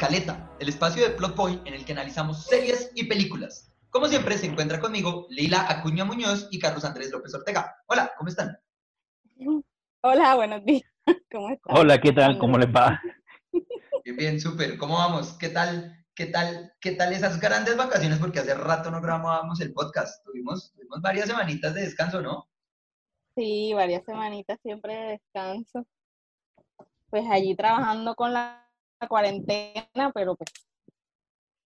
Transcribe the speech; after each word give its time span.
Escaleta, 0.00 0.50
el 0.58 0.70
espacio 0.70 1.04
de 1.04 1.10
Plot 1.10 1.36
Point 1.36 1.66
en 1.66 1.74
el 1.74 1.84
que 1.84 1.92
analizamos 1.92 2.46
series 2.46 2.90
y 2.94 3.04
películas. 3.04 3.70
Como 3.90 4.06
siempre, 4.06 4.38
se 4.38 4.46
encuentra 4.46 4.80
conmigo 4.80 5.26
Leila 5.28 5.66
Acuña 5.68 6.06
Muñoz 6.06 6.48
y 6.50 6.58
Carlos 6.58 6.86
Andrés 6.86 7.10
López 7.10 7.34
Ortega. 7.34 7.76
Hola, 7.86 8.10
¿cómo 8.16 8.30
están? 8.30 8.58
Hola, 10.00 10.36
buenos 10.36 10.64
días. 10.64 10.90
¿Cómo 11.30 11.50
están? 11.50 11.76
Hola, 11.76 12.00
¿qué 12.00 12.12
tal? 12.12 12.38
¿Cómo 12.38 12.56
les 12.56 12.74
va? 12.74 12.98
Bien, 14.02 14.16
bien, 14.16 14.40
súper. 14.40 14.78
¿Cómo 14.78 14.94
vamos? 14.94 15.34
¿Qué 15.34 15.50
tal? 15.50 16.02
¿Qué 16.14 16.24
tal? 16.24 16.72
¿Qué 16.80 16.92
tal 16.92 17.12
esas 17.12 17.38
grandes 17.38 17.76
vacaciones? 17.76 18.18
Porque 18.18 18.38
hace 18.38 18.54
rato 18.54 18.90
no 18.90 19.02
grabábamos 19.02 19.60
el 19.60 19.74
podcast. 19.74 20.24
Tuvimos, 20.24 20.72
tuvimos 20.72 21.02
varias 21.02 21.26
semanitas 21.26 21.74
de 21.74 21.82
descanso, 21.82 22.22
¿no? 22.22 22.48
Sí, 23.34 23.74
varias 23.74 24.06
semanitas 24.06 24.58
siempre 24.62 24.94
de 24.94 25.08
descanso. 25.10 25.86
Pues 27.10 27.26
allí 27.30 27.54
trabajando 27.54 28.14
con 28.14 28.32
la 28.32 28.69
cuarentena, 29.08 30.10
pero 30.14 30.36
pues 30.36 30.50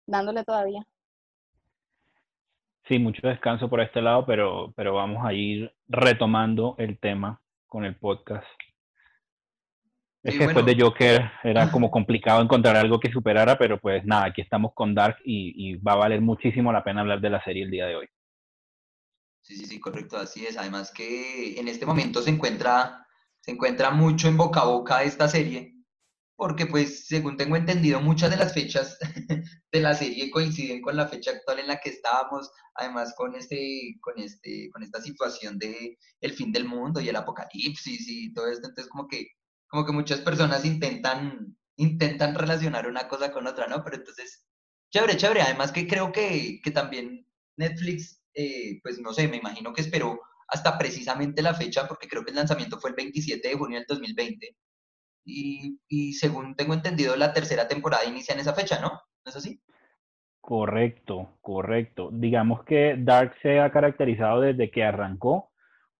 dándole 0.06 0.44
todavía. 0.44 0.84
Sí, 2.86 2.98
mucho 2.98 3.26
descanso 3.26 3.68
por 3.68 3.80
este 3.80 4.00
lado, 4.00 4.24
pero, 4.24 4.72
pero 4.74 4.94
vamos 4.94 5.24
a 5.24 5.34
ir 5.34 5.70
retomando 5.88 6.74
el 6.78 6.98
tema 6.98 7.40
con 7.66 7.84
el 7.84 7.96
podcast. 7.96 8.46
Es 10.22 10.32
que 10.32 10.46
después 10.46 10.64
bueno. 10.64 10.76
de 10.76 10.82
Joker 10.82 11.30
era 11.44 11.70
como 11.70 11.90
complicado 11.90 12.42
encontrar 12.42 12.76
algo 12.76 12.98
que 12.98 13.12
superara, 13.12 13.56
pero 13.56 13.78
pues 13.78 14.04
nada, 14.04 14.26
aquí 14.26 14.40
estamos 14.40 14.72
con 14.74 14.94
Dark 14.94 15.18
y, 15.24 15.52
y 15.56 15.76
va 15.76 15.92
a 15.92 15.96
valer 15.96 16.20
muchísimo 16.20 16.72
la 16.72 16.82
pena 16.82 17.02
hablar 17.02 17.20
de 17.20 17.30
la 17.30 17.44
serie 17.44 17.62
el 17.62 17.70
día 17.70 17.86
de 17.86 17.96
hoy. 17.96 18.08
Sí, 19.42 19.56
sí, 19.56 19.64
sí, 19.64 19.80
correcto, 19.80 20.18
así 20.18 20.44
es. 20.44 20.58
Además 20.58 20.92
que 20.92 21.58
en 21.58 21.68
este 21.68 21.86
momento 21.86 22.20
se 22.20 22.30
encuentra, 22.30 23.06
se 23.40 23.52
encuentra 23.52 23.90
mucho 23.90 24.28
en 24.28 24.36
boca 24.36 24.60
a 24.60 24.66
boca 24.66 25.02
esta 25.02 25.28
serie, 25.28 25.74
porque 26.38 26.66
pues 26.66 27.08
según 27.08 27.36
tengo 27.36 27.56
entendido 27.56 28.00
muchas 28.00 28.30
de 28.30 28.36
las 28.36 28.54
fechas 28.54 28.96
de 29.72 29.80
la 29.80 29.92
serie 29.92 30.30
coinciden 30.30 30.80
con 30.80 30.96
la 30.96 31.08
fecha 31.08 31.32
actual 31.32 31.58
en 31.58 31.66
la 31.66 31.80
que 31.80 31.90
estábamos, 31.90 32.48
además 32.76 33.12
con 33.16 33.34
este, 33.34 33.96
con 34.00 34.20
este, 34.20 34.70
con 34.72 34.84
esta 34.84 35.02
situación 35.02 35.58
de 35.58 35.98
el 36.20 36.32
fin 36.32 36.52
del 36.52 36.64
mundo 36.64 37.00
y 37.00 37.08
el 37.08 37.16
apocalipsis 37.16 38.06
y 38.06 38.32
todo 38.32 38.46
esto, 38.46 38.68
entonces 38.68 38.88
como 38.88 39.08
que, 39.08 39.26
como 39.66 39.84
que 39.84 39.90
muchas 39.90 40.20
personas 40.20 40.64
intentan, 40.64 41.56
intentan 41.74 42.36
relacionar 42.36 42.86
una 42.86 43.08
cosa 43.08 43.32
con 43.32 43.48
otra, 43.48 43.66
¿no? 43.66 43.82
Pero 43.82 43.96
entonces, 43.96 44.46
chévere, 44.92 45.16
chévere, 45.16 45.42
además 45.42 45.72
que 45.72 45.88
creo 45.88 46.12
que, 46.12 46.60
que 46.62 46.70
también 46.70 47.26
Netflix, 47.56 48.22
eh, 48.34 48.78
pues 48.84 49.00
no 49.00 49.12
sé, 49.12 49.26
me 49.26 49.38
imagino 49.38 49.72
que 49.72 49.80
esperó 49.80 50.20
hasta 50.46 50.78
precisamente 50.78 51.42
la 51.42 51.54
fecha, 51.54 51.88
porque 51.88 52.06
creo 52.06 52.24
que 52.24 52.30
el 52.30 52.36
lanzamiento 52.36 52.78
fue 52.78 52.90
el 52.90 52.96
27 52.96 53.48
de 53.48 53.56
junio 53.56 53.78
del 53.78 53.86
2020. 53.88 54.56
Y, 55.24 55.80
y 55.88 56.14
según 56.14 56.54
tengo 56.54 56.74
entendido, 56.74 57.16
la 57.16 57.32
tercera 57.32 57.68
temporada 57.68 58.04
inicia 58.04 58.34
en 58.34 58.40
esa 58.40 58.54
fecha, 58.54 58.80
¿no? 58.80 58.88
¿No 58.88 59.30
es 59.30 59.36
así? 59.36 59.60
Correcto, 60.40 61.36
correcto. 61.42 62.08
Digamos 62.12 62.64
que 62.64 62.96
Dark 62.98 63.34
se 63.42 63.60
ha 63.60 63.70
caracterizado 63.70 64.40
desde 64.40 64.70
que 64.70 64.82
arrancó 64.82 65.50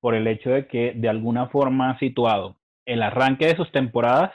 por 0.01 0.15
el 0.15 0.27
hecho 0.27 0.51
de 0.51 0.67
que 0.67 0.93
de 0.97 1.09
alguna 1.09 1.49
forma 1.49 1.91
ha 1.91 1.99
situado 1.99 2.57
el 2.87 3.03
arranque 3.03 3.47
de 3.47 3.57
sus 3.57 3.71
temporadas 3.73 4.33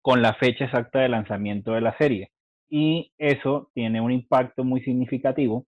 con 0.00 0.20
la 0.20 0.34
fecha 0.34 0.64
exacta 0.64 0.98
de 0.98 1.08
lanzamiento 1.08 1.72
de 1.72 1.80
la 1.80 1.96
serie. 1.96 2.32
Y 2.68 3.12
eso 3.18 3.70
tiene 3.74 4.00
un 4.00 4.10
impacto 4.10 4.64
muy 4.64 4.80
significativo 4.82 5.66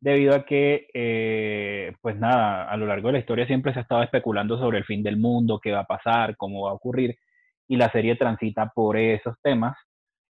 debido 0.00 0.34
a 0.34 0.44
que, 0.44 0.86
eh, 0.94 1.92
pues 2.02 2.16
nada, 2.16 2.70
a 2.70 2.76
lo 2.76 2.86
largo 2.86 3.08
de 3.08 3.14
la 3.14 3.18
historia 3.18 3.46
siempre 3.46 3.72
se 3.72 3.80
ha 3.80 3.82
estado 3.82 4.02
especulando 4.02 4.58
sobre 4.58 4.78
el 4.78 4.84
fin 4.84 5.02
del 5.02 5.16
mundo, 5.16 5.58
qué 5.60 5.72
va 5.72 5.80
a 5.80 5.86
pasar, 5.86 6.36
cómo 6.36 6.62
va 6.62 6.70
a 6.70 6.74
ocurrir, 6.74 7.16
y 7.68 7.76
la 7.76 7.90
serie 7.90 8.16
transita 8.16 8.70
por 8.74 8.96
esos 8.96 9.34
temas 9.42 9.76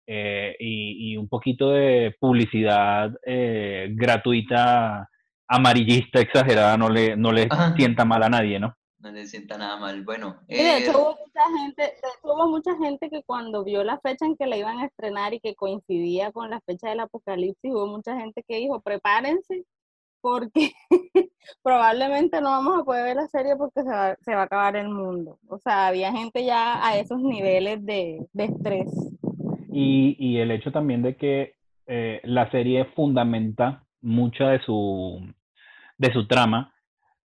eh, 0.07 0.55
y, 0.59 1.11
y, 1.13 1.17
un 1.17 1.29
poquito 1.29 1.69
de 1.69 2.15
publicidad 2.19 3.11
eh, 3.23 3.89
gratuita, 3.91 5.07
amarillista, 5.47 6.19
exagerada, 6.19 6.77
no 6.77 6.89
le, 6.89 7.15
no 7.15 7.31
le 7.31 7.47
Ajá. 7.47 7.75
sienta 7.75 8.05
mal 8.05 8.23
a 8.23 8.29
nadie, 8.29 8.59
¿no? 8.59 8.75
No 8.97 9.11
le 9.11 9.27
sienta 9.27 9.57
nada 9.57 9.77
mal. 9.77 10.03
Bueno, 10.03 10.39
de 10.47 10.55
eh, 10.55 10.77
hecho 10.79 10.99
hubo 10.99 11.11
mucha 11.11 11.59
gente, 11.59 11.81
de 11.83 11.87
hecho, 11.87 12.07
hubo 12.23 12.49
mucha 12.49 12.75
gente 12.77 13.09
que 13.09 13.23
cuando 13.23 13.63
vio 13.63 13.83
la 13.83 13.99
fecha 13.99 14.25
en 14.25 14.35
que 14.35 14.47
la 14.47 14.57
iban 14.57 14.79
a 14.79 14.85
estrenar 14.85 15.33
y 15.35 15.39
que 15.39 15.53
coincidía 15.53 16.31
con 16.31 16.49
la 16.49 16.59
fecha 16.61 16.89
del 16.89 17.01
apocalipsis, 17.01 17.71
hubo 17.71 17.85
mucha 17.85 18.17
gente 18.19 18.43
que 18.47 18.57
dijo, 18.57 18.81
prepárense, 18.81 19.63
porque 20.21 20.71
probablemente 21.63 22.41
no 22.41 22.49
vamos 22.49 22.79
a 22.79 22.83
poder 22.83 23.05
ver 23.05 23.15
la 23.15 23.27
serie 23.27 23.55
porque 23.55 23.83
se 23.83 23.89
va, 23.89 24.15
se 24.15 24.35
va 24.35 24.41
a 24.41 24.45
acabar 24.45 24.75
el 24.75 24.89
mundo. 24.89 25.39
O 25.47 25.57
sea, 25.57 25.87
había 25.87 26.11
gente 26.11 26.45
ya 26.45 26.85
a 26.85 26.97
esos 26.97 27.19
niveles 27.19 27.85
de, 27.85 28.25
de 28.33 28.43
estrés. 28.43 28.91
Y, 29.71 30.15
y, 30.19 30.39
el 30.39 30.51
hecho 30.51 30.71
también 30.71 31.01
de 31.01 31.15
que 31.15 31.55
eh, 31.85 32.21
la 32.23 32.49
serie 32.51 32.85
fundamenta 32.95 33.83
mucha 34.01 34.49
de 34.49 34.61
su, 34.61 35.21
de 35.97 36.11
su 36.11 36.27
trama 36.27 36.73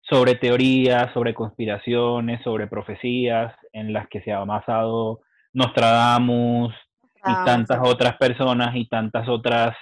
sobre 0.02 0.36
teorías, 0.36 1.12
sobre 1.14 1.34
conspiraciones, 1.34 2.42
sobre 2.44 2.68
profecías 2.68 3.54
en 3.74 3.92
las 3.92 4.08
que 4.08 4.22
se 4.22 4.32
ha 4.32 4.40
basado 4.44 5.22
Nostradamus 5.54 6.74
y 7.16 7.46
tantas 7.46 7.80
otras 7.82 8.16
personas 8.18 8.76
y 8.76 8.88
tantas 8.88 9.28
otras 9.28 9.76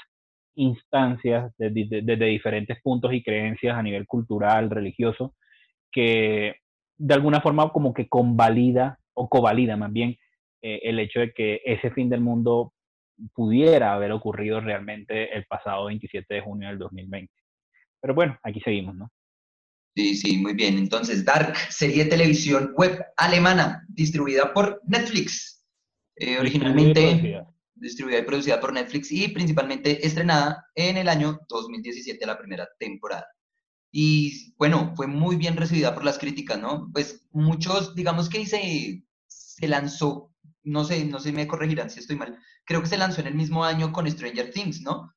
instancias 0.56 1.54
desde 1.58 2.02
de, 2.02 2.16
de, 2.16 2.26
diferentes 2.26 2.82
puntos 2.82 3.14
y 3.14 3.24
creencias 3.24 3.78
a 3.78 3.84
nivel 3.84 4.06
cultural, 4.08 4.70
religioso, 4.70 5.36
que 5.92 6.56
de 6.98 7.14
alguna 7.14 7.42
forma 7.42 7.70
como 7.70 7.94
que 7.94 8.08
convalida 8.08 9.00
o 9.14 9.30
covalida 9.30 9.78
más 9.78 9.92
bien 9.92 10.18
eh, 10.62 10.80
el 10.84 11.00
hecho 11.00 11.20
de 11.20 11.34
que 11.34 11.62
ese 11.66 11.92
fin 11.92 12.10
del 12.10 12.22
mundo 12.22 12.74
pudiera 13.34 13.94
haber 13.94 14.12
ocurrido 14.12 14.60
realmente 14.60 15.36
el 15.36 15.46
pasado 15.46 15.86
27 15.86 16.34
de 16.34 16.42
junio 16.42 16.68
del 16.70 16.80
2020. 16.80 17.32
Pero 18.02 18.14
bueno, 18.14 18.38
aquí 18.44 18.60
seguimos, 18.62 18.96
¿no? 18.96 19.12
Sí, 19.96 20.16
sí, 20.16 20.38
muy 20.38 20.54
bien. 20.54 20.78
Entonces, 20.78 21.24
Dark, 21.24 21.56
serie 21.70 22.04
de 22.04 22.10
televisión 22.10 22.74
web 22.76 23.00
alemana, 23.16 23.86
distribuida 23.88 24.54
por 24.54 24.82
Netflix. 24.86 25.66
Eh, 26.18 26.38
originalmente 26.38 27.46
distribuida. 27.76 28.20
y 28.20 28.24
producida 28.24 28.60
por 28.60 28.74
Netflix 28.74 29.12
y 29.12 29.28
principalmente 29.28 30.06
estrenada 30.06 30.66
en 30.76 30.98
el 30.98 31.10
año 31.10 31.40
2017, 31.48 32.26
la 32.26 32.38
primera 32.38 32.68
temporada. 32.80 33.28
Y 33.92 34.54
bueno, 34.58 34.94
fue 34.96 35.08
muy 35.08 35.36
bien 35.36 35.56
recibida 35.56 35.94
por 35.94 36.04
las 36.04 36.18
críticas, 36.18 36.60
¿no? 36.60 36.90
Pues 36.92 37.28
muchos, 37.32 37.96
digamos 37.96 38.30
que 38.30 38.46
se, 38.46 39.06
se 39.28 39.68
lanzó, 39.68 40.34
no 40.64 40.84
sé, 40.84 41.06
no 41.06 41.20
sé 41.20 41.30
si 41.30 41.36
me 41.36 41.48
corregirán 41.48 41.90
si 41.90 42.00
estoy 42.00 42.18
mal, 42.18 42.38
creo 42.66 42.82
que 42.82 42.90
se 42.90 42.98
lanzó 42.98 43.22
en 43.22 43.28
el 43.28 43.36
mismo 43.36 43.64
año 43.64 43.94
con 43.94 44.10
Stranger 44.10 44.52
Things, 44.52 44.82
¿no? 44.82 45.14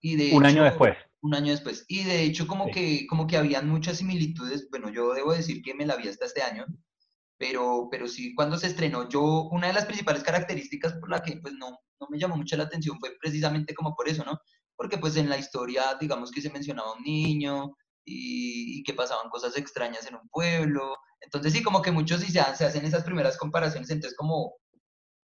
Y 0.00 0.16
de 0.16 0.34
un 0.34 0.44
hecho, 0.44 0.54
año 0.54 0.64
después. 0.64 0.96
Un 1.20 1.34
año 1.34 1.50
después. 1.50 1.84
Y 1.88 2.04
de 2.04 2.22
hecho, 2.22 2.46
como, 2.46 2.66
sí. 2.66 2.72
que, 2.72 3.06
como 3.06 3.26
que 3.26 3.36
habían 3.36 3.68
muchas 3.68 3.98
similitudes. 3.98 4.68
Bueno, 4.70 4.90
yo 4.90 5.12
debo 5.14 5.32
decir 5.32 5.62
que 5.62 5.74
me 5.74 5.86
la 5.86 5.96
vi 5.96 6.08
hasta 6.08 6.26
este 6.26 6.42
año, 6.42 6.66
pero, 7.38 7.88
pero 7.90 8.06
sí, 8.08 8.34
cuando 8.34 8.56
se 8.58 8.68
estrenó, 8.68 9.08
yo, 9.08 9.48
una 9.50 9.66
de 9.68 9.72
las 9.72 9.86
principales 9.86 10.22
características 10.22 10.94
por 10.94 11.10
la 11.10 11.22
que 11.22 11.36
pues 11.42 11.54
no, 11.54 11.70
no 12.00 12.06
me 12.10 12.18
llamó 12.18 12.36
mucho 12.36 12.56
la 12.56 12.64
atención 12.64 12.98
fue 13.00 13.16
precisamente 13.20 13.74
como 13.74 13.94
por 13.94 14.08
eso, 14.08 14.24
¿no? 14.24 14.38
Porque 14.76 14.98
pues 14.98 15.16
en 15.16 15.28
la 15.28 15.38
historia, 15.38 15.96
digamos 16.00 16.30
que 16.30 16.40
se 16.40 16.50
mencionaba 16.50 16.94
un 16.94 17.02
niño 17.02 17.76
y, 18.04 18.80
y 18.80 18.82
que 18.84 18.94
pasaban 18.94 19.30
cosas 19.30 19.56
extrañas 19.56 20.06
en 20.06 20.16
un 20.16 20.28
pueblo. 20.28 20.96
Entonces 21.20 21.52
sí, 21.52 21.62
como 21.62 21.82
que 21.82 21.90
muchos 21.90 22.20
sí 22.20 22.30
se, 22.30 22.40
hacen 22.40 22.84
esas 22.84 23.04
primeras 23.04 23.36
comparaciones, 23.36 23.90
entonces 23.90 24.16
como, 24.16 24.54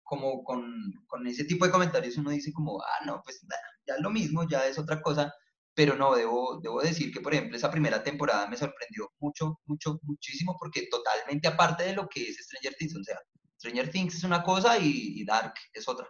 como 0.02 0.42
con, 0.44 0.64
con, 1.06 1.26
ese 1.26 1.44
tipo 1.44 1.64
de 1.66 1.72
comentarios 1.72 2.16
uno 2.16 2.30
dice 2.30 2.52
como, 2.52 2.80
ah, 2.82 3.04
no, 3.06 3.20
pues 3.24 3.40
ya 3.86 3.94
es 3.94 4.00
lo 4.00 4.10
mismo, 4.10 4.48
ya 4.48 4.66
es 4.66 4.78
otra 4.78 5.00
cosa, 5.02 5.32
pero 5.80 5.96
no, 5.96 6.14
debo, 6.14 6.60
debo 6.60 6.82
decir 6.82 7.10
que, 7.10 7.22
por 7.22 7.32
ejemplo, 7.32 7.56
esa 7.56 7.70
primera 7.70 8.02
temporada 8.02 8.46
me 8.46 8.58
sorprendió 8.58 9.08
mucho, 9.18 9.58
mucho, 9.64 9.98
muchísimo, 10.02 10.54
porque 10.60 10.86
totalmente 10.90 11.48
aparte 11.48 11.84
de 11.84 11.94
lo 11.94 12.06
que 12.06 12.20
es 12.20 12.36
Stranger 12.36 12.74
Things, 12.74 12.96
o 12.96 13.02
sea, 13.02 13.18
Stranger 13.58 13.90
Things 13.90 14.14
es 14.14 14.24
una 14.24 14.42
cosa 14.42 14.76
y, 14.78 15.24
Dark 15.24 15.54
es 15.72 15.88
otra. 15.88 16.06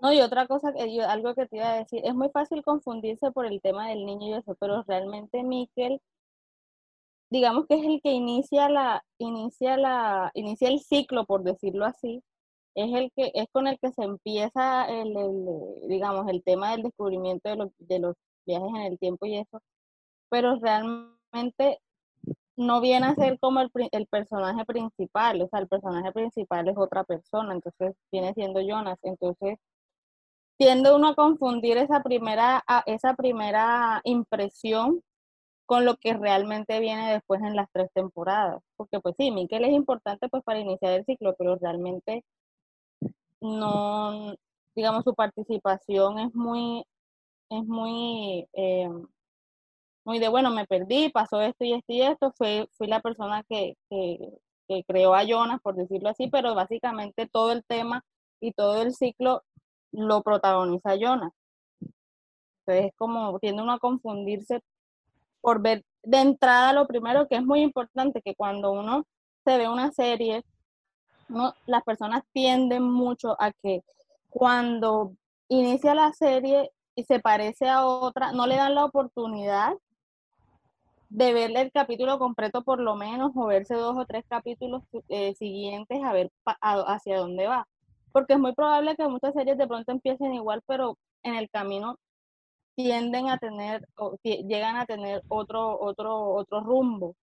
No, 0.00 0.12
y 0.12 0.20
otra 0.20 0.48
cosa, 0.48 0.72
yo, 0.84 1.08
algo 1.08 1.32
que 1.36 1.46
te 1.46 1.58
iba 1.58 1.74
a 1.74 1.78
decir, 1.78 2.00
es 2.04 2.12
muy 2.12 2.28
fácil 2.30 2.64
confundirse 2.64 3.30
por 3.30 3.46
el 3.46 3.60
tema 3.60 3.90
del 3.90 4.04
niño 4.04 4.34
y 4.34 4.40
eso, 4.40 4.56
pero 4.58 4.82
realmente 4.82 5.44
Mikkel, 5.44 6.02
digamos 7.30 7.66
que 7.68 7.76
es 7.76 7.84
el 7.84 8.00
que 8.02 8.10
inicia 8.10 8.68
la, 8.68 9.04
inicia 9.18 9.76
la, 9.76 10.32
inicia 10.34 10.68
el 10.68 10.80
ciclo, 10.80 11.24
por 11.24 11.44
decirlo 11.44 11.84
así, 11.84 12.20
es 12.74 12.92
el 12.94 13.12
que, 13.14 13.32
es 13.34 13.46
con 13.52 13.66
el 13.66 13.78
que 13.78 13.92
se 13.92 14.02
empieza 14.04 14.86
el, 14.86 15.16
el 15.16 15.88
digamos, 15.88 16.28
el 16.28 16.42
tema 16.42 16.72
del 16.72 16.84
descubrimiento 16.84 17.50
de 17.50 17.56
los, 17.56 17.70
de 17.78 17.98
los 17.98 18.16
viajes 18.46 18.68
en 18.68 18.82
el 18.82 18.98
tiempo 18.98 19.26
y 19.26 19.36
eso, 19.38 19.60
pero 20.30 20.56
realmente 20.56 21.78
no 22.56 22.80
viene 22.80 23.06
a 23.06 23.14
ser 23.14 23.38
como 23.38 23.60
el, 23.60 23.70
el, 23.92 24.06
personaje 24.06 24.64
principal, 24.64 25.40
o 25.42 25.48
sea, 25.48 25.60
el 25.60 25.68
personaje 25.68 26.12
principal 26.12 26.68
es 26.68 26.76
otra 26.76 27.04
persona, 27.04 27.54
entonces 27.54 27.94
viene 28.10 28.32
siendo 28.34 28.60
Jonas, 28.60 28.98
entonces 29.02 29.58
tiende 30.58 30.94
uno 30.94 31.08
a 31.08 31.14
confundir 31.14 31.76
esa 31.78 32.02
primera, 32.02 32.62
esa 32.86 33.14
primera 33.14 34.00
impresión 34.04 35.02
con 35.66 35.84
lo 35.84 35.96
que 35.96 36.14
realmente 36.14 36.80
viene 36.80 37.12
después 37.12 37.40
en 37.42 37.56
las 37.56 37.68
tres 37.72 37.90
temporadas, 37.94 38.62
porque 38.76 39.00
pues 39.00 39.14
sí, 39.18 39.30
Mikkel 39.30 39.64
es 39.64 39.72
importante 39.72 40.28
pues 40.28 40.42
para 40.44 40.60
iniciar 40.60 40.92
el 40.92 41.04
ciclo, 41.04 41.34
pero 41.38 41.56
realmente 41.56 42.24
no, 43.42 44.34
digamos, 44.74 45.04
su 45.04 45.14
participación 45.14 46.18
es 46.20 46.34
muy, 46.34 46.84
es 47.50 47.64
muy, 47.66 48.48
eh, 48.54 48.88
muy 50.04 50.18
de, 50.18 50.28
bueno, 50.28 50.50
me 50.50 50.66
perdí, 50.66 51.10
pasó 51.10 51.40
esto 51.40 51.64
y 51.64 51.74
esto 51.74 51.92
y 51.92 52.02
esto, 52.02 52.32
fui, 52.36 52.68
fui 52.72 52.86
la 52.86 53.00
persona 53.00 53.42
que, 53.48 53.76
que, 53.90 54.18
que 54.68 54.84
creó 54.84 55.14
a 55.14 55.24
Jonas, 55.24 55.60
por 55.60 55.74
decirlo 55.76 56.08
así, 56.08 56.28
pero 56.28 56.54
básicamente 56.54 57.28
todo 57.28 57.52
el 57.52 57.64
tema 57.64 58.04
y 58.40 58.52
todo 58.52 58.82
el 58.82 58.94
ciclo 58.94 59.42
lo 59.92 60.22
protagoniza 60.22 60.96
Jonas. 60.96 61.32
Entonces 62.60 62.86
es 62.86 62.96
como 62.96 63.38
tiende 63.40 63.62
uno 63.62 63.72
a 63.72 63.78
confundirse 63.78 64.62
por 65.40 65.60
ver 65.62 65.84
de 66.04 66.18
entrada 66.20 66.72
lo 66.72 66.86
primero 66.86 67.28
que 67.28 67.36
es 67.36 67.44
muy 67.44 67.60
importante, 67.62 68.22
que 68.22 68.34
cuando 68.34 68.72
uno 68.72 69.04
se 69.44 69.58
ve 69.58 69.68
una 69.68 69.92
serie, 69.92 70.44
las 71.66 71.82
personas 71.84 72.22
tienden 72.32 72.82
mucho 72.82 73.36
a 73.40 73.52
que 73.52 73.82
cuando 74.30 75.12
inicia 75.48 75.94
la 75.94 76.12
serie 76.12 76.70
y 76.94 77.04
se 77.04 77.20
parece 77.20 77.68
a 77.68 77.86
otra, 77.86 78.32
no 78.32 78.46
le 78.46 78.56
dan 78.56 78.74
la 78.74 78.84
oportunidad 78.84 79.74
de 81.08 81.34
verle 81.34 81.60
el 81.60 81.72
capítulo 81.72 82.18
completo 82.18 82.62
por 82.62 82.80
lo 82.80 82.96
menos 82.96 83.32
o 83.34 83.46
verse 83.46 83.74
dos 83.74 83.96
o 83.98 84.06
tres 84.06 84.24
capítulos 84.28 84.82
eh, 85.08 85.34
siguientes 85.34 86.02
a 86.02 86.12
ver 86.12 86.30
hacia 86.62 87.18
dónde 87.18 87.46
va. 87.46 87.68
Porque 88.12 88.34
es 88.34 88.38
muy 88.38 88.54
probable 88.54 88.96
que 88.96 89.06
muchas 89.08 89.34
series 89.34 89.58
de 89.58 89.66
pronto 89.66 89.92
empiecen 89.92 90.32
igual, 90.34 90.62
pero 90.66 90.96
en 91.22 91.34
el 91.34 91.50
camino 91.50 91.98
tienden 92.74 93.28
a 93.28 93.38
tener 93.38 93.86
o 93.96 94.16
llegan 94.22 94.76
a 94.76 94.86
tener 94.86 95.22
otro, 95.28 95.78
otro, 95.78 96.32
otro 96.32 96.60
rumbo. 96.60 97.14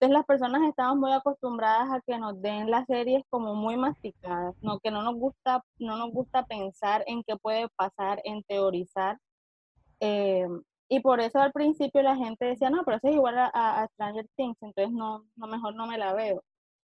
Entonces 0.00 0.16
las 0.16 0.24
personas 0.24 0.62
estamos 0.66 0.96
muy 0.96 1.12
acostumbradas 1.12 1.92
a 1.92 2.00
que 2.00 2.16
nos 2.16 2.40
den 2.40 2.70
las 2.70 2.86
series 2.86 3.22
como 3.28 3.54
muy 3.54 3.76
masticadas, 3.76 4.54
no 4.62 4.78
que 4.80 4.90
no 4.90 5.02
nos 5.02 5.14
gusta, 5.16 5.62
no 5.78 5.98
nos 5.98 6.10
gusta 6.10 6.46
pensar 6.46 7.04
en 7.06 7.22
qué 7.22 7.36
puede 7.36 7.68
pasar, 7.76 8.18
en 8.24 8.42
teorizar. 8.44 9.18
Eh, 10.00 10.48
y 10.88 11.00
por 11.00 11.20
eso 11.20 11.38
al 11.38 11.52
principio 11.52 12.00
la 12.00 12.16
gente 12.16 12.46
decía, 12.46 12.70
no, 12.70 12.82
pero 12.82 12.96
eso 12.96 13.08
es 13.08 13.14
igual 13.14 13.36
a, 13.38 13.86
Stranger 13.92 14.26
Things, 14.36 14.56
entonces 14.62 14.90
no, 14.90 15.26
no, 15.36 15.46
mejor 15.46 15.74
no 15.74 15.86
me 15.86 15.98
la 15.98 16.14
veo. 16.14 16.42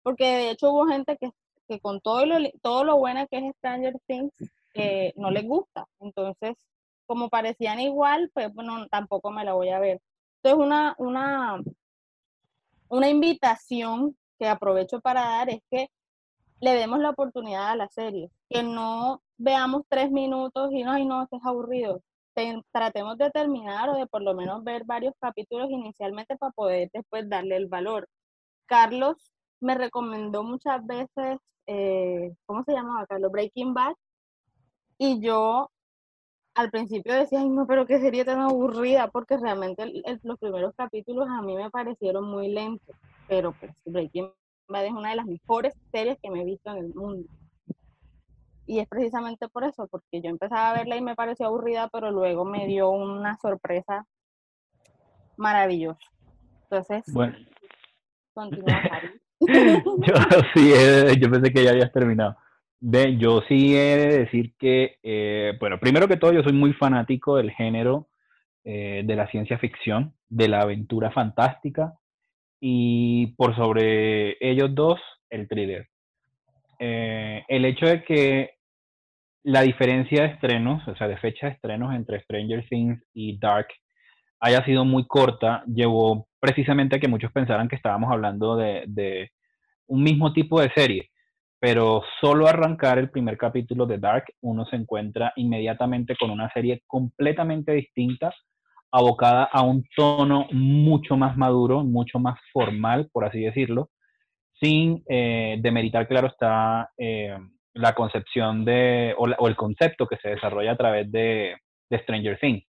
Porque 0.03 0.23
de 0.23 0.51
hecho 0.51 0.71
hubo 0.71 0.87
gente 0.87 1.17
que, 1.17 1.31
que 1.67 1.81
con 1.81 1.99
todo 1.99 2.25
lo, 2.25 2.37
todo 2.61 2.85
lo 2.85 2.95
buena 2.97 3.27
que 3.27 3.39
es 3.39 3.55
Stranger 3.57 3.99
Things, 4.07 4.31
eh, 4.73 5.11
no 5.17 5.31
les 5.31 5.45
gusta. 5.45 5.85
Entonces 5.99 6.55
como 7.05 7.27
parecían 7.29 7.81
igual, 7.81 8.31
pues 8.33 8.53
bueno, 8.53 8.87
tampoco 8.87 9.31
me 9.31 9.43
la 9.43 9.51
voy 9.51 9.67
a 9.67 9.79
ver. 9.79 9.99
Entonces, 10.41 10.65
una, 10.65 10.95
una, 10.97 11.61
una 12.91 13.09
invitación 13.09 14.17
que 14.37 14.47
aprovecho 14.47 14.99
para 14.99 15.21
dar 15.21 15.49
es 15.49 15.61
que 15.71 15.87
le 16.59 16.73
demos 16.73 16.99
la 16.99 17.11
oportunidad 17.11 17.69
a 17.69 17.75
la 17.75 17.87
serie, 17.87 18.29
que 18.49 18.63
no 18.63 19.23
veamos 19.37 19.83
tres 19.89 20.11
minutos 20.11 20.71
y 20.71 20.83
no, 20.83 20.91
ay 20.91 21.05
no, 21.05 21.23
es 21.23 21.45
aburrido. 21.45 22.01
tratemos 22.71 23.17
de 23.17 23.31
terminar 23.31 23.89
o 23.89 23.95
de 23.95 24.07
por 24.07 24.21
lo 24.21 24.35
menos 24.35 24.63
ver 24.63 24.83
varios 24.85 25.13
capítulos 25.19 25.69
inicialmente 25.69 26.37
para 26.37 26.51
poder 26.51 26.89
después 26.93 27.29
darle 27.29 27.55
el 27.55 27.67
valor. 27.67 28.09
Carlos 28.65 29.31
me 29.61 29.75
recomendó 29.75 30.43
muchas 30.43 30.85
veces, 30.85 31.39
eh, 31.67 32.33
¿cómo 32.45 32.63
se 32.65 32.73
llamaba 32.73 33.07
Carlos? 33.07 33.31
Breaking 33.31 33.73
Bad. 33.73 33.93
Y 34.97 35.21
yo 35.21 35.71
al 36.55 36.69
principio 36.69 37.13
decía, 37.13 37.39
ay 37.39 37.49
no, 37.49 37.65
pero 37.65 37.85
qué 37.85 37.99
sería 37.99 38.25
tan 38.25 38.39
aburrida, 38.39 39.09
porque 39.09 39.37
realmente 39.37 39.85
los 40.23 40.39
primeros 40.39 40.73
capítulos 40.75 41.27
a 41.29 41.41
mí 41.41 41.55
me 41.55 41.69
parecieron 41.69 42.25
muy 42.25 42.49
lentos, 42.49 42.95
pero 43.27 43.53
pues 43.53 43.71
Breaking 43.85 44.31
Bad 44.67 44.85
es 44.85 44.91
una 44.91 45.09
de 45.11 45.15
las 45.15 45.25
mejores 45.25 45.73
series 45.91 46.17
que 46.21 46.29
me 46.29 46.41
he 46.41 46.45
visto 46.45 46.71
en 46.71 46.77
el 46.77 46.93
mundo. 46.93 47.29
Y 48.67 48.79
es 48.79 48.87
precisamente 48.87 49.49
por 49.49 49.63
eso, 49.63 49.87
porque 49.87 50.21
yo 50.21 50.29
empezaba 50.29 50.71
a 50.71 50.73
verla 50.73 50.95
y 50.95 51.01
me 51.01 51.15
pareció 51.15 51.47
aburrida, 51.47 51.89
pero 51.91 52.11
luego 52.11 52.45
me 52.45 52.67
dio 52.67 52.89
una 52.89 53.37
sorpresa 53.37 54.05
maravillosa. 55.35 55.99
Entonces, 56.63 57.03
bueno. 57.11 57.35
continúa, 58.33 58.81
yo 59.41 60.13
sí, 60.53 60.71
eh, 60.73 61.15
yo 61.19 61.29
pensé 61.29 61.51
que 61.51 61.63
ya 61.63 61.71
habías 61.71 61.91
terminado 61.91 62.37
yo 62.81 63.41
sí 63.47 63.75
he 63.77 63.95
de 63.95 64.19
decir 64.19 64.53
que, 64.57 64.97
eh, 65.03 65.53
bueno, 65.59 65.79
primero 65.79 66.07
que 66.07 66.17
todo, 66.17 66.33
yo 66.33 66.43
soy 66.43 66.53
muy 66.53 66.73
fanático 66.73 67.37
del 67.37 67.51
género 67.51 68.09
eh, 68.63 69.03
de 69.05 69.15
la 69.15 69.27
ciencia 69.27 69.59
ficción, 69.59 70.13
de 70.29 70.47
la 70.47 70.61
aventura 70.61 71.11
fantástica 71.11 71.93
y 72.59 73.27
por 73.37 73.55
sobre 73.55 74.37
ellos 74.39 74.73
dos, 74.73 74.99
el 75.29 75.47
thriller. 75.47 75.87
Eh, 76.79 77.43
el 77.47 77.65
hecho 77.65 77.85
de 77.85 78.03
que 78.03 78.55
la 79.43 79.61
diferencia 79.61 80.23
de 80.23 80.29
estrenos, 80.29 80.87
o 80.87 80.95
sea, 80.95 81.07
de 81.07 81.17
fecha 81.17 81.47
de 81.47 81.53
estrenos 81.53 81.93
entre 81.93 82.21
Stranger 82.21 82.67
Things 82.67 83.03
y 83.13 83.37
Dark 83.39 83.67
haya 84.39 84.65
sido 84.65 84.85
muy 84.85 85.05
corta, 85.05 85.63
llevó 85.67 86.27
precisamente 86.39 86.95
a 86.95 86.99
que 86.99 87.07
muchos 87.07 87.31
pensaran 87.31 87.67
que 87.67 87.75
estábamos 87.75 88.11
hablando 88.11 88.55
de, 88.55 88.85
de 88.87 89.31
un 89.85 90.01
mismo 90.03 90.33
tipo 90.33 90.59
de 90.59 90.71
serie 90.73 91.10
pero 91.61 92.01
solo 92.19 92.47
arrancar 92.47 92.97
el 92.97 93.11
primer 93.11 93.37
capítulo 93.37 93.85
de 93.85 93.99
Dark, 93.99 94.25
uno 94.41 94.65
se 94.65 94.75
encuentra 94.75 95.31
inmediatamente 95.35 96.15
con 96.19 96.31
una 96.31 96.51
serie 96.51 96.81
completamente 96.87 97.71
distinta, 97.73 98.33
abocada 98.91 99.43
a 99.43 99.61
un 99.61 99.85
tono 99.95 100.47
mucho 100.53 101.15
más 101.17 101.37
maduro, 101.37 101.83
mucho 101.83 102.17
más 102.17 102.39
formal, 102.51 103.09
por 103.13 103.25
así 103.25 103.41
decirlo, 103.41 103.91
sin 104.59 105.03
eh, 105.07 105.59
demeritar, 105.61 106.07
claro, 106.07 106.29
está 106.29 106.89
eh, 106.97 107.37
la 107.75 107.93
concepción 107.93 108.65
de, 108.65 109.13
o, 109.15 109.47
el 109.47 109.55
concepto 109.55 110.07
que 110.07 110.17
se 110.17 110.29
desarrolla 110.29 110.71
a 110.71 110.77
través 110.77 111.11
de, 111.11 111.55
Stranger 111.93 112.39
Things. 112.39 112.65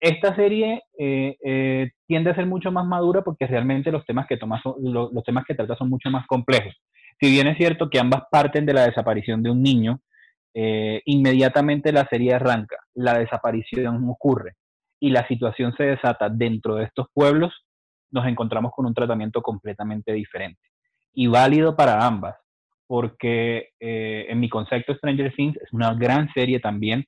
Esta 0.00 0.34
serie 0.34 0.82
eh, 0.98 1.90
tiende 2.08 2.30
a 2.30 2.34
ser 2.34 2.46
mucho 2.46 2.72
más 2.72 2.86
madura 2.86 3.22
porque 3.22 3.46
realmente 3.46 3.92
los 3.92 4.04
temas 4.04 4.26
que, 4.26 4.36
toma 4.36 4.60
los 4.80 5.24
temas 5.24 5.44
que 5.44 5.54
trata 5.54 5.76
son 5.76 5.90
mucho 5.90 6.10
más 6.10 6.26
complejos 6.26 6.74
si 7.20 7.30
bien 7.30 7.46
es 7.46 7.56
cierto 7.56 7.88
que 7.88 7.98
ambas 7.98 8.22
parten 8.30 8.66
de 8.66 8.74
la 8.74 8.86
desaparición 8.86 9.42
de 9.42 9.50
un 9.50 9.62
niño, 9.62 10.00
eh, 10.54 11.02
inmediatamente 11.04 11.92
la 11.92 12.06
serie 12.08 12.34
arranca, 12.34 12.76
la 12.94 13.18
desaparición 13.18 14.08
ocurre 14.08 14.52
y 15.00 15.10
la 15.10 15.26
situación 15.28 15.74
se 15.76 15.84
desata 15.84 16.28
dentro 16.28 16.76
de 16.76 16.84
estos 16.84 17.06
pueblos, 17.12 17.52
nos 18.10 18.26
encontramos 18.26 18.72
con 18.74 18.86
un 18.86 18.94
tratamiento 18.94 19.42
completamente 19.42 20.12
diferente 20.12 20.60
y 21.12 21.26
válido 21.26 21.76
para 21.76 22.06
ambas, 22.06 22.36
porque 22.86 23.70
eh, 23.80 24.26
en 24.28 24.40
mi 24.40 24.48
concepto 24.48 24.94
Stranger 24.94 25.34
Things 25.34 25.56
es 25.56 25.72
una 25.72 25.94
gran 25.94 26.32
serie 26.32 26.60
también, 26.60 27.04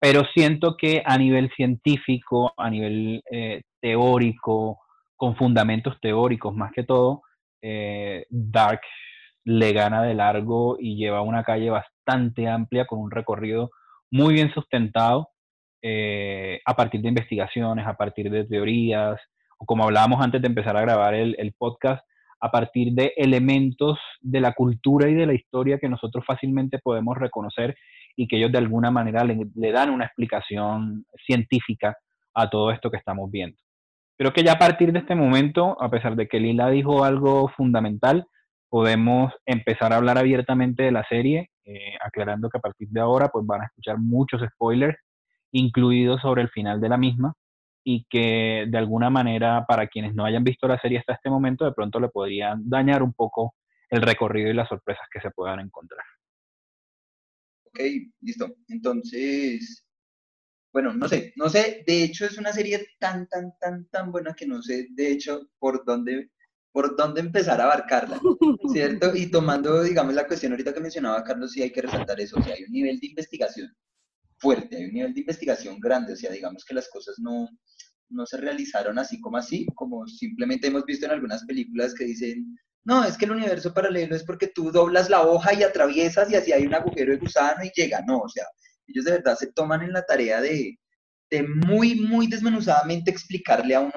pero 0.00 0.22
siento 0.34 0.76
que 0.76 1.02
a 1.04 1.16
nivel 1.18 1.50
científico, 1.56 2.52
a 2.56 2.70
nivel 2.70 3.22
eh, 3.30 3.62
teórico, 3.80 4.80
con 5.16 5.36
fundamentos 5.36 5.98
teóricos 6.00 6.54
más 6.54 6.72
que 6.72 6.82
todo, 6.82 7.22
eh, 7.66 8.26
Dark 8.28 8.82
le 9.44 9.72
gana 9.72 10.02
de 10.02 10.14
largo 10.14 10.76
y 10.78 10.96
lleva 10.96 11.22
una 11.22 11.42
calle 11.42 11.70
bastante 11.70 12.46
amplia 12.46 12.86
con 12.86 12.98
un 12.98 13.10
recorrido 13.10 13.70
muy 14.10 14.34
bien 14.34 14.52
sustentado 14.52 15.30
eh, 15.80 16.60
a 16.66 16.76
partir 16.76 17.00
de 17.00 17.08
investigaciones, 17.08 17.86
a 17.86 17.94
partir 17.94 18.30
de 18.30 18.44
teorías, 18.44 19.18
o 19.58 19.64
como 19.64 19.84
hablábamos 19.84 20.22
antes 20.22 20.42
de 20.42 20.48
empezar 20.48 20.76
a 20.76 20.82
grabar 20.82 21.14
el, 21.14 21.54
podcast, 21.58 22.04
a 22.40 22.50
partir 22.50 22.92
de 22.92 23.14
elementos 23.16 23.98
de 24.20 24.40
la 24.40 24.52
cultura 24.52 25.08
y 25.08 25.14
de 25.14 25.26
la 25.26 25.34
historia 25.34 25.78
que 25.78 25.88
nosotros 25.88 26.22
fácilmente 26.26 26.78
podemos 26.78 27.16
reconocer 27.16 27.76
y 28.14 28.28
que 28.28 28.36
ellos 28.36 28.52
de 28.52 28.58
alguna 28.58 28.90
manera 28.90 29.24
le 29.24 29.72
dan 29.72 29.88
una 29.88 30.04
explicación 30.04 31.06
científica 31.26 31.96
a 32.34 32.50
todo 32.50 32.70
esto 32.70 32.90
que 32.90 32.98
estamos 32.98 33.30
viendo. 33.30 33.56
Creo 34.16 34.32
que 34.32 34.44
ya 34.44 34.52
a 34.52 34.58
partir 34.58 34.92
de 34.92 35.00
este 35.00 35.14
momento, 35.14 35.76
a 35.82 35.90
pesar 35.90 36.14
de 36.14 36.28
que 36.28 36.38
Lila 36.38 36.70
dijo 36.70 37.04
algo 37.04 37.48
fundamental, 37.56 38.26
podemos 38.68 39.32
empezar 39.44 39.92
a 39.92 39.96
hablar 39.96 40.18
abiertamente 40.18 40.84
de 40.84 40.92
la 40.92 41.04
serie, 41.08 41.50
eh, 41.64 41.96
aclarando 42.04 42.48
que 42.48 42.58
a 42.58 42.60
partir 42.60 42.88
de 42.88 43.00
ahora 43.00 43.28
pues 43.28 43.44
van 43.46 43.62
a 43.62 43.66
escuchar 43.66 43.98
muchos 43.98 44.40
spoilers, 44.54 44.98
incluidos 45.52 46.20
sobre 46.20 46.42
el 46.42 46.50
final 46.50 46.80
de 46.80 46.88
la 46.88 46.96
misma, 46.96 47.34
y 47.84 48.06
que 48.08 48.66
de 48.68 48.78
alguna 48.78 49.10
manera 49.10 49.64
para 49.66 49.86
quienes 49.88 50.14
no 50.14 50.24
hayan 50.24 50.44
visto 50.44 50.66
la 50.66 50.80
serie 50.80 50.98
hasta 50.98 51.14
este 51.14 51.30
momento, 51.30 51.64
de 51.64 51.72
pronto 51.72 52.00
le 52.00 52.08
podrían 52.08 52.68
dañar 52.68 53.02
un 53.02 53.12
poco 53.12 53.54
el 53.90 54.02
recorrido 54.02 54.50
y 54.50 54.54
las 54.54 54.68
sorpresas 54.68 55.06
que 55.12 55.20
se 55.20 55.30
puedan 55.30 55.60
encontrar. 55.60 56.04
Ok, 57.66 57.80
listo. 58.20 58.54
Entonces, 58.68 59.84
bueno, 60.74 60.92
no 60.92 61.08
sé, 61.08 61.32
no 61.36 61.48
sé, 61.48 61.84
de 61.86 62.02
hecho 62.02 62.26
es 62.26 62.36
una 62.36 62.52
serie 62.52 62.84
tan, 62.98 63.28
tan, 63.28 63.56
tan, 63.60 63.88
tan 63.90 64.10
buena 64.10 64.34
que 64.34 64.44
no 64.44 64.60
sé, 64.60 64.88
de 64.90 65.12
hecho, 65.12 65.48
por 65.60 65.84
dónde, 65.84 66.32
por 66.72 66.96
dónde 66.96 67.20
empezar 67.20 67.60
a 67.60 67.64
abarcarla, 67.64 68.20
¿cierto? 68.72 69.14
Y 69.14 69.30
tomando, 69.30 69.84
digamos, 69.84 70.14
la 70.14 70.26
cuestión 70.26 70.50
ahorita 70.50 70.74
que 70.74 70.80
mencionaba 70.80 71.22
Carlos, 71.22 71.52
sí 71.52 71.62
hay 71.62 71.70
que 71.70 71.82
resaltar 71.82 72.20
eso, 72.20 72.40
o 72.40 72.42
sea, 72.42 72.54
hay 72.54 72.64
un 72.64 72.72
nivel 72.72 72.98
de 72.98 73.06
investigación 73.06 73.72
fuerte, 74.36 74.76
hay 74.76 74.86
un 74.86 74.94
nivel 74.94 75.14
de 75.14 75.20
investigación 75.20 75.78
grande, 75.78 76.14
o 76.14 76.16
sea, 76.16 76.32
digamos 76.32 76.64
que 76.64 76.74
las 76.74 76.88
cosas 76.88 77.20
no, 77.20 77.48
no 78.08 78.26
se 78.26 78.36
realizaron 78.36 78.98
así 78.98 79.20
como 79.20 79.36
así, 79.36 79.66
como 79.76 80.04
simplemente 80.08 80.66
hemos 80.66 80.84
visto 80.84 81.06
en 81.06 81.12
algunas 81.12 81.44
películas 81.44 81.94
que 81.94 82.04
dicen, 82.04 82.58
no, 82.82 83.04
es 83.04 83.16
que 83.16 83.26
el 83.26 83.30
universo 83.30 83.72
paralelo 83.72 84.16
es 84.16 84.24
porque 84.24 84.48
tú 84.48 84.72
doblas 84.72 85.08
la 85.08 85.24
hoja 85.24 85.54
y 85.54 85.62
atraviesas 85.62 86.32
y 86.32 86.34
así 86.34 86.52
hay 86.52 86.66
un 86.66 86.74
agujero 86.74 87.12
de 87.12 87.18
gusano 87.18 87.62
y 87.62 87.70
llega, 87.76 88.02
no, 88.04 88.18
o 88.18 88.28
sea, 88.28 88.44
ellos 88.86 89.04
de 89.04 89.12
verdad 89.12 89.36
se 89.36 89.52
toman 89.52 89.82
en 89.82 89.92
la 89.92 90.04
tarea 90.04 90.40
de, 90.40 90.78
de 91.30 91.42
muy, 91.42 91.94
muy 91.96 92.26
desmenuzadamente 92.26 93.10
explicarle 93.10 93.74
a 93.74 93.80
uno 93.80 93.92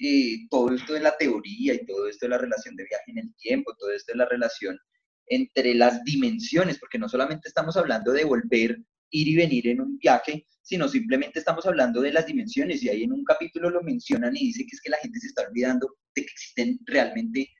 eh, 0.00 0.46
todo 0.48 0.72
esto 0.74 0.92
de 0.92 1.00
la 1.00 1.16
teoría 1.16 1.74
y 1.74 1.84
todo 1.84 2.08
esto 2.08 2.26
de 2.26 2.30
la 2.30 2.38
relación 2.38 2.76
de 2.76 2.84
viaje 2.84 3.10
en 3.10 3.18
el 3.18 3.34
tiempo, 3.36 3.74
todo 3.76 3.90
esto 3.90 4.12
de 4.12 4.18
la 4.18 4.26
relación 4.26 4.78
entre 5.26 5.74
las 5.74 6.04
dimensiones, 6.04 6.78
porque 6.78 6.98
no 6.98 7.08
solamente 7.08 7.48
estamos 7.48 7.76
hablando 7.76 8.12
de 8.12 8.24
volver, 8.24 8.78
ir 9.10 9.28
y 9.28 9.36
venir 9.36 9.68
en 9.68 9.80
un 9.80 9.98
viaje, 9.98 10.46
sino 10.62 10.88
simplemente 10.88 11.38
estamos 11.38 11.66
hablando 11.66 12.00
de 12.00 12.12
las 12.12 12.26
dimensiones 12.26 12.82
y 12.82 12.88
ahí 12.88 13.04
en 13.04 13.12
un 13.12 13.24
capítulo 13.24 13.70
lo 13.70 13.82
mencionan 13.82 14.36
y 14.36 14.46
dice 14.46 14.64
que 14.64 14.76
es 14.76 14.80
que 14.80 14.90
la 14.90 14.98
gente 14.98 15.18
se 15.18 15.28
está 15.28 15.42
olvidando 15.48 15.96
de 16.14 16.22
que 16.22 16.30
existen 16.30 16.78
realmente 16.84 17.50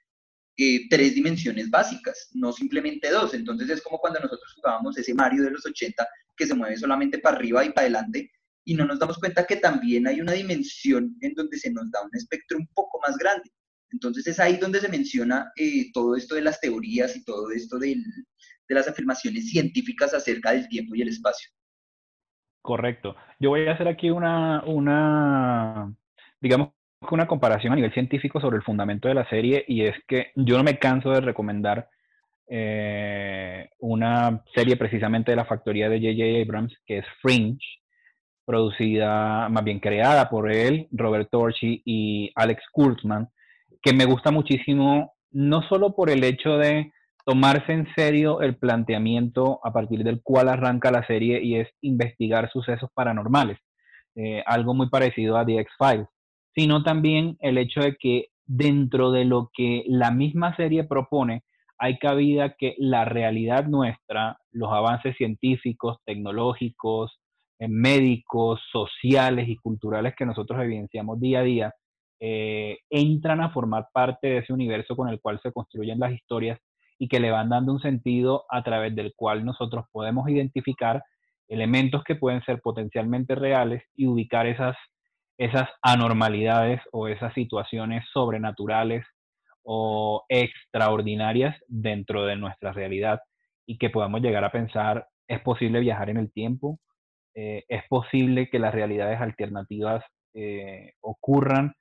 eh, 0.56 0.88
tres 0.88 1.14
dimensiones 1.14 1.70
básicas, 1.70 2.30
no 2.34 2.52
simplemente 2.52 3.10
dos. 3.10 3.32
Entonces 3.34 3.70
es 3.70 3.82
como 3.82 3.98
cuando 3.98 4.20
nosotros 4.20 4.52
jugábamos 4.54 4.98
ese 4.98 5.14
Mario 5.14 5.44
de 5.44 5.52
los 5.52 5.64
80 5.64 6.06
que 6.38 6.46
se 6.46 6.54
mueve 6.54 6.76
solamente 6.76 7.18
para 7.18 7.36
arriba 7.36 7.64
y 7.64 7.70
para 7.70 7.82
adelante 7.82 8.30
y 8.64 8.74
no 8.74 8.84
nos 8.84 8.98
damos 8.98 9.18
cuenta 9.18 9.46
que 9.46 9.56
también 9.56 10.06
hay 10.06 10.20
una 10.20 10.32
dimensión 10.32 11.16
en 11.22 11.34
donde 11.34 11.56
se 11.56 11.72
nos 11.72 11.90
da 11.90 12.02
un 12.02 12.10
espectro 12.12 12.58
un 12.58 12.66
poco 12.74 13.00
más 13.00 13.16
grande. 13.16 13.50
Entonces 13.90 14.26
es 14.26 14.38
ahí 14.38 14.58
donde 14.58 14.80
se 14.80 14.90
menciona 14.90 15.50
eh, 15.56 15.90
todo 15.92 16.14
esto 16.14 16.34
de 16.34 16.42
las 16.42 16.60
teorías 16.60 17.16
y 17.16 17.24
todo 17.24 17.50
esto 17.50 17.78
de 17.78 17.96
las 18.68 18.86
afirmaciones 18.86 19.50
científicas 19.50 20.12
acerca 20.12 20.52
del 20.52 20.68
tiempo 20.68 20.94
y 20.94 21.00
el 21.00 21.08
espacio. 21.08 21.50
Correcto. 22.60 23.16
Yo 23.40 23.48
voy 23.48 23.66
a 23.66 23.72
hacer 23.72 23.88
aquí 23.88 24.10
una, 24.10 24.62
una 24.64 25.90
digamos, 26.38 26.72
una 27.10 27.26
comparación 27.26 27.72
a 27.72 27.76
nivel 27.76 27.94
científico 27.94 28.38
sobre 28.38 28.58
el 28.58 28.64
fundamento 28.64 29.08
de 29.08 29.14
la 29.14 29.26
serie 29.30 29.64
y 29.66 29.86
es 29.86 29.96
que 30.06 30.32
yo 30.36 30.58
no 30.58 30.64
me 30.64 30.78
canso 30.78 31.10
de 31.10 31.22
recomendar 31.22 31.88
eh, 32.48 33.68
una 33.78 34.42
serie 34.54 34.76
precisamente 34.76 35.32
de 35.32 35.36
la 35.36 35.44
factoría 35.44 35.88
de 35.88 35.98
J.J. 35.98 36.42
Abrams 36.42 36.74
que 36.86 36.98
es 36.98 37.06
Fringe, 37.20 37.66
producida, 38.44 39.48
más 39.50 39.62
bien 39.62 39.78
creada 39.78 40.30
por 40.30 40.50
él, 40.50 40.88
Robert 40.90 41.28
Torchi 41.30 41.82
y 41.84 42.32
Alex 42.34 42.62
Kurtzman, 42.72 43.28
que 43.82 43.92
me 43.92 44.06
gusta 44.06 44.30
muchísimo, 44.30 45.14
no 45.30 45.62
solo 45.68 45.94
por 45.94 46.08
el 46.08 46.24
hecho 46.24 46.56
de 46.56 46.92
tomarse 47.26 47.74
en 47.74 47.86
serio 47.94 48.40
el 48.40 48.56
planteamiento 48.56 49.60
a 49.62 49.70
partir 49.70 50.02
del 50.02 50.22
cual 50.22 50.48
arranca 50.48 50.90
la 50.90 51.06
serie 51.06 51.42
y 51.42 51.56
es 51.56 51.68
investigar 51.82 52.50
sucesos 52.50 52.88
paranormales, 52.94 53.58
eh, 54.14 54.42
algo 54.46 54.72
muy 54.72 54.88
parecido 54.88 55.36
a 55.36 55.44
The 55.44 55.58
X-Files, 55.58 56.08
sino 56.54 56.82
también 56.82 57.36
el 57.40 57.58
hecho 57.58 57.80
de 57.80 57.96
que 57.96 58.28
dentro 58.46 59.12
de 59.12 59.26
lo 59.26 59.50
que 59.54 59.84
la 59.88 60.10
misma 60.10 60.56
serie 60.56 60.84
propone, 60.84 61.42
hay 61.78 61.98
cabida 61.98 62.54
que 62.58 62.74
la 62.78 63.04
realidad 63.04 63.66
nuestra, 63.66 64.38
los 64.50 64.72
avances 64.72 65.16
científicos, 65.16 65.98
tecnológicos, 66.04 67.18
eh, 67.58 67.68
médicos, 67.68 68.60
sociales 68.72 69.48
y 69.48 69.56
culturales 69.56 70.14
que 70.16 70.26
nosotros 70.26 70.60
evidenciamos 70.62 71.20
día 71.20 71.40
a 71.40 71.42
día, 71.42 71.74
eh, 72.20 72.78
entran 72.90 73.40
a 73.40 73.50
formar 73.50 73.88
parte 73.92 74.26
de 74.28 74.38
ese 74.38 74.52
universo 74.52 74.96
con 74.96 75.08
el 75.08 75.20
cual 75.20 75.40
se 75.42 75.52
construyen 75.52 76.00
las 76.00 76.12
historias 76.12 76.58
y 76.98 77.08
que 77.08 77.20
le 77.20 77.30
van 77.30 77.48
dando 77.48 77.72
un 77.72 77.80
sentido 77.80 78.44
a 78.50 78.64
través 78.64 78.94
del 78.96 79.14
cual 79.14 79.44
nosotros 79.44 79.84
podemos 79.92 80.28
identificar 80.28 81.02
elementos 81.46 82.02
que 82.02 82.16
pueden 82.16 82.42
ser 82.42 82.60
potencialmente 82.60 83.36
reales 83.36 83.82
y 83.94 84.06
ubicar 84.06 84.46
esas 84.46 84.76
esas 85.38 85.68
anormalidades 85.82 86.80
o 86.92 87.06
esas 87.06 87.32
situaciones 87.32 88.04
sobrenaturales 88.12 89.06
o 89.70 90.24
extraordinarias 90.30 91.54
dentro 91.66 92.24
de 92.24 92.36
nuestra 92.36 92.72
realidad 92.72 93.20
y 93.66 93.76
que 93.76 93.90
podamos 93.90 94.22
llegar 94.22 94.42
a 94.42 94.50
pensar, 94.50 95.06
es 95.26 95.42
posible 95.42 95.80
viajar 95.80 96.08
en 96.08 96.16
el 96.16 96.32
tiempo, 96.32 96.80
eh, 97.34 97.64
es 97.68 97.82
posible 97.86 98.48
que 98.48 98.58
las 98.58 98.72
realidades 98.72 99.20
alternativas 99.20 100.02
eh, 100.32 100.94
ocurran 101.02 101.74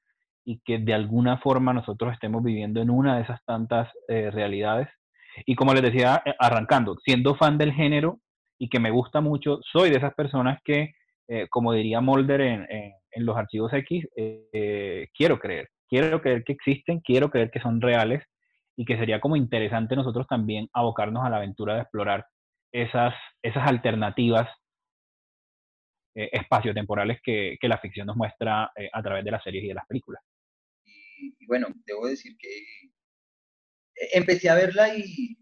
y 0.44 0.60
que 0.66 0.80
de 0.80 0.94
alguna 0.94 1.38
forma 1.38 1.72
nosotros 1.72 2.12
estemos 2.12 2.44
viviendo 2.44 2.82
en 2.82 2.90
una 2.90 3.16
de 3.16 3.24
esas 3.24 3.40
tantas 3.46 3.90
eh, 4.10 4.32
realidades. 4.32 4.90
Y 5.46 5.56
como 5.56 5.74
les 5.74 5.84
decía, 5.84 6.22
arrancando, 6.40 6.98
siendo 7.06 7.36
fan 7.36 7.58
del 7.58 7.72
género 7.72 8.20
y 8.60 8.68
que 8.68 8.82
me 8.82 8.92
gusta 8.92 9.22
mucho, 9.22 9.60
soy 9.62 9.92
de 9.92 9.98
esas 9.98 10.14
personas 10.14 10.60
que, 10.66 10.92
como 11.50 11.72
diría 11.74 12.02
Mulder 12.02 12.42
en 12.42 12.68
en 12.70 13.26
los 13.26 13.38
archivos 13.38 13.72
X, 13.72 14.08
quiero 15.14 15.38
creer, 15.40 15.70
quiero 15.88 16.22
creer 16.22 16.44
que 16.44 16.54
existen, 16.54 17.00
quiero 17.02 17.30
creer 17.30 17.52
que 17.52 17.60
son 17.60 17.82
reales 17.82 18.24
y 18.76 18.86
que 18.86 18.98
sería 18.98 19.20
como 19.20 19.36
interesante 19.36 19.96
nosotros 19.96 20.28
también 20.28 20.70
abocarnos 20.74 21.26
a 21.26 21.30
la 21.30 21.38
aventura 21.38 21.76
de 21.76 21.82
explorar 21.82 22.26
esas, 22.72 23.14
esas 23.42 23.68
alternativas 23.68 24.50
eh, 26.16 26.30
espaciotemporales 26.32 27.20
que, 27.24 27.58
que, 27.60 27.68
la 27.68 27.80
ficción 27.80 28.08
nos 28.08 28.18
muestra 28.18 28.72
eh, 28.76 28.90
a 28.92 29.02
través 29.02 29.24
de 29.24 29.32
las 29.32 29.44
series 29.44 29.64
y 29.64 29.68
de 29.68 29.74
las 29.74 29.86
películas. 29.88 30.22
y, 30.86 31.46
bueno, 31.48 31.68
debo 31.86 32.08
decir 32.08 32.36
que 32.38 32.50
empecé 34.14 34.50
a 34.50 34.56
verla 34.56 34.96
y 34.96 35.38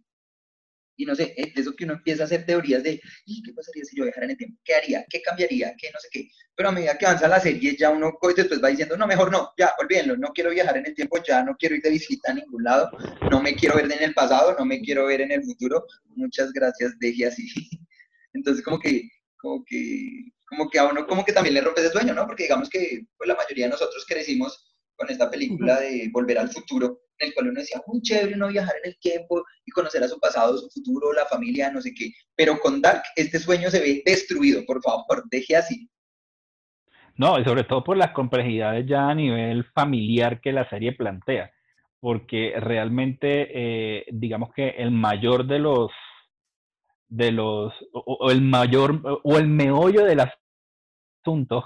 y 0.98 1.06
no 1.06 1.16
sé, 1.16 1.34
es 1.36 1.56
eso 1.56 1.76
que 1.76 1.84
uno 1.84 1.94
empieza 1.94 2.24
a 2.24 2.26
hacer 2.26 2.46
teorías 2.46 2.84
de, 2.84 3.02
¿y 3.26 3.42
qué 3.44 3.54
pasaría 3.54 3.84
si 3.84 3.98
yo 3.98 4.04
viajara 4.04 4.26
en 4.26 4.32
el 4.32 4.38
tiempo? 4.38 4.60
¿Qué 4.64 4.76
haría? 4.76 5.06
¿Qué 5.10 5.22
cambiaría? 5.22 5.76
¿Qué 5.78 5.92
no 5.92 6.00
sé 6.00 6.08
qué? 6.12 6.30
Pero 6.56 6.70
a 6.70 6.72
medida 6.72 6.98
que 6.98 7.06
avanza 7.06 7.28
la 7.28 7.40
serie, 7.40 7.76
ya 7.78 7.90
uno 7.90 8.18
después 8.36 8.64
va 8.64 8.70
diciendo, 8.70 8.96
no, 8.98 9.08
mejor 9.08 9.32
no, 9.32 9.52
ya, 9.58 9.74
olvídenlo, 9.80 10.16
no 10.18 10.30
quiero 10.30 10.52
viajar 10.52 10.78
en 10.78 10.86
el 10.86 10.96
tiempo, 10.96 11.22
ya 11.24 11.44
no 11.44 11.56
quiero 11.58 11.76
ir 11.76 11.82
de 11.82 11.90
visita 11.90 12.32
a 12.32 12.36
ningún 12.36 12.64
lado, 12.64 12.90
no 13.30 13.42
me 13.42 13.56
quiero 13.56 13.76
ver 13.76 13.92
en 13.92 14.04
el 14.04 14.14
pasado, 14.14 14.56
no 14.58 14.66
me 14.66 14.80
quiero 14.82 15.06
ver 15.06 15.22
en 15.22 15.32
el 15.32 15.44
futuro, 15.44 15.86
muchas 16.16 16.52
gracias, 16.54 16.98
deje 17.00 17.26
así. 17.26 17.48
Entonces, 18.34 18.64
como 18.64 18.80
que, 18.80 19.10
como 19.38 19.64
que, 19.66 20.32
como 20.46 20.70
que 20.70 20.80
a 20.80 20.86
uno 20.86 21.06
como 21.08 21.26
que 21.26 21.34
también 21.34 21.56
le 21.56 21.62
rompe 21.62 21.82
ese 21.82 21.92
sueño, 21.92 22.14
¿no? 22.14 22.26
Porque 22.26 22.44
digamos 22.44 22.70
que 22.70 23.06
pues, 23.18 23.28
la 23.28 23.36
mayoría 23.36 23.66
de 23.66 23.72
nosotros 23.72 24.06
crecimos 24.08 24.76
con 24.96 25.10
esta 25.10 25.30
película 25.30 25.80
de 25.80 26.10
Volver 26.12 26.40
al 26.40 26.50
Futuro, 26.50 27.02
en 27.20 27.28
el 27.28 27.34
cual 27.34 27.50
uno 27.50 27.60
decía, 27.60 27.82
muy 27.88 28.02
chévere 28.02 28.36
no 28.36 28.48
viajar 28.48 28.76
en 28.84 28.92
el 28.92 28.98
tiempo 29.00 29.44
y 29.66 29.72
conocer 29.72 30.04
a 30.04 30.08
su 30.08 30.20
pasado, 30.20 30.58
su 30.58 30.70
futuro, 30.70 31.14
la 31.14 31.26
familia, 31.26 31.72
no 31.72 31.82
sé 31.82 31.94
qué. 31.94 32.12
Pero 32.36 32.60
con 32.60 32.82
Dark, 32.82 33.04
este 33.16 33.40
sueño 33.40 33.70
se 33.70 33.80
ve 33.80 34.02
destruido, 34.06 34.66
por 34.66 34.82
favor, 34.82 35.24
deje 35.30 35.56
así. 35.56 35.90
No, 37.18 37.40
y 37.40 37.46
sobre 37.46 37.64
todo 37.64 37.84
por 37.84 37.96
las 37.96 38.12
complejidades 38.12 38.86
ya 38.88 39.10
a 39.10 39.16
nivel 39.16 39.64
familiar 39.74 40.42
que 40.42 40.52
la 40.52 40.68
serie 40.70 40.92
plantea, 40.94 41.52
porque 42.02 42.54
realmente, 42.58 43.48
eh, 43.54 44.06
digamos 44.12 44.50
que 44.54 44.70
el 44.70 44.92
mayor 44.92 45.48
de 45.48 45.60
los, 45.60 45.92
de 47.08 47.32
los, 47.32 47.74
o, 47.94 48.30
el 48.32 48.42
mayor, 48.42 49.02
o 49.24 49.38
el 49.38 49.48
meollo 49.48 50.04
del 50.04 50.20
asunto 50.20 51.64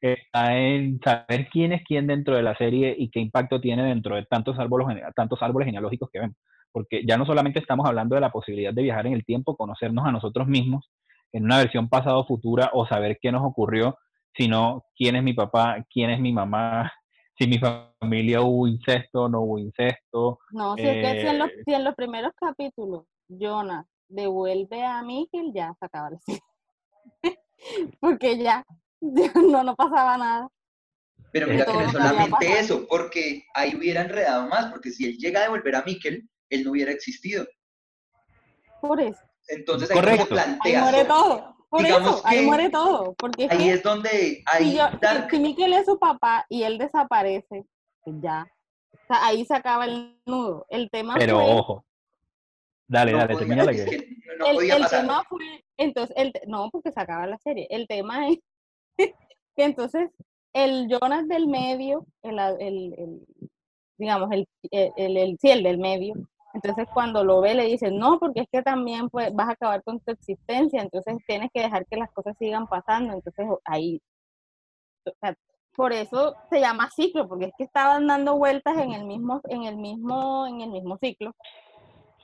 está 0.00 0.56
en 0.56 1.00
saber 1.02 1.48
quién 1.50 1.72
es 1.72 1.82
quién 1.84 2.06
dentro 2.06 2.36
de 2.36 2.42
la 2.42 2.56
serie 2.56 2.94
y 2.96 3.10
qué 3.10 3.20
impacto 3.20 3.60
tiene 3.60 3.82
dentro 3.84 4.16
de 4.16 4.24
tantos 4.24 4.58
árboles, 4.58 5.02
tantos 5.14 5.42
árboles 5.42 5.66
genealógicos 5.66 6.08
que 6.12 6.20
vemos. 6.20 6.36
Porque 6.70 7.02
ya 7.06 7.16
no 7.16 7.26
solamente 7.26 7.58
estamos 7.58 7.86
hablando 7.86 8.14
de 8.14 8.20
la 8.20 8.30
posibilidad 8.30 8.72
de 8.72 8.82
viajar 8.82 9.06
en 9.06 9.14
el 9.14 9.24
tiempo, 9.24 9.56
conocernos 9.56 10.06
a 10.06 10.12
nosotros 10.12 10.46
mismos 10.46 10.90
en 11.32 11.44
una 11.44 11.58
versión 11.58 11.88
pasado 11.88 12.24
futura 12.26 12.70
o 12.72 12.86
saber 12.86 13.18
qué 13.20 13.32
nos 13.32 13.44
ocurrió, 13.44 13.98
sino 14.34 14.84
quién 14.96 15.16
es 15.16 15.22
mi 15.22 15.32
papá, 15.32 15.84
quién 15.90 16.10
es 16.10 16.20
mi 16.20 16.32
mamá, 16.32 16.92
si 17.38 17.46
mi 17.46 17.58
familia 17.58 18.42
hubo 18.42 18.66
incesto, 18.66 19.24
o 19.24 19.28
no 19.28 19.40
hubo 19.40 19.58
incesto. 19.58 20.38
No, 20.50 20.76
si, 20.76 20.82
es 20.82 21.04
que 21.04 21.20
si 21.20 21.26
en, 21.26 21.38
los, 21.38 21.48
eh, 21.48 21.62
si 21.64 21.74
en 21.74 21.84
los 21.84 21.94
primeros 21.94 22.32
capítulos 22.34 23.04
Jonah 23.28 23.84
devuelve 24.08 24.84
a 24.84 25.02
Miguel, 25.02 25.52
ya 25.54 25.74
se 25.78 25.86
acaba 25.86 26.10
la 26.10 26.18
serie. 26.20 26.42
Porque 28.00 28.38
ya, 28.38 28.64
no, 29.50 29.64
no 29.64 29.76
pasaba 29.76 30.16
nada. 30.16 30.48
Pero 31.32 31.46
mira 31.46 31.66
que 31.66 31.72
no 31.72 31.80
es 31.80 31.92
solamente 31.92 32.58
eso, 32.58 32.86
porque 32.88 33.44
ahí 33.54 33.74
hubiera 33.76 34.02
enredado 34.02 34.48
más, 34.48 34.66
porque 34.66 34.90
si 34.90 35.06
él 35.06 35.18
llega 35.18 35.40
a 35.40 35.42
devolver 35.44 35.76
a 35.76 35.82
Miquel, 35.82 36.28
él 36.48 36.64
no 36.64 36.70
hubiera 36.70 36.90
existido. 36.90 37.46
Por 38.80 39.00
eso. 39.00 39.20
Entonces 39.48 39.90
ahí 39.90 40.16
como 40.16 40.26
plantea. 40.26 40.78
Ahí 40.78 40.82
muere 40.82 41.04
todo. 41.04 41.56
Por 41.68 41.84
eso, 41.84 42.22
ahí 42.24 42.46
muere 42.46 42.70
todo. 42.70 43.14
Porque 43.14 43.46
ahí 43.50 43.68
es, 43.68 43.82
donde 43.82 44.42
ahí 44.46 44.78
si, 45.30 45.38
Miquel 45.38 45.74
es 45.74 45.84
su 45.84 45.98
papá 45.98 46.46
y 46.48 46.62
él 46.62 46.78
desaparece, 46.78 47.66
pues 48.02 48.16
ya. 48.20 48.46
O 48.92 49.06
sea, 49.06 49.26
ahí 49.26 49.44
se 49.44 49.54
acaba 49.54 49.84
el 49.84 50.18
nudo. 50.24 50.64
El 50.70 50.88
tema 50.90 51.14
Pero 51.18 51.44
ojo. 51.44 51.84
Dale, 52.86 53.12
dale, 53.12 53.36
termina 53.36 53.64
la 53.64 53.72
que. 53.72 53.82
el, 53.84 54.86
tema 54.88 55.22
fue, 55.28 55.62
entonces, 55.76 56.16
el, 56.16 56.32
no, 56.46 56.70
porque 56.70 56.90
se 56.90 57.00
acaba 57.00 57.26
la 57.26 57.36
serie. 57.36 57.66
El 57.68 57.86
tema 57.86 58.28
es 58.28 58.38
que 58.98 59.14
entonces 59.56 60.10
el 60.52 60.88
Jonas 60.88 61.28
del 61.28 61.46
medio, 61.46 62.06
el, 62.22 62.38
el, 62.38 63.26
digamos, 63.96 64.30
el, 64.32 64.48
el, 64.70 65.38
sí, 65.40 65.50
el 65.50 65.62
del 65.62 65.78
medio, 65.78 66.14
entonces 66.54 66.86
cuando 66.92 67.24
lo 67.24 67.40
ve 67.40 67.54
le 67.54 67.66
dice, 67.66 67.90
no, 67.90 68.18
porque 68.18 68.40
es 68.40 68.48
que 68.50 68.62
también 68.62 69.08
pues, 69.10 69.34
vas 69.34 69.48
a 69.48 69.52
acabar 69.52 69.82
con 69.84 70.00
tu 70.00 70.12
existencia, 70.12 70.82
entonces 70.82 71.16
tienes 71.26 71.50
que 71.52 71.62
dejar 71.62 71.86
que 71.86 71.96
las 71.96 72.10
cosas 72.12 72.36
sigan 72.38 72.66
pasando, 72.66 73.12
entonces 73.12 73.46
ahí, 73.64 74.00
por 75.76 75.92
eso 75.92 76.34
se 76.50 76.60
llama 76.60 76.90
ciclo, 76.90 77.28
porque 77.28 77.46
es 77.46 77.52
que 77.56 77.64
estaban 77.64 78.06
dando 78.06 78.36
vueltas 78.36 78.76
en 78.78 78.92
el 78.92 79.04
mismo, 79.04 79.40
en 79.48 79.64
el 79.64 79.76
mismo, 79.76 80.46
en 80.46 80.60
el 80.62 80.70
mismo 80.70 80.98
ciclo. 80.98 81.32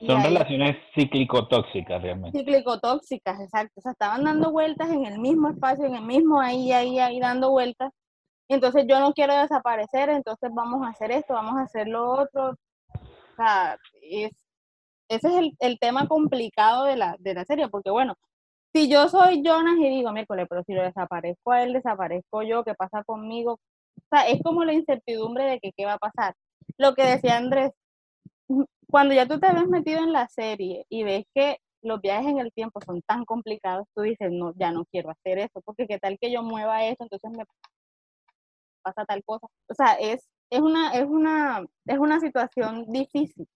Son 0.05 0.23
relaciones 0.23 0.77
cíclico-tóxicas 0.93 2.01
realmente. 2.01 2.37
Cíclico-tóxicas, 2.37 3.39
exacto. 3.39 3.73
O 3.77 3.81
sea, 3.81 3.91
estaban 3.93 4.23
dando 4.23 4.51
vueltas 4.51 4.89
en 4.89 5.05
el 5.05 5.19
mismo 5.19 5.49
espacio, 5.49 5.85
en 5.85 5.95
el 5.95 6.03
mismo 6.03 6.39
ahí, 6.39 6.71
ahí, 6.71 6.99
ahí, 6.99 7.19
dando 7.19 7.51
vueltas. 7.51 7.91
Entonces 8.47 8.85
yo 8.87 8.99
no 8.99 9.13
quiero 9.13 9.35
desaparecer, 9.35 10.09
entonces 10.09 10.51
vamos 10.53 10.85
a 10.85 10.89
hacer 10.89 11.11
esto, 11.11 11.33
vamos 11.33 11.57
a 11.57 11.63
hacer 11.63 11.87
lo 11.87 12.09
otro. 12.11 12.49
O 12.51 13.35
sea, 13.35 13.77
es, 14.01 14.31
ese 15.09 15.27
es 15.27 15.35
el, 15.35 15.55
el 15.59 15.79
tema 15.79 16.07
complicado 16.07 16.85
de 16.85 16.95
la, 16.95 17.15
de 17.19 17.33
la 17.33 17.45
serie, 17.45 17.67
porque 17.69 17.89
bueno, 17.89 18.15
si 18.73 18.89
yo 18.89 19.07
soy 19.07 19.41
Jonas 19.41 19.75
y 19.79 19.89
digo, 19.89 20.11
miércoles, 20.11 20.47
pero 20.49 20.61
si 20.63 20.73
lo 20.73 20.83
desaparezco 20.83 21.51
a 21.51 21.63
él, 21.63 21.73
desaparezco 21.73 22.43
yo, 22.43 22.63
¿qué 22.63 22.73
pasa 22.75 23.03
conmigo? 23.03 23.53
O 23.53 24.07
sea, 24.09 24.27
es 24.27 24.41
como 24.43 24.65
la 24.65 24.73
incertidumbre 24.73 25.45
de 25.45 25.59
que 25.59 25.71
qué 25.75 25.85
va 25.85 25.93
a 25.93 25.97
pasar. 25.97 26.35
Lo 26.77 26.93
que 26.93 27.03
decía 27.03 27.37
Andrés, 27.37 27.71
cuando 28.89 29.13
ya 29.13 29.27
tú 29.27 29.39
te 29.39 29.51
ves 29.53 29.67
metido 29.67 29.99
en 29.99 30.13
la 30.13 30.27
serie 30.27 30.85
y 30.89 31.03
ves 31.03 31.25
que 31.33 31.57
los 31.81 32.01
viajes 32.01 32.27
en 32.27 32.39
el 32.39 32.51
tiempo 32.51 32.79
son 32.81 33.01
tan 33.03 33.25
complicados, 33.25 33.87
tú 33.95 34.01
dices, 34.01 34.31
no, 34.31 34.53
ya 34.55 34.71
no 34.71 34.85
quiero 34.85 35.11
hacer 35.11 35.37
eso, 35.37 35.61
porque 35.63 35.87
qué 35.87 35.99
tal 35.99 36.17
que 36.19 36.31
yo 36.31 36.41
mueva 36.41 36.83
eso, 36.85 37.03
entonces 37.03 37.31
me 37.31 37.45
pasa 38.81 39.05
tal 39.05 39.23
cosa. 39.23 39.47
O 39.69 39.73
sea, 39.73 39.93
es, 39.93 40.27
es, 40.49 40.59
una, 40.61 40.91
es, 40.93 41.05
una, 41.05 41.63
es 41.85 41.97
una 41.97 42.19
situación 42.19 42.85
difícil. 42.87 43.47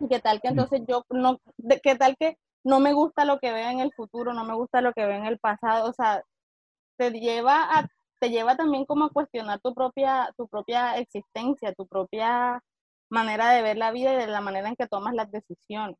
Y 0.00 0.08
qué 0.08 0.20
tal 0.20 0.40
que 0.40 0.48
entonces 0.48 0.82
yo, 0.88 1.04
no, 1.10 1.40
qué 1.82 1.94
tal 1.94 2.16
que 2.16 2.36
no 2.64 2.80
me 2.80 2.92
gusta 2.92 3.24
lo 3.24 3.38
que 3.38 3.52
veo 3.52 3.68
en 3.68 3.80
el 3.80 3.92
futuro, 3.92 4.32
no 4.32 4.44
me 4.44 4.54
gusta 4.54 4.80
lo 4.80 4.92
que 4.92 5.06
veo 5.06 5.16
en 5.16 5.26
el 5.26 5.38
pasado, 5.38 5.88
o 5.88 5.92
sea, 5.92 6.22
te 6.96 7.10
lleva 7.10 7.78
a 7.78 7.88
te 8.20 8.30
lleva 8.30 8.56
también 8.56 8.84
como 8.84 9.06
a 9.06 9.10
cuestionar 9.10 9.60
tu 9.60 9.74
propia 9.74 10.32
tu 10.36 10.46
propia 10.46 10.96
existencia, 10.98 11.74
tu 11.74 11.86
propia 11.88 12.62
manera 13.12 13.50
de 13.50 13.62
ver 13.62 13.76
la 13.76 13.92
vida 13.92 14.14
y 14.14 14.16
de 14.16 14.26
la 14.26 14.40
manera 14.40 14.68
en 14.68 14.76
que 14.76 14.88
tomas 14.88 15.14
las 15.14 15.30
decisiones. 15.30 15.96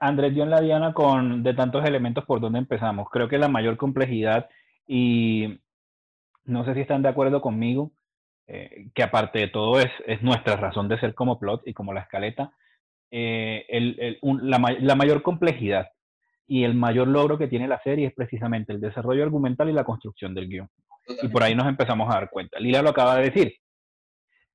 Andrés 0.00 0.34
dio 0.34 0.42
en 0.42 0.50
la 0.50 0.60
diana 0.60 0.92
con 0.92 1.42
de 1.42 1.54
tantos 1.54 1.84
elementos 1.84 2.24
por 2.24 2.40
donde 2.40 2.58
empezamos. 2.58 3.08
Creo 3.10 3.28
que 3.28 3.38
la 3.38 3.48
mayor 3.48 3.76
complejidad 3.76 4.48
y 4.86 5.60
no 6.44 6.64
sé 6.64 6.74
si 6.74 6.80
están 6.80 7.02
de 7.02 7.08
acuerdo 7.08 7.40
conmigo, 7.40 7.92
eh, 8.46 8.88
que 8.94 9.02
aparte 9.02 9.38
de 9.38 9.48
todo 9.48 9.80
es, 9.80 9.90
es 10.06 10.22
nuestra 10.22 10.56
razón 10.56 10.88
de 10.88 10.98
ser 10.98 11.14
como 11.14 11.38
plot 11.38 11.62
y 11.66 11.72
como 11.72 11.92
la 11.92 12.00
escaleta, 12.00 12.52
eh, 13.10 13.64
el, 13.68 14.18
la, 14.22 14.76
la, 14.80 14.94
mayor 14.96 15.22
complejidad 15.22 15.88
y 16.46 16.64
el 16.64 16.74
mayor 16.74 17.08
logro 17.08 17.38
que 17.38 17.48
tiene 17.48 17.68
la 17.68 17.80
serie 17.82 18.08
es 18.08 18.14
precisamente 18.14 18.72
el 18.72 18.80
desarrollo 18.80 19.22
argumental 19.22 19.70
y 19.70 19.72
la 19.72 19.84
construcción 19.84 20.34
del 20.34 20.48
guion. 20.48 20.68
Y 21.22 21.28
por 21.28 21.42
ahí 21.42 21.54
nos 21.54 21.68
empezamos 21.68 22.10
a 22.10 22.18
dar 22.18 22.30
cuenta. 22.30 22.58
Lila 22.58 22.82
lo 22.82 22.90
acaba 22.90 23.16
de 23.16 23.30
decir. 23.30 23.54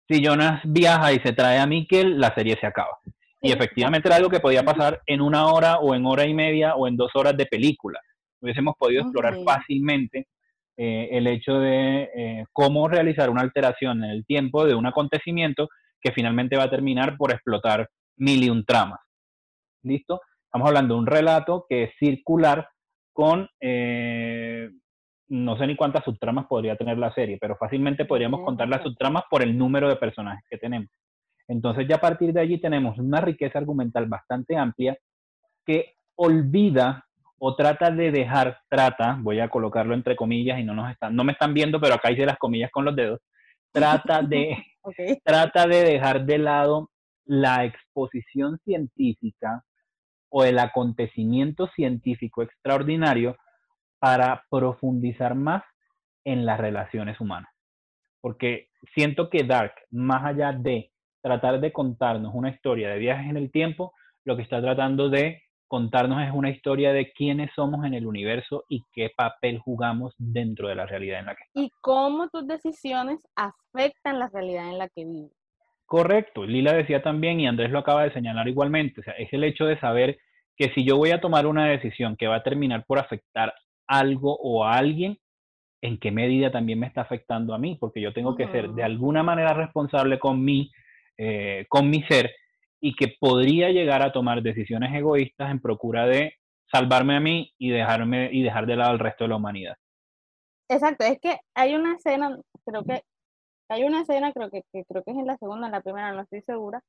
Si 0.10 0.24
Jonas 0.24 0.62
viaja 0.63 1.13
y 1.13 1.20
se 1.20 1.34
trae 1.34 1.60
a 1.60 1.68
Mikkel, 1.68 2.20
la 2.20 2.34
serie 2.34 2.58
se 2.60 2.66
acaba. 2.66 2.98
Y 3.42 3.51
efectivamente 3.51 4.08
era 4.08 4.16
algo 4.16 4.30
que 4.30 4.39
podía 4.39 4.63
pasar 4.63 5.01
en 5.06 5.22
una 5.22 5.46
hora 5.48 5.78
o 5.78 5.94
en 5.94 6.04
hora 6.08 6.25
y 6.25 6.34
media 6.34 6.74
o 6.75 6.88
en 6.88 6.98
dos 6.98 7.12
horas 7.13 7.38
de 7.38 7.46
película. 7.46 8.00
Hubiésemos 8.42 8.74
podido 8.78 9.04
explorar 9.04 9.36
fácilmente 9.46 10.28
eh, 10.76 11.10
el 11.12 11.28
hecho 11.28 11.60
de 11.60 12.10
eh, 12.15 12.45
cómo 12.52 12.88
realizar 12.88 13.30
una 13.30 13.41
alteración 13.41 14.04
en 14.04 14.10
el 14.10 14.26
tiempo 14.26 14.65
de 14.65 14.74
un 14.74 14.88
acontecimiento 14.88 15.69
que 16.02 16.12
finalmente 16.12 16.58
va 16.58 16.63
a 16.63 16.72
terminar 16.72 17.15
por 17.15 17.32
explotar 17.32 17.88
mil 18.17 18.43
y 18.43 18.50
un 18.50 18.65
tramas. 18.65 19.02
¿Listo? 19.84 20.22
Estamos 20.45 20.69
hablando 20.69 20.95
de 20.95 21.02
un 21.02 21.08
relato 21.08 21.67
que 21.69 21.84
es 21.84 21.91
circular 22.00 22.67
con, 23.13 23.48
eh, 23.62 24.69
no 25.30 25.58
sé 25.58 25.68
ni 25.68 25.76
cuántas 25.76 26.04
subtramas 26.04 26.48
podría 26.48 26.76
tener 26.76 26.98
la 26.98 27.13
serie, 27.13 27.38
pero 27.39 27.56
fácilmente 27.56 28.06
podríamos 28.06 28.42
contar 28.42 28.68
las 28.68 28.82
subtramas 28.82 29.24
por 29.30 29.44
el 29.44 29.58
número 29.58 29.88
de 29.88 29.96
personajes 29.96 30.44
que 30.50 30.58
tenemos. 30.58 30.89
Entonces 31.48 31.88
ya 31.88 31.96
a 31.96 32.02
partir 32.02 32.34
de 32.34 32.42
allí 32.42 32.60
tenemos 32.60 32.98
una 32.98 33.22
riqueza 33.22 33.60
argumental 33.60 34.08
bastante 34.08 34.58
amplia 34.58 34.98
que 35.65 35.96
olvida 36.15 37.06
o 37.39 37.56
trata 37.56 37.89
de 37.92 38.12
dejar, 38.12 38.60
trata, 38.70 39.18
voy 39.22 39.39
a 39.39 39.50
colocarlo 39.50 39.94
entre 39.94 40.15
comillas 40.15 40.60
y 40.60 40.63
no 40.63 40.74
nos 40.74 40.92
están, 40.92 41.15
no 41.15 41.24
me 41.24 41.32
están 41.32 41.54
viendo, 41.54 41.80
pero 41.80 41.96
acá 41.96 42.12
hice 42.12 42.26
las 42.26 42.38
comillas 42.38 42.72
con 42.72 42.86
los 42.86 42.96
dedos, 42.96 43.22
trata 43.72 44.22
de, 44.22 44.58
trata 45.24 45.68
de 45.68 45.84
dejar 45.84 46.26
de 46.26 46.38
lado 46.38 46.89
la 47.26 47.65
exposición 47.65 48.60
científica 48.65 49.63
o 50.30 50.44
el 50.44 50.60
acontecimiento 50.60 51.68
científico 51.76 52.44
extraordinario 52.44 53.36
para 53.99 54.45
profundizar 54.49 55.35
más 55.35 55.63
en 56.23 56.45
las 56.45 56.59
relaciones 56.59 57.19
humanas. 57.19 57.51
Porque 58.21 58.69
siento 58.95 59.29
que 59.29 59.43
Dark, 59.43 59.73
más 59.91 60.25
allá 60.25 60.51
de 60.51 60.91
tratar 61.21 61.59
de 61.59 61.71
contarnos 61.71 62.33
una 62.33 62.49
historia 62.49 62.89
de 62.89 62.99
viajes 62.99 63.29
en 63.29 63.38
el 63.38 63.51
tiempo, 63.51 63.93
lo 64.25 64.35
que 64.35 64.43
está 64.43 64.62
tratando 64.62 65.09
de 65.09 65.43
contarnos 65.67 66.21
es 66.23 66.31
una 66.33 66.49
historia 66.49 66.91
de 66.93 67.12
quiénes 67.12 67.51
somos 67.55 67.85
en 67.85 67.93
el 67.93 68.07
universo 68.07 68.65
y 68.69 68.83
qué 68.91 69.12
papel 69.15 69.59
jugamos 69.59 70.15
dentro 70.17 70.67
de 70.67 70.75
la 70.75 70.85
realidad 70.85 71.19
en 71.19 71.25
la 71.27 71.35
que 71.35 71.43
estamos. 71.43 71.67
Y 71.67 71.71
cómo 71.81 72.27
tus 72.29 72.47
decisiones 72.47 73.25
afectan 73.35 74.19
la 74.19 74.27
realidad 74.29 74.69
en 74.69 74.79
la 74.79 74.89
que 74.89 75.05
vives. 75.05 75.31
Correcto, 75.85 76.45
Lila 76.45 76.73
decía 76.73 77.01
también, 77.01 77.39
y 77.39 77.47
Andrés 77.47 77.71
lo 77.71 77.79
acaba 77.79 78.03
de 78.03 78.13
señalar 78.13 78.47
igualmente, 78.47 79.01
o 79.01 79.03
sea, 79.03 79.13
es 79.13 79.31
el 79.33 79.43
hecho 79.43 79.65
de 79.65 79.79
saber 79.79 80.17
que 80.55 80.71
si 80.73 80.85
yo 80.85 80.97
voy 80.97 81.12
a 81.12 81.21
tomar 81.21 81.47
una 81.47 81.67
decisión 81.67 82.15
que 82.15 82.27
va 82.27 82.38
a 82.38 82.43
terminar 82.43 82.83
por 82.85 82.99
afectar 82.99 83.53
algo 83.89 84.38
o 84.38 84.63
a 84.63 84.78
alguien, 84.78 85.17
en 85.82 85.97
qué 85.97 86.12
medida 86.12 86.52
también 86.52 86.80
me 86.80 86.88
está 86.88 87.02
afectando 87.02 87.54
a 87.54 87.58
mí, 87.58 87.75
porque 87.75 88.02
yo 88.02 88.13
tengo 88.13 88.36
que 88.36 88.47
ser 88.47 88.69
de 88.69 88.84
alguna 88.84 89.23
manera 89.23 89.54
responsable 89.54 90.19
con 90.19 90.43
mi, 90.43 90.71
eh, 91.17 91.65
con 91.67 91.89
mi 91.89 92.04
ser 92.04 92.32
y 92.80 92.95
que 92.95 93.15
podría 93.19 93.71
llegar 93.71 94.02
a 94.02 94.12
tomar 94.12 94.41
decisiones 94.41 94.93
egoístas 94.93 95.52
en 95.52 95.60
procura 95.60 96.06
de 96.06 96.34
salvarme 96.71 97.15
a 97.15 97.19
mí 97.19 97.54
y 97.58 97.69
dejarme 97.69 98.30
y 98.32 98.43
dejar 98.43 98.65
de 98.65 98.75
lado 98.75 98.91
al 98.91 98.99
resto 98.99 99.23
de 99.23 99.30
la 99.30 99.36
humanidad. 99.38 99.75
Exacto, 100.69 101.04
es 101.04 101.19
que 101.19 101.39
hay 101.56 101.75
una 101.75 101.95
escena, 101.95 102.38
creo 102.63 102.84
que 102.84 103.02
hay 103.69 103.84
una 103.84 104.02
escena, 104.02 104.32
creo 104.34 104.49
que, 104.49 104.63
creo 104.71 105.04
que 105.04 105.12
es 105.12 105.17
en 105.17 105.25
la 105.25 105.38
segunda, 105.38 105.67
en 105.67 105.71
la 105.71 105.82
primera, 105.82 106.12
no 106.12 106.21
estoy 106.21 106.41
segura, 106.41 106.82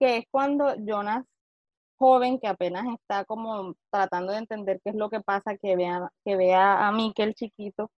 que 0.00 0.18
es 0.18 0.24
cuando 0.30 0.74
Jonas, 0.76 1.26
joven, 1.98 2.38
que 2.40 2.48
apenas 2.48 2.86
está 2.94 3.24
como 3.24 3.74
tratando 3.90 4.32
de 4.32 4.38
entender 4.38 4.80
qué 4.84 4.90
es 4.90 4.96
lo 4.96 5.10
que 5.10 5.20
pasa, 5.20 5.56
que 5.56 5.76
vea, 5.76 6.10
que 6.24 6.36
vea 6.36 6.86
a 6.88 6.92
Mikkel 6.92 7.34
chiquito, 7.34 7.90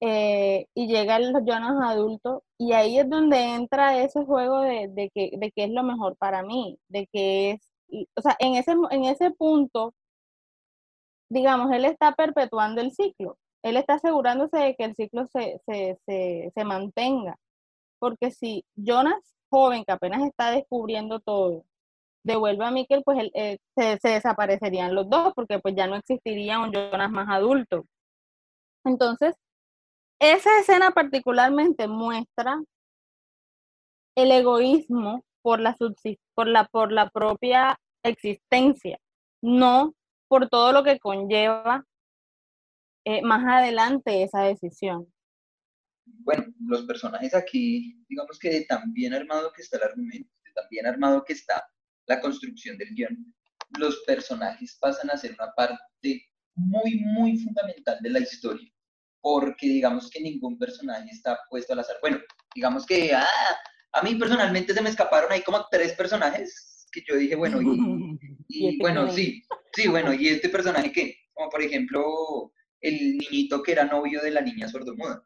eh, 0.00 0.66
y 0.74 0.88
llega 0.88 1.16
el 1.16 1.32
Jonas 1.46 1.76
adulto, 1.82 2.44
y 2.58 2.72
ahí 2.72 2.98
es 2.98 3.08
donde 3.10 3.54
entra 3.54 3.98
ese 4.02 4.24
juego 4.24 4.60
de, 4.60 4.88
de, 4.88 5.10
que, 5.14 5.32
de 5.38 5.52
es 5.56 5.70
lo 5.70 5.82
mejor 5.82 6.16
para 6.16 6.42
mí, 6.42 6.78
de 6.88 7.06
que 7.12 7.52
es, 7.52 7.72
o 8.16 8.22
sea, 8.22 8.36
en 8.40 8.54
ese, 8.56 8.72
en 8.90 9.04
ese 9.04 9.30
punto, 9.32 9.94
digamos, 11.28 11.70
él 11.72 11.84
está 11.84 12.12
perpetuando 12.14 12.80
el 12.80 12.92
ciclo, 12.92 13.38
él 13.62 13.76
está 13.76 13.94
asegurándose 13.94 14.56
de 14.58 14.74
que 14.76 14.84
el 14.84 14.94
ciclo 14.96 15.26
se, 15.28 15.60
se, 15.66 15.98
se 16.54 16.64
mantenga 16.64 17.36
porque 18.00 18.32
si 18.32 18.64
Jonas, 18.74 19.20
joven, 19.50 19.84
que 19.84 19.92
apenas 19.92 20.22
está 20.22 20.50
descubriendo 20.50 21.20
todo, 21.20 21.64
devuelve 22.24 22.64
a 22.64 22.70
Mikkel, 22.70 23.02
pues 23.04 23.30
eh, 23.34 23.58
se, 23.76 23.98
desaparecerían 24.02 24.94
los 24.94 25.08
dos, 25.08 25.32
porque 25.34 25.58
pues 25.58 25.74
ya 25.74 25.86
no 25.86 25.96
existiría 25.96 26.58
un 26.58 26.72
Jonas 26.72 27.10
más 27.10 27.28
adulto. 27.28 27.84
Entonces, 28.84 29.34
esa 30.20 30.60
escena 30.60 30.90
particularmente 30.90 31.88
muestra 31.88 32.60
el 34.16 34.32
egoísmo 34.32 35.22
por 35.42 35.60
la, 35.60 35.76
por 36.34 36.46
la, 36.46 36.64
por 36.66 36.92
la 36.92 37.08
propia 37.10 37.78
existencia, 38.02 38.98
no 39.42 39.94
por 40.28 40.48
todo 40.48 40.72
lo 40.72 40.84
que 40.84 40.98
conlleva 40.98 41.84
eh, 43.04 43.22
más 43.22 43.44
adelante 43.46 44.22
esa 44.22 44.42
decisión 44.42 45.10
bueno, 46.18 46.44
los 46.66 46.82
personajes 46.82 47.34
aquí, 47.34 48.04
digamos 48.08 48.38
que 48.38 48.64
tan 48.68 48.92
bien 48.92 49.14
armado 49.14 49.52
que 49.52 49.62
está 49.62 49.78
el 49.78 49.84
argumento, 49.84 50.30
tan 50.54 50.64
bien 50.70 50.86
armado 50.86 51.24
que 51.24 51.32
está 51.32 51.64
la 52.06 52.20
construcción 52.20 52.76
del 52.78 52.94
guion, 52.94 53.34
los 53.78 54.02
personajes 54.06 54.76
pasan 54.80 55.10
a 55.10 55.16
ser 55.16 55.32
una 55.38 55.52
parte 55.52 56.26
muy, 56.54 57.00
muy 57.00 57.38
fundamental 57.38 57.98
de 58.00 58.10
la 58.10 58.20
historia, 58.20 58.68
porque 59.20 59.66
digamos 59.66 60.10
que 60.10 60.20
ningún 60.20 60.58
personaje 60.58 61.08
está 61.10 61.38
puesto 61.48 61.72
al 61.72 61.80
azar. 61.80 61.96
Bueno, 62.00 62.18
digamos 62.54 62.84
que 62.86 63.12
ah, 63.14 63.26
a 63.92 64.02
mí 64.02 64.14
personalmente 64.16 64.74
se 64.74 64.82
me 64.82 64.90
escaparon 64.90 65.30
ahí 65.30 65.42
como 65.42 65.66
tres 65.70 65.92
personajes 65.92 66.86
que 66.92 67.02
yo 67.08 67.16
dije, 67.16 67.36
bueno, 67.36 67.60
y, 67.62 68.18
y 68.48 68.78
bueno, 68.78 69.10
sí, 69.10 69.42
sí, 69.72 69.88
bueno, 69.88 70.12
y 70.12 70.28
este 70.28 70.48
personaje 70.48 70.90
que, 70.90 71.16
como 71.32 71.48
por 71.48 71.62
ejemplo, 71.62 72.52
el 72.80 73.18
niñito 73.18 73.62
que 73.62 73.72
era 73.72 73.84
novio 73.84 74.20
de 74.20 74.32
la 74.32 74.40
niña 74.40 74.68
sordomuda 74.68 75.22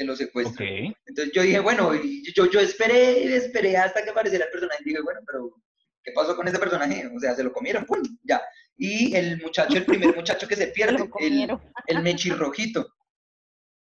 que 0.00 0.06
lo 0.06 0.16
secuestra. 0.16 0.64
Entonces 1.04 1.30
yo 1.34 1.42
dije, 1.42 1.60
bueno, 1.60 1.92
yo, 2.34 2.50
yo 2.50 2.58
esperé, 2.58 3.36
esperé 3.36 3.76
hasta 3.76 4.02
que 4.02 4.08
apareciera 4.08 4.46
el 4.46 4.50
personaje 4.50 4.80
y 4.80 4.88
dije, 4.88 5.02
bueno, 5.02 5.20
pero 5.26 5.54
¿qué 6.02 6.12
pasó 6.14 6.34
con 6.34 6.48
ese 6.48 6.58
personaje? 6.58 7.06
O 7.14 7.20
sea, 7.20 7.34
se 7.34 7.44
lo 7.44 7.52
comieron, 7.52 7.84
¡pum! 7.84 8.00
Ya. 8.22 8.40
Y 8.78 9.14
el 9.14 9.38
muchacho, 9.42 9.76
el 9.76 9.84
primer 9.84 10.16
muchacho 10.16 10.48
que 10.48 10.56
se 10.56 10.68
pierde, 10.74 11.06
el, 11.18 11.50
el 11.86 12.02
mechirrojito. 12.02 12.94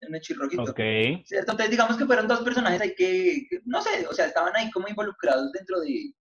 el 0.03 0.11
mechirrojito. 0.11 0.65
Ok. 0.65 0.77
¿Cierto? 1.25 1.53
Entonces 1.53 1.71
digamos 1.71 1.97
que 1.97 2.05
fueron 2.05 2.29
dos 2.29 2.43
personajes 2.43 2.83
ahí 2.83 2.95
que, 2.95 3.47
que, 3.49 3.61
no 3.65 3.81
sé, 3.81 4.07
o 4.07 4.13
sea, 4.13 4.27
estaban 4.27 4.55
ahí 4.57 4.71
como 4.73 4.89
involucrados 4.89 5.53
dentro 5.53 5.81
de, 5.81 6.13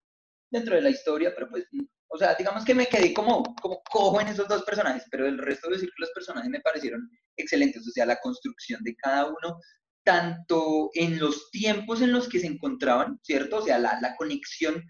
dentro 0.49 0.75
de 0.75 0.81
la 0.81 0.91
historia, 0.91 1.33
pero 1.35 1.49
pues, 1.49 1.67
o 2.13 2.17
sea, 2.17 2.35
digamos 2.35 2.63
que 2.63 2.75
me 2.75 2.85
quedé 2.85 3.11
como, 3.13 3.41
como 3.61 3.81
cojo 3.89 4.21
en 4.21 4.27
esos 4.27 4.47
dos 4.47 4.63
personajes, 4.63 5.03
pero 5.09 5.25
el 5.25 5.37
resto 5.39 5.67
de 5.67 5.75
decir 5.75 5.89
que 5.89 6.01
los 6.03 6.11
personajes 6.11 6.49
me 6.49 6.59
parecieron 6.61 7.09
excelentes, 7.37 7.87
o 7.87 7.91
sea, 7.91 8.05
la 8.05 8.19
construcción 8.19 8.83
de 8.83 8.95
cada 8.95 9.25
uno, 9.25 9.59
tanto 10.03 10.89
en 10.93 11.19
los 11.19 11.49
tiempos 11.51 12.01
en 12.01 12.11
los 12.11 12.27
que 12.29 12.39
se 12.39 12.47
encontraban, 12.47 13.19
¿cierto? 13.23 13.57
O 13.57 13.61
sea, 13.61 13.79
la, 13.79 13.99
la 14.01 14.15
conexión 14.15 14.83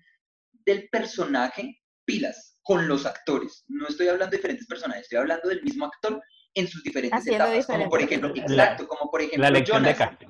del 0.65 0.89
personaje, 0.91 1.79
pilas, 2.05 2.57
con 2.61 2.87
los 2.87 3.05
actores. 3.05 3.63
No 3.67 3.87
estoy 3.87 4.07
hablando 4.07 4.31
de 4.31 4.37
diferentes 4.37 4.67
personajes, 4.67 5.03
estoy 5.03 5.19
hablando 5.19 5.47
del 5.49 5.61
mismo 5.63 5.85
actor 5.85 6.21
en 6.55 6.67
sus 6.67 6.83
diferentes 6.83 7.19
Haciendo 7.19 7.45
etapas. 7.45 7.65
Como 7.67 7.89
por 7.89 7.99
diferentes 7.99 8.29
ejemplo, 8.41 8.53
exacto, 8.53 8.87
como 8.87 9.09
por 9.11 9.21
ejemplo 9.21 9.41
La 9.43 9.47
elección 9.49 9.83
de 9.83 9.93
Jonas. 9.93 10.09
casting. 10.09 10.27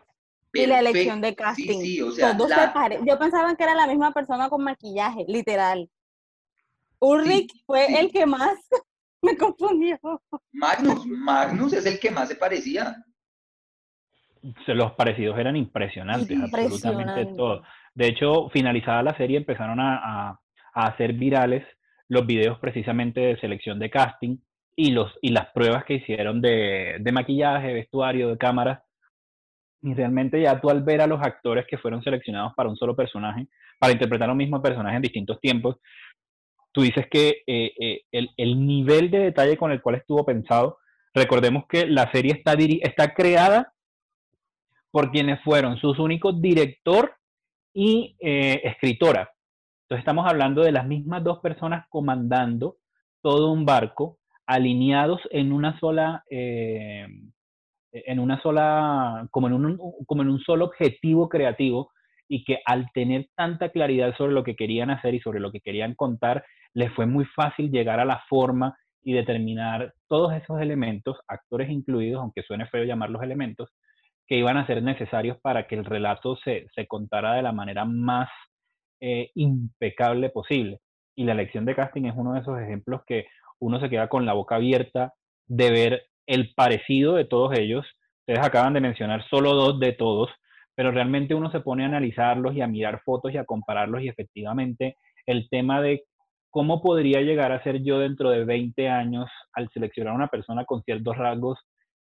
Y 0.55 0.65
la 0.67 0.75
Perfecto. 0.77 0.89
elección 0.91 1.21
de 1.21 1.29
Sí, 1.29 1.35
casting. 1.35 1.81
sí, 1.81 2.01
o 2.01 2.11
sea, 2.11 2.37
Todos 2.37 2.49
la- 2.51 2.67
se 2.67 2.71
pare- 2.73 2.99
Yo 3.07 3.17
pensaba 3.17 3.55
que 3.55 3.63
era 3.63 3.73
la 3.73 3.87
misma 3.87 4.11
persona 4.13 4.49
con 4.49 4.63
maquillaje, 4.63 5.25
literal. 5.27 5.89
Ulrich 7.03 7.51
fue 7.65 7.85
sí. 7.87 7.95
el 7.97 8.11
que 8.11 8.25
más 8.25 8.55
me 9.21 9.37
confundió. 9.37 9.97
Magnus, 10.51 11.05
Magnus 11.05 11.73
es 11.73 11.85
el 11.85 11.99
que 11.99 12.11
más 12.11 12.27
se 12.29 12.35
parecía. 12.35 12.95
Los 14.67 14.91
parecidos 14.93 15.37
eran 15.39 15.55
impresionantes, 15.55 16.37
absolutamente 16.41 17.25
todo. 17.37 17.63
De 17.95 18.07
hecho, 18.07 18.49
finalizada 18.49 19.01
la 19.03 19.15
serie, 19.15 19.37
empezaron 19.37 19.79
a, 19.79 19.95
a- 20.29 20.39
a 20.75 20.87
hacer 20.87 21.13
virales 21.13 21.63
los 22.09 22.25
videos 22.25 22.57
precisamente 22.59 23.19
de 23.21 23.39
selección 23.39 23.79
de 23.79 23.89
casting 23.89 24.37
y, 24.75 24.91
los, 24.91 25.11
y 25.21 25.29
las 25.29 25.51
pruebas 25.53 25.85
que 25.85 25.95
hicieron 25.95 26.41
de, 26.41 26.97
de 26.99 27.11
maquillaje, 27.11 27.73
vestuario, 27.73 28.29
de 28.29 28.37
cámaras. 28.37 28.81
Y 29.81 29.93
realmente 29.93 30.41
ya 30.41 30.59
tú 30.59 30.69
al 30.69 30.81
ver 30.83 31.01
a 31.01 31.07
los 31.07 31.21
actores 31.21 31.65
que 31.69 31.77
fueron 31.77 32.01
seleccionados 32.01 32.53
para 32.55 32.69
un 32.69 32.75
solo 32.75 32.95
personaje, 32.95 33.47
para 33.79 33.93
interpretar 33.93 34.29
un 34.29 34.37
mismo 34.37 34.61
personaje 34.61 34.95
en 34.95 35.01
distintos 35.03 35.39
tiempos, 35.39 35.77
tú 36.73 36.81
dices 36.81 37.05
que 37.09 37.43
eh, 37.47 37.71
eh, 37.79 38.01
el, 38.11 38.29
el 38.35 38.65
nivel 38.65 39.09
de 39.09 39.19
detalle 39.19 39.55
con 39.57 39.71
el 39.71 39.81
cual 39.81 39.95
estuvo 39.95 40.25
pensado, 40.25 40.79
recordemos 41.13 41.65
que 41.69 41.85
la 41.85 42.11
serie 42.11 42.33
está, 42.33 42.53
está 42.53 43.13
creada 43.13 43.73
por 44.91 45.11
quienes 45.11 45.41
fueron 45.43 45.77
sus 45.77 45.99
únicos 45.99 46.41
director 46.41 47.15
y 47.73 48.15
eh, 48.19 48.61
escritora. 48.63 49.31
Entonces 49.83 49.99
estamos 49.99 50.27
hablando 50.27 50.63
de 50.63 50.71
las 50.71 50.87
mismas 50.87 51.23
dos 51.23 51.39
personas 51.39 51.85
comandando 51.89 52.77
todo 53.21 53.51
un 53.51 53.65
barco, 53.65 54.17
alineados 54.45 55.21
en 55.31 55.53
una 55.53 55.79
sola, 55.79 56.23
en 56.29 57.31
una 58.19 58.41
sola, 58.41 59.27
como 59.31 59.47
en 59.47 59.53
un, 59.53 59.79
como 60.05 60.21
en 60.23 60.29
un 60.29 60.39
solo 60.41 60.65
objetivo 60.65 61.29
creativo 61.29 61.91
y 62.27 62.43
que 62.43 62.59
al 62.65 62.89
tener 62.93 63.29
tanta 63.35 63.69
claridad 63.69 64.15
sobre 64.17 64.33
lo 64.33 64.43
que 64.43 64.55
querían 64.55 64.89
hacer 64.89 65.13
y 65.13 65.19
sobre 65.19 65.39
lo 65.39 65.51
que 65.51 65.61
querían 65.61 65.95
contar, 65.95 66.43
les 66.73 66.91
fue 66.93 67.05
muy 67.05 67.25
fácil 67.25 67.71
llegar 67.71 67.99
a 67.99 68.05
la 68.05 68.23
forma 68.29 68.77
y 69.03 69.13
determinar 69.13 69.93
todos 70.07 70.33
esos 70.33 70.61
elementos, 70.61 71.17
actores 71.27 71.69
incluidos, 71.69 72.21
aunque 72.21 72.43
suene 72.43 72.67
feo 72.67 72.83
llamarlos 72.83 73.21
elementos, 73.21 73.69
que 74.27 74.37
iban 74.37 74.57
a 74.57 74.65
ser 74.65 74.81
necesarios 74.81 75.37
para 75.41 75.67
que 75.67 75.75
el 75.75 75.85
relato 75.85 76.37
se, 76.37 76.67
se 76.73 76.87
contara 76.87 77.33
de 77.33 77.41
la 77.41 77.51
manera 77.51 77.85
más 77.85 78.29
eh, 79.01 79.31
impecable 79.35 80.29
posible. 80.29 80.79
Y 81.15 81.25
la 81.25 81.33
elección 81.33 81.65
de 81.65 81.75
casting 81.75 82.05
es 82.05 82.13
uno 82.15 82.33
de 82.33 82.39
esos 82.39 82.59
ejemplos 82.59 83.01
que 83.05 83.25
uno 83.59 83.79
se 83.79 83.89
queda 83.89 84.07
con 84.07 84.25
la 84.25 84.33
boca 84.33 84.55
abierta 84.55 85.13
de 85.45 85.71
ver 85.71 86.03
el 86.25 86.53
parecido 86.55 87.15
de 87.15 87.25
todos 87.25 87.57
ellos. 87.57 87.85
Ustedes 88.21 88.39
acaban 88.39 88.73
de 88.73 88.81
mencionar 88.81 89.27
solo 89.29 89.53
dos 89.53 89.79
de 89.79 89.91
todos, 89.91 90.29
pero 90.73 90.91
realmente 90.91 91.35
uno 91.35 91.51
se 91.51 91.59
pone 91.59 91.83
a 91.83 91.87
analizarlos 91.87 92.55
y 92.55 92.61
a 92.61 92.67
mirar 92.67 93.01
fotos 93.03 93.33
y 93.33 93.37
a 93.37 93.45
compararlos 93.45 94.01
y 94.01 94.07
efectivamente 94.07 94.95
el 95.25 95.49
tema 95.49 95.81
de 95.81 96.05
cómo 96.53 96.83
podría 96.83 97.19
llegar 97.21 97.51
a 97.51 97.63
ser 97.63 97.81
yo 97.81 97.97
dentro 97.97 98.29
de 98.29 98.45
20 98.45 98.87
años 98.87 99.27
al 99.53 99.69
seleccionar 99.73 100.13
a 100.13 100.15
una 100.17 100.27
persona 100.27 100.65
con 100.65 100.83
ciertos 100.83 101.17
rasgos 101.17 101.57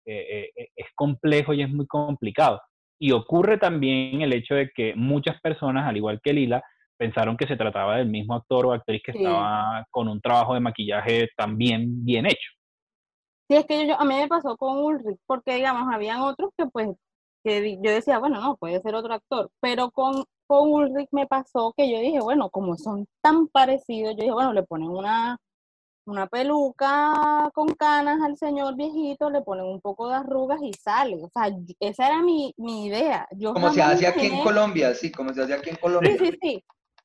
eh, 0.04 0.50
eh, 0.56 0.68
es 0.74 0.86
complejo 0.96 1.54
y 1.54 1.62
es 1.62 1.70
muy 1.70 1.86
complicado. 1.86 2.60
Y 2.98 3.12
ocurre 3.12 3.58
también 3.58 4.22
el 4.22 4.32
hecho 4.32 4.56
de 4.56 4.70
que 4.74 4.92
muchas 4.96 5.40
personas, 5.40 5.86
al 5.86 5.96
igual 5.96 6.20
que 6.20 6.32
Lila, 6.32 6.64
pensaron 6.98 7.36
que 7.36 7.46
se 7.46 7.56
trataba 7.56 7.98
del 7.98 8.08
mismo 8.08 8.34
actor 8.34 8.66
o 8.66 8.72
actriz 8.72 9.00
que 9.04 9.12
Sí. 9.12 9.18
estaba 9.18 9.86
con 9.88 10.08
un 10.08 10.20
trabajo 10.20 10.54
de 10.54 10.60
maquillaje 10.60 11.28
también 11.36 12.04
bien 12.04 12.26
hecho. 12.26 12.50
Sí, 13.48 13.56
es 13.56 13.66
que 13.66 13.86
yo, 13.86 14.00
a 14.00 14.04
mí 14.04 14.16
me 14.16 14.26
pasó 14.26 14.56
con 14.56 14.78
Ulrich, 14.78 15.20
porque 15.28 15.54
digamos, 15.54 15.94
habían 15.94 16.22
otros 16.22 16.50
que 16.58 16.66
pues, 16.66 16.88
que 17.44 17.78
yo 17.80 17.90
decía, 17.92 18.18
bueno, 18.18 18.40
no, 18.40 18.56
puede 18.56 18.80
ser 18.80 18.96
otro 18.96 19.14
actor, 19.14 19.48
pero 19.60 19.92
con, 19.92 20.24
con 20.50 20.68
Ulrich 20.72 21.08
me 21.12 21.28
pasó 21.28 21.72
que 21.76 21.88
yo 21.88 22.00
dije, 22.00 22.18
bueno, 22.18 22.50
como 22.50 22.76
son 22.76 23.06
tan 23.22 23.46
parecidos, 23.46 24.16
yo 24.16 24.22
dije, 24.22 24.32
bueno, 24.32 24.52
le 24.52 24.64
ponen 24.64 24.88
una, 24.88 25.38
una 26.06 26.26
peluca 26.26 27.48
con 27.54 27.68
canas 27.76 28.20
al 28.20 28.36
señor 28.36 28.74
viejito, 28.74 29.30
le 29.30 29.42
ponen 29.42 29.66
un 29.66 29.80
poco 29.80 30.08
de 30.08 30.16
arrugas 30.16 30.58
y 30.60 30.72
sale, 30.72 31.22
o 31.22 31.30
sea, 31.32 31.56
esa 31.78 32.08
era 32.08 32.20
mi, 32.22 32.52
mi 32.56 32.86
idea. 32.86 33.28
Yo 33.30 33.54
Como 33.54 33.72
se 33.72 33.80
hace 33.80 34.08
aquí 34.08 34.26
en 34.26 34.42
Colombia, 34.42 34.92
sí, 34.92 35.12
como 35.12 35.32
se 35.32 35.42
hace 35.44 35.54
aquí 35.54 35.70
en 35.70 35.76
Colombia. 35.76 36.16
Sí, 36.18 36.26
sí, 36.26 36.38
sí. 36.42 36.64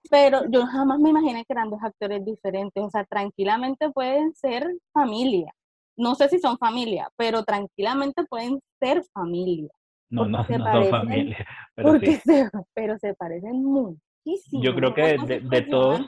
Pero 0.10 0.50
yo 0.50 0.66
jamás 0.66 0.98
me 0.98 1.12
imaginé 1.12 1.46
que 1.46 1.54
eran 1.54 1.70
dos 1.70 1.84
actores 1.84 2.26
diferentes. 2.26 2.84
O 2.84 2.90
sea, 2.90 3.06
tranquilamente 3.06 3.92
pueden 3.92 4.34
ser 4.34 4.76
familia. 4.92 5.54
No 5.98 6.16
sé 6.16 6.30
si 6.30 6.40
son 6.40 6.58
familia, 6.58 7.10
pero 7.16 7.44
tranquilamente 7.44 8.24
pueden 8.26 8.60
ser 8.80 9.04
familia. 9.14 9.72
No, 10.16 10.26
no, 10.26 10.38
no 10.40 10.44
son 10.48 10.62
parecen- 10.62 10.90
familia, 10.92 11.48
pero 11.76 11.90
porque 11.90 12.12
sí. 12.14 12.22
se, 12.26 12.50
pero 12.74 12.98
se 12.98 13.14
parecen 13.14 13.64
muchísimo. 13.64 14.64
Yo 14.64 14.76
creo 14.76 14.94
que 14.94 15.16
cosa 15.18 15.26
de- 15.28 15.40
de 15.42 15.62
todos-. 15.64 16.02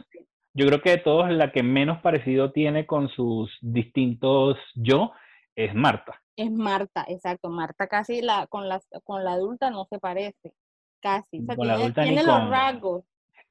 Yo 0.53 0.65
creo 0.65 0.81
que 0.81 0.89
de 0.91 0.97
todos 0.97 1.29
la 1.29 1.51
que 1.51 1.61
menos 1.61 2.01
parecido 2.01 2.51
tiene 2.51 2.87
con 2.87 3.09
sus 3.09 3.55
distintos 3.61 4.57
yo 4.75 5.11
es 5.55 5.73
Marta. 5.75 6.19
Es 6.35 6.51
Marta, 6.51 7.05
exacto. 7.07 7.49
Marta 7.49 7.87
casi 7.87 8.21
la, 8.23 8.47
con, 8.47 8.67
la, 8.67 8.81
con 9.03 9.23
la 9.23 9.33
adulta 9.33 9.69
no 9.69 9.85
se 9.85 9.99
parece. 9.99 10.53
Casi. 10.99 11.39
O 11.41 11.45
sea, 11.45 11.55
Con 11.55 11.67
la 11.67 11.73
tiene, 11.75 11.83
adulta 11.83 12.01
ni 12.01 12.07
tiene 12.09 12.23
los 12.23 12.39
con- 12.39 12.49
rasgos. 12.49 13.03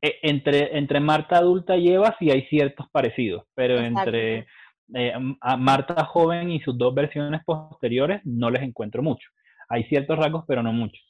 Eh, 0.03 0.17
entre, 0.23 0.77
entre 0.77 0.99
Marta 1.01 1.39
adulta 1.39 1.77
y 1.77 1.89
Eva 1.91 2.15
sí 2.19 2.31
hay 2.31 2.43
ciertos 2.49 2.87
parecidos, 2.91 3.45
pero 3.55 3.75
Exacto. 3.79 4.01
entre 4.11 4.47
eh, 4.95 5.13
a 5.41 5.57
Marta 5.57 6.05
joven 6.05 6.51
y 6.51 6.61
sus 6.61 6.77
dos 6.77 6.93
versiones 6.95 7.41
posteriores 7.45 8.21
no 8.25 8.51
les 8.51 8.63
encuentro 8.63 9.03
mucho. 9.03 9.29
Hay 9.69 9.85
ciertos 9.85 10.19
rasgos, 10.19 10.45
pero 10.47 10.63
no 10.63 10.73
muchos. 10.73 11.03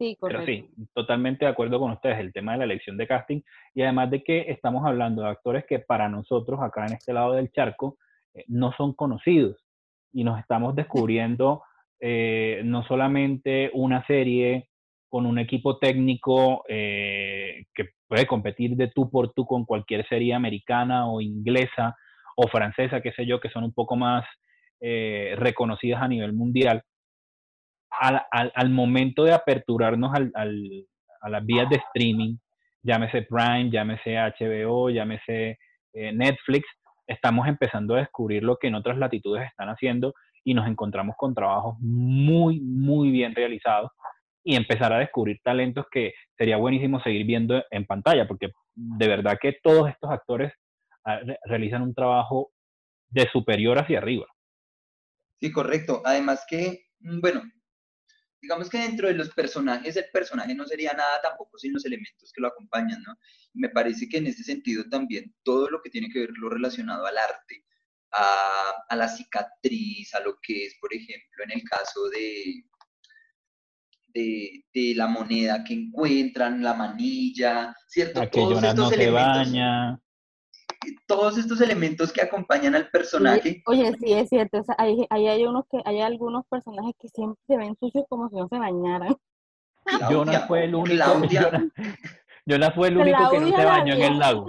Sí, 0.00 0.16
Pero 0.18 0.38
correcto. 0.38 0.72
sí, 0.74 0.86
totalmente 0.94 1.44
de 1.44 1.50
acuerdo 1.50 1.78
con 1.78 1.90
ustedes, 1.90 2.18
el 2.20 2.32
tema 2.32 2.52
de 2.52 2.58
la 2.58 2.64
elección 2.64 2.96
de 2.96 3.06
casting 3.06 3.42
y 3.74 3.82
además 3.82 4.10
de 4.10 4.24
que 4.24 4.46
estamos 4.48 4.86
hablando 4.86 5.20
de 5.20 5.28
actores 5.28 5.66
que 5.68 5.78
para 5.78 6.08
nosotros 6.08 6.58
acá 6.62 6.86
en 6.86 6.94
este 6.94 7.12
lado 7.12 7.34
del 7.34 7.52
charco 7.52 7.98
eh, 8.32 8.44
no 8.48 8.72
son 8.72 8.94
conocidos 8.94 9.62
y 10.10 10.24
nos 10.24 10.40
estamos 10.40 10.74
descubriendo 10.74 11.62
eh, 12.00 12.62
no 12.64 12.82
solamente 12.84 13.70
una 13.74 14.02
serie 14.06 14.70
con 15.10 15.26
un 15.26 15.38
equipo 15.38 15.76
técnico 15.76 16.64
eh, 16.66 17.66
que 17.74 17.90
puede 18.08 18.26
competir 18.26 18.76
de 18.76 18.88
tú 18.88 19.10
por 19.10 19.34
tú 19.34 19.44
con 19.44 19.66
cualquier 19.66 20.08
serie 20.08 20.32
americana 20.32 21.10
o 21.10 21.20
inglesa 21.20 21.94
o 22.36 22.48
francesa, 22.48 23.02
qué 23.02 23.12
sé 23.12 23.26
yo, 23.26 23.38
que 23.38 23.50
son 23.50 23.64
un 23.64 23.74
poco 23.74 23.96
más 23.96 24.24
reconocidas 24.82 26.00
a 26.00 26.08
nivel 26.08 26.32
mundial, 26.32 26.82
al, 27.98 28.22
al, 28.30 28.52
al 28.54 28.70
momento 28.70 29.24
de 29.24 29.32
aperturarnos 29.32 30.12
al, 30.14 30.32
a 31.20 31.28
las 31.28 31.44
vías 31.44 31.68
de 31.68 31.76
streaming, 31.76 32.36
llámese 32.82 33.22
Prime, 33.22 33.70
llámese 33.70 34.16
HBO, 34.16 34.90
llámese 34.90 35.58
eh, 35.92 36.12
Netflix, 36.12 36.66
estamos 37.06 37.48
empezando 37.48 37.94
a 37.94 37.98
descubrir 37.98 38.42
lo 38.42 38.56
que 38.56 38.68
en 38.68 38.74
otras 38.76 38.96
latitudes 38.96 39.46
están 39.48 39.68
haciendo 39.68 40.14
y 40.44 40.54
nos 40.54 40.66
encontramos 40.68 41.16
con 41.18 41.34
trabajos 41.34 41.76
muy, 41.80 42.60
muy 42.60 43.10
bien 43.10 43.34
realizados 43.34 43.90
y 44.42 44.56
empezar 44.56 44.92
a 44.92 44.98
descubrir 44.98 45.38
talentos 45.42 45.84
que 45.90 46.14
sería 46.38 46.56
buenísimo 46.56 47.02
seguir 47.02 47.26
viendo 47.26 47.62
en 47.70 47.84
pantalla, 47.84 48.26
porque 48.26 48.48
de 48.74 49.08
verdad 49.08 49.38
que 49.40 49.58
todos 49.62 49.90
estos 49.90 50.10
actores 50.10 50.52
ah, 51.04 51.18
re- 51.18 51.38
realizan 51.44 51.82
un 51.82 51.94
trabajo 51.94 52.50
de 53.10 53.28
superior 53.28 53.78
hacia 53.78 53.98
arriba. 53.98 54.26
Sí, 55.40 55.50
correcto. 55.52 56.00
Además 56.04 56.46
que, 56.48 56.84
mm, 57.00 57.20
bueno, 57.20 57.42
digamos 58.42 58.68
que 58.70 58.78
dentro 58.78 59.08
de 59.08 59.14
los 59.14 59.30
personajes, 59.30 59.96
el 59.96 60.06
personaje 60.12 60.54
no 60.54 60.66
sería 60.66 60.92
nada 60.92 61.20
tampoco 61.22 61.58
sin 61.58 61.72
los 61.72 61.84
elementos 61.84 62.32
que 62.32 62.40
lo 62.40 62.48
acompañan, 62.48 63.02
¿no? 63.02 63.16
Me 63.54 63.68
parece 63.68 64.08
que 64.08 64.18
en 64.18 64.26
ese 64.28 64.42
sentido 64.44 64.84
también 64.88 65.34
todo 65.42 65.68
lo 65.70 65.80
que 65.82 65.90
tiene 65.90 66.08
que 66.10 66.20
ver 66.20 66.30
lo 66.38 66.48
relacionado 66.48 67.06
al 67.06 67.18
arte, 67.18 67.64
a, 68.12 68.72
a 68.88 68.96
la 68.96 69.08
cicatriz, 69.08 70.14
a 70.14 70.20
lo 70.20 70.38
que 70.42 70.66
es, 70.66 70.76
por 70.80 70.92
ejemplo, 70.94 71.44
en 71.44 71.52
el 71.52 71.62
caso 71.64 72.08
de, 72.08 72.64
de, 74.08 74.64
de 74.72 74.94
la 74.96 75.06
moneda 75.06 75.62
que 75.62 75.74
encuentran, 75.74 76.62
la 76.62 76.74
manilla, 76.74 77.76
¿cierto? 77.86 78.20
A 78.22 78.26
que 78.26 78.40
Todos 78.40 78.54
Jonas 78.54 78.74
no 78.74 78.84
estos 78.84 78.88
se 78.88 78.94
elementos. 78.94 79.36
baña. 79.52 80.00
Todos 81.06 81.36
estos 81.38 81.60
elementos 81.60 82.12
que 82.12 82.22
acompañan 82.22 82.74
al 82.74 82.88
personaje. 82.88 83.62
oye, 83.66 83.92
sí, 84.00 84.12
es 84.12 84.28
cierto. 84.28 84.62
hay, 84.78 85.06
hay, 85.10 85.44
unos 85.44 85.64
que, 85.70 85.78
hay 85.84 86.00
algunos 86.00 86.46
personajes 86.46 86.94
que 86.98 87.08
siempre 87.08 87.40
se 87.46 87.56
ven 87.56 87.76
sucios 87.78 88.04
como 88.08 88.28
si 88.28 88.36
no 88.36 88.48
se 88.48 88.58
bañaran. 88.58 89.16
Claudia, 89.84 90.46
fue 90.46 90.64
el 90.64 90.74
único. 90.74 91.04
Jonah, 92.46 92.70
fue 92.74 92.88
el 92.88 92.98
único 92.98 93.30
que 93.30 93.40
no 93.40 93.48
se 93.48 93.64
bañó 93.64 93.94
en 93.94 94.02
el 94.02 94.18
lago. 94.18 94.46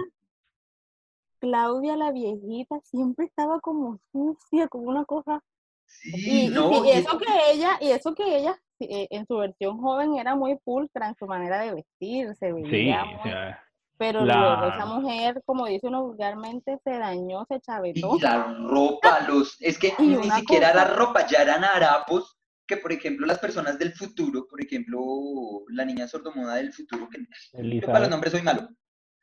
Claudia 1.40 1.98
la 1.98 2.12
viejita 2.12 2.80
siempre 2.84 3.26
estaba 3.26 3.60
como 3.60 4.00
sucia, 4.12 4.68
como 4.68 4.90
una 4.90 5.06
cosa. 5.06 5.44
Sí, 5.88 6.46
y, 6.46 6.48
no, 6.50 6.86
y, 6.86 6.92
eso 6.92 7.18
que 7.18 7.26
ella, 7.52 7.78
y 7.82 7.90
eso 7.90 8.14
que 8.14 8.38
ella 8.38 8.62
eh, 8.80 9.08
en 9.10 9.26
su 9.26 9.38
versión 9.38 9.78
joven 9.80 10.16
era 10.16 10.36
muy 10.36 10.58
pulcra 10.64 11.10
en 11.10 11.16
su 11.16 11.26
manera 11.26 11.60
de 11.60 11.74
vestir, 11.74 12.34
se 12.36 12.54
veía 12.54 13.04
sí, 13.04 13.30
pero 14.02 14.26
luego 14.26 14.66
esa 14.66 14.86
mujer, 14.88 15.44
como 15.46 15.68
dice 15.68 15.86
uno 15.86 16.02
vulgarmente, 16.02 16.80
se 16.84 16.98
dañó, 16.98 17.46
se 17.48 17.62
chavetó. 17.62 18.18
Y 18.18 18.20
la 18.20 18.52
ropa, 18.68 19.20
los, 19.28 19.58
es 19.60 19.78
que 19.78 19.94
ni 20.00 20.32
siquiera 20.32 20.74
la 20.74 20.86
ropa, 20.86 21.28
ya 21.28 21.44
eran 21.44 21.64
harapos 21.64 22.36
que, 22.66 22.78
por 22.78 22.92
ejemplo, 22.92 23.28
las 23.28 23.38
personas 23.38 23.78
del 23.78 23.94
futuro, 23.94 24.48
por 24.50 24.60
ejemplo, 24.60 25.00
la 25.68 25.86
niña 25.86 26.08
sordomuda 26.08 26.56
del 26.56 26.74
futuro, 26.74 27.08
que 27.10 27.20
yo 27.80 27.86
para 27.86 28.00
los 28.00 28.10
nombres 28.10 28.32
soy 28.32 28.42
malo. 28.42 28.70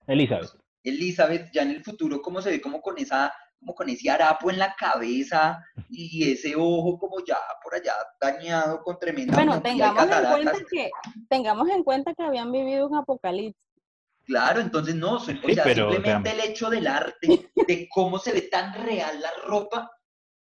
Elizabeth. 0.06 0.50
Elizabeth, 0.84 1.50
ya 1.52 1.62
en 1.62 1.70
el 1.70 1.82
futuro, 1.82 2.22
cómo 2.22 2.40
se 2.40 2.50
ve 2.50 2.60
como 2.60 2.80
con 2.80 2.98
esa, 2.98 3.32
como 3.58 3.74
con 3.74 3.88
ese 3.88 4.08
harapo 4.08 4.48
en 4.48 4.60
la 4.60 4.76
cabeza 4.76 5.60
y 5.90 6.30
ese 6.30 6.54
ojo 6.54 7.00
como 7.00 7.16
ya 7.26 7.38
por 7.64 7.74
allá 7.74 7.94
dañado 8.20 8.80
con 8.84 8.96
tremenda 8.96 9.34
Bueno, 9.34 9.60
tengamos 9.60 10.04
en, 10.04 10.24
cuenta 10.24 10.52
que, 10.70 10.90
tengamos 11.28 11.68
en 11.68 11.82
cuenta 11.82 12.14
que 12.14 12.22
habían 12.22 12.52
vivido 12.52 12.86
un 12.86 12.96
apocalipsis. 12.96 13.67
Claro, 14.28 14.60
entonces 14.60 14.94
no, 14.94 15.14
o 15.14 15.20
sea, 15.20 15.40
simplemente 15.40 16.30
el 16.30 16.40
hecho 16.40 16.68
del 16.68 16.86
arte, 16.86 17.50
de 17.66 17.88
cómo 17.90 18.18
se 18.18 18.34
ve 18.34 18.42
tan 18.42 18.74
real 18.74 19.18
la 19.22 19.30
ropa, 19.46 19.90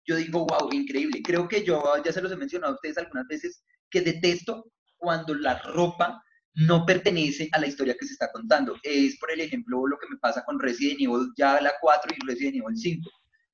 yo 0.08 0.16
digo, 0.16 0.48
wow, 0.48 0.72
increíble. 0.72 1.22
Creo 1.24 1.48
que 1.48 1.64
yo 1.64 1.84
ya 2.04 2.12
se 2.12 2.20
los 2.20 2.32
he 2.32 2.36
mencionado 2.36 2.74
a 2.74 2.76
ustedes 2.78 2.98
algunas 2.98 3.28
veces, 3.28 3.64
que 3.92 4.02
detesto 4.02 4.72
cuando 4.98 5.36
la 5.36 5.60
ropa 5.60 6.20
no 6.56 6.84
pertenece 6.84 7.48
a 7.52 7.60
la 7.60 7.68
historia 7.68 7.96
que 8.00 8.08
se 8.08 8.14
está 8.14 8.32
contando. 8.32 8.76
Es, 8.82 9.20
por 9.20 9.32
el 9.32 9.42
ejemplo, 9.42 9.86
lo 9.86 10.00
que 10.00 10.08
me 10.10 10.18
pasa 10.18 10.44
con 10.44 10.60
Resident 10.60 11.02
Evil 11.02 11.32
ya 11.38 11.62
la 11.62 11.76
4 11.80 12.12
y 12.18 12.28
Resident 12.28 12.56
Evil 12.56 12.76
5, 12.76 13.08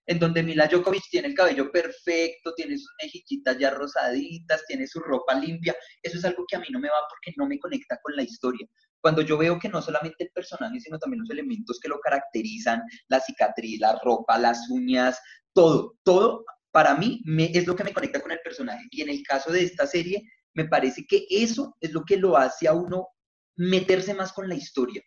en 0.05 0.17
donde 0.17 0.43
Mila 0.43 0.67
Djokovic 0.67 1.09
tiene 1.09 1.27
el 1.27 1.33
cabello 1.33 1.69
perfecto, 1.73 2.53
tiene 2.55 2.77
sus 2.77 2.93
mejillitas 3.03 3.57
ya 3.59 3.71
rosaditas, 3.71 4.65
tiene 4.65 4.87
su 4.87 5.01
ropa 5.01 5.33
limpia. 5.33 5.75
Eso 6.01 6.17
es 6.19 6.23
algo 6.23 6.45
que 6.47 6.55
a 6.55 6.59
mí 6.59 6.67
no 6.71 6.79
me 6.79 6.87
va 6.87 7.05
porque 7.09 7.33
no 7.35 7.45
me 7.47 7.59
conecta 7.59 7.99
con 8.01 8.15
la 8.15 8.23
historia. 8.23 8.65
Cuando 9.01 9.21
yo 9.21 9.37
veo 9.37 9.59
que 9.59 9.69
no 9.69 9.81
solamente 9.81 10.23
el 10.23 10.31
personaje, 10.31 10.79
sino 10.79 10.99
también 10.99 11.21
los 11.21 11.29
elementos 11.29 11.79
que 11.79 11.89
lo 11.89 11.99
caracterizan, 11.99 12.81
la 13.07 13.19
cicatriz, 13.19 13.79
la 13.79 13.99
ropa, 14.03 14.37
las 14.37 14.69
uñas, 14.69 15.19
todo, 15.53 15.97
todo 16.03 16.45
para 16.71 16.95
mí 16.95 17.21
me, 17.25 17.51
es 17.53 17.67
lo 17.67 17.75
que 17.75 17.83
me 17.83 17.93
conecta 17.93 18.21
con 18.21 18.31
el 18.31 18.39
personaje. 18.43 18.85
Y 18.91 19.01
en 19.01 19.09
el 19.09 19.23
caso 19.23 19.51
de 19.51 19.63
esta 19.63 19.85
serie, 19.85 20.23
me 20.53 20.65
parece 20.65 21.05
que 21.05 21.25
eso 21.29 21.75
es 21.79 21.91
lo 21.91 22.03
que 22.03 22.17
lo 22.17 22.37
hace 22.37 22.67
a 22.67 22.73
uno 22.73 23.07
meterse 23.55 24.13
más 24.13 24.33
con 24.33 24.47
la 24.47 24.55
historia. 24.55 25.01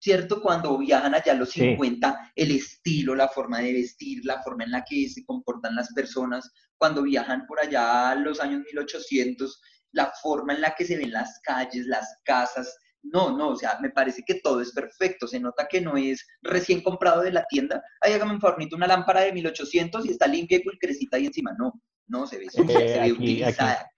¿Cierto? 0.00 0.42
Cuando 0.42 0.76
viajan 0.76 1.14
allá 1.14 1.32
a 1.32 1.36
los 1.36 1.50
50, 1.50 2.32
el 2.34 2.50
estilo, 2.50 3.14
la 3.14 3.28
forma 3.28 3.60
de 3.60 3.72
vestir, 3.72 4.22
la 4.24 4.42
forma 4.42 4.64
en 4.64 4.72
la 4.72 4.84
que 4.84 5.08
se 5.08 5.24
comportan 5.24 5.74
las 5.74 5.94
personas, 5.94 6.50
cuando 6.76 7.02
viajan 7.02 7.46
por 7.46 7.58
allá 7.58 8.10
a 8.10 8.14
los 8.14 8.38
años 8.40 8.62
1800, 8.66 9.62
la 9.92 10.12
forma 10.20 10.52
en 10.52 10.60
la 10.60 10.74
que 10.74 10.84
se 10.84 10.98
ven 10.98 11.10
las 11.10 11.40
calles, 11.42 11.86
las 11.86 12.18
casas, 12.24 12.76
no, 13.12 13.36
no, 13.36 13.50
o 13.50 13.56
sea, 13.56 13.78
me 13.80 13.90
parece 13.90 14.22
que 14.26 14.40
todo 14.40 14.60
es 14.60 14.72
perfecto. 14.72 15.26
Se 15.26 15.38
nota 15.38 15.68
que 15.68 15.80
no 15.80 15.96
es 15.96 16.26
recién 16.42 16.82
comprado 16.82 17.22
de 17.22 17.32
la 17.32 17.44
tienda. 17.44 17.82
Ay, 18.00 18.14
hágame 18.14 18.32
un 18.32 18.40
favorito, 18.40 18.76
una 18.76 18.86
lámpara 18.86 19.20
de 19.20 19.32
1800 19.32 20.06
y 20.06 20.10
está 20.10 20.26
limpia 20.26 20.58
y 20.58 20.62
pulcrecita 20.62 21.16
ahí 21.16 21.26
encima. 21.26 21.52
No, 21.58 21.72
no, 22.08 22.26
se 22.26 22.38
ve, 22.38 22.48
se 22.48 22.62
ve 22.62 23.00
aquí, 23.00 23.12
utilizada. 23.12 23.90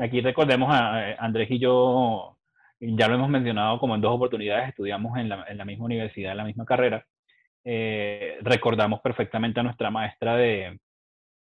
Aquí, 0.00 0.20
recordemos 0.20 0.68
a 0.72 1.14
Andrés 1.18 1.50
y 1.50 1.58
yo, 1.58 2.38
ya 2.80 3.08
lo 3.08 3.14
hemos 3.14 3.30
mencionado 3.30 3.78
como 3.78 3.94
en 3.94 4.00
dos 4.00 4.14
oportunidades, 4.14 4.68
estudiamos 4.68 5.18
en 5.18 5.28
la, 5.28 5.44
en 5.48 5.58
la 5.58 5.64
misma 5.64 5.86
universidad, 5.86 6.32
en 6.32 6.38
la 6.38 6.44
misma 6.44 6.64
carrera. 6.64 7.06
Eh, 7.64 8.38
recordamos 8.42 9.00
perfectamente 9.00 9.60
a 9.60 9.62
nuestra 9.62 9.90
maestra 9.90 10.36
de, 10.36 10.78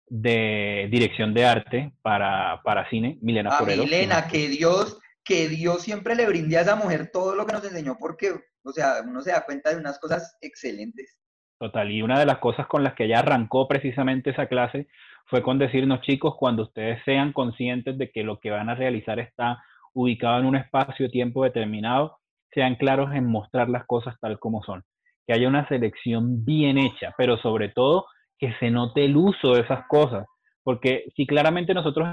de 0.08 0.88
dirección 0.90 1.34
de 1.34 1.46
arte 1.46 1.92
para, 2.02 2.62
para 2.64 2.90
cine, 2.90 3.18
Milena 3.22 3.58
a 3.58 3.64
Milena, 3.64 4.28
que 4.28 4.48
Dios 4.48 5.00
que 5.28 5.50
Dios 5.50 5.82
siempre 5.82 6.16
le 6.16 6.26
brinde 6.26 6.58
a 6.58 6.62
esa 6.62 6.76
mujer 6.76 7.10
todo 7.12 7.36
lo 7.36 7.46
que 7.46 7.54
nos 7.54 7.64
enseñó, 7.66 7.98
porque, 8.00 8.32
o 8.64 8.72
sea, 8.72 9.02
uno 9.06 9.22
se 9.22 9.32
da 9.32 9.44
cuenta 9.46 9.72
de 9.72 9.78
unas 9.78 10.00
cosas 10.00 10.38
excelentes. 10.42 11.20
Total, 11.60 11.92
y 11.92 12.02
una 12.02 12.20
de 12.20 12.26
las 12.26 12.38
cosas 12.38 12.68
con 12.68 12.84
las 12.84 12.94
que 12.94 13.06
ella 13.06 13.20
arrancó 13.20 13.68
precisamente 13.68 14.30
esa 14.30 14.48
clase 14.48 14.88
fue 15.26 15.42
con 15.42 15.60
decirnos, 15.60 16.02
chicos, 16.02 16.36
cuando 16.40 16.64
ustedes 16.64 17.02
sean 17.04 17.34
conscientes 17.34 17.98
de 17.98 18.10
que 18.12 18.24
lo 18.24 18.40
que 18.40 18.52
van 18.52 18.70
a 18.70 18.76
realizar 18.76 19.20
está 19.20 19.62
ubicado 19.94 20.40
en 20.40 20.46
un 20.46 20.56
espacio-tiempo 20.56 21.44
determinado, 21.44 22.20
sean 22.54 22.76
claros 22.76 23.14
en 23.14 23.26
mostrar 23.26 23.70
las 23.70 23.86
cosas 23.86 24.16
tal 24.22 24.40
como 24.40 24.64
son. 24.64 24.84
Que 25.26 25.34
haya 25.34 25.50
una 25.50 25.68
selección 25.68 26.46
bien 26.46 26.78
hecha, 26.78 27.14
pero 27.18 27.38
sobre 27.38 27.70
todo 27.70 28.06
que 28.38 28.54
se 28.60 28.72
note 28.72 29.04
el 29.04 29.18
uso 29.18 29.56
de 29.56 29.62
esas 29.62 29.86
cosas. 29.88 30.26
Porque 30.64 31.06
si 31.16 31.28
claramente 31.28 31.74
nosotros 31.74 32.08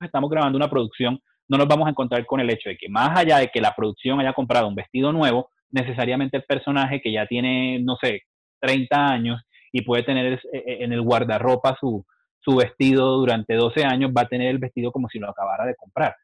estamos 0.00 0.28
grabando 0.28 0.56
una 0.56 0.68
producción 0.68 1.20
no 1.50 1.58
nos 1.58 1.66
vamos 1.66 1.88
a 1.88 1.90
encontrar 1.90 2.24
con 2.26 2.38
el 2.38 2.48
hecho 2.48 2.68
de 2.68 2.76
que 2.76 2.88
más 2.88 3.18
allá 3.18 3.38
de 3.38 3.48
que 3.48 3.60
la 3.60 3.74
producción 3.74 4.20
haya 4.20 4.32
comprado 4.32 4.68
un 4.68 4.76
vestido 4.76 5.12
nuevo, 5.12 5.50
necesariamente 5.70 6.36
el 6.36 6.44
personaje 6.44 7.00
que 7.00 7.12
ya 7.12 7.26
tiene, 7.26 7.80
no 7.80 7.96
sé, 8.00 8.22
30 8.60 9.06
años 9.06 9.42
y 9.72 9.82
puede 9.82 10.04
tener 10.04 10.34
e, 10.34 10.58
e, 10.58 10.84
en 10.84 10.92
el 10.92 11.02
guardarropa 11.02 11.76
su, 11.80 12.06
su 12.38 12.54
vestido 12.54 13.16
durante 13.16 13.54
12 13.54 13.84
años, 13.84 14.12
va 14.16 14.22
a 14.22 14.28
tener 14.28 14.48
el 14.48 14.58
vestido 14.58 14.92
como 14.92 15.08
si 15.08 15.18
lo 15.18 15.28
acabara 15.28 15.66
de 15.66 15.74
comprar. 15.74 16.14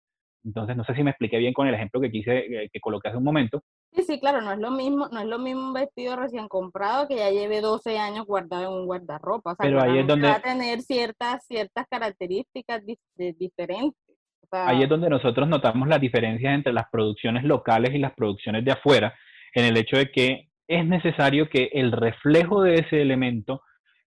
Entonces, 0.45 0.77
no 0.77 0.85
sé 0.85 0.95
si 0.95 1.03
me 1.03 1.11
expliqué 1.11 1.39
bien 1.39 1.53
con 1.53 1.67
el 1.67 1.75
ejemplo 1.75 2.01
que 2.01 2.12
quise, 2.12 2.39
eh, 2.39 2.71
que 2.73 2.79
coloqué 2.79 3.09
hace 3.09 3.19
un 3.19 3.25
momento. 3.25 3.65
Sí, 3.91 4.05
sí, 4.05 4.21
claro, 4.21 4.41
no 4.43 4.53
es 4.53 4.61
lo 4.61 4.71
mismo, 4.71 5.09
no 5.09 5.19
es 5.19 5.27
lo 5.27 5.41
mismo 5.41 5.62
un 5.62 5.73
vestido 5.73 6.15
recién 6.15 6.47
comprado 6.47 7.09
que 7.09 7.17
ya 7.17 7.31
lleve 7.31 7.61
12 7.61 7.99
años 7.99 8.27
guardado 8.27 8.62
en 8.62 8.81
un 8.81 8.87
guardarropa. 8.87 9.53
O 9.53 9.55
sea, 9.57 9.65
Pero 9.65 9.83
ahí 9.83 9.99
es 9.99 10.07
donde... 10.07 10.29
va 10.29 10.37
a 10.37 10.41
tener 10.41 10.83
ciertas, 10.83 11.45
ciertas 11.47 11.87
características 11.91 12.81
diferentes. 13.17 14.06
Ahí 14.50 14.82
es 14.82 14.88
donde 14.88 15.11
nosotros 15.11 15.48
notamos 15.48 15.88
las 15.88 16.00
diferencias 16.00 16.54
entre 16.54 16.72
las 16.72 16.88
producciones 16.90 17.44
locales 17.44 17.94
y 17.94 17.98
las 17.98 18.12
producciones 18.14 18.64
de 18.64 18.72
afuera, 18.72 19.14
en 19.54 19.64
el 19.64 19.76
hecho 19.76 19.96
de 19.96 20.11
que 20.11 20.48
es 20.68 20.85
necesario 20.85 21.48
que 21.48 21.70
el 21.72 21.92
reflejo 21.92 22.62
de 22.62 22.76
ese 22.76 23.00
elemento 23.00 23.62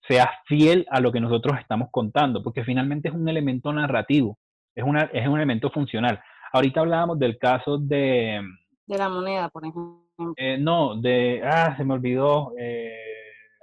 sea 0.06 0.30
fiel 0.46 0.86
a 0.90 1.00
lo 1.00 1.12
que 1.12 1.20
nosotros 1.20 1.58
estamos 1.58 1.88
contando, 1.90 2.42
porque 2.42 2.64
finalmente 2.64 3.08
es 3.08 3.14
un 3.14 3.28
elemento 3.28 3.72
narrativo, 3.72 4.38
es, 4.74 4.84
una, 4.84 5.10
es 5.12 5.26
un 5.26 5.36
elemento 5.36 5.70
funcional. 5.70 6.22
Ahorita 6.52 6.80
hablábamos 6.80 7.18
del 7.18 7.38
caso 7.38 7.78
de... 7.78 8.40
De 8.86 8.98
la 8.98 9.08
moneda, 9.08 9.48
por 9.48 9.64
ejemplo. 9.64 10.34
Eh, 10.36 10.58
no, 10.58 11.00
de... 11.00 11.42
Ah, 11.44 11.74
se 11.76 11.84
me 11.84 11.94
olvidó. 11.94 12.52
Eh, 12.58 12.94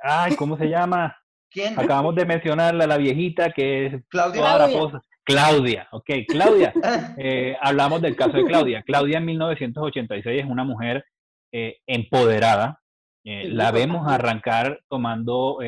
ay, 0.03 0.35
¿cómo 0.35 0.57
se 0.57 0.67
llama? 0.67 1.15
¿Quién? 1.49 1.79
Acabamos 1.79 2.15
de 2.15 2.25
mencionarla, 2.25 2.87
la 2.87 2.97
viejita 2.97 3.51
que 3.51 3.85
es 3.85 4.03
Claudia. 4.09 4.41
Claudia. 4.41 5.01
Claudia, 5.23 5.87
ok, 5.91 6.09
Claudia. 6.27 6.73
Eh, 7.17 7.55
hablamos 7.61 8.01
del 8.01 8.15
caso 8.15 8.37
de 8.37 8.45
Claudia. 8.45 8.83
Claudia 8.83 9.17
en 9.19 9.25
1986 9.25 10.43
es 10.43 10.49
una 10.49 10.63
mujer 10.63 11.05
eh, 11.51 11.77
empoderada. 11.85 12.81
Eh, 13.23 13.49
la 13.49 13.71
vemos 13.71 14.07
arrancar 14.11 14.81
tomando 14.89 15.59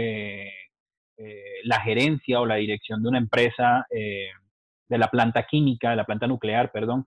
la 1.65 1.79
gerencia 1.81 2.41
o 2.41 2.45
la 2.45 2.55
dirección 2.55 3.03
de 3.03 3.09
una 3.09 3.19
empresa 3.19 3.85
de 3.89 4.97
la 4.97 5.07
planta 5.09 5.43
química, 5.43 5.91
de 5.91 5.95
la 5.95 6.05
planta 6.05 6.27
nuclear, 6.27 6.71
perdón. 6.71 7.05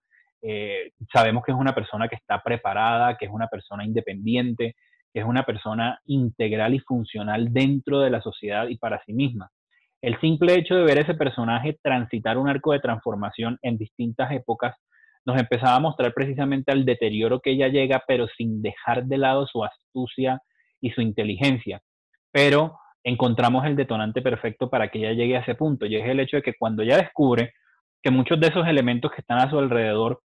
sabemos 1.12 1.44
que 1.44 1.52
es 1.52 1.58
una 1.58 1.74
persona 1.74 2.08
que 2.08 2.14
está 2.14 2.42
preparada, 2.42 3.16
que 3.16 3.26
es 3.26 3.30
una 3.30 3.48
persona 3.48 3.84
independiente, 3.84 4.76
que 5.12 5.20
es 5.20 5.26
una 5.26 5.44
persona 5.44 6.00
integral 6.06 6.74
y 6.74 6.78
funcional 6.78 7.52
dentro 7.52 8.00
de 8.00 8.10
la 8.10 8.22
sociedad 8.22 8.68
y 8.68 8.76
para 8.76 9.02
sí 9.04 9.12
misma. 9.12 9.50
El 10.06 10.20
simple 10.20 10.54
hecho 10.54 10.76
de 10.76 10.84
ver 10.84 10.98
ese 10.98 11.14
personaje 11.14 11.80
transitar 11.82 12.38
un 12.38 12.48
arco 12.48 12.70
de 12.70 12.78
transformación 12.78 13.58
en 13.60 13.76
distintas 13.76 14.30
épocas 14.30 14.76
nos 15.24 15.36
empezaba 15.36 15.74
a 15.74 15.80
mostrar 15.80 16.14
precisamente 16.14 16.70
al 16.70 16.84
deterioro 16.84 17.40
que 17.40 17.50
ella 17.50 17.66
llega, 17.66 18.04
pero 18.06 18.28
sin 18.28 18.62
dejar 18.62 19.06
de 19.06 19.18
lado 19.18 19.48
su 19.48 19.64
astucia 19.64 20.40
y 20.80 20.90
su 20.92 21.00
inteligencia. 21.00 21.80
Pero 22.30 22.78
encontramos 23.02 23.66
el 23.66 23.74
detonante 23.74 24.22
perfecto 24.22 24.70
para 24.70 24.92
que 24.92 25.00
ella 25.00 25.12
llegue 25.12 25.36
a 25.38 25.40
ese 25.40 25.56
punto, 25.56 25.86
y 25.86 25.96
es 25.96 26.06
el 26.08 26.20
hecho 26.20 26.36
de 26.36 26.42
que 26.44 26.54
cuando 26.56 26.84
ella 26.84 26.98
descubre 26.98 27.54
que 28.00 28.12
muchos 28.12 28.38
de 28.38 28.46
esos 28.46 28.64
elementos 28.68 29.10
que 29.10 29.22
están 29.22 29.38
a 29.38 29.50
su 29.50 29.58
alrededor 29.58 30.20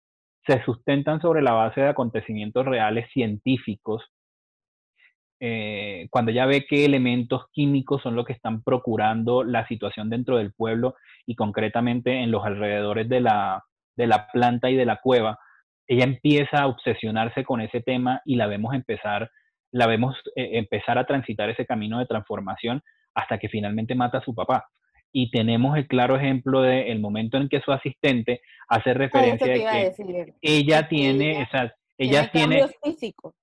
se 0.46 0.62
sustentan 0.65 1.22
sobre 1.22 1.42
la 1.42 1.54
base 1.54 1.80
de 1.80 1.88
acontecimientos 1.88 2.65
reales 2.65 3.10
científicos 3.13 4.04
eh, 5.39 6.08
cuando 6.10 6.32
ella 6.32 6.45
ve 6.45 6.65
qué 6.67 6.86
elementos 6.86 7.45
químicos 7.52 8.02
son 8.02 8.15
los 8.15 8.25
que 8.25 8.34
están 8.34 8.62
procurando 8.63 9.43
la 9.43 9.67
situación 9.67 10.10
dentro 10.10 10.38
del 10.38 10.54
pueblo 10.54 10.95
y 11.25 11.36
concretamente 11.36 12.21
en 12.21 12.32
los 12.32 12.45
alrededores 12.45 13.08
de 13.08 13.21
la, 13.21 13.63
de 13.95 14.08
la 14.08 14.28
planta 14.28 14.69
y 14.69 14.75
de 14.75 14.86
la 14.86 14.97
cueva, 14.97 15.39
ella 15.88 16.04
empieza 16.04 16.62
a 16.62 16.67
obsesionarse 16.67 17.43
con 17.43 17.62
ese 17.62 17.82
tema 17.82 18.21
y 18.25 18.36
la 18.36 18.47
vemos 18.47 18.73
empezar 18.73 19.32
la 19.71 19.88
vemos 19.88 20.15
eh, 20.36 20.49
empezar 20.54 20.97
a 20.97 21.06
transitar 21.06 21.49
ese 21.49 21.65
camino 21.65 21.99
de 21.99 22.06
transformación 22.06 22.82
hasta 23.13 23.38
que 23.38 23.49
finalmente 23.49 23.95
mata 23.95 24.19
a 24.19 24.23
su 24.23 24.34
papá. 24.34 24.67
Y 25.12 25.32
tenemos 25.32 25.78
el 25.78 25.88
claro 25.88 26.15
ejemplo 26.15 26.62
del 26.62 26.99
momento 26.99 27.38
en 27.38 27.49
que 27.49 27.62
su 27.62 27.71
asistente 27.71 28.41
hace 28.67 28.93
referencia 28.93 29.47
a 29.47 29.93
que 29.93 30.34
ella 30.41 30.88
tiene, 30.88 31.41
esas, 31.41 31.71
ella 31.97 32.30
tiene, 32.32 32.60
cambios 32.60 32.80
físicos. 32.84 33.34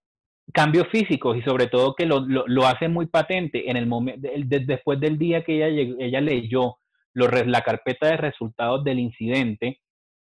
Cambios 0.53 0.89
físicos 0.89 1.37
y 1.37 1.43
sobre 1.43 1.67
todo 1.67 1.95
que 1.95 2.07
lo, 2.07 2.21
lo, 2.21 2.67
hace 2.67 2.89
muy 2.89 3.07
patente 3.07 3.69
en 3.69 3.77
el 3.77 3.87
momento, 3.87 4.29
después 4.47 5.01
del 5.01 5.19
día 5.19 5.43
que 5.43 5.67
ella, 5.67 5.97
ella 5.99 6.21
leyó 6.21 6.77
la 7.15 7.63
carpeta 7.63 8.09
de 8.09 8.17
resultados 8.17 8.85
del 8.85 8.99
incidente, 8.99 9.81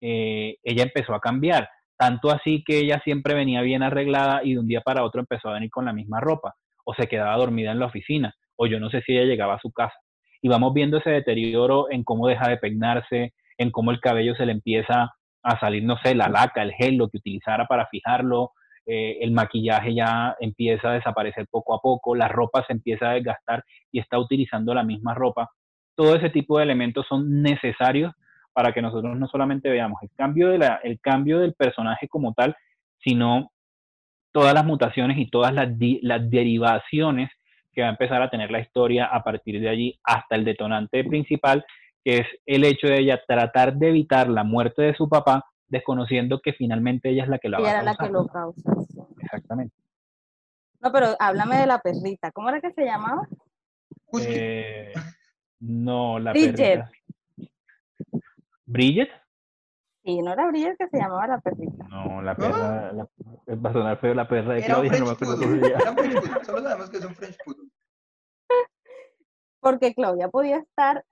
eh, 0.00 0.56
ella 0.62 0.84
empezó 0.84 1.14
a 1.14 1.20
cambiar. 1.20 1.68
Tanto 1.98 2.30
así 2.30 2.62
que 2.64 2.78
ella 2.78 3.00
siempre 3.04 3.34
venía 3.34 3.62
bien 3.62 3.82
arreglada 3.82 4.42
y 4.44 4.54
de 4.54 4.60
un 4.60 4.68
día 4.68 4.80
para 4.82 5.02
otro 5.02 5.20
empezó 5.20 5.48
a 5.48 5.54
venir 5.54 5.70
con 5.70 5.84
la 5.84 5.92
misma 5.92 6.20
ropa, 6.20 6.54
o 6.84 6.94
se 6.94 7.08
quedaba 7.08 7.36
dormida 7.36 7.72
en 7.72 7.78
la 7.78 7.86
oficina, 7.86 8.34
o 8.56 8.66
yo 8.66 8.78
no 8.78 8.90
sé 8.90 9.02
si 9.02 9.12
ella 9.12 9.26
llegaba 9.26 9.54
a 9.54 9.60
su 9.60 9.72
casa. 9.72 9.96
Y 10.42 10.48
vamos 10.48 10.74
viendo 10.74 10.98
ese 10.98 11.10
deterioro 11.10 11.90
en 11.90 12.04
cómo 12.04 12.28
deja 12.28 12.48
de 12.48 12.58
peinarse, 12.58 13.34
en 13.58 13.70
cómo 13.70 13.90
el 13.90 14.00
cabello 14.00 14.34
se 14.34 14.46
le 14.46 14.52
empieza 14.52 15.10
a 15.42 15.60
salir, 15.60 15.84
no 15.84 15.96
sé, 15.98 16.14
la 16.14 16.28
laca, 16.28 16.62
el 16.62 16.72
gel, 16.72 16.96
lo 16.96 17.08
que 17.08 17.18
utilizara 17.18 17.66
para 17.66 17.86
fijarlo, 17.86 18.52
eh, 18.86 19.18
el 19.20 19.32
maquillaje 19.32 19.94
ya 19.94 20.36
empieza 20.38 20.90
a 20.90 20.94
desaparecer 20.94 21.46
poco 21.50 21.74
a 21.74 21.80
poco, 21.80 22.14
la 22.14 22.28
ropa 22.28 22.64
se 22.66 22.72
empieza 22.72 23.10
a 23.10 23.14
desgastar 23.14 23.64
y 23.90 23.98
está 23.98 24.18
utilizando 24.18 24.72
la 24.72 24.84
misma 24.84 25.12
ropa. 25.12 25.50
Todo 25.96 26.14
ese 26.14 26.30
tipo 26.30 26.58
de 26.58 26.64
elementos 26.64 27.06
son 27.08 27.42
necesarios 27.42 28.12
para 28.52 28.72
que 28.72 28.80
nosotros 28.80 29.18
no 29.18 29.26
solamente 29.26 29.68
veamos 29.68 30.02
el 30.02 30.10
cambio, 30.16 30.48
de 30.48 30.70
el 30.84 31.00
cambio 31.00 31.40
del 31.40 31.54
personaje 31.54 32.08
como 32.08 32.32
tal, 32.32 32.56
sino 33.02 33.50
todas 34.32 34.54
las 34.54 34.64
mutaciones 34.64 35.18
y 35.18 35.28
todas 35.30 35.52
las, 35.52 35.68
las 36.02 36.30
derivaciones 36.30 37.30
que 37.72 37.82
va 37.82 37.88
a 37.88 37.90
empezar 37.90 38.22
a 38.22 38.30
tener 38.30 38.50
la 38.50 38.60
historia 38.60 39.06
a 39.06 39.22
partir 39.22 39.60
de 39.60 39.68
allí 39.68 39.98
hasta 40.04 40.36
el 40.36 40.44
detonante 40.44 41.04
principal, 41.04 41.64
que 42.04 42.18
es 42.18 42.26
el 42.46 42.64
hecho 42.64 42.86
de 42.86 43.00
ella 43.00 43.20
tratar 43.26 43.74
de 43.74 43.88
evitar 43.88 44.28
la 44.28 44.44
muerte 44.44 44.82
de 44.82 44.94
su 44.94 45.08
papá, 45.08 45.44
desconociendo 45.68 46.40
que 46.40 46.52
finalmente 46.52 47.10
ella 47.10 47.24
es 47.24 47.28
la 47.28 47.38
que 47.38 47.48
la 47.48 47.58
va 47.58 47.68
a 47.68 47.72
causar. 47.72 47.84
la 47.84 48.06
que 48.06 48.12
lo 48.12 48.26
causa. 48.26 48.72
Exactamente. 49.20 49.74
No, 50.80 50.92
pero 50.92 51.16
háblame 51.18 51.56
de 51.56 51.66
la 51.66 51.78
perrita. 51.80 52.30
¿Cómo 52.32 52.48
era 52.48 52.60
que 52.60 52.72
se 52.72 52.84
llamaba? 52.84 53.26
Eh, 54.20 54.92
no, 55.60 56.18
la 56.18 56.32
perrita. 56.32 56.90
¿Bridget? 58.66 59.10
Sí, 60.04 60.18
no 60.22 60.32
era 60.32 60.46
Bridget 60.46 60.76
que 60.78 60.88
se 60.88 60.98
llamaba 60.98 61.26
la 61.26 61.40
perrita. 61.40 61.84
No, 61.88 62.22
la 62.22 62.36
perra, 62.36 62.92
la, 62.92 63.08
va 63.56 63.70
a 63.70 63.72
sonar 63.72 63.98
feo 63.98 64.14
la 64.14 64.28
perra 64.28 64.54
de 64.54 64.64
Claudia, 64.64 64.92
no 64.98 65.06
me 65.06 65.12
acuerdo 65.12 65.36
cómo 65.38 65.54
se 65.54 65.70
llama. 65.70 66.44
Solo 66.44 66.62
sabemos 66.62 66.90
que 66.90 66.96
es 66.98 67.04
un 67.04 67.14
French 67.14 67.36
Poodle. 67.44 67.68
Porque 69.60 69.94
Claudia 69.94 70.28
podía 70.28 70.58
estar 70.58 71.04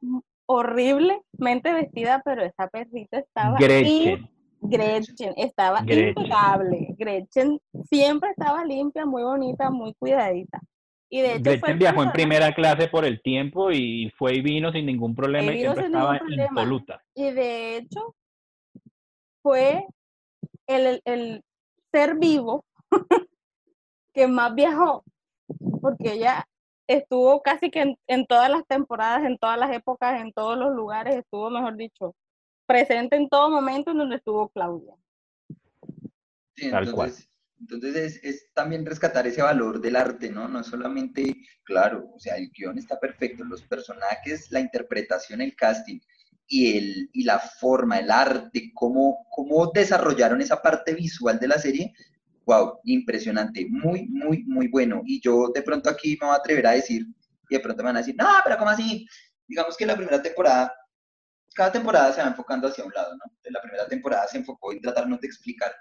horriblemente 0.46 1.72
vestida, 1.72 2.22
pero 2.24 2.42
esa 2.42 2.68
perrita 2.68 3.18
estaba 3.18 3.58
Gretchen. 3.58 4.28
Gretchen 4.64 5.34
estaba 5.36 5.80
impecable. 5.80 6.94
Gretchen 6.98 7.60
siempre 7.88 8.30
estaba 8.30 8.64
limpia, 8.64 9.06
muy 9.06 9.22
bonita, 9.22 9.70
muy 9.70 9.94
cuidadita. 9.94 10.60
Y 11.10 11.20
de 11.20 11.34
hecho 11.34 11.42
Gretchen 11.42 11.78
viajó 11.78 12.02
en 12.02 12.12
primera 12.12 12.52
clase 12.54 12.88
por 12.88 13.04
el 13.04 13.22
tiempo 13.22 13.70
y 13.70 14.12
fue 14.16 14.34
y 14.34 14.40
vino 14.40 14.72
sin 14.72 14.86
ningún 14.86 15.14
problema 15.14 15.52
y, 15.52 15.60
siempre 15.60 15.86
estaba 15.86 16.20
impoluta. 16.26 17.02
Y 17.14 17.30
de 17.30 17.76
hecho 17.76 18.14
fue 19.42 19.86
el, 20.66 21.00
el 21.04 21.42
ser 21.92 22.16
vivo 22.16 22.64
que 24.14 24.26
más 24.26 24.54
viajó, 24.54 25.04
porque 25.80 26.14
ella 26.14 26.46
estuvo 26.86 27.42
casi 27.42 27.70
que 27.70 27.96
en, 28.06 28.26
todas 28.26 28.50
las 28.50 28.66
temporadas, 28.66 29.24
en 29.24 29.38
todas 29.38 29.58
las 29.58 29.70
épocas, 29.72 30.20
en 30.20 30.32
todos 30.32 30.56
los 30.58 30.74
lugares, 30.74 31.16
estuvo, 31.16 31.50
mejor 31.50 31.76
dicho, 31.76 32.14
presente 32.66 33.16
en 33.16 33.28
todo 33.28 33.50
momento 33.50 33.90
en 33.90 33.98
donde 33.98 34.16
estuvo 34.16 34.48
Claudia. 34.48 34.94
Tal 36.70 36.92
cual. 36.92 37.12
Entonces 37.60 38.20
es, 38.22 38.52
también 38.52 38.84
rescatar 38.84 39.26
ese 39.26 39.42
valor 39.42 39.80
del 39.80 39.96
arte, 39.96 40.30
¿no? 40.30 40.48
No 40.48 40.62
solamente, 40.62 41.34
claro, 41.62 42.10
o 42.14 42.18
sea, 42.18 42.36
el 42.36 42.50
guion 42.50 42.78
está 42.78 42.98
perfecto, 43.00 43.44
los 43.44 43.62
personajes, 43.62 44.50
la 44.50 44.60
interpretación, 44.60 45.40
el 45.40 45.56
casting 45.56 45.98
y, 46.46 46.76
el, 46.76 47.10
y 47.12 47.24
la 47.24 47.38
forma, 47.38 47.98
el 47.98 48.10
arte, 48.10 48.70
cómo, 48.74 49.26
cómo 49.30 49.70
desarrollaron 49.72 50.40
esa 50.42 50.60
parte 50.60 50.94
visual 50.94 51.38
de 51.38 51.48
la 51.48 51.58
serie, 51.58 51.94
wow, 52.44 52.80
impresionante, 52.84 53.66
muy, 53.70 54.06
muy, 54.08 54.44
muy 54.44 54.68
bueno. 54.68 55.02
Y 55.06 55.20
yo 55.20 55.48
de 55.54 55.62
pronto 55.62 55.88
aquí 55.88 56.18
me 56.20 56.26
voy 56.26 56.34
a 56.34 56.38
atrever 56.38 56.66
a 56.66 56.72
decir, 56.72 57.06
y 57.48 57.54
de 57.54 57.60
pronto 57.60 57.82
me 57.82 57.88
van 57.88 57.96
a 57.96 58.00
decir, 58.00 58.16
no, 58.18 58.28
pero 58.44 58.58
¿cómo 58.58 58.70
así? 58.70 59.06
Digamos 59.46 59.76
que 59.76 59.86
la 59.86 59.96
primera 59.96 60.20
temporada, 60.20 60.74
cada 61.54 61.72
temporada 61.72 62.12
se 62.12 62.20
va 62.20 62.28
enfocando 62.28 62.68
hacia 62.68 62.84
un 62.84 62.92
lado, 62.92 63.14
¿no? 63.16 63.24
La 63.50 63.62
primera 63.62 63.86
temporada 63.86 64.26
se 64.28 64.38
enfocó 64.38 64.72
en 64.72 64.80
tratarnos 64.80 65.20
de 65.20 65.28
explicar 65.28 65.72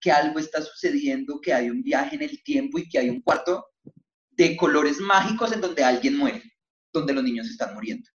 que 0.00 0.12
algo 0.12 0.38
está 0.38 0.60
sucediendo, 0.62 1.40
que 1.40 1.54
hay 1.54 1.70
un 1.70 1.82
viaje 1.82 2.16
en 2.16 2.22
el 2.22 2.42
tiempo 2.42 2.78
y 2.78 2.88
que 2.88 2.98
hay 2.98 3.08
un 3.08 3.22
cuarto 3.22 3.66
de 4.30 4.56
colores 4.56 5.00
mágicos 5.00 5.52
en 5.52 5.60
donde 5.60 5.82
alguien 5.82 6.18
muere, 6.18 6.42
donde 6.92 7.14
los 7.14 7.24
niños 7.24 7.48
están 7.48 7.74
muriendo. 7.74 8.08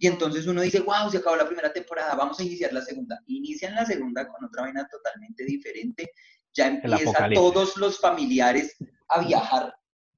Y 0.00 0.06
entonces 0.06 0.46
uno 0.46 0.60
dice, 0.60 0.80
wow, 0.80 1.10
se 1.10 1.18
acabó 1.18 1.36
la 1.36 1.46
primera 1.46 1.72
temporada, 1.72 2.14
vamos 2.14 2.38
a 2.38 2.42
iniciar 2.42 2.72
la 2.72 2.82
segunda. 2.82 3.18
Inician 3.26 3.74
la 3.74 3.86
segunda 3.86 4.28
con 4.28 4.44
otra 4.44 4.62
vaina 4.62 4.86
totalmente 4.90 5.44
diferente. 5.44 6.10
Ya 6.52 6.66
empiezan 6.66 7.32
todos 7.32 7.76
los 7.76 7.98
familiares 7.98 8.76
a 9.08 9.24
viajar. 9.24 9.74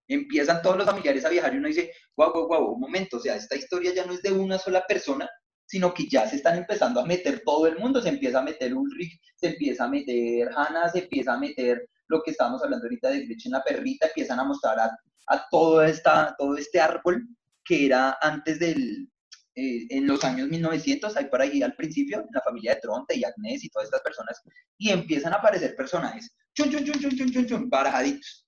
Empiezan 0.09 0.61
todos 0.63 0.77
los 0.77 0.87
familiares 0.87 1.25
a 1.25 1.29
viajar 1.29 1.55
y 1.55 1.59
uno 1.59 1.69
dice, 1.69 1.93
wow, 2.17 2.33
wow, 2.33 2.49
wow, 2.49 2.75
un 2.75 2.81
momento, 2.81 3.19
o 3.19 3.21
sea, 3.21 3.37
esta 3.37 3.55
historia 3.55 3.95
ya 3.95 4.05
no 4.07 4.13
es 4.13 4.23
de 4.23 4.33
una 4.33 4.59
sola 4.59 4.85
persona, 4.89 5.29
sino 5.71 5.95
que 5.95 6.09
ya 6.09 6.29
se 6.29 6.35
están 6.35 6.59
empezando 6.59 6.99
a 6.99 7.07
meter 7.07 7.43
todo 7.45 7.69
el 7.69 7.79
mundo, 7.79 8.03
se 8.03 8.09
empieza 8.09 8.41
a 8.41 8.43
meter 8.43 8.75
Ulrich, 8.75 9.21
se 9.37 9.51
empieza 9.51 9.85
a 9.85 9.89
meter 9.89 10.51
Hannah, 10.53 10.89
se 10.91 10.99
empieza 10.99 11.35
a 11.35 11.39
meter 11.39 11.89
lo 12.09 12.21
que 12.25 12.33
estábamos 12.33 12.61
hablando 12.65 12.87
ahorita 12.87 13.09
de 13.11 13.25
Gretchen 13.25 13.53
la 13.53 13.63
perrita, 13.63 14.09
empiezan 14.09 14.41
a 14.41 14.45
mostrar 14.45 14.81
a, 14.81 14.91
a 15.29 15.47
todo, 15.49 15.81
esta, 15.85 16.35
todo 16.37 16.57
este 16.57 16.81
árbol 16.81 17.25
que 17.65 17.87
era 17.87 18.19
antes 18.21 18.59
del, 18.59 19.09
eh, 19.55 19.87
en 19.91 20.09
los 20.09 20.25
años 20.25 20.49
1900, 20.49 21.17
hay 21.17 21.27
por 21.27 21.41
ahí 21.41 21.63
al 21.63 21.77
principio, 21.77 22.27
la 22.33 22.41
familia 22.41 22.75
de 22.75 22.81
Tronte 22.81 23.17
y 23.17 23.23
Agnes 23.23 23.63
y 23.63 23.69
todas 23.69 23.87
estas 23.87 24.01
personas, 24.01 24.43
y 24.77 24.91
empiezan 24.91 25.35
a 25.35 25.37
aparecer 25.37 25.77
personajes, 25.77 26.35
chun, 26.53 26.69
chun, 26.69 26.85
chun, 26.85 26.99
chun, 26.99 27.17
chun, 27.17 27.31
chun, 27.31 27.47
chun 27.47 27.71
barajaditos. 27.71 28.45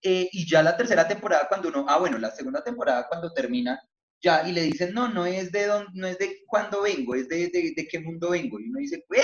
Eh, 0.00 0.28
y 0.30 0.48
ya 0.48 0.62
la 0.62 0.76
tercera 0.76 1.08
temporada, 1.08 1.48
cuando 1.48 1.70
uno, 1.70 1.86
ah, 1.88 1.98
bueno, 1.98 2.18
la 2.18 2.30
segunda 2.30 2.62
temporada, 2.62 3.08
cuando 3.08 3.32
termina, 3.32 3.80
ya, 4.24 4.48
y 4.48 4.52
le 4.52 4.62
dicen, 4.62 4.94
no, 4.94 5.08
no 5.08 5.26
es 5.26 5.52
de 5.52 5.66
dónde, 5.66 5.90
no 5.92 6.06
es 6.06 6.18
de 6.18 6.38
cuándo 6.46 6.82
vengo, 6.82 7.14
es 7.14 7.28
de, 7.28 7.48
de, 7.50 7.74
de 7.76 7.86
qué 7.86 8.00
mundo 8.00 8.30
vengo. 8.30 8.58
Y 8.58 8.70
uno 8.70 8.78
dice, 8.78 9.04
¿qué? 9.10 9.22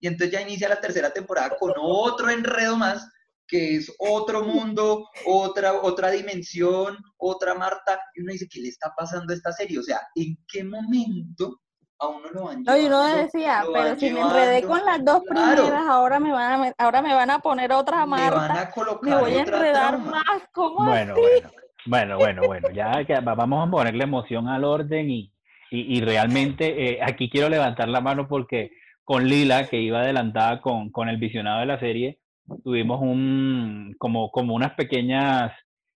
Y 0.00 0.06
entonces 0.06 0.30
ya 0.30 0.40
inicia 0.40 0.68
la 0.68 0.80
tercera 0.80 1.10
temporada 1.10 1.56
con 1.58 1.72
otro 1.76 2.30
enredo 2.30 2.76
más, 2.76 3.06
que 3.48 3.76
es 3.76 3.92
otro 3.98 4.44
mundo, 4.44 5.08
otra, 5.26 5.74
otra 5.82 6.10
dimensión, 6.10 6.98
otra 7.16 7.54
Marta. 7.54 8.00
Y 8.14 8.22
uno 8.22 8.32
dice, 8.32 8.46
¿qué 8.48 8.60
le 8.60 8.68
está 8.68 8.94
pasando 8.96 9.32
a 9.32 9.36
esta 9.36 9.52
serie? 9.52 9.78
O 9.80 9.82
sea, 9.82 10.00
¿en 10.14 10.38
qué 10.46 10.62
momento 10.62 11.60
a 11.98 12.06
uno 12.06 12.28
lo 12.30 12.44
van 12.44 12.62
No, 12.62 12.76
y 12.76 12.86
uno 12.86 13.04
decía, 13.08 13.64
pero 13.72 13.98
si 13.98 14.10
me 14.10 14.20
enredé 14.20 14.62
con 14.62 14.84
las 14.84 15.04
dos 15.04 15.22
primeras, 15.28 15.84
ahora 15.88 16.20
me 16.20 16.30
van 16.30 16.62
a, 16.62 16.74
ahora 16.78 17.02
me 17.02 17.12
van 17.12 17.30
a 17.30 17.40
poner 17.40 17.72
otra 17.72 18.06
Marta. 18.06 18.30
Me 18.30 18.48
van 18.48 18.56
a 18.56 18.70
colocar 18.70 19.10
me 19.10 19.16
voy 19.16 19.34
a 19.34 19.40
enredar 19.40 19.98
más. 19.98 20.42
¿Cómo 20.52 20.84
bueno, 20.84 21.14
así? 21.14 21.22
bueno. 21.22 21.50
Bueno, 21.88 22.18
bueno, 22.18 22.42
bueno, 22.46 22.68
ya 22.70 23.02
vamos 23.22 23.66
a 23.66 23.70
ponerle 23.70 24.04
emoción 24.04 24.46
al 24.46 24.64
orden 24.64 25.10
y, 25.10 25.32
y, 25.70 26.02
realmente 26.02 26.90
eh, 26.90 26.98
aquí 27.02 27.30
quiero 27.30 27.48
levantar 27.48 27.88
la 27.88 28.02
mano 28.02 28.28
porque 28.28 28.72
con 29.04 29.26
Lila, 29.26 29.66
que 29.68 29.80
iba 29.80 30.00
adelantada 30.00 30.60
con, 30.60 30.90
con 30.90 31.08
el 31.08 31.16
visionado 31.16 31.60
de 31.60 31.66
la 31.66 31.80
serie, 31.80 32.18
tuvimos 32.62 33.00
un, 33.00 33.94
como, 33.98 34.30
como 34.30 34.54
unas 34.54 34.74
pequeñas 34.74 35.52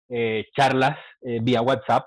eh, 0.10 0.46
charlas 0.56 0.96
eh, 1.22 1.40
vía 1.42 1.64
WhatsApp 1.64 2.06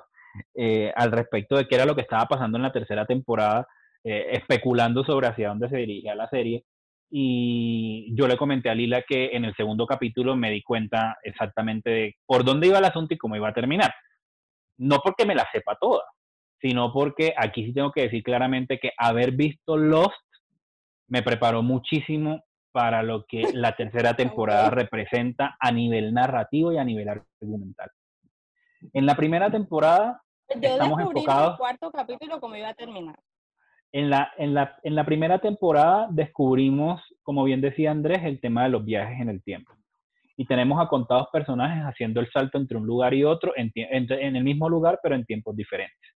al 0.95 1.11
respecto 1.11 1.57
de 1.57 1.67
qué 1.67 1.75
era 1.75 1.85
lo 1.85 1.97
que 1.97 2.03
estaba 2.03 2.27
pasando 2.27 2.59
en 2.59 2.63
la 2.63 2.73
tercera 2.73 3.05
temporada, 3.05 3.67
especulando 4.05 5.05
sobre 5.05 5.27
hacia 5.27 5.49
dónde 5.49 5.69
se 5.69 5.77
dirigía 5.77 6.15
la 6.15 6.29
serie. 6.29 6.65
Y 7.15 8.15
yo 8.17 8.27
le 8.27 8.39
comenté 8.39 8.71
a 8.71 8.75
Lila 8.75 9.03
que 9.07 9.37
en 9.37 9.45
el 9.45 9.55
segundo 9.55 9.87
capítulo 9.87 10.35
me 10.35 10.51
di 10.51 10.63
cuenta 10.63 11.19
exactamente 11.23 11.91
de 11.91 12.17
por 12.25 12.43
dónde 12.43 12.69
iba 12.69 12.79
el 12.79 12.85
asunto 12.87 13.13
y 13.13 13.19
cómo 13.19 13.37
iba 13.37 13.51
a 13.51 13.53
terminar. 13.53 13.93
No 14.79 15.01
porque 15.05 15.27
me 15.27 15.35
la 15.35 15.47
sepa 15.53 15.77
toda, 15.79 16.05
sino 16.59 16.91
porque 16.91 17.35
aquí 17.37 17.67
sí 17.67 17.75
tengo 17.75 17.93
que 17.93 18.05
decir 18.05 18.23
claramente 18.23 18.79
que 18.79 18.93
haber 18.97 19.33
visto 19.33 19.77
Lost 19.77 20.17
me 21.07 21.23
preparó 21.23 21.63
muchísimo 21.63 22.45
para 22.73 23.03
lo 23.03 23.27
que 23.27 23.43
la 23.53 23.77
tercera 23.77 24.17
temporada 24.17 24.71
representa 24.71 25.59
a 25.61 25.71
nivel 25.71 26.15
narrativo 26.15 26.73
y 26.73 26.79
a 26.79 26.85
nivel 26.85 27.11
argumental. 27.11 27.91
En 28.95 29.05
la 29.05 29.15
primera 29.17 29.51
temporada 29.51 30.23
estamos 30.49 30.99
enfocados. 30.99 31.47
En 31.47 31.53
el 31.53 31.59
cuarto 31.59 31.93
capítulo 31.93 32.41
cómo 32.41 32.57
iba 32.57 32.71
a 32.71 32.75
terminar. 32.75 33.19
En 33.93 34.09
la, 34.09 35.05
primera 35.05 35.39
temporada 35.39 36.09
descubrimos, 36.11 37.03
como 37.23 37.45
bien 37.45 37.61
decía 37.61 37.91
Andrés, 37.91 38.23
el 38.25 38.41
tema 38.41 38.65
de 38.65 38.71
los 38.71 38.85
viajes 38.85 39.21
en 39.21 39.29
el 39.29 39.43
tiempo. 39.43 39.73
y 40.35 40.47
tenemos 40.47 40.81
a 40.81 40.89
contados 40.89 41.29
personajes 41.31 41.85
haciendo 41.85 42.19
el 42.21 42.31
salto 42.31 42.57
entre 42.57 42.79
un 42.79 42.87
lugar 42.87 43.13
y 43.13 43.23
otro 43.23 43.53
en, 43.55 43.71
en 43.75 44.37
el 44.37 44.43
mismo 44.43 44.69
lugar, 44.69 44.99
pero 45.03 45.15
en 45.15 45.27
tiempos 45.27 45.55
diferentes. 45.55 46.11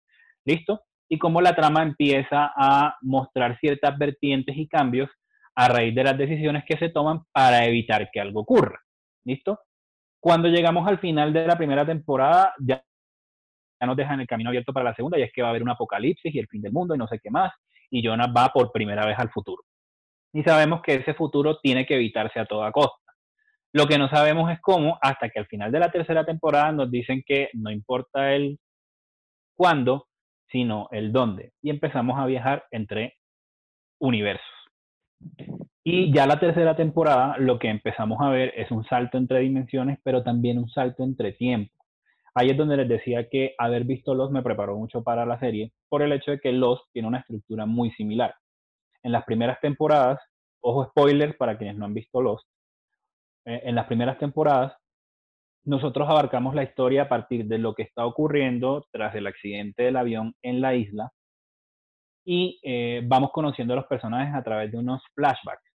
¿Listo? 0.45 0.81
Y 1.09 1.19
cómo 1.19 1.41
la 1.43 1.55
trama 1.55 1.83
empieza 1.83 2.51
a 2.57 2.97
mostrar 3.03 3.59
ciertas 3.61 3.97
vertientes 3.99 4.57
y 4.57 4.67
cambios 4.67 5.11
a 5.55 5.69
raíz 5.69 5.95
de 5.95 6.05
las 6.05 6.17
decisiones 6.17 6.65
que 6.67 6.79
se 6.79 6.89
toman 6.89 7.25
para 7.31 7.67
evitar 7.67 8.11
que 8.11 8.21
algo 8.21 8.41
ocurra. 8.41 8.81
¿Listo? 9.25 9.61
Cuando 10.19 10.49
llegamos 10.49 10.89
al 10.89 10.99
final 10.99 11.33
de 11.33 11.47
la 11.47 11.57
primera 11.57 11.85
temporada, 11.85 12.55
ya 12.59 12.83
nos 13.85 13.97
dejan 13.97 14.21
el 14.21 14.27
camino 14.27 14.49
abierto 14.49 14.73
para 14.73 14.85
la 14.85 14.95
segunda, 14.95 15.19
y 15.19 15.23
es 15.23 15.33
que 15.33 15.43
va 15.43 15.49
a 15.49 15.51
haber 15.51 15.63
un 15.63 15.69
apocalipsis 15.69 16.35
y 16.35 16.39
el 16.39 16.49
fin 16.49 16.63
del 16.63 16.73
mundo 16.73 16.95
y 16.95 16.99
no 16.99 17.09
sé 17.09 17.19
qué 17.23 17.31
más, 17.31 17.53
y 17.91 18.03
Jonas 18.03 18.29
va 18.35 18.49
por 18.49 18.73
primera 18.73 19.05
vez 19.05 19.19
al 19.19 19.31
futuro. 19.31 19.63
Y 20.33 20.43
sabemos 20.43 20.81
que 20.83 20.95
ese 20.95 21.15
futuro 21.15 21.59
tiene 21.59 21.85
que 21.85 21.97
evitarse 21.97 22.39
a 22.41 22.47
toda 22.47 22.73
costa. 22.73 23.13
Lo 23.73 23.87
que 23.87 23.99
no 23.99 24.09
sabemos 24.09 24.51
es 24.51 24.61
cómo, 24.61 24.99
hasta 25.03 25.29
que 25.29 25.39
al 25.39 25.47
final 25.47 25.71
de 25.71 25.81
la 25.81 25.91
tercera 25.91 26.25
temporada 26.25 26.73
nos 26.73 26.91
dicen 26.91 27.23
que 27.27 27.51
no 27.53 27.71
importa 27.71 28.33
el 28.33 28.59
cuándo, 29.55 30.09
sino 30.51 30.89
el 30.93 31.13
dónde. 31.13 31.53
Y 31.63 31.71
empezamos 31.71 32.19
a 32.19 32.27
viajar 32.27 32.65
entre 32.71 33.17
universos. 33.99 34.47
Y 35.85 36.13
ya 36.13 36.27
la 36.27 36.41
tercera 36.41 36.75
temporada 36.75 37.37
lo 37.39 37.59
que 37.59 37.69
empezamos 37.69 38.19
a 38.21 38.29
ver 38.29 38.53
es 38.57 38.71
un 38.71 38.85
salto 38.85 39.19
entre 39.19 39.41
dimensiones, 39.41 39.99
pero 40.03 40.23
también 40.23 40.59
un 40.59 40.69
salto 40.69 41.05
entre 41.05 41.33
tiempo. 41.33 41.76
Ahí 42.39 42.51
es 42.51 42.57
donde 42.59 42.77
les 42.77 42.87
decía 42.87 43.31
que 43.31 43.55
haber 43.57 43.85
visto 43.85 44.15
Lost 44.15 44.31
me 44.31 44.43
preparó 44.43 44.77
mucho 44.77 45.03
para 45.03 45.25
la 45.25 45.41
serie, 45.41 45.73
por 45.89 46.03
el 46.03 46.13
hecho 46.13 46.33
de 46.33 46.39
que 46.39 46.53
Lost 46.53 46.85
tiene 46.93 47.09
una 47.09 47.21
estructura 47.21 47.65
muy 47.65 47.91
similar. 47.93 48.35
En 49.03 49.13
las 49.13 49.25
primeras 49.25 49.59
temporadas, 49.61 50.21
ojo 50.61 50.85
spoilers 50.85 51.35
para 51.37 51.57
quienes 51.57 51.79
no 51.79 51.87
han 51.87 51.95
visto 51.95 52.21
Lost, 52.21 52.47
eh, 53.47 53.63
en 53.65 53.75
las 53.75 53.87
primeras 53.87 54.19
temporadas, 54.19 54.75
nosotros 55.65 56.07
abarcamos 56.11 56.55
la 56.55 56.63
historia 56.63 57.05
a 57.05 57.09
partir 57.09 57.47
de 57.47 57.57
lo 57.57 57.75
que 57.75 57.85
está 57.85 58.05
ocurriendo 58.05 58.87
tras 58.93 59.15
el 59.15 59.27
accidente 59.27 59.85
del 59.85 59.97
avión 59.97 60.35
en 60.43 60.61
la 60.61 60.75
isla 60.75 61.11
y 62.23 62.61
eh, 62.63 63.01
vamos 63.07 63.31
conociendo 63.33 63.73
a 63.73 63.77
los 63.77 63.87
personajes 63.87 64.35
a 64.35 64.43
través 64.43 64.71
de 64.71 64.77
unos 64.77 65.03
flashbacks. 65.15 65.73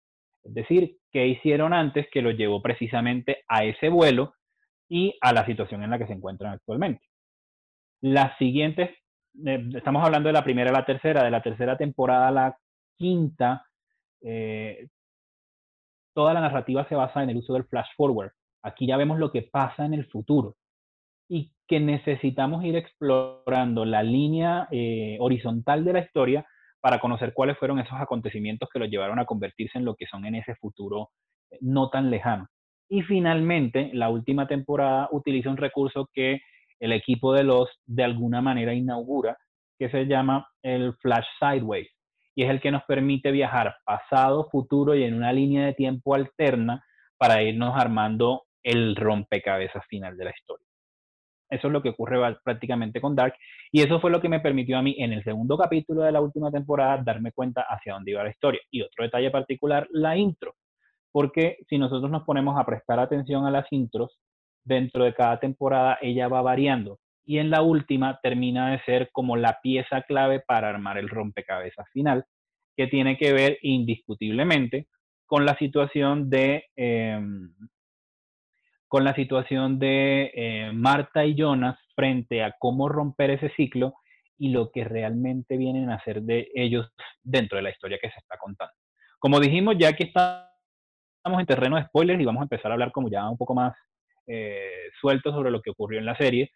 Es 0.44 0.56
decir, 0.56 0.98
qué 1.12 1.28
hicieron 1.28 1.72
antes 1.72 2.08
que 2.12 2.24
los 2.24 2.36
llevó 2.36 2.64
precisamente 2.64 3.44
a 3.48 3.64
ese 3.64 3.90
vuelo 3.90 4.34
y 4.90 5.18
a 5.22 5.34
la 5.34 5.46
situación 5.46 5.84
en 5.84 5.90
la 5.90 5.98
que 5.98 6.08
se 6.08 6.14
encuentran 6.14 6.54
actualmente. 6.54 7.04
Las 8.02 8.38
siguientes, 8.38 8.92
eh, 9.46 9.70
estamos 9.76 10.04
hablando 10.04 10.28
de 10.28 10.34
la 10.34 10.44
primera 10.44 10.70
a 10.70 10.74
la 10.74 10.86
tercera, 10.86 11.24
de 11.24 11.32
la 11.32 11.42
tercera 11.42 11.78
temporada 11.78 12.28
a 12.28 12.32
la 12.32 12.58
quinta, 12.98 13.66
eh, 14.22 14.88
toda 16.14 16.34
la 16.34 16.42
narrativa 16.42 16.88
se 16.88 16.96
basa 16.96 17.24
en 17.24 17.30
el 17.30 17.38
uso 17.38 17.54
del 17.54 17.66
flash 17.66 17.90
forward. 17.96 18.32
Aquí 18.64 18.88
ya 18.88 18.98
vemos 18.98 19.20
lo 19.20 19.32
que 19.32 19.44
pasa 19.44 19.86
en 19.86 19.94
el 19.94 20.06
futuro 20.08 20.56
y 21.30 21.52
que 21.68 21.80
necesitamos 21.80 22.64
ir 22.64 22.76
explorando 22.76 23.86
la 23.86 24.02
línea 24.02 24.68
eh, 24.72 25.18
horizontal 25.20 25.84
de 25.84 25.94
la 25.94 26.00
historia 26.00 26.46
para 26.80 27.00
conocer 27.00 27.34
cuáles 27.34 27.58
fueron 27.58 27.80
esos 27.80 28.00
acontecimientos 28.00 28.70
que 28.72 28.80
los 28.80 28.90
llevaron 28.90 29.20
a 29.20 29.26
convertirse 29.26 29.78
en 29.78 29.86
lo 29.86 29.96
que 29.96 30.06
son 30.06 30.26
en 30.26 30.36
ese 30.36 30.56
futuro 30.56 31.12
no 31.62 31.90
tan 31.90 32.10
lejano. 32.10 32.48
Y 32.90 33.02
finalmente, 33.02 33.90
la 33.94 34.10
última 34.10 34.48
temporada 34.48 35.10
utiliza 35.12 35.50
un 35.50 35.58
recurso 35.58 36.10
que 36.14 36.42
el 36.80 36.92
equipo 36.94 37.34
de 37.34 37.44
los 37.44 37.70
de 37.86 38.04
alguna 38.04 38.42
manera 38.42 38.74
inaugura, 38.74 39.38
que 39.78 39.90
se 39.90 40.06
llama 40.06 40.48
el 40.62 40.94
Flash 41.02 41.26
Sideways, 41.40 41.90
y 42.36 42.44
es 42.44 42.50
el 42.50 42.62
que 42.62 42.72
nos 42.72 42.84
permite 42.84 43.32
viajar 43.32 43.76
pasado, 43.84 44.48
futuro 44.52 44.96
y 44.96 45.04
en 45.04 45.16
una 45.16 45.34
línea 45.34 45.66
de 45.66 45.74
tiempo 45.74 46.16
alterna 46.16 46.84
para 47.18 47.42
irnos 47.42 47.74
armando 47.76 48.44
el 48.64 48.96
rompecabezas 48.96 49.84
final 49.88 50.16
de 50.18 50.26
la 50.26 50.32
historia. 50.32 50.68
Eso 51.50 51.68
es 51.68 51.74
lo 51.74 51.82
que 51.82 51.90
ocurre 51.90 52.18
prácticamente 52.44 53.00
con 53.00 53.16
Dark. 53.16 53.36
Y 53.72 53.82
eso 53.82 54.00
fue 54.00 54.12
lo 54.12 54.22
que 54.22 54.30
me 54.30 54.40
permitió 54.40 54.78
a 54.78 54.82
mí 54.82 54.96
en 55.00 55.14
el 55.14 55.24
segundo 55.24 55.58
capítulo 55.58 56.04
de 56.04 56.12
la 56.12 56.22
última 56.22 56.52
temporada 56.52 57.02
darme 57.04 57.32
cuenta 57.32 57.66
hacia 57.68 57.94
dónde 57.94 58.12
iba 58.12 58.24
la 58.24 58.30
historia. 58.30 58.62
Y 58.70 58.82
otro 58.82 59.04
detalle 59.04 59.32
particular, 59.32 59.88
la 59.92 60.18
intro. 60.18 60.56
Porque 61.18 61.58
si 61.68 61.80
nosotros 61.80 62.12
nos 62.12 62.26
ponemos 62.26 62.60
a 62.60 62.64
prestar 62.64 63.00
atención 63.00 63.48
a 63.48 63.50
las 63.50 63.66
intros, 63.72 64.20
dentro 64.64 65.04
de 65.04 65.16
cada 65.16 65.40
temporada 65.40 65.98
ella 66.00 66.28
va 66.28 66.44
variando. 66.44 67.00
Y 67.26 67.40
en 67.40 67.50
la 67.50 67.64
última 67.64 68.20
termina 68.22 68.70
de 68.70 68.84
ser 68.84 69.10
como 69.12 69.36
la 69.36 69.58
pieza 69.64 70.04
clave 70.04 70.42
para 70.42 70.70
armar 70.70 71.00
el 71.00 71.10
rompecabezas 71.10 71.88
final, 71.92 72.26
que 72.76 72.86
tiene 72.86 73.18
que 73.18 73.34
ver 73.34 73.58
indiscutiblemente 73.64 74.86
con 75.26 75.44
la 75.44 75.58
situación 75.58 76.30
de 76.30 76.66
em, 76.76 77.52
con 78.88 79.04
la 79.04 79.16
situación 79.16 79.80
de 79.80 80.32
eh, 80.36 80.72
Marta 80.72 81.26
y 81.26 81.34
Jonas 81.34 81.80
frente 81.96 82.44
a 82.44 82.54
cómo 82.60 82.90
romper 82.90 83.32
ese 83.32 83.50
ciclo 83.56 83.96
y 84.38 84.50
lo 84.50 84.70
que 84.70 84.84
realmente 84.84 85.58
vienen 85.58 85.90
a 85.90 85.96
hacer 85.96 86.22
de 86.22 86.52
ellos 86.54 86.88
dentro 87.24 87.56
de 87.56 87.64
la 87.64 87.72
historia 87.72 87.98
que 88.00 88.12
se 88.12 88.20
está 88.20 88.38
contando. 88.38 88.76
Como 89.18 89.40
dijimos, 89.40 89.78
ya 89.80 89.94
que 89.94 90.04
estamos 91.28 91.42
en 91.42 91.46
terreno 91.48 91.76
de 91.76 91.84
spoilers 91.84 92.22
y 92.22 92.26
vamos 92.26 92.40
a 92.40 92.46
empezar 92.46 92.72
a 92.72 92.76
hablar 92.76 92.94
como 92.94 93.10
ya 93.10 93.30
un 93.30 93.38
poco 93.38 93.54
más 93.54 93.76
eh, 94.28 94.90
suelto 95.02 95.34
sobre 95.34 95.52
lo 95.52 95.62
que 95.62 95.72
ocurrió 95.72 96.00
en 96.00 96.06
la 96.06 96.16
serie, 96.16 96.52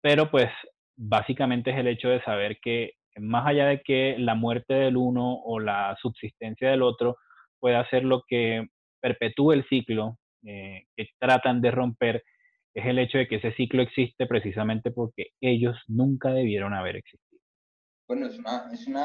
pero 0.00 0.28
pues 0.28 0.50
básicamente 0.96 1.70
es 1.70 1.76
el 1.76 1.86
hecho 1.86 2.08
de 2.08 2.20
saber 2.24 2.58
que 2.60 2.94
más 3.18 3.46
allá 3.46 3.66
de 3.66 3.80
que 3.80 4.16
la 4.18 4.34
muerte 4.34 4.74
del 4.74 4.96
uno 4.96 5.34
o 5.34 5.60
la 5.60 5.96
subsistencia 6.02 6.68
del 6.68 6.82
otro 6.82 7.16
pueda 7.60 7.88
ser 7.90 8.02
lo 8.02 8.24
que 8.26 8.66
perpetúe 9.00 9.52
el 9.52 9.68
ciclo 9.68 10.18
eh, 10.44 10.86
que 10.96 11.06
tratan 11.20 11.60
de 11.60 11.70
romper 11.70 12.24
es 12.74 12.86
el 12.86 12.98
hecho 12.98 13.18
de 13.18 13.28
que 13.28 13.36
ese 13.36 13.52
ciclo 13.52 13.82
existe 13.82 14.26
precisamente 14.26 14.90
porque 14.90 15.28
ellos 15.40 15.76
nunca 15.86 16.30
debieron 16.30 16.74
haber 16.74 16.96
existido. 16.96 17.40
Bueno, 18.08 18.26
es 18.26 18.36
una, 18.36 18.68
es 18.72 18.84
una, 18.88 19.04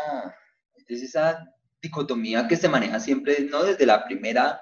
es 0.87 1.03
esa 1.03 1.53
dicotomía 1.83 2.47
que 2.47 2.55
se 2.55 2.69
maneja 2.69 2.99
siempre, 2.99 3.35
no 3.47 3.63
desde 3.63 3.85
la 3.85 4.05
primera, 4.05 4.59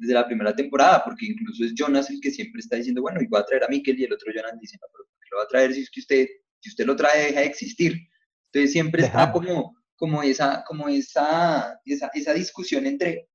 desde 0.00 0.14
la 0.14 0.26
primera 0.26 0.56
temporada, 0.56 1.04
porque 1.04 1.26
incluso 1.26 1.62
es 1.62 1.74
Jonas 1.74 2.08
el 2.08 2.20
que 2.20 2.30
siempre 2.30 2.60
está 2.60 2.76
diciendo, 2.76 3.02
bueno, 3.02 3.20
y 3.20 3.26
voy 3.26 3.38
a 3.38 3.44
traer 3.44 3.64
a 3.64 3.68
Mikel 3.68 4.00
y 4.00 4.04
el 4.04 4.12
otro 4.12 4.32
Jonas 4.34 4.58
dice, 4.58 4.78
no, 4.80 4.86
pero 4.90 5.04
lo 5.30 5.36
va 5.38 5.44
a 5.44 5.48
traer 5.48 5.74
si 5.74 5.82
es 5.82 5.90
que 5.90 6.00
usted, 6.00 6.26
si 6.58 6.70
usted 6.70 6.86
lo 6.86 6.96
trae 6.96 7.26
deja 7.26 7.40
de 7.40 7.46
existir. 7.46 8.08
Entonces 8.46 8.72
siempre 8.72 9.02
está 9.02 9.30
como, 9.30 9.76
como 9.96 10.22
esa, 10.22 10.64
como 10.66 10.88
esa, 10.88 11.78
esa, 11.84 12.10
esa 12.14 12.32
discusión 12.32 12.86
entre, 12.86 13.28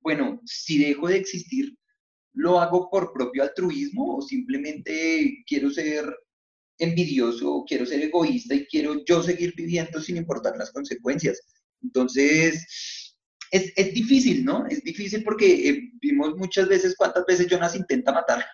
bueno, 0.00 0.40
si 0.44 0.78
dejo 0.78 1.08
de 1.08 1.16
existir, 1.16 1.76
lo 2.34 2.60
hago 2.60 2.88
por 2.88 3.12
propio 3.12 3.42
altruismo 3.42 4.18
o 4.18 4.22
simplemente 4.22 5.42
quiero 5.44 5.70
ser 5.70 6.04
envidioso, 6.78 7.64
quiero 7.66 7.84
ser 7.84 8.00
egoísta 8.00 8.54
y 8.54 8.66
quiero 8.66 9.04
yo 9.04 9.22
seguir 9.24 9.54
viviendo 9.56 10.00
sin 10.00 10.16
importar 10.16 10.56
las 10.56 10.70
consecuencias. 10.70 11.42
Entonces, 11.82 13.01
es, 13.52 13.72
es 13.76 13.94
difícil, 13.94 14.44
¿no? 14.44 14.66
Es 14.66 14.82
difícil 14.82 15.22
porque 15.22 15.68
eh, 15.68 15.90
vimos 16.00 16.36
muchas 16.36 16.68
veces 16.68 16.96
cuántas 16.96 17.24
veces 17.26 17.46
Jonas 17.46 17.76
intenta 17.76 18.10
matar 18.10 18.44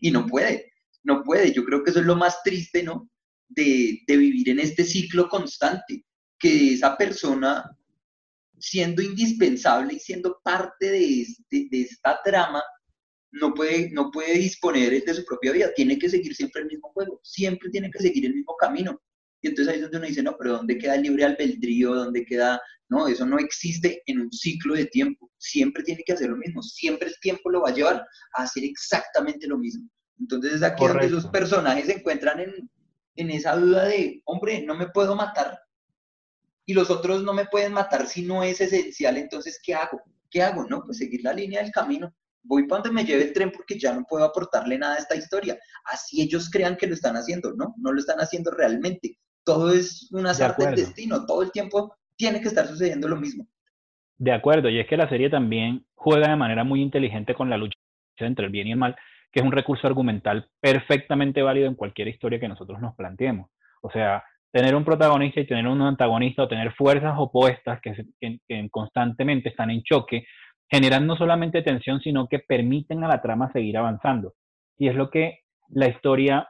y 0.00 0.10
no 0.10 0.24
puede, 0.26 0.72
no 1.02 1.22
puede. 1.22 1.52
Yo 1.52 1.64
creo 1.64 1.82
que 1.82 1.90
eso 1.90 2.00
es 2.00 2.06
lo 2.06 2.16
más 2.16 2.42
triste, 2.42 2.82
¿no? 2.82 3.10
De, 3.48 4.00
de 4.06 4.16
vivir 4.16 4.48
en 4.48 4.60
este 4.60 4.84
ciclo 4.84 5.28
constante, 5.28 6.04
que 6.38 6.74
esa 6.74 6.96
persona 6.96 7.76
siendo 8.58 9.02
indispensable 9.02 9.94
y 9.94 9.98
siendo 9.98 10.40
parte 10.42 10.90
de, 10.90 11.20
este, 11.22 11.68
de 11.70 11.82
esta 11.82 12.20
trama, 12.24 12.62
no 13.32 13.52
puede, 13.52 13.90
no 13.90 14.10
puede 14.10 14.38
disponer 14.38 15.04
de 15.04 15.14
su 15.14 15.24
propia 15.24 15.52
vida, 15.52 15.74
tiene 15.74 15.98
que 15.98 16.08
seguir 16.08 16.34
siempre 16.34 16.62
el 16.62 16.68
mismo 16.68 16.90
juego, 16.92 17.20
siempre 17.22 17.68
tiene 17.70 17.90
que 17.90 17.98
seguir 17.98 18.24
el 18.26 18.34
mismo 18.34 18.54
camino. 18.56 19.00
Y 19.42 19.48
entonces 19.48 19.72
ahí 19.72 19.76
es 19.76 19.82
donde 19.82 19.98
uno 19.98 20.06
dice, 20.06 20.22
no, 20.22 20.36
pero 20.38 20.54
¿dónde 20.54 20.78
queda 20.78 20.94
el 20.94 21.02
libre 21.02 21.24
albedrío? 21.24 21.94
¿Dónde 21.94 22.24
queda? 22.24 22.60
No, 22.88 23.08
eso 23.08 23.26
no 23.26 23.38
existe 23.38 24.02
en 24.06 24.20
un 24.20 24.32
ciclo 24.32 24.74
de 24.74 24.86
tiempo. 24.86 25.30
Siempre 25.38 25.82
tiene 25.82 26.02
que 26.04 26.12
hacer 26.12 26.30
lo 26.30 26.36
mismo. 26.36 26.62
Siempre 26.62 27.08
el 27.08 27.14
tiempo 27.20 27.50
lo 27.50 27.62
va 27.62 27.70
a 27.70 27.74
llevar 27.74 28.06
a 28.34 28.42
hacer 28.42 28.64
exactamente 28.64 29.46
lo 29.46 29.58
mismo. 29.58 29.88
Entonces 30.18 30.54
es 30.54 30.62
aquí 30.62 30.86
donde 30.86 31.06
esos 31.06 31.26
personajes 31.26 31.86
se 31.86 31.94
encuentran 31.94 32.40
en, 32.40 32.70
en 33.16 33.30
esa 33.30 33.56
duda 33.56 33.84
de, 33.84 34.22
hombre, 34.24 34.62
no 34.62 34.74
me 34.74 34.88
puedo 34.88 35.14
matar. 35.14 35.58
Y 36.64 36.74
los 36.74 36.90
otros 36.90 37.22
no 37.22 37.32
me 37.32 37.46
pueden 37.46 37.72
matar 37.72 38.06
si 38.06 38.22
no 38.22 38.42
es 38.42 38.60
esencial. 38.60 39.16
Entonces, 39.16 39.60
¿qué 39.62 39.74
hago? 39.74 40.00
¿Qué 40.30 40.42
hago? 40.42 40.66
No, 40.68 40.82
pues 40.84 40.98
seguir 40.98 41.22
la 41.22 41.32
línea 41.32 41.62
del 41.62 41.70
camino 41.70 42.12
voy 42.46 42.66
para 42.66 42.82
donde 42.82 42.94
me 42.94 43.06
lleve 43.06 43.24
el 43.24 43.32
tren 43.32 43.52
porque 43.52 43.78
ya 43.78 43.92
no 43.92 44.04
puedo 44.08 44.24
aportarle 44.24 44.78
nada 44.78 44.94
a 44.94 44.98
esta 44.98 45.16
historia. 45.16 45.58
Así 45.84 46.22
ellos 46.22 46.48
crean 46.50 46.76
que 46.76 46.86
lo 46.86 46.94
están 46.94 47.16
haciendo, 47.16 47.52
¿no? 47.52 47.74
No 47.78 47.92
lo 47.92 48.00
están 48.00 48.18
haciendo 48.18 48.50
realmente. 48.50 49.18
Todo 49.46 49.72
es 49.72 50.10
un 50.12 50.26
azar 50.26 50.56
del 50.56 50.74
destino, 50.74 51.24
todo 51.24 51.42
el 51.42 51.52
tiempo 51.52 51.96
tiene 52.16 52.42
que 52.42 52.48
estar 52.48 52.66
sucediendo 52.66 53.08
lo 53.08 53.16
mismo. 53.16 53.46
De 54.18 54.32
acuerdo, 54.32 54.68
y 54.68 54.78
es 54.78 54.86
que 54.86 54.96
la 54.96 55.08
serie 55.08 55.30
también 55.30 55.86
juega 55.94 56.28
de 56.28 56.36
manera 56.36 56.64
muy 56.64 56.82
inteligente 56.82 57.34
con 57.34 57.48
la 57.48 57.56
lucha 57.56 57.78
entre 58.18 58.46
el 58.46 58.52
bien 58.52 58.66
y 58.66 58.72
el 58.72 58.78
mal, 58.78 58.96
que 59.30 59.40
es 59.40 59.46
un 59.46 59.52
recurso 59.52 59.86
argumental 59.86 60.48
perfectamente 60.60 61.42
válido 61.42 61.68
en 61.68 61.76
cualquier 61.76 62.08
historia 62.08 62.40
que 62.40 62.48
nosotros 62.48 62.80
nos 62.80 62.94
planteemos. 62.96 63.50
O 63.82 63.90
sea, 63.90 64.24
tener 64.50 64.74
un 64.74 64.84
protagonista 64.84 65.40
y 65.40 65.46
tener 65.46 65.66
un 65.66 65.80
antagonista 65.82 66.42
o 66.42 66.48
tener 66.48 66.72
fuerzas 66.72 67.14
opuestas 67.16 67.80
que, 67.80 67.94
que 68.20 68.68
constantemente 68.70 69.50
están 69.50 69.70
en 69.70 69.82
choque 69.82 70.26
generan 70.68 71.06
no 71.06 71.16
solamente 71.16 71.62
tensión, 71.62 72.00
sino 72.00 72.28
que 72.28 72.40
permiten 72.40 73.04
a 73.04 73.08
la 73.08 73.22
trama 73.22 73.52
seguir 73.52 73.76
avanzando. 73.76 74.34
Y 74.78 74.88
es 74.88 74.94
lo 74.94 75.10
que 75.10 75.40
la 75.68 75.88
historia, 75.88 76.48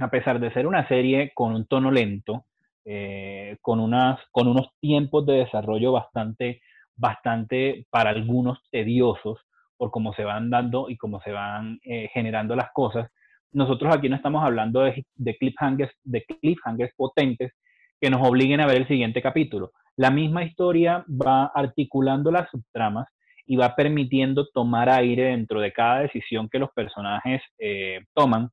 a 0.00 0.10
pesar 0.10 0.40
de 0.40 0.52
ser 0.52 0.66
una 0.66 0.86
serie 0.88 1.32
con 1.34 1.54
un 1.54 1.66
tono 1.66 1.90
lento, 1.90 2.44
eh, 2.84 3.58
con, 3.60 3.80
unas, 3.80 4.20
con 4.30 4.48
unos 4.48 4.68
tiempos 4.80 5.26
de 5.26 5.34
desarrollo 5.34 5.92
bastante, 5.92 6.62
bastante 6.96 7.86
para 7.90 8.10
algunos 8.10 8.58
tediosos, 8.70 9.40
por 9.76 9.90
cómo 9.90 10.12
se 10.14 10.24
van 10.24 10.50
dando 10.50 10.88
y 10.88 10.96
cómo 10.96 11.20
se 11.20 11.32
van 11.32 11.78
eh, 11.84 12.08
generando 12.12 12.56
las 12.56 12.70
cosas. 12.72 13.10
Nosotros 13.52 13.94
aquí 13.94 14.08
no 14.08 14.16
estamos 14.16 14.44
hablando 14.44 14.80
de, 14.80 15.04
de, 15.14 15.36
cliffhangers, 15.36 15.92
de 16.04 16.24
cliffhangers 16.24 16.92
potentes 16.96 17.52
que 18.00 18.10
nos 18.10 18.26
obliguen 18.26 18.60
a 18.60 18.66
ver 18.66 18.78
el 18.78 18.88
siguiente 18.88 19.22
capítulo. 19.22 19.72
La 19.96 20.10
misma 20.10 20.44
historia 20.44 21.04
va 21.08 21.46
articulando 21.46 22.30
las 22.30 22.48
subtramas 22.50 23.08
y 23.46 23.56
va 23.56 23.74
permitiendo 23.74 24.46
tomar 24.48 24.90
aire 24.90 25.24
dentro 25.24 25.60
de 25.60 25.72
cada 25.72 26.00
decisión 26.00 26.48
que 26.48 26.58
los 26.58 26.70
personajes 26.72 27.42
eh, 27.58 28.00
toman 28.14 28.50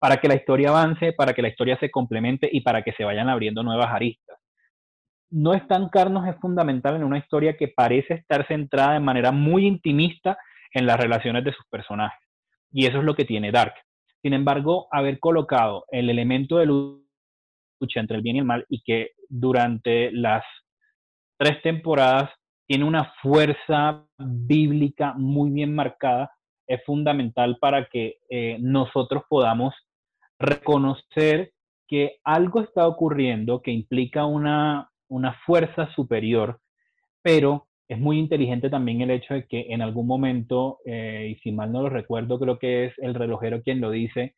para 0.00 0.16
que 0.16 0.28
la 0.28 0.34
historia 0.34 0.70
avance, 0.70 1.12
para 1.12 1.34
que 1.34 1.42
la 1.42 1.48
historia 1.48 1.78
se 1.78 1.90
complemente 1.90 2.48
y 2.50 2.62
para 2.62 2.82
que 2.82 2.92
se 2.92 3.04
vayan 3.04 3.28
abriendo 3.28 3.62
nuevas 3.62 3.92
aristas. 3.92 4.38
No 5.30 5.54
estancarnos 5.54 6.26
es 6.26 6.36
fundamental 6.40 6.96
en 6.96 7.04
una 7.04 7.18
historia 7.18 7.56
que 7.56 7.68
parece 7.68 8.14
estar 8.14 8.48
centrada 8.48 8.94
de 8.94 9.00
manera 9.00 9.30
muy 9.30 9.66
intimista 9.66 10.38
en 10.72 10.86
las 10.86 10.98
relaciones 10.98 11.44
de 11.44 11.52
sus 11.52 11.66
personajes. 11.66 12.26
Y 12.72 12.86
eso 12.86 12.98
es 12.98 13.04
lo 13.04 13.14
que 13.14 13.26
tiene 13.26 13.52
Dark. 13.52 13.74
Sin 14.22 14.32
embargo, 14.32 14.88
haber 14.90 15.20
colocado 15.20 15.84
el 15.90 16.08
elemento 16.08 16.56
de 16.56 16.66
lucha 16.66 18.00
entre 18.00 18.16
el 18.16 18.22
bien 18.22 18.36
y 18.36 18.38
el 18.40 18.44
mal 18.46 18.64
y 18.68 18.82
que 18.82 19.10
durante 19.28 20.10
las 20.12 20.44
tres 21.38 21.60
temporadas 21.62 22.30
tiene 22.66 22.84
una 22.84 23.12
fuerza 23.20 24.06
bíblica 24.18 25.12
muy 25.14 25.50
bien 25.50 25.74
marcada, 25.74 26.30
es 26.66 26.82
fundamental 26.84 27.58
para 27.60 27.86
que 27.86 28.18
eh, 28.30 28.56
nosotros 28.60 29.24
podamos 29.28 29.74
reconocer 30.40 31.52
que 31.86 32.16
algo 32.24 32.62
está 32.62 32.88
ocurriendo 32.88 33.62
que 33.62 33.70
implica 33.70 34.24
una, 34.24 34.90
una 35.08 35.34
fuerza 35.44 35.92
superior, 35.94 36.60
pero 37.22 37.68
es 37.88 37.98
muy 37.98 38.18
inteligente 38.18 38.70
también 38.70 39.00
el 39.02 39.10
hecho 39.10 39.34
de 39.34 39.46
que 39.46 39.66
en 39.70 39.82
algún 39.82 40.06
momento, 40.06 40.78
eh, 40.86 41.32
y 41.32 41.40
si 41.40 41.52
mal 41.52 41.72
no 41.72 41.82
lo 41.82 41.90
recuerdo, 41.90 42.38
creo 42.38 42.58
que 42.58 42.86
es 42.86 42.94
el 42.98 43.14
relojero 43.14 43.62
quien 43.62 43.80
lo 43.80 43.90
dice, 43.90 44.34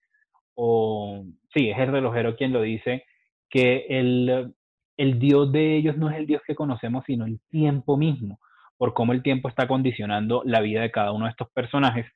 o 0.54 1.24
sí, 1.54 1.70
es 1.70 1.78
el 1.78 1.92
relojero 1.92 2.36
quien 2.36 2.52
lo 2.52 2.62
dice, 2.62 3.04
que 3.48 3.84
el, 3.88 4.54
el 4.96 5.18
Dios 5.18 5.52
de 5.52 5.76
ellos 5.76 5.96
no 5.98 6.10
es 6.10 6.16
el 6.16 6.26
Dios 6.26 6.42
que 6.46 6.54
conocemos, 6.54 7.04
sino 7.06 7.26
el 7.26 7.40
tiempo 7.50 7.96
mismo, 7.96 8.40
por 8.78 8.94
cómo 8.94 9.12
el 9.12 9.22
tiempo 9.22 9.48
está 9.48 9.68
condicionando 9.68 10.42
la 10.46 10.60
vida 10.60 10.80
de 10.80 10.90
cada 10.90 11.12
uno 11.12 11.26
de 11.26 11.32
estos 11.32 11.50
personajes 11.50 12.06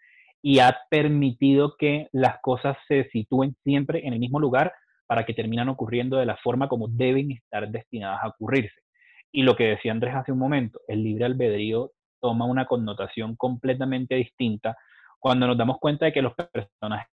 y 0.43 0.61
ha 0.61 0.76
permitido 0.91 1.76
que 1.78 2.09
las 2.12 2.39
cosas 2.41 2.76
se 2.89 3.09
sitúen 3.11 3.57
siempre 3.64 4.07
en 4.07 4.12
el 4.12 4.18
mismo 4.18 4.39
lugar 4.39 4.72
para 5.07 5.24
que 5.24 5.34
terminan 5.34 5.68
ocurriendo 5.68 6.16
de 6.16 6.26
la 6.26 6.37
forma 6.37 6.68
como 6.68 6.89
deben 6.89 7.32
estar 7.32 7.68
destinadas 7.70 8.20
a 8.22 8.28
ocurrirse. 8.28 8.80
Y 9.32 9.43
lo 9.43 9.57
que 9.57 9.64
decía 9.64 9.93
Andrés 9.93 10.14
hace 10.14 10.32
un 10.32 10.39
momento, 10.39 10.80
el 10.89 11.03
libre 11.03 11.24
albedrío 11.24 11.93
toma 12.20 12.47
una 12.47 12.66
connotación 12.66 13.37
completamente 13.37 14.14
distinta 14.14 14.76
cuando 15.18 15.47
nos 15.47 15.59
damos 15.59 15.78
cuenta 15.78 16.07
de 16.07 16.12
que 16.12 16.22
los 16.22 16.34
personajes 16.34 17.09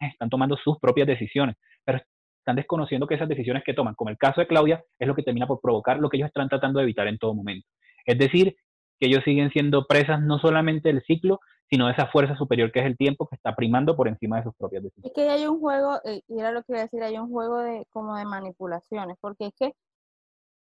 están 0.00 0.30
tomando 0.30 0.56
sus 0.56 0.78
propias 0.78 1.06
decisiones, 1.06 1.56
pero 1.84 2.00
están 2.38 2.56
desconociendo 2.56 3.06
que 3.06 3.14
esas 3.14 3.28
decisiones 3.28 3.62
que 3.64 3.74
toman, 3.74 3.94
como 3.94 4.10
el 4.10 4.16
caso 4.16 4.40
de 4.40 4.46
Claudia, 4.46 4.82
es 4.98 5.08
lo 5.08 5.14
que 5.14 5.22
termina 5.22 5.46
por 5.46 5.60
provocar 5.60 5.98
lo 5.98 6.08
que 6.08 6.16
ellos 6.16 6.28
están 6.28 6.48
tratando 6.48 6.78
de 6.78 6.84
evitar 6.84 7.06
en 7.08 7.18
todo 7.18 7.34
momento. 7.34 7.66
Es 8.06 8.18
decir, 8.18 8.56
que 8.98 9.06
ellos 9.06 9.22
siguen 9.24 9.50
siendo 9.50 9.86
presas 9.86 10.20
no 10.20 10.38
solamente 10.38 10.88
del 10.88 11.02
ciclo, 11.02 11.40
sino 11.70 11.86
de 11.86 11.92
esa 11.92 12.06
fuerza 12.06 12.36
superior 12.36 12.72
que 12.72 12.80
es 12.80 12.86
el 12.86 12.96
tiempo 12.96 13.26
que 13.26 13.36
está 13.36 13.54
primando 13.54 13.96
por 13.96 14.08
encima 14.08 14.38
de 14.38 14.44
sus 14.44 14.54
propias 14.54 14.82
decisiones. 14.82 15.10
Es 15.10 15.14
que 15.14 15.30
hay 15.30 15.46
un 15.46 15.60
juego, 15.60 16.00
eh, 16.04 16.22
y 16.28 16.38
era 16.38 16.50
lo 16.50 16.62
que 16.62 16.72
iba 16.72 16.80
a 16.80 16.84
decir, 16.84 17.02
hay 17.02 17.18
un 17.18 17.30
juego 17.30 17.58
de 17.58 17.86
como 17.90 18.16
de 18.16 18.24
manipulaciones, 18.24 19.16
porque 19.20 19.46
es 19.46 19.52
que 19.58 19.72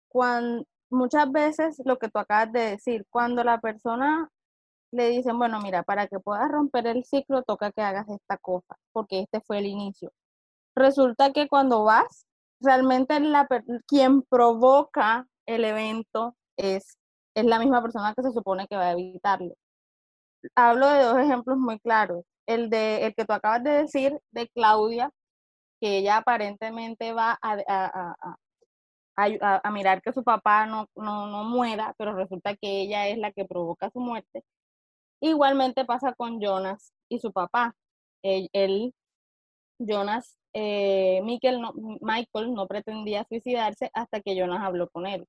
cuando 0.10 0.66
muchas 0.90 1.32
veces 1.32 1.82
lo 1.86 1.98
que 1.98 2.10
tú 2.10 2.20
acabas 2.20 2.52
de 2.52 2.62
decir, 2.62 3.06
cuando 3.10 3.44
la 3.44 3.60
persona 3.60 4.30
le 4.92 5.10
dicen, 5.10 5.38
bueno, 5.38 5.60
mira, 5.62 5.84
para 5.84 6.08
que 6.08 6.20
puedas 6.20 6.50
romper 6.50 6.88
el 6.88 7.04
ciclo 7.04 7.44
toca 7.44 7.72
que 7.72 7.82
hagas 7.82 8.08
esta 8.10 8.38
cosa, 8.38 8.76
porque 8.92 9.22
este 9.22 9.42
fue 9.42 9.60
el 9.60 9.66
inicio 9.66 10.12
resulta 10.78 11.34
que 11.34 11.48
cuando 11.48 11.84
vas, 11.84 12.26
realmente 12.62 13.20
quien 13.88 14.22
provoca 14.24 15.28
el 15.46 15.66
evento 15.66 16.36
es, 16.56 16.98
es 17.38 17.46
la 17.46 17.60
misma 17.60 17.82
persona 17.82 18.14
que 18.16 18.24
se 18.24 18.32
supone 18.32 18.68
que 18.68 18.76
va 18.76 18.88
a 18.88 18.92
evitarlo. 18.94 19.54
Hablo 20.56 20.88
de 20.88 21.04
dos 21.04 21.20
ejemplos 21.20 21.58
muy 21.58 21.80
claros. 21.80 22.24
El, 22.48 22.70
de, 22.70 23.06
el 23.06 23.16
que 23.16 23.26
tú 23.26 23.34
acabas 23.34 23.64
de 23.64 23.72
decir 23.72 24.20
de 24.32 24.48
Claudia, 24.50 25.12
que 25.82 25.98
ella 26.00 26.18
aparentemente 26.18 27.14
va 27.14 27.38
a, 27.42 27.58
a, 27.68 28.38
a, 29.18 29.62
a 29.64 29.72
mirar 29.72 30.02
que 30.02 30.14
su 30.14 30.24
papá 30.24 30.66
no, 30.66 30.88
no, 30.96 31.28
no, 31.28 31.44
muera, 31.44 31.94
pero 31.98 32.16
resulta 32.16 32.56
que 32.56 32.82
ella 32.82 33.08
es 33.08 33.18
la 33.18 33.32
que 33.32 33.46
provoca 33.46 33.90
su 33.92 34.00
muerte. 34.00 34.44
Igualmente 35.22 35.86
pasa 35.86 36.14
con 36.14 36.40
Jonas 36.42 36.94
y 37.10 37.20
su 37.20 37.32
papá. 37.32 37.76
él 38.24 38.94
Jonas 39.80 40.38
eh, 40.54 41.22
Michael, 41.24 41.62
no, 41.62 41.74
Michael 42.02 42.54
no 42.54 42.68
pretendía 42.68 43.26
suicidarse 43.30 43.92
hasta 43.94 44.22
que 44.22 44.36
Jonas 44.36 44.64
habló 44.64 44.90
con 44.90 45.06
él. 45.06 45.28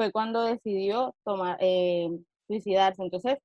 Fue 0.00 0.12
cuando 0.12 0.44
decidió 0.44 1.14
tomar, 1.24 1.58
eh, 1.60 2.08
suicidarse. 2.46 3.02
Entonces, 3.02 3.38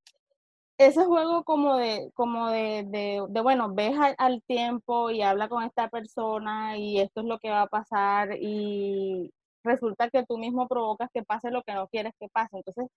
ese 0.77 1.03
juego 1.03 1.43
como 1.43 1.75
de, 1.75 2.11
como 2.15 2.49
de, 2.49 2.85
de, 2.87 3.41
bueno, 3.41 3.73
ves 3.73 3.93
al, 4.17 4.41
tiempo 4.43 5.11
y 5.11 5.21
habla 5.21 5.49
con 5.49 5.63
esta 5.63 5.89
persona 5.89 6.77
y 6.77 7.01
esto 7.01 7.19
es 7.21 7.27
lo 7.27 7.39
que 7.39 7.49
va 7.49 7.63
a 7.63 7.67
pasar 7.67 8.37
y 8.39 9.33
resulta 9.65 10.09
que 10.09 10.25
tú 10.25 10.37
mismo 10.37 10.69
provocas 10.69 11.09
que 11.13 11.23
pase 11.23 11.51
lo 11.51 11.61
que 11.63 11.73
no 11.73 11.89
quieres 11.89 12.13
que 12.21 12.29
pase. 12.29 12.55
Entonces, 12.55 12.87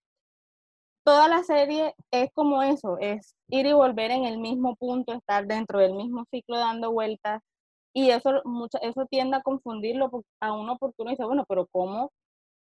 toda 1.03 1.27
la 1.27 1.43
serie 1.43 1.93
es 2.11 2.29
como 2.33 2.63
eso, 2.63 2.97
es 2.99 3.35
ir 3.49 3.65
y 3.65 3.73
volver 3.73 4.11
en 4.11 4.23
el 4.23 4.37
mismo 4.39 4.77
punto, 4.77 5.11
estar 5.11 5.45
dentro 5.47 5.79
del 5.79 5.95
mismo 5.95 6.23
ciclo 6.31 6.57
dando 6.57 6.93
vueltas 6.93 7.41
y 7.93 8.11
eso, 8.11 8.41
mucha, 8.45 8.77
eso 8.79 9.05
tiende 9.07 9.35
a 9.35 9.41
confundirlo 9.41 10.09
a 10.39 10.53
uno 10.53 10.77
porque 10.77 11.01
uno 11.01 11.11
dice, 11.11 11.25
bueno, 11.25 11.43
pero 11.49 11.67
¿cómo, 11.67 12.13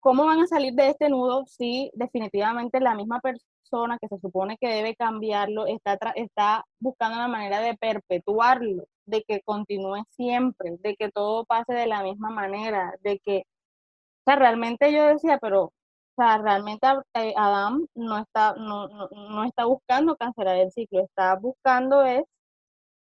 ¿cómo 0.01 0.27
van 0.27 0.41
a 0.41 0.47
salir 0.47 0.75
de 0.75 0.89
este 0.91 1.09
nudo 1.09 1.45
si 1.47 1.91
definitivamente 1.95 2.81
la 2.81 2.95
misma 2.95 3.21
persona 3.21 3.99
que 4.01 4.09
se 4.09 4.19
supone 4.21 4.57
que 4.59 4.69
debe 4.69 4.97
cambiarlo 4.97 5.67
está, 5.67 5.99
está 6.17 6.65
buscando 6.81 7.17
una 7.19 7.29
manera 7.29 7.61
de 7.61 7.77
perpetuarlo, 7.77 8.85
de 9.07 9.23
que 9.23 9.43
continúe 9.43 10.05
siempre, 10.11 10.77
de 10.81 10.97
que 10.97 11.11
todo 11.11 11.45
pase 11.45 11.75
de 11.75 11.87
la 11.87 12.03
misma 12.03 12.31
manera, 12.31 12.95
de 13.03 13.19
que, 13.21 13.39
o 13.39 14.23
sea, 14.27 14.37
realmente 14.37 14.93
yo 14.93 15.07
decía, 15.07 15.39
pero, 15.41 15.65
o 15.65 15.73
sea, 16.17 16.39
realmente 16.39 16.87
eh, 17.15 17.35
Adam 17.37 17.87
no 17.95 18.19
está, 18.19 18.55
no, 18.55 18.89
no, 18.89 19.09
no 19.11 19.45
está 19.45 19.65
buscando 19.67 20.17
cancelar 20.17 20.57
el 20.57 20.73
ciclo, 20.73 21.01
está 21.01 21.37
buscando 21.37 22.03
es 22.05 22.25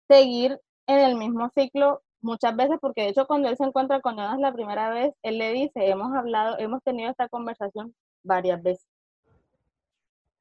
seguir 0.07 0.59
en 0.87 0.99
el 0.99 1.15
mismo 1.15 1.49
ciclo 1.55 2.01
muchas 2.22 2.55
veces, 2.55 2.78
porque 2.82 3.03
de 3.03 3.09
hecho 3.09 3.28
cuando 3.28 3.49
él 3.49 3.57
se 3.57 3.63
encuentra 3.63 4.01
con 4.01 4.16
Jonas 4.16 4.39
la 4.39 4.53
primera 4.53 4.89
vez, 4.89 5.13
él 5.24 5.38
le 5.38 5.53
dice, 5.53 5.89
hemos 5.89 6.13
hablado, 6.16 6.57
hemos 6.59 6.84
tenido 6.84 7.09
esta 7.09 7.30
conversación 7.30 7.93
varias 8.24 8.61
veces. 8.61 8.88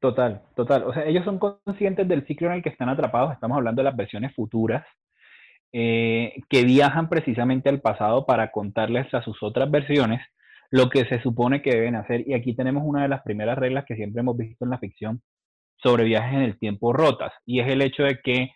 Total, 0.00 0.42
total. 0.54 0.84
O 0.84 0.92
sea, 0.92 1.06
ellos 1.06 1.24
son 1.24 1.38
conscientes 1.38 2.06
del 2.06 2.26
ciclo 2.26 2.48
en 2.48 2.54
el 2.54 2.62
que 2.62 2.68
están 2.68 2.88
atrapados, 2.88 3.32
estamos 3.32 3.56
hablando 3.56 3.80
de 3.80 3.84
las 3.84 3.96
versiones 3.96 4.34
futuras, 4.34 4.84
eh, 5.72 6.34
que 6.48 6.62
viajan 6.64 7.08
precisamente 7.08 7.68
al 7.68 7.80
pasado 7.80 8.26
para 8.26 8.50
contarles 8.52 9.12
a 9.14 9.22
sus 9.22 9.42
otras 9.42 9.70
versiones 9.70 10.20
lo 10.70 10.90
que 10.90 11.04
se 11.06 11.20
supone 11.22 11.62
que 11.62 11.70
deben 11.70 11.96
hacer. 11.96 12.28
Y 12.28 12.34
aquí 12.34 12.54
tenemos 12.54 12.82
una 12.84 13.02
de 13.02 13.08
las 13.08 13.22
primeras 13.22 13.56
reglas 13.56 13.84
que 13.86 13.96
siempre 13.96 14.20
hemos 14.20 14.36
visto 14.36 14.64
en 14.64 14.70
la 14.70 14.78
ficción 14.78 15.22
sobre 15.76 16.04
viajes 16.04 16.34
en 16.34 16.42
el 16.42 16.58
tiempo 16.58 16.92
rotas, 16.92 17.32
y 17.44 17.60
es 17.60 17.68
el 17.68 17.82
hecho 17.82 18.04
de 18.04 18.18
que 18.22 18.50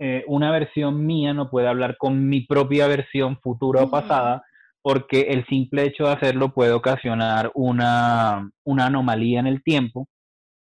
eh, 0.00 0.24
una 0.28 0.52
versión 0.52 1.04
mía 1.04 1.34
no 1.34 1.50
puede 1.50 1.66
hablar 1.66 1.96
con 1.96 2.28
mi 2.28 2.42
propia 2.42 2.86
versión 2.86 3.38
futura 3.40 3.82
o 3.82 3.90
pasada, 3.90 4.44
porque 4.80 5.22
el 5.22 5.44
simple 5.46 5.84
hecho 5.84 6.04
de 6.04 6.12
hacerlo 6.12 6.54
puede 6.54 6.72
ocasionar 6.72 7.50
una, 7.54 8.48
anomalía 8.64 9.40
en 9.40 9.48
el 9.48 9.62
tiempo 9.62 10.08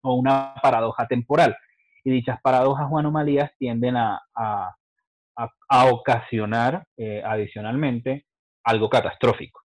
o 0.03 0.13
una 0.13 0.53
paradoja 0.61 1.07
temporal. 1.07 1.57
Y 2.03 2.11
dichas 2.11 2.39
paradojas 2.43 2.87
o 2.89 2.99
anomalías 2.99 3.51
tienden 3.57 3.97
a, 3.97 4.21
ocasionar 5.89 6.85
eh, 6.95 7.21
adicionalmente 7.25 8.25
algo 8.63 8.89
catastrófico. 8.89 9.61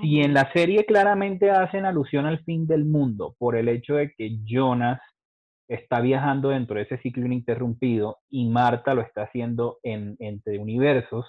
Si 0.00 0.20
en 0.20 0.34
la 0.34 0.50
serie 0.52 0.84
claramente 0.86 1.50
hacen 1.50 1.84
alusión 1.84 2.26
al 2.26 2.44
fin 2.44 2.66
del 2.66 2.84
mundo 2.84 3.34
por 3.38 3.56
el 3.56 3.68
hecho 3.68 3.94
de 3.96 4.12
que 4.16 4.38
Jonas 4.44 5.00
está 5.68 6.00
viajando 6.00 6.50
dentro 6.50 6.76
de 6.76 6.82
ese 6.82 6.98
ciclo 6.98 7.26
ininterrumpido 7.26 8.18
y 8.28 8.48
Marta 8.48 8.94
lo 8.94 9.02
está 9.02 9.22
haciendo 9.22 9.78
en, 9.82 10.16
entre 10.20 10.58
universos, 10.58 11.26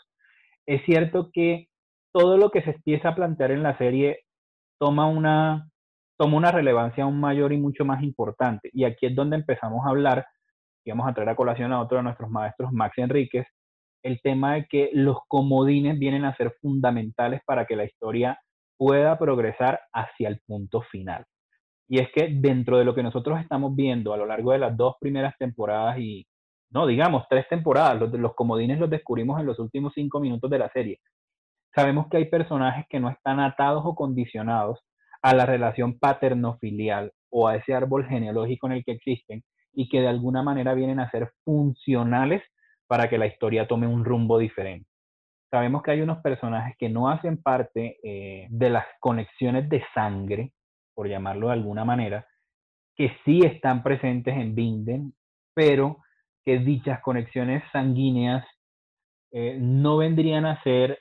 es 0.66 0.84
cierto 0.86 1.30
que 1.34 1.68
todo 2.14 2.38
lo 2.38 2.52
que 2.52 2.62
se 2.62 2.72
empieza 2.72 3.10
a 3.10 3.16
plantear 3.16 3.52
en 3.52 3.64
la 3.64 3.78
serie 3.78 4.20
toma 4.80 5.08
una, 5.08 5.70
toma 6.18 6.38
una 6.38 6.52
relevancia 6.52 7.04
aún 7.04 7.20
mayor 7.20 7.54
y 7.54 7.58
mucho 7.58 7.86
más 7.86 8.04
importante. 8.04 8.70
Y 8.74 8.84
aquí 8.84 9.06
es 9.08 9.16
donde 9.16 9.38
empezamos 9.38 9.86
a 9.86 9.90
hablar, 9.90 10.26
y 10.86 10.92
vamos 10.92 11.08
a 11.08 11.14
traer 11.14 11.30
a 11.30 11.36
colación 11.36 11.72
a 11.72 11.82
otro 11.82 11.98
de 11.98 12.04
nuestros 12.04 12.30
maestros, 12.30 12.72
Max 12.72 12.98
Enríquez, 12.98 13.48
el 14.04 14.22
tema 14.22 14.56
de 14.56 14.66
que 14.68 14.90
los 14.94 15.18
comodines 15.28 15.98
vienen 16.00 16.26
a 16.26 16.36
ser 16.36 16.54
fundamentales 16.62 17.42
para 17.46 17.66
que 17.66 17.76
la 17.76 17.86
historia 17.86 18.40
pueda 18.78 19.18
progresar 19.18 19.80
hacia 19.94 20.30
el 20.30 20.40
punto 20.46 20.82
final. 20.82 21.26
Y 21.88 22.00
es 22.00 22.10
que 22.14 22.30
dentro 22.30 22.78
de 22.78 22.86
lo 22.86 22.94
que 22.94 23.04
nosotros 23.04 23.40
estamos 23.40 23.76
viendo 23.76 24.14
a 24.14 24.18
lo 24.18 24.26
largo 24.26 24.52
de 24.52 24.60
las 24.60 24.76
dos 24.76 24.96
primeras 25.00 25.36
temporadas 25.38 25.98
y, 26.00 26.28
no, 26.70 26.86
digamos, 26.86 27.26
tres 27.30 27.48
temporadas, 27.50 28.00
los, 28.00 28.12
los 28.14 28.36
comodines 28.36 28.80
los 28.80 28.90
descubrimos 28.90 29.40
en 29.40 29.46
los 29.46 29.60
últimos 29.60 29.94
cinco 29.94 30.20
minutos 30.20 30.50
de 30.50 30.60
la 30.60 30.70
serie. 30.70 31.00
Sabemos 31.74 32.08
que 32.10 32.18
hay 32.18 32.26
personajes 32.26 32.86
que 32.90 33.00
no 33.00 33.10
están 33.10 33.40
atados 33.40 33.84
o 33.86 33.96
condicionados 33.96 34.80
a 35.22 35.34
la 35.34 35.46
relación 35.46 35.98
paterno-filial 36.00 37.12
o 37.30 37.48
a 37.48 37.56
ese 37.56 37.74
árbol 37.74 38.06
genealógico 38.08 38.68
en 38.68 38.74
el 38.74 38.84
que 38.84 38.94
existen 38.94 39.44
y 39.74 39.90
que 39.90 40.02
de 40.02 40.08
alguna 40.08 40.42
manera 40.42 40.74
vienen 40.74 41.00
a 41.00 41.10
ser 41.12 41.32
funcionales 41.44 42.42
para 42.88 43.10
que 43.10 43.18
la 43.18 43.28
historia 43.28 43.68
tome 43.68 43.88
un 43.88 44.06
rumbo 44.06 44.40
diferente. 44.40 44.90
Sabemos 45.52 45.84
que 45.84 45.92
hay 45.92 46.02
unos 46.02 46.18
personajes 46.20 46.76
que 46.78 46.90
no 46.90 47.10
hacen 47.10 47.42
parte 47.42 48.00
eh, 48.04 48.48
de 48.50 48.70
las 48.70 48.86
conexiones 49.00 49.70
de 49.70 49.84
sangre, 49.94 50.52
por 50.98 51.08
llamarlo 51.08 51.48
de 51.48 51.54
alguna 51.54 51.86
manera, 51.86 52.26
que 52.96 53.16
sí 53.24 53.42
están 53.46 53.84
presentes 53.84 54.36
en 54.36 54.56
Binden, 54.56 55.14
pero 55.54 55.98
que 56.44 56.58
dichas 56.58 57.02
conexiones 57.02 57.64
sanguíneas 57.72 58.44
eh, 59.32 59.60
no 59.62 59.98
vendrían 59.98 60.48
a 60.48 60.60
ser 60.64 60.98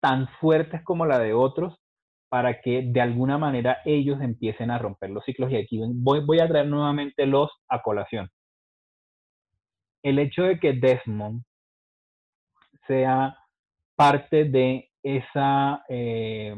tan 0.00 0.28
fuertes 0.40 0.84
como 0.84 1.04
la 1.04 1.18
de 1.18 1.34
otros 1.34 1.74
para 2.28 2.60
que 2.60 2.82
de 2.86 3.00
alguna 3.00 3.38
manera 3.38 3.78
ellos 3.84 4.20
empiecen 4.20 4.70
a 4.70 4.78
romper 4.78 5.10
los 5.10 5.24
ciclos. 5.24 5.50
Y 5.50 5.56
aquí 5.56 5.80
voy, 5.94 6.38
a 6.38 6.46
traer 6.46 6.68
nuevamente 6.68 7.26
los 7.26 7.50
a 7.68 7.82
colación. 7.82 8.30
El 10.04 10.20
hecho 10.20 10.44
de 10.44 10.60
que 10.60 10.74
Desmond 10.74 11.42
sea 12.86 13.36
parte 13.96 14.44
de 14.44 14.90
esa 15.02 15.84
eh, 15.88 16.54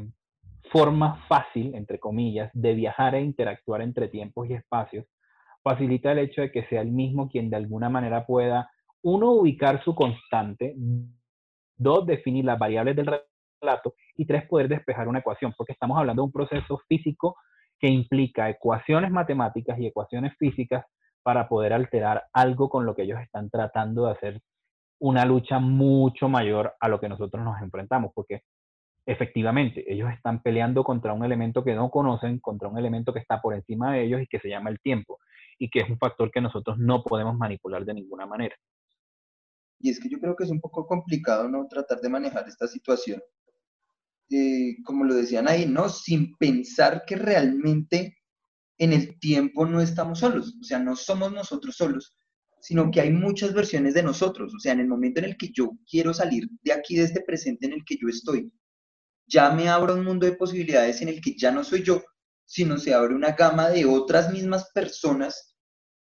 forma 0.72 1.22
fácil, 1.28 1.74
entre 1.74 2.00
comillas, 2.00 2.50
de 2.54 2.74
viajar 2.74 3.14
e 3.14 3.20
interactuar 3.20 3.82
entre 3.82 4.08
tiempos 4.08 4.48
y 4.48 4.54
espacios, 4.54 5.06
facilita 5.62 6.12
el 6.12 6.18
hecho 6.18 6.40
de 6.40 6.50
que 6.50 6.64
sea 6.64 6.80
el 6.80 6.90
mismo 6.90 7.28
quien 7.28 7.50
de 7.50 7.56
alguna 7.56 7.88
manera 7.88 8.26
pueda, 8.26 8.70
uno, 9.02 9.32
ubicar 9.32 9.82
su 9.84 9.94
constante, 9.94 10.74
dos, 11.76 12.06
definir 12.06 12.44
las 12.44 12.58
variables 12.58 12.96
del 12.96 13.20
relato 13.60 13.94
y 14.16 14.26
tres, 14.26 14.46
poder 14.48 14.68
despejar 14.68 15.08
una 15.08 15.20
ecuación, 15.20 15.54
porque 15.56 15.72
estamos 15.72 15.98
hablando 15.98 16.22
de 16.22 16.26
un 16.26 16.32
proceso 16.32 16.80
físico 16.88 17.36
que 17.78 17.88
implica 17.88 18.48
ecuaciones 18.48 19.10
matemáticas 19.10 19.78
y 19.78 19.86
ecuaciones 19.86 20.34
físicas 20.38 20.84
para 21.22 21.48
poder 21.48 21.72
alterar 21.72 22.24
algo 22.32 22.68
con 22.68 22.86
lo 22.86 22.94
que 22.94 23.02
ellos 23.02 23.20
están 23.20 23.50
tratando 23.50 24.06
de 24.06 24.12
hacer 24.12 24.40
una 25.00 25.24
lucha 25.24 25.58
mucho 25.58 26.28
mayor 26.28 26.74
a 26.80 26.88
lo 26.88 27.00
que 27.00 27.08
nosotros 27.08 27.44
nos 27.44 27.60
enfrentamos, 27.60 28.12
porque 28.14 28.42
efectivamente 29.06 29.84
ellos 29.92 30.10
están 30.12 30.42
peleando 30.42 30.84
contra 30.84 31.12
un 31.12 31.24
elemento 31.24 31.64
que 31.64 31.74
no 31.74 31.90
conocen, 31.90 32.38
contra 32.38 32.68
un 32.68 32.78
elemento 32.78 33.12
que 33.12 33.20
está 33.20 33.40
por 33.40 33.54
encima 33.54 33.92
de 33.92 34.04
ellos 34.04 34.22
y 34.22 34.26
que 34.26 34.38
se 34.40 34.48
llama 34.48 34.70
el 34.70 34.80
tiempo, 34.80 35.18
y 35.58 35.68
que 35.70 35.80
es 35.80 35.90
un 35.90 35.98
factor 35.98 36.30
que 36.30 36.40
nosotros 36.40 36.78
no 36.78 37.02
podemos 37.02 37.36
manipular 37.36 37.84
de 37.84 37.94
ninguna 37.94 38.26
manera. 38.26 38.56
Y 39.80 39.90
es 39.90 39.98
que 39.98 40.08
yo 40.08 40.20
creo 40.20 40.36
que 40.36 40.44
es 40.44 40.50
un 40.50 40.60
poco 40.60 40.86
complicado 40.86 41.48
no 41.48 41.66
tratar 41.66 42.00
de 42.00 42.08
manejar 42.08 42.48
esta 42.48 42.68
situación 42.68 43.20
eh, 44.34 44.76
como 44.84 45.04
lo 45.04 45.14
decían 45.14 45.46
ahí, 45.46 45.66
¿no? 45.66 45.90
Sin 45.90 46.34
pensar 46.36 47.04
que 47.06 47.16
realmente 47.16 48.16
en 48.78 48.94
el 48.94 49.18
tiempo 49.18 49.66
no 49.66 49.80
estamos 49.82 50.20
solos, 50.20 50.56
o 50.58 50.64
sea, 50.64 50.78
no 50.78 50.96
somos 50.96 51.32
nosotros 51.32 51.76
solos, 51.76 52.16
sino 52.60 52.90
que 52.90 53.02
hay 53.02 53.10
muchas 53.10 53.52
versiones 53.52 53.92
de 53.92 54.02
nosotros, 54.02 54.54
o 54.54 54.58
sea, 54.58 54.72
en 54.72 54.80
el 54.80 54.88
momento 54.88 55.20
en 55.20 55.26
el 55.26 55.36
que 55.36 55.50
yo 55.52 55.72
quiero 55.88 56.14
salir 56.14 56.48
de 56.62 56.72
aquí, 56.72 56.96
de 56.96 57.04
este 57.04 57.20
presente 57.20 57.66
en 57.66 57.74
el 57.74 57.84
que 57.84 57.96
yo 58.00 58.08
estoy, 58.08 58.50
ya 59.26 59.50
me 59.50 59.68
abro 59.68 59.94
un 59.94 60.04
mundo 60.04 60.26
de 60.26 60.32
posibilidades 60.32 61.00
en 61.02 61.08
el 61.08 61.20
que 61.20 61.34
ya 61.36 61.50
no 61.50 61.64
soy 61.64 61.82
yo, 61.82 62.02
sino 62.44 62.78
se 62.78 62.92
abre 62.92 63.14
una 63.14 63.32
gama 63.32 63.70
de 63.70 63.84
otras 63.84 64.32
mismas 64.32 64.70
personas 64.72 65.54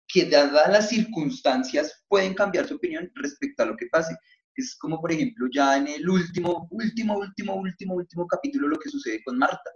que 0.08 0.26
dadas 0.26 0.70
las 0.70 0.90
circunstancias 0.90 2.04
pueden 2.08 2.34
cambiar 2.34 2.68
su 2.68 2.76
opinión 2.76 3.12
respecto 3.16 3.64
a 3.64 3.68
lo 3.68 3.76
que 3.76 3.88
pase. 3.88 4.16
Es 4.56 4.76
como, 4.78 5.00
por 5.00 5.12
ejemplo, 5.12 5.48
ya 5.54 5.78
en 5.78 5.88
el 5.88 6.10
último, 6.10 6.68
último, 6.72 7.18
último, 7.18 7.56
último, 7.56 7.96
último 7.96 8.28
capítulo 8.28 8.68
lo 8.68 8.80
que 8.80 8.90
sucede 8.90 9.22
con 9.24 9.38
Marta. 9.38 9.70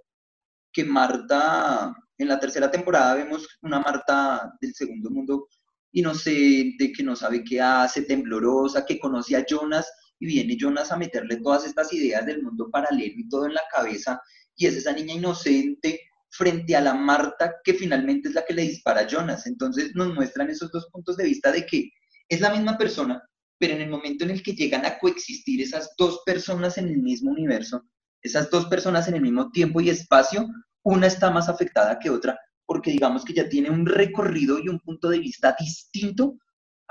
Que 0.72 0.84
Marta, 0.84 1.96
en 2.18 2.28
la 2.28 2.40
tercera 2.40 2.72
temporada 2.72 3.16
vemos 3.16 3.48
una 3.62 3.80
Marta 3.80 4.54
del 4.60 4.74
segundo 4.74 5.12
mundo 5.12 5.48
inocente, 5.92 6.92
que 6.92 7.04
no 7.04 7.16
sabe 7.16 7.44
qué 7.44 7.62
hace, 7.62 8.02
temblorosa, 8.02 8.86
que 8.86 9.00
conoce 9.00 9.36
a 9.36 9.46
Jonas 9.48 9.88
y 10.24 10.26
viene 10.26 10.56
Jonas 10.56 10.90
a 10.90 10.96
meterle 10.96 11.36
todas 11.42 11.66
estas 11.66 11.92
ideas 11.92 12.26
del 12.26 12.42
mundo 12.42 12.70
paralelo 12.72 13.14
y 13.18 13.28
todo 13.28 13.46
en 13.46 13.56
la 13.56 13.64
cabeza. 13.70 14.22
Y 14.56 14.68
es 14.68 14.76
esa 14.78 14.94
niña 14.94 15.16
inocente 15.16 16.00
frente 16.30 16.78
a 16.78 16.82
la 16.82 16.94
Marta 16.94 17.56
que 17.62 17.74
finalmente 17.74 18.30
es 18.30 18.36
la 18.36 18.46
que 18.46 18.54
le 18.54 18.62
dispara 18.62 19.02
a 19.02 19.08
Jonas. 19.08 19.46
Entonces 19.48 19.94
nos 19.96 20.14
muestran 20.14 20.50
esos 20.50 20.72
dos 20.72 20.88
puntos 20.94 21.18
de 21.18 21.26
vista 21.26 21.52
de 21.52 21.66
que 21.66 21.90
es 22.30 22.40
la 22.40 22.52
misma 22.52 22.78
persona, 22.78 23.22
pero 23.60 23.74
en 23.74 23.82
el 23.82 23.90
momento 23.90 24.24
en 24.24 24.32
el 24.32 24.42
que 24.42 24.54
llegan 24.54 24.86
a 24.86 24.98
coexistir 24.98 25.62
esas 25.62 25.94
dos 25.98 26.22
personas 26.26 26.78
en 26.78 26.88
el 26.88 27.00
mismo 27.00 27.32
universo, 27.32 27.84
esas 28.22 28.50
dos 28.50 28.68
personas 28.68 29.10
en 29.10 29.16
el 29.16 29.22
mismo 29.22 29.52
tiempo 29.52 29.82
y 29.82 29.90
espacio, 29.90 30.48
una 30.84 31.08
está 31.08 31.32
más 31.32 31.50
afectada 31.50 32.00
que 32.00 32.10
otra, 32.10 32.40
porque 32.66 32.92
digamos 32.92 33.26
que 33.26 33.34
ya 33.34 33.50
tiene 33.50 33.70
un 33.70 33.86
recorrido 33.86 34.58
y 34.58 34.70
un 34.70 34.80
punto 34.80 35.10
de 35.10 35.20
vista 35.20 35.54
distinto 35.60 36.38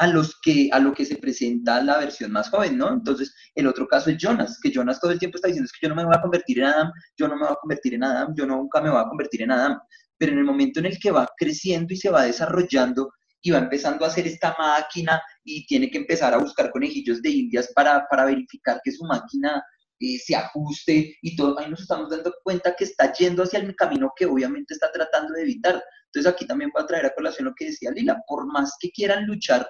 a, 0.03 0.09
los 0.09 0.41
que, 0.41 0.69
a 0.73 0.81
lo 0.81 0.93
que 0.93 1.05
se 1.05 1.15
presenta 1.17 1.81
la 1.81 1.97
versión 1.97 2.33
más 2.33 2.51
joven, 2.51 2.77
¿no? 2.77 2.93
Entonces, 2.93 3.33
el 3.55 3.69
otro 3.69 3.87
caso 3.87 4.11
es 4.11 4.17
Jonas, 4.19 4.59
que 4.61 4.73
Jonas 4.73 4.99
todo 4.99 5.13
el 5.13 5.19
tiempo 5.21 5.37
está 5.37 5.47
diciendo 5.47 5.67
es 5.67 5.73
que 5.73 5.87
yo 5.87 5.89
no 5.91 5.95
me 5.95 6.05
voy 6.05 6.15
a 6.17 6.21
convertir 6.21 6.59
en 6.59 6.65
Adam, 6.65 6.91
yo 7.17 7.29
no 7.29 7.37
me 7.37 7.43
voy 7.43 7.53
a 7.53 7.61
convertir 7.61 7.95
en 7.95 8.03
Adam, 8.03 8.35
yo 8.37 8.45
nunca 8.45 8.81
me 8.81 8.91
voy 8.91 9.01
a 9.01 9.05
convertir 9.05 9.43
en 9.43 9.53
Adam, 9.53 9.79
pero 10.19 10.33
en 10.33 10.39
el 10.39 10.45
momento 10.45 10.81
en 10.81 10.87
el 10.87 10.99
que 10.99 11.13
va 11.13 11.29
creciendo 11.37 11.95
y 11.95 11.97
se 11.97 12.11
va 12.11 12.25
desarrollando 12.25 13.13
y 13.43 13.53
va 13.53 13.59
empezando 13.59 14.05
a 14.05 14.09
hacer 14.09 14.27
esta 14.27 14.57
máquina 14.59 15.23
y 15.45 15.67
tiene 15.67 15.89
que 15.89 15.99
empezar 15.99 16.35
a 16.35 16.39
buscar 16.39 16.73
conejillos 16.73 17.23
de 17.23 17.31
indias 17.31 17.71
para, 17.73 18.05
verificar 18.25 18.81
que 18.83 18.91
su 18.91 19.05
máquina 19.05 19.63
eh, 20.01 20.19
se 20.19 20.35
ajuste 20.35 21.17
y 21.23 21.37
todo, 21.37 21.61
ahí 21.61 21.71
nos 21.71 21.83
estamos 21.83 22.11
dando 22.11 22.35
cuenta 22.43 22.75
que 22.75 22.85
está 22.85 23.13
yendo 23.13 23.45
hacia 23.45 23.61
el 23.61 23.77
camino 23.77 24.13
que 24.17 24.27
obviamente 24.27 24.75
está 24.75 24.91
tratando 24.91 25.33
de 25.35 25.43
evitar. 25.43 25.81
Entonces 26.07 26.33
aquí 26.33 26.45
también 26.45 26.73
voy 26.75 26.83
a 26.83 26.87
traer 26.87 27.07
a 27.07 27.15
colación 27.15 27.45
lo 27.45 27.55
que 27.55 27.67
decía 27.67 27.93
Lila, 27.93 28.21
por 28.27 28.47
más 28.47 28.75
que 28.81 28.91
quieran 28.91 29.27
luchar 29.27 29.65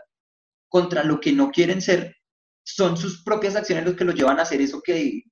contra 0.73 1.05
lo 1.05 1.21
que 1.21 1.33
no 1.33 1.51
quieren 1.51 1.83
ser, 1.83 2.17
son 2.65 2.97
sus 2.97 3.23
propias 3.23 3.57
acciones 3.57 3.85
los 3.85 3.95
que 3.95 4.05
lo 4.05 4.13
llevan 4.13 4.39
a 4.39 4.43
hacer 4.43 4.63
eso 4.63 4.81
que, 4.81 5.23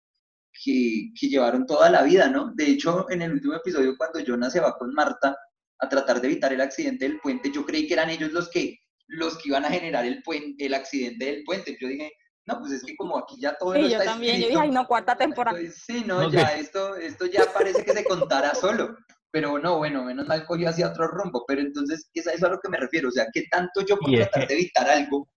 que, 0.52 1.12
que 1.18 1.28
llevaron 1.28 1.64
toda 1.64 1.88
la 1.88 2.02
vida, 2.02 2.28
¿no? 2.28 2.52
De 2.54 2.66
hecho, 2.66 3.10
en 3.10 3.22
el 3.22 3.32
último 3.32 3.54
episodio, 3.54 3.96
cuando 3.96 4.20
Jonah 4.24 4.50
se 4.50 4.60
va 4.60 4.76
con 4.76 4.92
Marta, 4.92 5.34
a 5.78 5.88
tratar 5.88 6.20
de 6.20 6.28
evitar 6.28 6.52
el 6.52 6.60
accidente 6.60 7.08
del 7.08 7.20
puente. 7.20 7.50
Yo 7.50 7.64
creí 7.64 7.86
que 7.86 7.94
eran 7.94 8.10
ellos 8.10 8.32
los 8.32 8.50
que, 8.50 8.80
los 9.06 9.38
que 9.38 9.48
iban 9.48 9.64
a 9.64 9.70
generar 9.70 10.04
el, 10.04 10.22
puente, 10.22 10.66
el 10.66 10.74
accidente 10.74 11.24
del 11.24 11.42
puente. 11.44 11.78
Yo 11.80 11.88
dije, 11.88 12.12
no, 12.44 12.60
pues 12.60 12.72
es 12.72 12.84
que 12.84 12.94
como 12.96 13.16
aquí 13.16 13.36
ya 13.40 13.56
todo 13.56 13.72
sí, 13.72 13.88
yo 13.88 13.98
también, 14.04 14.42
yo 14.42 14.48
dije, 14.48 14.60
ay, 14.60 14.70
no, 14.70 14.86
cuarta 14.86 15.16
temporada. 15.16 15.58
sí, 15.72 16.04
no, 16.06 16.30
ya, 16.30 16.52
esto, 16.58 16.96
esto 16.96 17.24
ya 17.24 17.50
parece 17.50 17.82
que 17.82 17.94
se 17.94 18.04
contara 18.04 18.54
solo. 18.54 18.94
Pero 19.32 19.58
no, 19.58 19.78
bueno, 19.78 20.04
menos 20.04 20.26
mal 20.26 20.44
cogió 20.44 20.68
hacia 20.68 20.88
otro 20.88 21.06
rumbo. 21.08 21.44
Pero 21.46 21.60
entonces, 21.60 22.10
es 22.12 22.42
a 22.42 22.48
lo 22.48 22.58
que 22.58 22.68
me 22.68 22.78
refiero. 22.78 23.08
O 23.08 23.12
sea, 23.12 23.26
que 23.32 23.44
tanto 23.50 23.82
yo 23.86 23.96
por 23.98 24.10
tratar 24.12 24.48
de 24.48 24.54
evitar 24.54 24.88
algo 24.88 25.28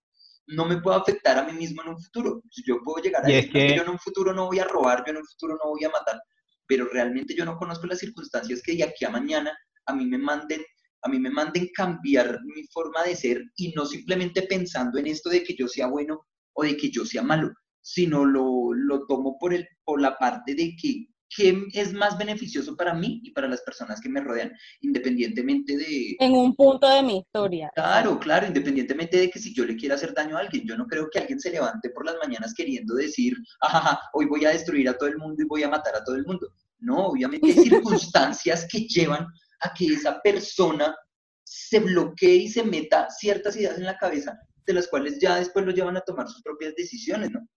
no 0.48 0.66
me 0.66 0.82
puedo 0.82 0.98
afectar 0.98 1.38
a 1.38 1.44
mí 1.44 1.54
mismo 1.54 1.82
en 1.84 1.90
un 1.90 2.02
futuro. 2.02 2.42
Yo 2.66 2.82
puedo 2.84 3.04
llegar 3.04 3.24
a 3.24 3.28
decir 3.28 3.52
que 3.52 3.76
yo 3.76 3.84
en 3.84 3.90
un 3.90 4.00
futuro 4.00 4.34
no 4.34 4.48
voy 4.48 4.60
a 4.60 4.66
robar, 4.66 5.04
yo 5.06 5.12
en 5.12 5.18
un 5.18 5.26
futuro 5.26 5.58
no 5.64 5.72
voy 5.72 5.84
a 5.86 5.90
matar, 5.90 6.22
pero 6.68 6.88
realmente 6.92 7.36
yo 7.36 7.46
no 7.46 7.58
conozco 7.58 7.88
las 7.88 8.00
circunstancias 8.00 8.62
que 8.62 8.76
de 8.76 8.84
aquí 8.84 9.06
a 9.06 9.10
mañana 9.10 9.58
a 9.86 9.96
mí 9.96 10.06
me 10.06 10.18
manden 10.18 10.62
a 11.06 11.10
mí 11.10 11.20
me 11.20 11.30
manden 11.30 11.70
cambiar 11.76 12.40
mi 12.46 12.64
forma 12.68 13.04
de 13.04 13.16
ser 13.16 13.44
y 13.58 13.74
no 13.74 13.86
simplemente 13.86 14.44
pensando 14.44 14.98
en 14.98 15.08
esto 15.08 15.30
de 15.30 15.44
que 15.44 15.54
yo 15.54 15.68
sea 15.68 15.88
bueno 15.88 16.26
o 16.54 16.64
de 16.64 16.78
que 16.78 16.90
yo 16.90 17.06
sea 17.06 17.22
malo, 17.22 17.52
sino 17.82 18.24
lo, 18.24 18.74
lo 18.74 19.06
tomo 19.06 19.38
por, 19.38 19.54
el, 19.54 19.68
por 19.84 20.00
la 20.00 20.18
parte 20.18 20.56
de 20.56 20.74
que 20.82 21.08
qué 21.36 21.68
es 21.74 21.94
más 21.94 22.18
beneficioso 22.18 22.76
para 22.76 22.94
mí 22.94 23.22
y 23.24 23.32
para 23.32 23.48
las 23.48 23.62
personas 23.62 24.00
que 24.02 24.10
me 24.10 24.22
rodean, 24.22 24.52
independientemente 24.82 25.78
de... 25.78 26.16
En 26.20 26.34
un 26.34 26.56
punto 26.56 26.88
de 26.88 27.04
mi 27.04 27.18
historia. 27.18 27.72
Claro, 27.76 28.20
claro, 28.20 28.48
independientemente 28.48 29.18
de 29.18 29.30
que 29.30 29.40
si 29.40 29.54
yo 29.54 29.66
le 29.66 29.76
quiera 29.76 29.96
hacer 29.96 30.14
daño 30.14 30.38
a 30.38 30.42
alguien, 30.42 30.66
yo 30.66 30.78
no 30.78 30.86
creo 30.88 31.10
que 31.10 31.20
alguien 31.20 31.40
se 31.40 31.52
levante 31.52 31.90
por 31.90 32.06
las 32.06 32.16
mañanas 32.24 32.54
queriendo 32.54 32.96
decir, 32.96 33.36
ajaja, 33.62 34.00
hoy 34.14 34.26
voy 34.26 34.46
a 34.46 34.50
destruir 34.50 34.90
a 34.90 34.98
todo 34.98 35.10
el 35.10 35.18
mundo 35.18 35.42
y 35.42 35.48
voy 35.48 35.64
a 35.64 35.70
matar 35.70 35.96
a 35.96 36.04
todo 36.04 36.16
el 36.16 36.26
mundo. 36.26 36.48
No, 36.80 37.08
obviamente 37.08 37.48
hay 37.48 37.54
circunstancias 37.70 38.68
que 38.70 38.82
llevan 38.88 39.28
a 39.62 39.74
que 39.74 39.88
esa 39.88 40.22
persona 40.22 40.96
se 41.44 41.80
bloquee 41.80 42.36
y 42.36 42.48
se 42.50 42.64
meta 42.64 43.10
ciertas 43.10 43.56
ideas 43.56 43.78
en 43.78 43.86
la 43.86 43.98
cabeza 43.98 44.38
de 44.66 44.74
las 44.74 44.88
cuales 44.88 45.20
ya 45.20 45.36
después 45.36 45.66
lo 45.66 45.72
llevan 45.72 45.98
a 45.98 46.02
tomar 46.02 46.28
sus 46.28 46.42
propias 46.42 46.74
decisiones, 46.76 47.32
¿no? 47.32 47.48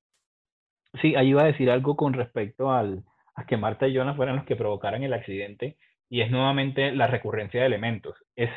Sí, 1.01 1.14
ahí 1.14 1.29
iba 1.29 1.43
a 1.43 1.47
decir 1.47 1.70
algo 1.70 1.97
con 1.97 2.14
respecto 2.14 2.70
al, 2.70 3.05
a 3.37 3.47
que 3.47 3.57
Marta 3.57 3.87
y 3.87 3.95
Jonas 3.95 4.16
fueran 4.16 4.37
los 4.37 4.45
que 4.45 4.57
provocaran 4.57 5.03
el 5.03 5.12
accidente. 5.12 5.76
y 6.09 6.20
es 6.20 6.30
nuevamente 6.30 6.93
la 6.93 7.09
recurrencia 7.09 7.61
de 7.61 7.66
elementos. 7.66 8.16
Es, 8.37 8.51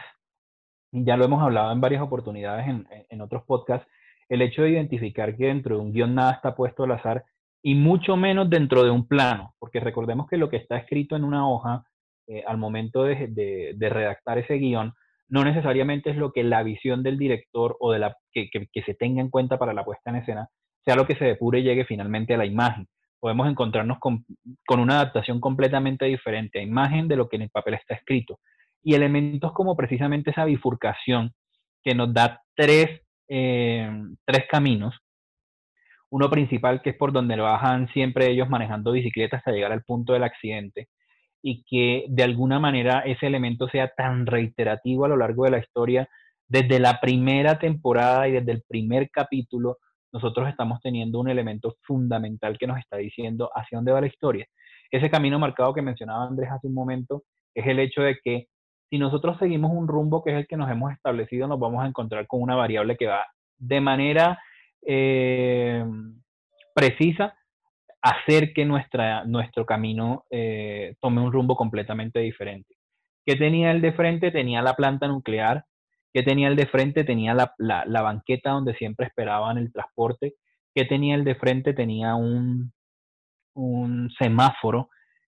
ya 0.91 1.17
lo 1.17 1.25
hemos 1.25 1.41
hablado 1.41 1.71
en 1.71 1.81
varias 1.81 2.01
oportunidades 2.01 2.67
en, 2.67 2.87
en 3.09 3.21
otros 3.21 3.43
podcasts, 3.45 3.87
el 4.29 4.41
hecho 4.43 4.61
de 4.61 4.69
identificar 4.71 5.35
que 5.35 5.47
dentro 5.47 5.75
de 5.75 5.81
un 5.81 5.91
guion 5.91 6.13
nada 6.15 6.33
está 6.33 6.55
puesto 6.55 6.83
al 6.83 6.91
azar 6.91 7.25
y 7.61 7.75
mucho 7.75 8.15
menos 8.15 8.49
dentro 8.49 8.83
de 8.83 8.91
un 8.91 9.07
plano, 9.07 9.55
porque 9.59 9.79
recordemos 9.79 10.27
que 10.27 10.37
lo 10.37 10.49
que 10.49 10.57
está 10.57 10.77
escrito 10.77 11.15
en 11.15 11.23
una 11.23 11.49
hoja 11.49 11.83
eh, 12.27 12.43
al 12.47 12.57
momento 12.57 13.03
de, 13.03 13.75
redactar 13.79 14.37
ese 14.37 14.55
guion 14.55 14.93
no 15.27 15.43
necesariamente 15.43 16.11
es 16.11 16.15
lo 16.15 16.31
que 16.31 16.43
la 16.43 16.61
visión 16.63 17.03
del 17.03 17.17
director 17.17 17.75
o 17.79 17.91
de 17.91 17.99
la 17.99 18.15
que, 18.31 18.49
se 18.85 18.93
tenga 18.93 19.21
en 19.21 19.29
cuenta 19.29 19.57
para 19.57 19.73
la 19.73 19.83
puesta 19.83 20.09
en 20.11 20.17
escena 20.17 20.47
sea 20.85 20.95
lo 20.95 21.05
que 21.05 21.15
se 21.15 21.25
depure 21.25 21.59
y 21.59 21.63
llegue 21.63 21.85
finalmente 21.85 22.33
a 22.33 22.37
la 22.37 22.45
imagen. 22.45 22.87
Podemos 23.19 23.49
encontrarnos 23.49 23.99
con, 23.99 24.25
una 24.69 24.95
adaptación 24.95 25.39
completamente 25.39 26.05
diferente 26.05 26.59
a 26.59 26.63
imagen 26.63 27.07
de 27.07 27.17
lo 27.17 27.27
que 27.27 27.35
en 27.35 27.43
el 27.43 27.49
papel 27.49 27.75
está 27.75 27.95
escrito. 27.95 28.39
Y 28.81 28.93
elementos 28.93 29.51
como 29.53 29.75
precisamente 29.75 30.31
esa 30.31 30.45
bifurcación 30.45 31.33
que 31.83 31.95
nos 31.95 32.13
da 32.13 32.41
tres, 32.55 33.01
eh, 33.27 33.91
tres 34.25 34.45
caminos 34.49 34.95
uno 36.11 36.29
principal 36.29 36.81
que 36.81 36.91
es 36.91 36.95
por 36.95 37.11
donde 37.11 37.35
bajan 37.37 37.87
siempre 37.89 38.29
ellos 38.29 38.49
manejando 38.49 38.91
bicicletas 38.91 39.39
hasta 39.39 39.51
llegar 39.51 39.71
al 39.71 39.83
punto 39.83 40.13
del 40.13 40.23
accidente 40.23 40.89
y 41.41 41.63
que 41.63 42.05
de 42.09 42.23
alguna 42.23 42.59
manera 42.59 43.01
ese 43.01 43.27
elemento 43.27 43.69
sea 43.69 43.89
tan 43.95 44.25
reiterativo 44.25 45.05
a 45.05 45.07
lo 45.07 45.17
largo 45.17 45.45
de 45.45 45.51
la 45.51 45.59
historia, 45.59 46.09
desde 46.47 46.79
la 46.79 46.99
primera 46.99 47.59
temporada 47.59 48.27
y 48.27 48.33
desde 48.33 48.51
el 48.51 48.63
primer 48.67 49.09
capítulo, 49.09 49.77
nosotros 50.11 50.49
estamos 50.49 50.79
teniendo 50.81 51.19
un 51.19 51.29
elemento 51.29 51.75
fundamental 51.81 52.57
que 52.57 52.67
nos 52.67 52.79
está 52.79 52.97
diciendo 52.97 53.49
hacia 53.53 53.77
dónde 53.77 53.91
va 53.91 54.01
la 54.01 54.07
historia. 54.07 54.47
Ese 54.91 55.09
camino 55.09 55.39
marcado 55.39 55.73
que 55.73 55.81
mencionaba 55.81 56.25
Andrés 56.25 56.49
hace 56.51 56.67
un 56.67 56.73
momento 56.73 57.23
es 57.53 57.67
el 57.67 57.79
hecho 57.79 58.01
de 58.01 58.17
que 58.23 58.47
si 58.89 58.97
nosotros 58.97 59.37
seguimos 59.37 59.71
un 59.71 59.87
rumbo 59.87 60.23
que 60.23 60.31
es 60.31 60.37
el 60.37 60.47
que 60.47 60.57
nos 60.57 60.69
hemos 60.71 60.91
establecido, 60.91 61.47
nos 61.47 61.59
vamos 61.59 61.83
a 61.83 61.87
encontrar 61.87 62.25
con 62.25 62.41
una 62.41 62.55
variable 62.55 62.97
que 62.97 63.07
va 63.07 63.25
de 63.57 63.81
manera 63.81 64.39
eh, 64.85 65.83
precisa 66.73 67.35
hacer 68.01 68.53
que 68.53 68.65
nuestra, 68.65 69.25
nuestro 69.25 69.65
camino 69.65 70.25
eh, 70.31 70.95
tome 70.99 71.21
un 71.21 71.31
rumbo 71.31 71.55
completamente 71.55 72.19
diferente. 72.19 72.75
¿Qué 73.25 73.35
tenía 73.35 73.71
el 73.71 73.81
de 73.81 73.91
frente? 73.93 74.31
Tenía 74.31 74.61
la 74.61 74.73
planta 74.73 75.07
nuclear. 75.07 75.65
¿Qué 76.13 76.23
tenía 76.23 76.47
el 76.47 76.55
de 76.55 76.67
frente? 76.67 77.03
Tenía 77.03 77.33
la, 77.33 77.53
la, 77.57 78.01
banqueta 78.01 78.51
donde 78.51 78.73
siempre 78.75 79.07
esperaban 79.07 79.57
el 79.57 79.71
transporte. 79.71 80.35
¿Qué 80.73 80.85
tenía 80.85 81.15
el 81.15 81.23
de 81.23 81.35
frente? 81.35 81.73
Tenía 81.73 82.15
un, 82.15 82.71
un 83.53 84.09
semáforo 84.17 84.89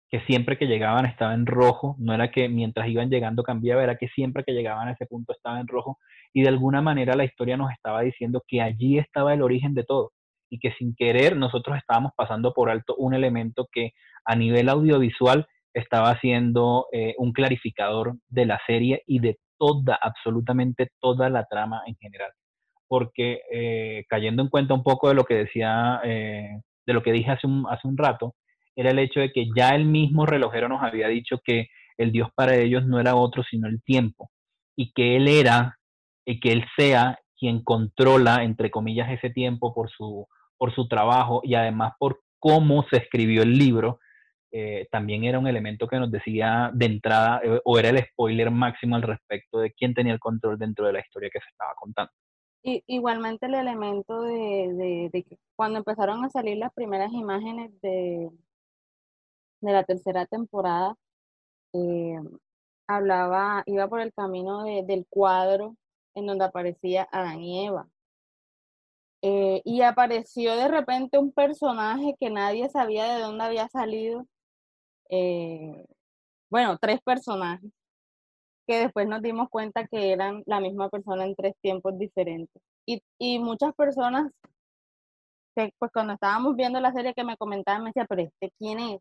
que 0.09 0.21
siempre 0.21 0.57
que 0.57 0.67
llegaban 0.67 1.05
estaba 1.05 1.33
en 1.33 1.45
rojo, 1.45 1.95
no 1.99 2.13
era 2.13 2.31
que 2.31 2.47
mientras 2.47 2.87
iban 2.87 3.09
llegando 3.09 3.43
cambiaba, 3.43 3.83
era 3.83 3.97
que 3.97 4.07
siempre 4.09 4.43
que 4.45 4.53
llegaban 4.53 4.87
a 4.87 4.91
ese 4.91 5.05
punto 5.05 5.33
estaba 5.33 5.59
en 5.59 5.67
rojo 5.67 5.97
y 6.33 6.43
de 6.43 6.49
alguna 6.49 6.81
manera 6.81 7.15
la 7.15 7.25
historia 7.25 7.57
nos 7.57 7.71
estaba 7.71 8.01
diciendo 8.01 8.43
que 8.47 8.61
allí 8.61 8.99
estaba 8.99 9.33
el 9.33 9.41
origen 9.41 9.73
de 9.73 9.83
todo 9.83 10.13
y 10.49 10.59
que 10.59 10.71
sin 10.77 10.95
querer 10.95 11.35
nosotros 11.35 11.77
estábamos 11.77 12.13
pasando 12.15 12.53
por 12.53 12.69
alto 12.69 12.95
un 12.95 13.13
elemento 13.13 13.67
que 13.71 13.91
a 14.23 14.35
nivel 14.35 14.69
audiovisual 14.69 15.45
estaba 15.73 16.17
siendo 16.19 16.87
eh, 16.93 17.13
un 17.17 17.33
clarificador 17.33 18.15
de 18.29 18.45
la 18.45 18.59
serie 18.65 19.03
y 19.05 19.19
de 19.19 19.37
toda, 19.57 19.97
absolutamente 20.01 20.91
toda 20.99 21.29
la 21.29 21.45
trama 21.45 21.83
en 21.85 21.95
general. 21.97 22.31
Porque 22.87 23.41
eh, 23.51 24.05
cayendo 24.09 24.41
en 24.41 24.49
cuenta 24.49 24.73
un 24.73 24.83
poco 24.83 25.09
de 25.09 25.15
lo 25.15 25.25
que 25.25 25.35
decía, 25.35 25.99
eh, 26.03 26.61
de 26.85 26.93
lo 26.93 27.03
que 27.03 27.11
dije 27.11 27.31
hace 27.31 27.47
un, 27.47 27.65
hace 27.69 27.87
un 27.87 27.97
rato, 27.97 28.35
era 28.75 28.91
el 28.91 28.99
hecho 28.99 29.19
de 29.19 29.31
que 29.31 29.47
ya 29.55 29.69
el 29.69 29.85
mismo 29.85 30.25
relojero 30.25 30.69
nos 30.69 30.83
había 30.83 31.07
dicho 31.07 31.39
que 31.43 31.67
el 31.97 32.11
Dios 32.11 32.29
para 32.35 32.55
ellos 32.55 32.85
no 32.85 32.99
era 32.99 33.15
otro 33.15 33.43
sino 33.43 33.67
el 33.67 33.81
tiempo 33.81 34.29
y 34.75 34.93
que 34.93 35.15
Él 35.15 35.27
era 35.27 35.79
y 36.25 36.39
que 36.39 36.51
Él 36.51 36.63
sea 36.77 37.19
quien 37.37 37.63
controla, 37.63 38.43
entre 38.43 38.71
comillas, 38.71 39.09
ese 39.11 39.29
tiempo 39.29 39.73
por 39.73 39.89
su, 39.89 40.27
por 40.57 40.73
su 40.73 40.87
trabajo 40.87 41.41
y 41.43 41.55
además 41.55 41.93
por 41.99 42.21
cómo 42.39 42.85
se 42.89 42.97
escribió 42.97 43.43
el 43.43 43.57
libro, 43.57 43.99
eh, 44.51 44.87
también 44.91 45.25
era 45.25 45.39
un 45.39 45.47
elemento 45.47 45.87
que 45.87 45.99
nos 45.99 46.09
decía 46.09 46.71
de 46.73 46.85
entrada, 46.85 47.41
eh, 47.43 47.59
o 47.65 47.77
era 47.77 47.89
el 47.89 48.03
spoiler 48.05 48.49
máximo 48.49 48.95
al 48.95 49.01
respecto 49.01 49.59
de 49.59 49.73
quién 49.73 49.93
tenía 49.93 50.13
el 50.13 50.19
control 50.19 50.57
dentro 50.57 50.85
de 50.85 50.93
la 50.93 50.99
historia 51.01 51.29
que 51.31 51.41
se 51.41 51.49
estaba 51.49 51.73
contando. 51.75 52.11
Y, 52.63 52.83
igualmente 52.87 53.47
el 53.47 53.55
elemento 53.55 54.21
de, 54.21 55.09
de, 55.11 55.23
que 55.23 55.37
cuando 55.55 55.79
empezaron 55.79 56.23
a 56.23 56.29
salir 56.29 56.57
las 56.57 56.73
primeras 56.73 57.11
imágenes 57.11 57.71
de, 57.81 58.29
de 59.61 59.71
la 59.71 59.83
tercera 59.83 60.25
temporada, 60.25 60.95
eh, 61.73 62.17
hablaba, 62.87 63.63
iba 63.65 63.87
por 63.89 63.99
el 63.99 64.13
camino 64.13 64.63
del 64.63 65.05
cuadro 65.09 65.75
en 66.15 66.25
donde 66.25 66.45
aparecía 66.45 67.07
Adán 67.11 67.41
y 67.41 67.67
Eva. 67.67 67.87
Y 69.21 69.81
apareció 69.81 70.55
de 70.55 70.69
repente 70.69 71.17
un 71.17 71.33
personaje 71.33 72.15
que 72.17 72.29
nadie 72.29 72.69
sabía 72.69 73.13
de 73.13 73.21
dónde 73.21 73.43
había 73.43 73.67
salido. 73.67 74.25
Eh, 75.09 75.85
bueno, 76.49 76.77
tres 76.79 76.99
personajes 77.03 77.71
que 78.67 78.79
después 78.79 79.07
nos 79.07 79.21
dimos 79.21 79.49
cuenta 79.49 79.87
que 79.87 80.11
eran 80.11 80.43
la 80.45 80.59
misma 80.59 80.89
persona 80.89 81.25
en 81.25 81.35
tres 81.35 81.53
tiempos 81.61 81.97
diferentes. 81.97 82.61
Y, 82.85 83.01
y 83.17 83.39
muchas 83.39 83.73
personas 83.75 84.31
que 85.55 85.73
pues 85.79 85.91
cuando 85.91 86.13
estábamos 86.13 86.55
viendo 86.55 86.79
la 86.79 86.93
serie 86.93 87.13
que 87.15 87.23
me 87.23 87.37
comentaban, 87.37 87.83
me 87.83 87.89
decía, 87.89 88.05
pero 88.07 88.21
este 88.21 88.51
quién 88.59 88.79
es? 88.79 88.99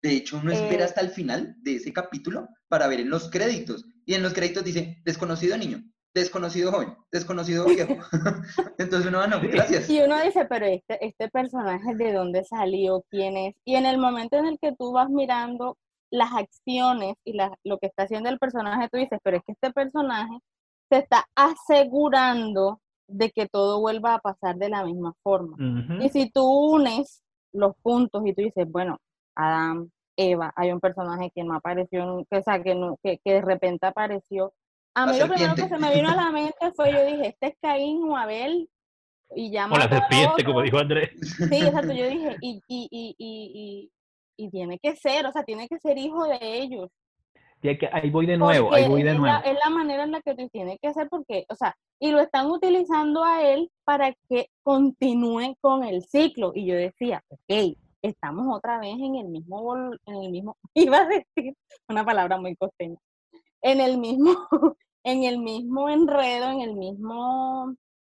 De 0.00 0.12
hecho, 0.12 0.38
uno 0.38 0.52
espera 0.52 0.82
eh, 0.82 0.84
hasta 0.84 1.00
el 1.00 1.10
final 1.10 1.56
de 1.58 1.76
ese 1.76 1.92
capítulo 1.92 2.48
para 2.68 2.86
ver 2.86 3.00
en 3.00 3.10
los 3.10 3.30
créditos. 3.30 3.84
Y 4.06 4.14
en 4.14 4.22
los 4.22 4.32
créditos 4.32 4.62
dice, 4.62 4.98
desconocido 5.04 5.56
niño, 5.56 5.82
desconocido 6.18 6.72
joven, 6.72 6.96
desconocido 7.10 7.64
viejo. 7.64 7.94
Entonces 8.78 9.06
uno, 9.06 9.18
va, 9.18 9.26
no, 9.26 9.40
gracias. 9.40 9.88
Y 9.88 10.00
uno 10.00 10.20
dice, 10.22 10.44
pero 10.46 10.66
este, 10.66 11.04
este 11.04 11.28
personaje, 11.28 11.94
¿de 11.94 12.12
dónde 12.12 12.44
salió? 12.44 13.04
¿Quién 13.10 13.36
es? 13.36 13.54
Y 13.64 13.76
en 13.76 13.86
el 13.86 13.98
momento 13.98 14.36
en 14.36 14.46
el 14.46 14.58
que 14.58 14.74
tú 14.76 14.92
vas 14.92 15.08
mirando 15.10 15.76
las 16.10 16.32
acciones 16.32 17.14
y 17.24 17.36
lo 17.64 17.78
que 17.78 17.86
está 17.86 18.04
haciendo 18.04 18.28
el 18.28 18.38
personaje, 18.38 18.88
tú 18.90 18.98
dices, 18.98 19.18
pero 19.22 19.36
es 19.36 19.42
que 19.44 19.52
este 19.52 19.72
personaje 19.72 20.38
se 20.88 20.98
está 20.98 21.26
asegurando 21.34 22.80
de 23.06 23.30
que 23.30 23.46
todo 23.46 23.80
vuelva 23.80 24.14
a 24.14 24.18
pasar 24.20 24.56
de 24.56 24.68
la 24.68 24.84
misma 24.84 25.14
forma. 25.22 25.56
Y 26.00 26.08
si 26.10 26.30
tú 26.30 26.44
unes 26.44 27.22
los 27.52 27.74
puntos 27.82 28.22
y 28.26 28.34
tú 28.34 28.42
dices, 28.42 28.70
bueno, 28.70 28.98
Adam, 29.34 29.90
Eva, 30.16 30.52
hay 30.56 30.72
un 30.72 30.80
personaje 30.80 31.30
que 31.34 31.44
no 31.44 31.54
apareció, 31.54 32.24
que, 32.30 32.38
o 32.38 32.42
sea, 32.42 32.62
que, 32.62 33.20
que, 33.24 33.32
de 33.32 33.40
repente 33.40 33.86
apareció. 33.86 34.52
A 34.94 35.06
mí 35.06 35.18
lo 35.18 35.28
primero 35.28 35.54
que 35.54 35.68
se 35.68 35.78
me 35.78 35.94
vino 35.94 36.10
a 36.10 36.16
la 36.16 36.30
mente 36.30 36.72
fue, 36.74 36.92
yo 36.92 37.04
dije, 37.04 37.28
este 37.28 37.46
es 37.48 37.54
Caín 37.60 38.02
o 38.08 38.16
Abel, 38.16 38.68
y 39.34 39.50
ya 39.50 39.66
O 39.66 39.76
la 39.76 39.88
serpiente, 39.88 40.44
como 40.44 40.62
dijo 40.62 40.78
Andrés. 40.78 41.10
Sí, 41.20 41.56
exacto, 41.66 41.92
yo 41.92 42.08
dije, 42.08 42.36
y, 42.40 42.60
y, 42.66 42.88
y, 42.90 43.14
y, 43.18 43.90
y, 44.36 44.50
tiene 44.50 44.78
que 44.78 44.96
ser, 44.96 45.26
o 45.26 45.32
sea, 45.32 45.44
tiene 45.44 45.68
que 45.68 45.78
ser 45.78 45.98
hijo 45.98 46.26
de 46.26 46.38
ellos. 46.40 46.88
Y 47.60 47.68
ahí 47.92 48.10
voy 48.10 48.26
de 48.26 48.36
nuevo, 48.36 48.72
ahí 48.72 48.88
voy 48.88 49.02
de 49.02 49.14
nuevo. 49.14 49.36
es 49.44 49.58
la 49.64 49.70
manera 49.70 50.04
en 50.04 50.12
la 50.12 50.20
que 50.22 50.34
tiene 50.48 50.78
que 50.80 50.92
ser, 50.92 51.08
porque, 51.08 51.44
o 51.48 51.56
sea, 51.56 51.76
y 51.98 52.12
lo 52.12 52.20
están 52.20 52.46
utilizando 52.46 53.24
a 53.24 53.42
él 53.42 53.70
para 53.84 54.14
que 54.28 54.48
continúen 54.62 55.56
con 55.60 55.84
el 55.84 56.02
ciclo. 56.04 56.52
Y 56.54 56.66
yo 56.66 56.76
decía, 56.76 57.22
ok, 57.28 57.76
estamos 58.02 58.56
otra 58.56 58.78
vez 58.78 58.94
en 58.94 59.16
el 59.16 59.26
mismo, 59.26 59.76
en 60.06 60.14
el 60.14 60.30
mismo, 60.30 60.56
iba 60.74 60.98
a 60.98 61.06
decir 61.06 61.54
una 61.88 62.04
palabra 62.04 62.38
muy 62.38 62.54
costeña, 62.54 62.98
en 63.62 63.80
el 63.80 63.98
mismo, 63.98 64.30
en 65.04 65.24
el 65.24 65.38
mismo 65.38 65.88
enredo, 65.88 66.50
en 66.50 66.60
el 66.60 66.74
mismo 66.74 67.74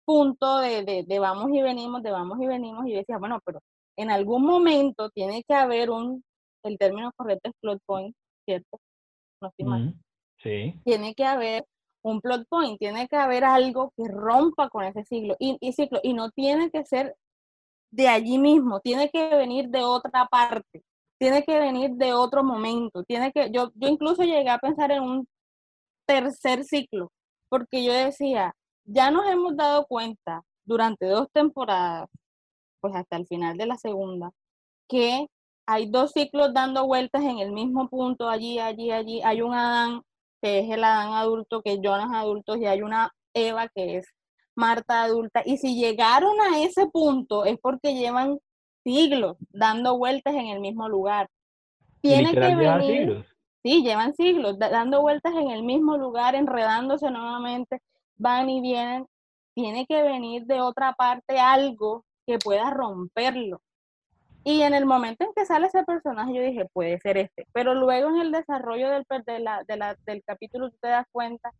punto 0.06 0.60
de, 0.60 1.06
de, 1.08 1.20
vamos 1.20 1.52
y 1.52 1.62
venimos, 1.62 2.02
de 2.02 2.12
vamos 2.12 2.40
y 2.42 2.48
venimos, 2.48 2.88
y 2.88 2.92
yo 2.92 2.98
decía, 2.98 3.18
bueno, 3.18 3.40
pero 3.46 3.62
en 3.96 4.10
algún 4.10 4.44
momento 4.44 5.10
tiene 5.12 5.44
que 5.44 5.54
haber 5.54 5.92
un, 5.92 6.24
el 6.64 6.78
término 6.78 7.12
correcto 7.16 7.50
es 7.50 7.56
plot 7.62 7.80
point, 7.86 8.16
¿cierto? 8.46 8.80
No 9.42 9.50
estoy 9.50 9.96
Sí. 10.42 10.74
Tiene 10.86 11.14
que 11.14 11.26
haber 11.26 11.66
un 12.02 12.22
plot 12.22 12.48
point, 12.48 12.80
tiene 12.80 13.08
que 13.08 13.18
haber 13.18 13.44
algo 13.44 13.94
que 13.96 14.08
rompa 14.08 14.70
con 14.70 14.86
ese 14.86 15.04
ciclo 15.04 15.36
y, 15.38 15.58
y 15.60 15.74
ciclo, 15.74 16.00
y 16.02 16.14
no 16.14 16.32
tiene 16.32 16.72
que 16.72 16.86
ser 16.86 17.16
de 17.92 18.08
allí 18.08 18.38
mismo, 18.38 18.80
tiene 18.80 19.10
que 19.10 19.36
venir 19.36 19.70
de 19.70 19.84
otra 19.84 20.28
parte, 20.28 20.84
tiene 21.20 21.44
que 21.44 21.60
venir 21.60 21.92
de 21.92 22.14
otro 22.14 22.44
momento, 22.44 23.04
tiene 23.04 23.32
que, 23.32 23.52
yo, 23.52 23.72
yo 23.76 23.88
incluso 23.90 24.24
llegué 24.24 24.50
a 24.50 24.58
pensar 24.58 24.92
en 24.92 25.04
un 25.04 25.28
tercer 26.08 26.64
ciclo, 26.64 27.12
porque 27.50 27.84
yo 27.84 27.94
decía, 27.94 28.56
ya 28.86 29.12
nos 29.12 29.28
hemos 29.30 29.56
dado 29.56 29.86
cuenta 29.86 30.42
durante 30.66 31.06
dos 31.08 31.28
temporadas, 31.34 32.10
pues 32.82 32.96
hasta 32.96 33.18
el 33.18 33.28
final 33.28 33.58
de 33.58 33.68
la 33.68 33.78
segunda, 33.78 34.32
que 34.88 35.28
hay 35.68 35.90
dos 35.92 36.12
ciclos 36.14 36.54
dando 36.54 36.88
vueltas 36.88 37.22
en 37.24 37.40
el 37.40 37.52
mismo 37.52 37.90
punto, 37.90 38.28
allí, 38.28 38.58
allí, 38.60 38.92
allí. 38.92 39.22
Hay 39.24 39.42
un 39.44 39.54
Adán 39.54 40.02
que 40.42 40.60
es 40.60 40.70
el 40.72 40.84
Adán 40.84 41.14
adulto, 41.14 41.62
que 41.62 41.74
es 41.74 41.80
Jonas 41.82 42.10
adulto, 42.12 42.56
y 42.56 42.66
hay 42.66 42.82
una 42.82 43.12
Eva 43.34 43.68
que 43.70 43.98
es 43.98 44.08
Marta 44.56 45.04
adulta. 45.04 45.44
Y 45.46 45.58
si 45.58 45.76
llegaron 45.76 46.42
a 46.42 46.62
ese 46.64 46.88
punto 46.88 47.46
es 47.46 47.58
porque 47.62 47.94
llevan 47.94 48.40
siglos 48.90 49.38
dando 49.52 49.98
vueltas 49.98 50.34
en 50.34 50.48
el 50.48 50.60
mismo 50.60 50.90
lugar. 50.90 51.30
Tiene 52.02 52.32
que 52.32 52.56
venir. 52.56 53.26
Sí, 53.62 53.84
llevan 53.84 54.16
siglos 54.16 54.58
dando 54.58 55.02
vueltas 55.02 55.34
en 55.36 55.52
el 55.52 55.64
mismo 55.64 55.98
lugar, 55.98 56.34
enredándose 56.34 57.12
nuevamente, 57.12 57.82
van 58.18 58.50
y 58.50 58.62
vienen. 58.62 59.06
Tiene 59.54 59.86
que 59.86 60.02
venir 60.02 60.46
de 60.46 60.62
otra 60.62 60.94
parte 60.94 61.40
algo 61.40 62.04
que 62.26 62.40
pueda 62.40 62.72
romperlo. 62.72 63.62
Y 64.44 64.62
en 64.62 64.74
el 64.74 64.86
momento 64.86 65.26
en 65.26 65.34
que 65.36 65.46
sale 65.46 65.68
ese 65.68 65.84
personaje, 65.84 66.34
yo 66.34 66.42
dije, 66.42 66.66
puede 66.74 66.98
ser 67.00 67.18
este. 67.18 67.46
Pero 67.54 67.76
luego 67.76 68.10
en 68.10 68.22
el 68.22 68.32
desarrollo 68.32 68.90
del, 68.90 69.06
del 70.06 70.24
capítulo, 70.24 70.72
tú 70.72 70.78
te 70.82 70.88
das 70.88 71.06
cuenta 71.12 71.52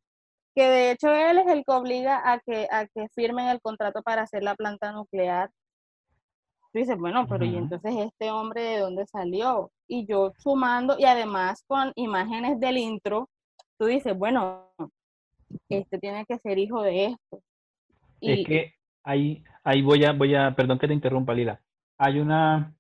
que 0.56 0.68
de 0.68 0.92
hecho 0.92 1.12
él 1.12 1.38
es 1.40 1.48
el 1.48 1.64
que 1.66 1.72
obliga 1.74 2.22
a 2.24 2.40
que, 2.40 2.68
a 2.72 2.88
que 2.88 3.08
firmen 3.14 3.48
el 3.50 3.62
contrato 3.62 4.02
para 4.02 4.24
hacer 4.24 4.44
la 4.44 4.56
planta 4.56 4.92
nuclear. 4.94 5.52
Tú 6.72 6.80
dices, 6.80 6.98
bueno, 6.98 7.26
pero 7.28 7.46
¿y 7.46 7.56
entonces 7.56 7.96
este 7.98 8.30
hombre 8.30 8.62
de 8.62 8.80
dónde 8.80 9.06
salió? 9.08 9.72
Y 9.88 10.06
yo 10.06 10.34
sumando, 10.38 10.98
y 11.00 11.06
además 11.06 11.64
con 11.68 11.92
imágenes 11.96 12.60
del 12.60 12.78
intro, 12.78 13.28
tú 13.78 13.86
dices, 13.86 14.16
bueno, 14.16 14.72
este 15.70 15.98
tiene 15.98 16.26
que 16.26 16.38
ser 16.38 16.60
hijo 16.60 16.84
de 16.84 17.06
esto. 17.06 17.42
Y, 18.20 18.42
es 18.42 18.48
que 18.48 18.74
ahí, 19.04 19.44
ahí 19.64 19.82
voy 19.82 20.04
a, 20.06 20.12
voy 20.12 20.36
a, 20.36 20.54
perdón 20.56 20.78
que 20.78 20.88
te 20.88 20.94
interrumpa, 20.94 21.34
Lila. 21.34 21.60
Hay 21.98 22.20
una, 22.20 22.76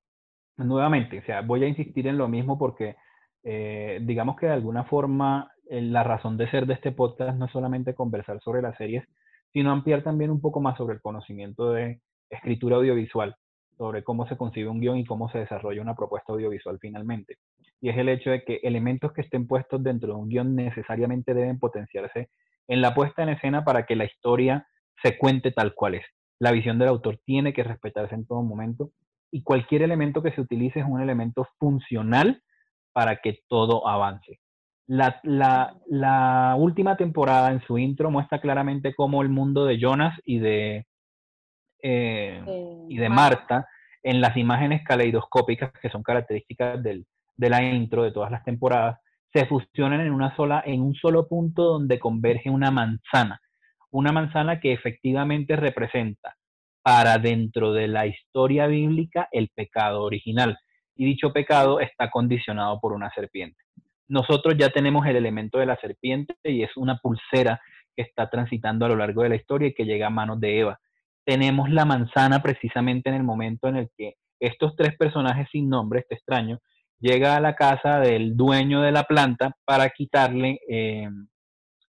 nuevamente, 0.58 1.20
o 1.20 1.24
sea, 1.24 1.42
voy 1.42 1.64
a 1.64 1.68
insistir 1.68 2.08
en 2.08 2.18
lo 2.18 2.28
mismo 2.28 2.60
porque 2.60 2.96
eh, 3.44 4.00
digamos 4.04 4.38
que 4.38 4.48
de 4.48 4.54
alguna 4.54 4.84
forma 4.84 5.52
eh, 5.70 5.82
la 5.82 6.04
razón 6.04 6.38
de 6.38 6.50
ser 6.52 6.66
de 6.66 6.74
este 6.74 6.92
podcast 6.92 7.38
no 7.38 7.46
es 7.46 7.52
solamente 7.52 7.96
conversar 7.96 8.40
sobre 8.42 8.62
las 8.62 8.78
series, 8.78 9.08
sino 9.54 9.72
ampliar 9.72 10.04
también 10.04 10.30
un 10.30 10.42
poco 10.42 10.62
más 10.62 10.78
sobre 10.78 10.96
el 10.96 11.02
conocimiento 11.02 11.72
de 11.72 12.02
escritura 12.30 12.76
audiovisual, 12.76 13.36
sobre 13.80 14.04
cómo 14.04 14.28
se 14.28 14.36
concibe 14.36 14.68
un 14.68 14.82
guion 14.82 14.98
y 14.98 15.06
cómo 15.06 15.32
se 15.32 15.38
desarrolla 15.38 15.82
una 15.82 15.96
propuesta 15.96 16.34
audiovisual 16.34 16.78
finalmente. 16.82 17.38
Y 17.80 17.88
es 17.88 17.98
el 17.98 18.10
hecho 18.10 18.30
de 18.30 18.44
que 18.44 18.60
elementos 18.64 19.14
que 19.14 19.22
estén 19.22 19.48
puestos 19.48 19.82
dentro 19.82 20.10
de 20.10 20.20
un 20.20 20.28
guion 20.28 20.54
necesariamente 20.54 21.34
deben 21.34 21.60
potenciarse 21.60 22.30
en 22.68 22.82
la 22.82 22.94
puesta 22.94 23.24
en 23.24 23.30
escena 23.30 23.64
para 23.64 23.86
que 23.86 23.96
la 23.96 24.04
historia 24.04 24.68
se 25.02 25.18
cuente 25.18 25.52
tal 25.52 25.74
cual 25.74 25.96
es. 25.96 26.06
La 26.40 26.52
visión 26.52 26.78
del 26.78 26.90
autor 26.90 27.22
tiene 27.24 27.54
que 27.54 27.64
respetarse 27.64 28.16
en 28.16 28.28
todo 28.28 28.44
momento 28.44 28.92
y 29.32 29.44
cualquier 29.44 29.84
elemento 29.84 30.22
que 30.22 30.34
se 30.34 30.42
utilice 30.42 30.82
es 30.82 30.86
un 30.86 31.02
elemento 31.02 31.48
funcional 31.58 32.44
para 32.92 33.22
que 33.22 33.40
todo 33.48 33.88
avance. 33.88 34.42
La, 34.88 36.56
última 36.58 36.98
temporada 36.98 37.54
en 37.54 37.62
su 37.62 37.78
intro 37.78 38.12
muestra 38.12 38.42
claramente 38.42 38.94
cómo 38.94 39.22
el 39.22 39.30
mundo 39.30 39.64
de 39.64 39.80
Jonas 39.80 40.20
y 40.26 40.40
de, 40.40 40.86
eh, 41.82 42.42
y 42.88 42.98
de 42.98 43.10
Marta, 43.10 43.68
en 44.04 44.22
las 44.22 44.36
imágenes 44.38 44.84
caleidoscópicas 44.84 45.72
que 45.82 45.90
son 45.90 46.04
características 46.04 46.82
del, 46.82 47.06
de 47.36 47.50
la 47.50 47.64
intro 47.64 48.04
de 48.04 48.12
todas 48.12 48.32
las 48.32 48.44
temporadas, 48.44 49.00
se 49.34 49.46
fusionan 49.46 50.02
en, 50.02 50.12
una 50.12 50.36
sola, 50.36 50.64
en 50.66 50.82
un 50.82 50.96
solo 50.96 51.28
punto 51.28 51.64
donde 51.64 52.00
converge 52.00 52.50
una 52.50 52.72
manzana. 52.72 53.40
Una 53.92 54.12
manzana 54.12 54.60
que 54.60 54.74
efectivamente 54.74 55.56
representa 55.56 56.36
para 56.82 57.18
dentro 57.18 57.74
de 57.74 57.88
la 57.88 58.08
historia 58.08 58.68
bíblica 58.68 59.28
el 59.32 59.50
pecado 59.54 60.04
original. 60.04 60.58
Y 60.96 61.06
dicho 61.06 61.32
pecado 61.34 61.80
está 61.80 62.10
condicionado 62.10 62.80
por 62.80 62.94
una 62.94 63.12
serpiente 63.12 63.60
nosotros 64.10 64.56
ya 64.58 64.70
tenemos 64.70 65.06
el 65.06 65.16
elemento 65.16 65.60
de 65.60 65.68
la 65.68 65.78
serpiente 65.78 66.36
y 66.44 66.64
es 66.64 66.76
una 66.76 66.98
pulsera 66.98 67.62
que 67.96 68.02
está 68.02 68.30
transitando 68.30 68.86
a 68.86 68.90
lo 68.90 68.96
largo 68.96 69.24
de 69.24 69.30
la 69.30 69.36
historia 69.36 69.70
y 69.70 69.74
que 69.74 69.86
llega 69.86 70.08
a 70.08 70.10
manos 70.10 70.40
de 70.40 70.60
Eva. 70.60 70.80
Tenemos 71.30 71.70
la 71.70 71.86
manzana 71.86 72.42
precisamente 72.42 73.10
en 73.10 73.16
el 73.16 73.24
momento 73.24 73.68
en 73.68 73.76
el 73.76 73.90
que 73.96 74.16
estos 74.40 74.76
tres 74.76 74.96
personajes 74.98 75.48
sin 75.52 75.70
nombre, 75.70 76.00
este 76.00 76.16
extraño, 76.16 76.60
llega 77.00 77.36
a 77.36 77.40
la 77.40 77.56
casa 77.56 78.00
del 78.00 78.36
dueño 78.36 78.82
de 78.82 78.92
la 78.92 79.04
planta 79.04 79.56
para 79.64 79.90
quitarle 79.90 80.60
em, 80.68 81.28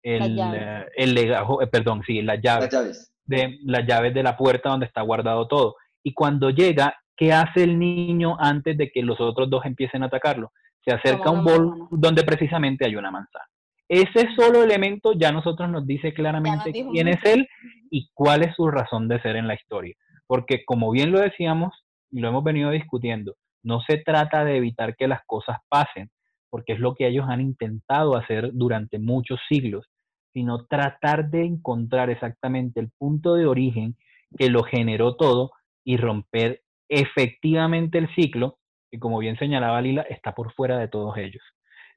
el, 0.03 0.37
eh, 0.37 0.85
el 0.97 1.13
legajo, 1.13 1.61
eh, 1.61 1.67
perdón, 1.67 2.03
sí, 2.05 2.21
las 2.21 2.41
llaves, 2.41 3.13
de 3.23 3.57
las 3.63 3.87
llaves 3.87 4.13
de 4.13 4.23
la 4.23 4.35
puerta 4.35 4.69
donde 4.69 4.87
está 4.87 5.01
guardado 5.01 5.47
todo. 5.47 5.75
Y 6.03 6.13
cuando 6.13 6.49
llega, 6.49 6.95
¿qué 7.15 7.31
hace 7.31 7.63
el 7.63 7.79
niño 7.79 8.35
antes 8.37 8.77
de 8.77 8.91
que 8.91 9.01
los 9.01 9.21
otros 9.21 9.49
dos 9.49 9.65
empiecen 9.65 10.03
a 10.03 10.07
atacarlo? 10.07 10.51
se 10.83 10.91
acerca 10.93 11.29
a 11.29 11.31
un 11.31 11.43
bol 11.43 11.87
donde 11.91 12.23
precisamente 12.23 12.85
hay 12.85 12.95
una 12.95 13.11
manzana. 13.11 13.45
Ese 13.93 14.33
solo 14.37 14.63
elemento 14.63 15.11
ya 15.11 15.33
nosotros 15.33 15.69
nos 15.69 15.85
dice 15.85 16.13
claramente 16.13 16.71
quién 16.71 17.09
es 17.09 17.21
él 17.25 17.45
y 17.89 18.07
cuál 18.13 18.41
es 18.41 18.55
su 18.55 18.69
razón 18.69 19.09
de 19.09 19.21
ser 19.21 19.35
en 19.35 19.49
la 19.49 19.53
historia. 19.53 19.95
Porque 20.27 20.63
como 20.63 20.91
bien 20.91 21.11
lo 21.11 21.19
decíamos 21.19 21.73
y 22.09 22.21
lo 22.21 22.29
hemos 22.29 22.41
venido 22.41 22.71
discutiendo, 22.71 23.35
no 23.63 23.81
se 23.81 23.97
trata 23.97 24.45
de 24.45 24.55
evitar 24.55 24.95
que 24.95 25.09
las 25.09 25.19
cosas 25.25 25.57
pasen, 25.67 26.09
porque 26.49 26.71
es 26.71 26.79
lo 26.79 26.95
que 26.95 27.05
ellos 27.05 27.25
han 27.27 27.41
intentado 27.41 28.15
hacer 28.15 28.51
durante 28.53 28.97
muchos 28.97 29.41
siglos, 29.49 29.89
sino 30.31 30.67
tratar 30.67 31.29
de 31.29 31.43
encontrar 31.43 32.09
exactamente 32.09 32.79
el 32.79 32.91
punto 32.97 33.35
de 33.35 33.45
origen 33.45 33.97
que 34.37 34.49
lo 34.49 34.63
generó 34.63 35.17
todo 35.17 35.51
y 35.83 35.97
romper 35.97 36.61
efectivamente 36.87 37.97
el 37.97 38.07
ciclo 38.15 38.57
y 38.89 38.99
como 38.99 39.19
bien 39.19 39.37
señalaba 39.37 39.81
Lila, 39.81 40.03
está 40.03 40.33
por 40.33 40.53
fuera 40.53 40.77
de 40.77 40.87
todos 40.87 41.17
ellos. 41.17 41.43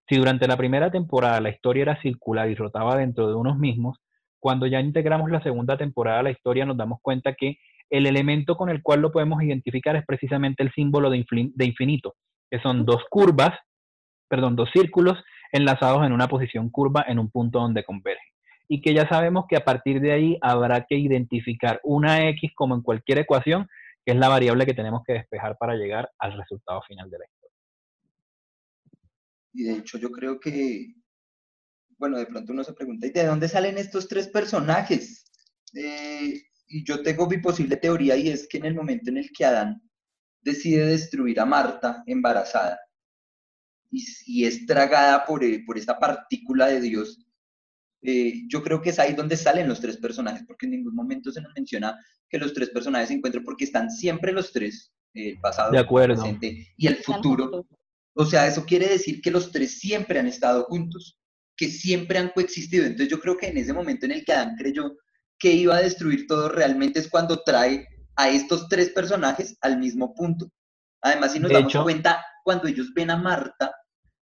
Si 0.08 0.16
durante 0.16 0.46
la 0.46 0.56
primera 0.56 0.90
temporada 0.90 1.40
la 1.40 1.50
historia 1.50 1.82
era 1.82 2.02
circular 2.02 2.48
y 2.50 2.54
rotaba 2.54 2.96
dentro 2.96 3.28
de 3.28 3.34
unos 3.34 3.58
mismos, 3.58 3.98
cuando 4.38 4.66
ya 4.66 4.80
integramos 4.80 5.30
la 5.30 5.42
segunda 5.42 5.78
temporada 5.78 6.22
la 6.22 6.30
historia 6.30 6.66
nos 6.66 6.76
damos 6.76 6.98
cuenta 7.00 7.34
que 7.34 7.58
el 7.90 8.06
elemento 8.06 8.56
con 8.56 8.68
el 8.68 8.82
cual 8.82 9.00
lo 9.00 9.12
podemos 9.12 9.42
identificar 9.42 9.96
es 9.96 10.04
precisamente 10.04 10.62
el 10.62 10.72
símbolo 10.72 11.10
de, 11.10 11.24
infinito, 11.64 12.14
que 12.50 12.58
son 12.60 12.84
dos 12.84 13.02
curvas, 13.08 13.58
perdón, 14.28 14.56
dos 14.56 14.68
círculos 14.72 15.22
enlazados 15.52 16.04
en 16.04 16.12
una 16.12 16.28
posición 16.28 16.70
curva 16.70 17.04
en 17.06 17.18
un 17.18 17.30
punto 17.30 17.60
donde 17.60 17.84
convergen. 17.84 18.26
Y 18.68 18.80
que 18.80 18.94
ya 18.94 19.08
sabemos 19.08 19.44
que 19.48 19.56
a 19.56 19.64
partir 19.64 20.00
de 20.00 20.12
ahí 20.12 20.38
habrá 20.40 20.84
que 20.86 20.96
identificar 20.96 21.80
una 21.84 22.28
X 22.30 22.52
como 22.54 22.74
en 22.74 22.82
cualquier 22.82 23.18
ecuación 23.18 23.68
que 24.04 24.12
es 24.12 24.18
la 24.18 24.28
variable 24.28 24.66
que 24.66 24.74
tenemos 24.74 25.02
que 25.06 25.14
despejar 25.14 25.56
para 25.56 25.74
llegar 25.74 26.10
al 26.18 26.36
resultado 26.36 26.82
final 26.82 27.08
de 27.10 27.18
la. 27.18 27.43
Y 29.54 29.62
de 29.64 29.74
hecho 29.74 29.96
yo 29.98 30.10
creo 30.10 30.38
que, 30.38 30.94
bueno, 31.96 32.18
de 32.18 32.26
pronto 32.26 32.52
uno 32.52 32.64
se 32.64 32.74
pregunta, 32.74 33.06
¿y 33.06 33.10
de 33.10 33.24
dónde 33.24 33.48
salen 33.48 33.78
estos 33.78 34.08
tres 34.08 34.28
personajes? 34.28 35.24
Eh, 35.72 36.42
y 36.66 36.84
yo 36.84 37.02
tengo 37.02 37.28
mi 37.28 37.38
posible 37.38 37.76
teoría 37.76 38.16
y 38.16 38.28
es 38.28 38.46
que 38.48 38.58
en 38.58 38.66
el 38.66 38.74
momento 38.74 39.10
en 39.10 39.18
el 39.18 39.30
que 39.32 39.44
Adán 39.44 39.80
decide 40.42 40.86
destruir 40.86 41.40
a 41.40 41.46
Marta 41.46 42.02
embarazada 42.06 42.78
y, 43.90 44.44
es 44.44 44.66
tragada 44.66 45.24
por, 45.24 45.44
eh, 45.44 45.62
por 45.64 45.78
esta 45.78 45.98
partícula 45.98 46.66
de 46.66 46.80
Dios, 46.80 47.24
eh, 48.02 48.42
yo 48.48 48.62
creo 48.62 48.82
que 48.82 48.90
es 48.90 48.98
ahí 48.98 49.14
donde 49.14 49.36
salen 49.36 49.68
los 49.68 49.80
tres 49.80 49.96
personajes, 49.96 50.44
porque 50.46 50.66
en 50.66 50.72
ningún 50.72 50.94
momento 50.94 51.30
se 51.30 51.40
nos 51.40 51.52
menciona 51.54 51.96
que 52.28 52.38
los 52.38 52.52
tres 52.52 52.70
personajes 52.70 53.08
se 53.08 53.14
encuentren, 53.14 53.44
porque 53.44 53.64
están 53.64 53.90
siempre 53.90 54.32
los 54.32 54.52
tres, 54.52 54.92
el 55.14 55.38
pasado, 55.40 55.72
el 55.72 55.86
presente 55.86 56.68
y 56.76 56.86
el 56.86 56.96
futuro. 56.96 57.66
O 58.14 58.24
sea, 58.24 58.46
eso 58.46 58.64
quiere 58.64 58.88
decir 58.88 59.20
que 59.20 59.30
los 59.30 59.50
tres 59.50 59.78
siempre 59.78 60.18
han 60.18 60.26
estado 60.26 60.64
juntos, 60.64 61.18
que 61.56 61.68
siempre 61.68 62.18
han 62.18 62.30
coexistido. 62.30 62.84
Entonces 62.84 63.08
yo 63.08 63.20
creo 63.20 63.36
que 63.36 63.48
en 63.48 63.58
ese 63.58 63.72
momento 63.72 64.06
en 64.06 64.12
el 64.12 64.24
que 64.24 64.32
Adán 64.32 64.56
creyó 64.56 64.96
que 65.38 65.52
iba 65.52 65.76
a 65.76 65.82
destruir 65.82 66.26
todo, 66.26 66.48
realmente 66.48 67.00
es 67.00 67.08
cuando 67.08 67.42
trae 67.42 67.86
a 68.16 68.30
estos 68.30 68.68
tres 68.68 68.90
personajes 68.90 69.56
al 69.60 69.78
mismo 69.78 70.14
punto. 70.14 70.50
Además, 71.02 71.32
si 71.32 71.40
nos 71.40 71.52
damos 71.52 71.74
cuenta, 71.74 72.24
cuando 72.44 72.68
ellos 72.68 72.92
ven 72.94 73.10
a 73.10 73.16
Marta 73.16 73.74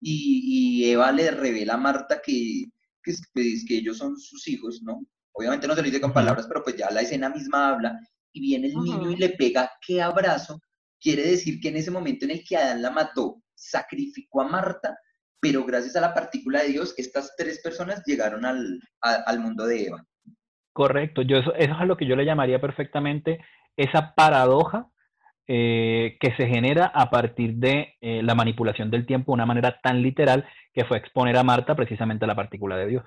y, 0.01 0.80
y 0.82 0.91
Eva 0.91 1.12
le 1.12 1.30
revela 1.30 1.74
a 1.74 1.78
Marta 1.78 2.20
que, 2.24 2.64
que, 3.03 3.14
que 3.35 3.76
ellos 3.76 3.99
son 3.99 4.18
sus 4.18 4.49
hijos, 4.49 4.82
¿no? 4.82 5.07
Obviamente 5.32 5.68
no 5.68 5.74
se 5.74 5.82
lo 5.82 5.87
dice 5.87 6.01
con 6.01 6.12
palabras, 6.12 6.47
pero 6.47 6.62
pues 6.62 6.76
ya 6.76 6.91
la 6.91 7.03
escena 7.03 7.28
misma 7.28 7.68
habla 7.68 7.99
y 8.32 8.41
viene 8.41 8.68
el 8.68 8.74
niño 8.74 9.11
y 9.11 9.16
le 9.16 9.30
pega, 9.30 9.70
qué 9.85 10.01
abrazo. 10.01 10.61
Quiere 11.01 11.22
decir 11.22 11.61
que 11.61 11.68
en 11.68 11.76
ese 11.76 11.91
momento 11.91 12.24
en 12.24 12.32
el 12.32 12.45
que 12.45 12.57
Adán 12.57 12.82
la 12.82 12.91
mató, 12.91 13.44
sacrificó 13.71 14.43
a 14.43 14.49
Marta, 14.49 14.99
pero 15.41 15.65
gracias 15.65 15.97
a 15.97 16.01
la 16.01 16.15
partícula 16.15 16.62
de 16.62 16.69
Dios, 16.69 16.95
estas 16.97 17.35
tres 17.37 17.61
personas 17.62 18.03
llegaron 18.07 18.45
al, 18.45 18.81
al 19.01 19.41
mundo 19.41 19.67
de 19.67 19.87
Eva. 19.87 20.07
Correcto, 20.73 21.23
yo 21.23 21.37
eso, 21.37 21.55
eso, 21.55 21.73
es 21.73 21.81
a 21.81 21.85
lo 21.85 21.97
que 21.97 22.07
yo 22.07 22.17
le 22.17 22.25
llamaría 22.25 22.61
perfectamente 22.61 23.39
esa 23.77 24.15
paradoja 24.15 24.89
eh, 25.47 26.17
que 26.21 26.35
se 26.37 26.47
genera 26.47 26.87
a 26.87 27.11
partir 27.11 27.57
de 27.57 27.95
eh, 28.01 28.23
la 28.23 28.35
manipulación 28.35 28.91
del 28.91 29.05
tiempo 29.05 29.33
de 29.33 29.35
una 29.35 29.45
manera 29.45 29.79
tan 29.83 30.01
literal 30.01 30.49
que 30.73 30.87
fue 30.87 30.97
exponer 30.97 31.37
a 31.37 31.43
Marta 31.43 31.77
precisamente 31.77 32.25
a 32.25 32.29
la 32.29 32.35
partícula 32.35 32.79
de 32.79 32.87
Dios. 32.87 33.05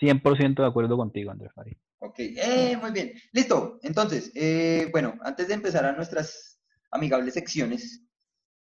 100% 0.00 0.62
de 0.62 0.66
acuerdo 0.66 0.96
contigo, 0.96 1.30
Andrés 1.30 1.52
Farid. 1.54 1.76
Ok, 1.98 2.18
eh, 2.18 2.78
muy 2.80 2.90
bien. 2.90 3.12
Listo. 3.32 3.78
Entonces, 3.82 4.32
bueno, 4.90 5.18
antes 5.22 5.46
de 5.46 5.54
empezar 5.54 5.84
a 5.84 5.92
nuestras 5.92 6.58
amigables 6.90 7.34
secciones, 7.34 8.02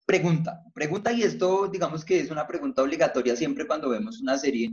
pregunta. 0.06 0.62
Pregunta, 0.72 1.12
y 1.12 1.22
esto 1.22 1.68
digamos 1.68 2.04
que 2.04 2.20
es 2.20 2.30
una 2.30 2.46
pregunta 2.46 2.82
obligatoria 2.82 3.36
siempre 3.36 3.66
cuando 3.66 3.90
vemos 3.90 4.20
una 4.20 4.38
serie 4.38 4.72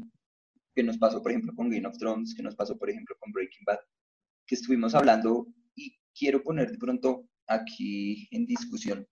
que 0.74 0.84
nos 0.84 0.98
pasó, 0.98 1.22
por 1.22 1.32
ejemplo, 1.32 1.54
con 1.56 1.70
Game 1.70 1.88
of 1.88 1.98
Thrones, 1.98 2.34
que 2.34 2.44
nos 2.44 2.56
pasó, 2.56 2.78
por 2.78 2.90
ejemplo, 2.90 3.16
con 3.20 3.32
Breaking 3.32 3.66
Bad, 3.66 3.80
que 4.46 4.56
estuvimos 4.56 4.96
hablando 4.96 5.48
y 5.76 5.96
quiero 6.18 6.42
poner 6.42 6.72
de 6.72 6.78
pronto 6.78 7.28
aquí 7.48 8.28
en 8.32 8.46
discusión. 8.46 9.08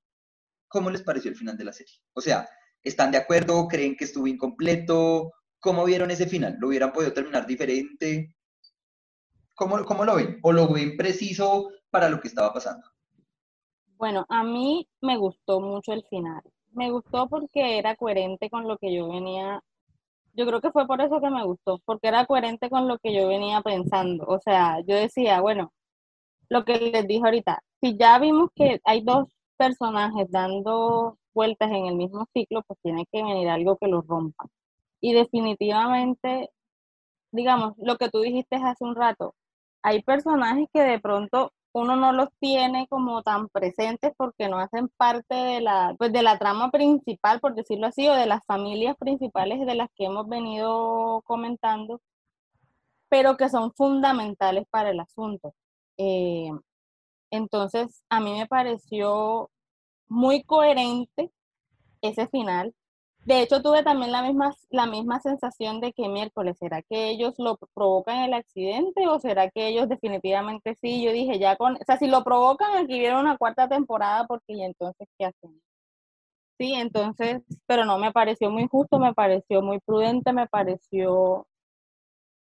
¿Cómo 0.67 0.89
les 0.89 1.03
pareció 1.03 1.30
el 1.30 1.38
final 1.38 1.57
de 1.57 1.65
la 1.65 1.74
serie? 1.74 1.95
O 2.13 2.22
sea, 2.22 2.47
¿Están 2.84 3.11
de 3.11 3.17
acuerdo? 3.17 3.67
¿Creen 3.67 3.95
que 3.95 4.05
estuvo 4.05 4.28
incompleto? 4.28 5.34
¿Cómo 5.59 5.86
vieron 5.86 6.09
ese 6.09 6.26
final? 6.26 6.57
¿Lo 6.59 6.69
hubieran 6.69 6.91
podido 6.91 7.13
terminar 7.13 7.45
diferente? 7.45 8.36
¿Cómo, 9.55 9.86
cómo 9.86 10.03
lo 10.03 10.15
ven? 10.15 10.39
¿O 10.41 10.51
lo 10.51 10.67
ven 10.74 10.97
preciso 10.97 11.69
para 11.91 12.09
lo 12.09 12.19
que 12.19 12.28
estaba 12.28 12.51
pasando? 12.51 12.91
Bueno, 14.02 14.26
a 14.30 14.43
mí 14.43 14.88
me 14.99 15.16
gustó 15.18 15.62
mucho 15.62 15.93
el 15.93 16.04
final. 16.10 16.41
Me 16.72 16.89
gustó 16.89 17.28
porque 17.30 17.78
era 17.78 17.95
coherente 17.95 18.49
con 18.49 18.68
lo 18.68 18.80
que 18.80 18.91
yo 18.95 19.08
venía. 19.10 19.62
Yo 20.34 20.47
creo 20.47 20.60
que 20.60 20.72
fue 20.72 20.88
por 20.88 21.02
eso 21.02 21.22
que 21.22 21.30
me 21.30 21.45
gustó, 21.45 21.78
porque 21.86 22.08
era 22.08 22.26
coherente 22.26 22.68
con 22.72 22.88
lo 22.88 22.97
que 22.97 23.14
yo 23.14 23.28
venía 23.28 23.62
pensando. 23.62 24.26
O 24.26 24.39
sea, 24.39 24.80
yo 24.88 24.95
decía, 24.95 25.39
bueno, 25.41 25.72
lo 26.49 26.66
que 26.66 26.80
les 26.80 27.08
dije 27.08 27.22
ahorita, 27.24 27.62
si 27.80 27.95
ya 27.95 28.18
vimos 28.18 28.49
que 28.56 28.82
hay 28.86 29.02
dos 29.04 29.28
personajes 29.56 30.32
dando 30.32 31.20
vueltas 31.36 31.70
en 31.70 31.86
el 31.86 31.95
mismo 31.95 32.26
ciclo, 32.34 32.64
pues 32.64 32.80
tiene 32.82 33.06
que 33.12 33.22
venir 33.22 33.49
algo 33.49 33.78
que 33.78 33.88
los 33.88 34.08
rompa. 34.08 34.45
Y 34.99 35.14
definitivamente, 35.14 36.49
digamos, 37.32 37.76
lo 37.78 37.97
que 37.97 38.10
tú 38.10 38.22
dijiste 38.22 38.56
hace 38.56 38.84
un 38.84 38.95
rato, 38.95 39.36
hay 39.84 40.02
personajes 40.02 40.68
que 40.74 40.82
de 40.82 40.99
pronto 40.99 41.54
uno 41.74 41.95
no 41.95 42.11
los 42.13 42.30
tiene 42.39 42.88
como 42.88 43.24
tan 43.24 43.47
presentes 43.49 44.13
porque 44.17 44.49
no 44.49 44.59
hacen 44.59 44.89
parte 44.97 45.36
de 45.36 45.61
la, 45.61 45.95
pues 45.97 46.11
de 46.11 46.24
la 46.24 46.38
trama 46.38 46.72
principal, 46.72 47.39
por 47.39 47.55
decirlo 47.55 47.88
así, 47.88 48.07
o 48.07 48.13
de 48.13 48.26
las 48.26 48.43
familias 48.45 48.97
principales 48.97 49.65
de 49.65 49.76
las 49.76 49.89
que 49.95 50.05
hemos 50.05 50.28
venido 50.28 51.22
comentando, 51.26 52.01
pero 53.09 53.38
que 53.38 53.49
son 53.49 53.74
fundamentales 53.74 54.65
para 54.69 54.89
el 54.91 54.99
asunto. 54.99 55.53
Eh, 55.97 56.51
entonces, 57.32 58.03
a 58.09 58.19
mí 58.19 58.34
me 58.38 58.47
pareció 58.47 59.49
muy 60.09 60.43
coherente 60.43 61.32
ese 62.01 62.28
final. 62.28 62.74
De 63.26 63.41
hecho, 63.41 63.61
tuve 63.61 63.84
también 63.84 64.11
la 64.11 64.24
misma, 64.24 64.55
la 64.72 64.88
misma 64.88 65.19
sensación 65.19 65.80
de 65.80 65.93
que 65.93 66.09
miércoles, 66.09 66.57
¿será 66.59 66.82
que 66.82 67.09
ellos 67.09 67.36
lo 67.38 67.57
provocan 67.76 68.19
el 68.24 68.34
accidente 68.34 69.07
o 69.07 69.19
será 69.19 69.49
que 69.51 69.67
ellos 69.67 69.88
definitivamente 69.88 70.76
sí? 70.82 71.03
Yo 71.03 71.11
dije, 71.11 71.38
ya 71.39 71.55
con, 71.55 71.76
o 71.76 71.86
sea, 71.86 71.97
si 71.97 72.07
lo 72.07 72.24
provocan, 72.24 72.76
aquí 72.78 72.99
viene 72.99 73.19
una 73.19 73.38
cuarta 73.38 73.69
temporada 73.69 74.26
porque 74.28 74.53
y 74.53 74.63
entonces, 74.63 75.07
¿qué 75.19 75.26
hacen? 75.26 75.61
Sí, 76.57 76.74
entonces, 76.74 77.41
pero 77.67 77.86
no, 77.86 77.97
me 77.99 78.11
pareció 78.11 78.49
muy 78.51 78.67
justo, 78.67 78.99
me 78.99 79.13
pareció 79.13 79.61
muy 79.61 79.80
prudente, 79.80 80.34
me 80.34 80.47
pareció 80.47 81.47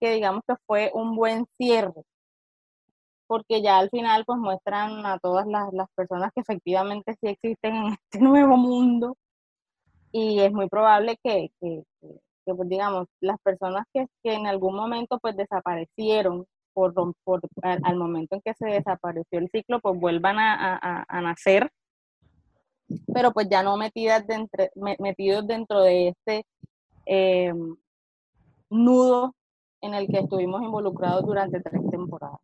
que 0.01 0.12
digamos 0.12 0.43
que 0.49 0.55
fue 0.66 0.91
un 0.95 1.14
buen 1.16 1.47
cierre 1.59 2.03
porque 3.26 3.62
ya 3.62 3.78
al 3.78 3.91
final 3.91 4.24
pues 4.26 4.39
muestran 4.41 5.07
a 5.07 5.18
todas 5.20 5.47
las, 5.47 5.72
las 5.72 5.89
personas 5.95 6.33
que 6.35 6.41
efectivamente 6.41 7.14
sí 7.20 7.28
existen 7.28 7.76
en 7.76 7.87
este 7.93 8.18
nuevo 8.20 8.57
mundo 8.57 9.16
y 10.13 10.41
es 10.41 10.53
muy 10.53 10.69
probable 10.69 11.17
que, 11.23 11.51
que, 11.61 11.83
que, 12.01 12.55
pues, 12.55 12.69
digamos, 12.69 13.07
las 13.21 13.39
personas 13.43 13.87
que, 13.93 14.07
que, 14.23 14.35
en 14.35 14.47
algún 14.47 14.75
momento 14.75 15.19
pues 15.21 15.37
desaparecieron 15.37 16.47
por, 16.73 16.95
por 17.25 17.41
al, 17.63 17.97
momento 17.97 18.37
en 18.37 18.43
que 18.43 18.55
se 18.55 18.67
desapareció 18.67 19.39
el 19.39 19.51
ciclo, 19.51 19.81
pues 19.81 19.99
vuelvan 19.99 20.39
a, 20.39 20.77
a, 20.77 21.05
a 21.09 21.21
nacer, 21.21 21.71
pero 23.13 23.33
pues 23.33 23.49
ya 23.49 23.63
no 23.63 23.77
metidas 23.77 24.27
dentro, 24.27 24.65
metidos 24.99 25.47
dentro 25.47 25.83
de 25.83 26.09
este 26.09 26.47
eh, 27.07 27.53
nudo 28.71 29.35
en 29.81 29.95
el 29.95 30.07
que 30.09 30.19
estuvimos 30.19 30.63
involucrados 30.63 31.25
durante 31.25 31.61
tres 31.61 31.83
temporadas. 31.91 32.39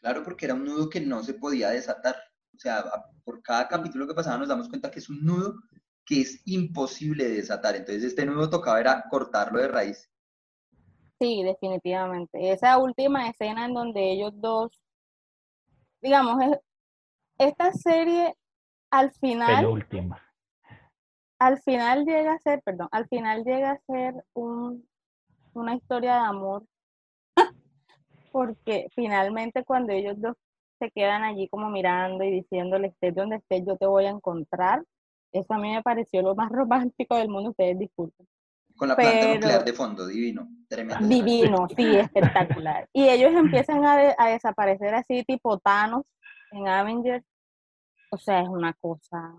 Claro, 0.00 0.22
porque 0.24 0.46
era 0.46 0.54
un 0.54 0.64
nudo 0.64 0.88
que 0.88 1.00
no 1.00 1.22
se 1.22 1.34
podía 1.34 1.70
desatar. 1.70 2.16
O 2.54 2.58
sea, 2.58 2.84
por 3.24 3.42
cada 3.42 3.68
capítulo 3.68 4.06
que 4.06 4.14
pasaba 4.14 4.38
nos 4.38 4.48
damos 4.48 4.68
cuenta 4.68 4.90
que 4.90 4.98
es 4.98 5.08
un 5.08 5.24
nudo 5.24 5.54
que 6.12 6.20
es 6.20 6.42
imposible 6.46 7.24
de 7.24 7.36
desatar. 7.36 7.74
Entonces 7.74 8.04
este 8.04 8.26
nudo 8.26 8.50
tocaba 8.50 8.78
era 8.78 9.04
cortarlo 9.08 9.58
de 9.60 9.68
raíz. 9.68 10.10
Sí, 11.18 11.42
definitivamente. 11.42 12.50
Esa 12.50 12.76
última 12.76 13.30
escena 13.30 13.64
en 13.64 13.72
donde 13.72 14.12
ellos 14.12 14.32
dos, 14.34 14.82
digamos, 16.02 16.38
esta 17.38 17.72
serie 17.72 18.36
al 18.90 19.10
final... 19.12 19.64
última. 19.66 20.20
Al 21.38 21.60
final 21.62 22.04
llega 22.04 22.34
a 22.34 22.38
ser, 22.38 22.62
perdón, 22.62 22.88
al 22.92 23.08
final 23.08 23.42
llega 23.44 23.72
a 23.72 23.80
ser 23.86 24.14
un, 24.34 24.86
una 25.54 25.74
historia 25.74 26.14
de 26.14 26.20
amor 26.20 26.66
porque 28.32 28.88
finalmente 28.94 29.64
cuando 29.64 29.92
ellos 29.92 30.20
dos 30.20 30.36
se 30.78 30.90
quedan 30.90 31.22
allí 31.22 31.48
como 31.48 31.70
mirando 31.70 32.22
y 32.22 32.30
diciéndole, 32.30 32.88
estés 32.88 33.14
donde 33.14 33.36
estés, 33.36 33.64
yo 33.66 33.76
te 33.76 33.86
voy 33.86 34.04
a 34.04 34.10
encontrar, 34.10 34.84
eso 35.32 35.54
a 35.54 35.58
mí 35.58 35.72
me 35.72 35.82
pareció 35.82 36.22
lo 36.22 36.34
más 36.34 36.50
romántico 36.52 37.16
del 37.16 37.28
mundo, 37.28 37.50
ustedes 37.50 37.78
disculpen. 37.78 38.26
Con 38.76 38.88
la 38.88 38.96
planta 38.96 39.34
nuclear 39.34 39.64
de 39.64 39.72
fondo, 39.72 40.06
divino, 40.06 40.48
tremendo. 40.66 41.06
Divino, 41.06 41.68
sí, 41.76 41.96
espectacular. 41.96 42.88
Y 42.92 43.08
ellos 43.08 43.32
empiezan 43.32 43.84
a, 43.84 44.14
a 44.16 44.28
desaparecer 44.28 44.94
así, 44.94 45.22
tipo 45.24 45.58
Thanos 45.58 46.04
en 46.52 46.66
Avengers. 46.66 47.24
O 48.10 48.16
sea, 48.16 48.40
es 48.40 48.48
una 48.48 48.72
cosa 48.74 49.36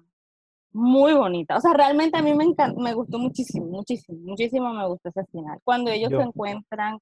muy 0.74 1.14
bonita. 1.14 1.56
O 1.56 1.62
sea, 1.62 1.74
realmente 1.74 2.18
a 2.18 2.22
mí 2.22 2.34
me, 2.34 2.46
me 2.78 2.94
gustó 2.94 3.20
muchísimo, 3.20 3.68
muchísimo, 3.68 4.18
muchísimo 4.24 4.74
me 4.74 4.88
gustó 4.88 5.10
ese 5.10 5.26
final. 5.26 5.60
Cuando 5.64 5.92
ellos 5.92 6.10
se 6.10 6.22
encuentran 6.22 7.00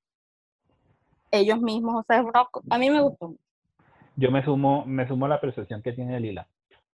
ellos 1.31 1.59
mismos, 1.61 1.95
o 1.95 2.03
sea, 2.03 2.23
a 2.69 2.77
mí 2.77 2.89
me 2.89 3.01
gustó. 3.01 3.33
Yo 4.17 4.29
me 4.29 4.43
sumo, 4.43 4.85
me 4.85 5.07
sumo 5.07 5.25
a 5.25 5.29
la 5.29 5.41
percepción 5.41 5.81
que 5.81 5.93
tiene 5.93 6.19
Lila. 6.19 6.47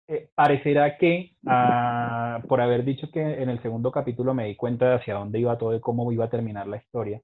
Eh, 0.08 0.28
parecerá 0.34 0.98
que, 0.98 1.36
ah, 1.46 2.42
por 2.48 2.60
haber 2.60 2.84
dicho 2.84 3.10
que 3.10 3.20
en 3.20 3.48
el 3.48 3.62
segundo 3.62 3.92
capítulo 3.92 4.34
me 4.34 4.46
di 4.46 4.56
cuenta 4.56 4.88
de 4.88 4.94
hacia 4.96 5.14
dónde 5.14 5.38
iba 5.38 5.56
todo 5.58 5.74
y 5.74 5.80
cómo 5.80 6.10
iba 6.12 6.24
a 6.24 6.30
terminar 6.30 6.66
la 6.66 6.78
historia, 6.78 7.20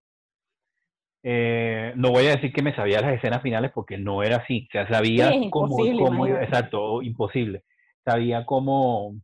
eh, 1.22 1.93
no 1.97 2.11
voy 2.11 2.26
a 2.26 2.37
decir 2.37 2.53
que 2.53 2.62
me 2.62 2.74
sabía 2.74 3.01
las 3.01 3.14
escenas 3.14 3.43
finales 3.43 3.72
porque 3.74 3.99
no 3.99 4.22
era 4.22 4.37
así. 4.37 4.66
O 4.68 4.72
sea, 4.72 4.89
sabía 4.89 5.31
cómo, 5.51 5.76
cómo 5.76 6.26
iba, 6.26 6.43
exacto, 6.43 7.03
imposible. 7.03 7.64
Sabía 8.05 8.47
cómo, 8.47 9.16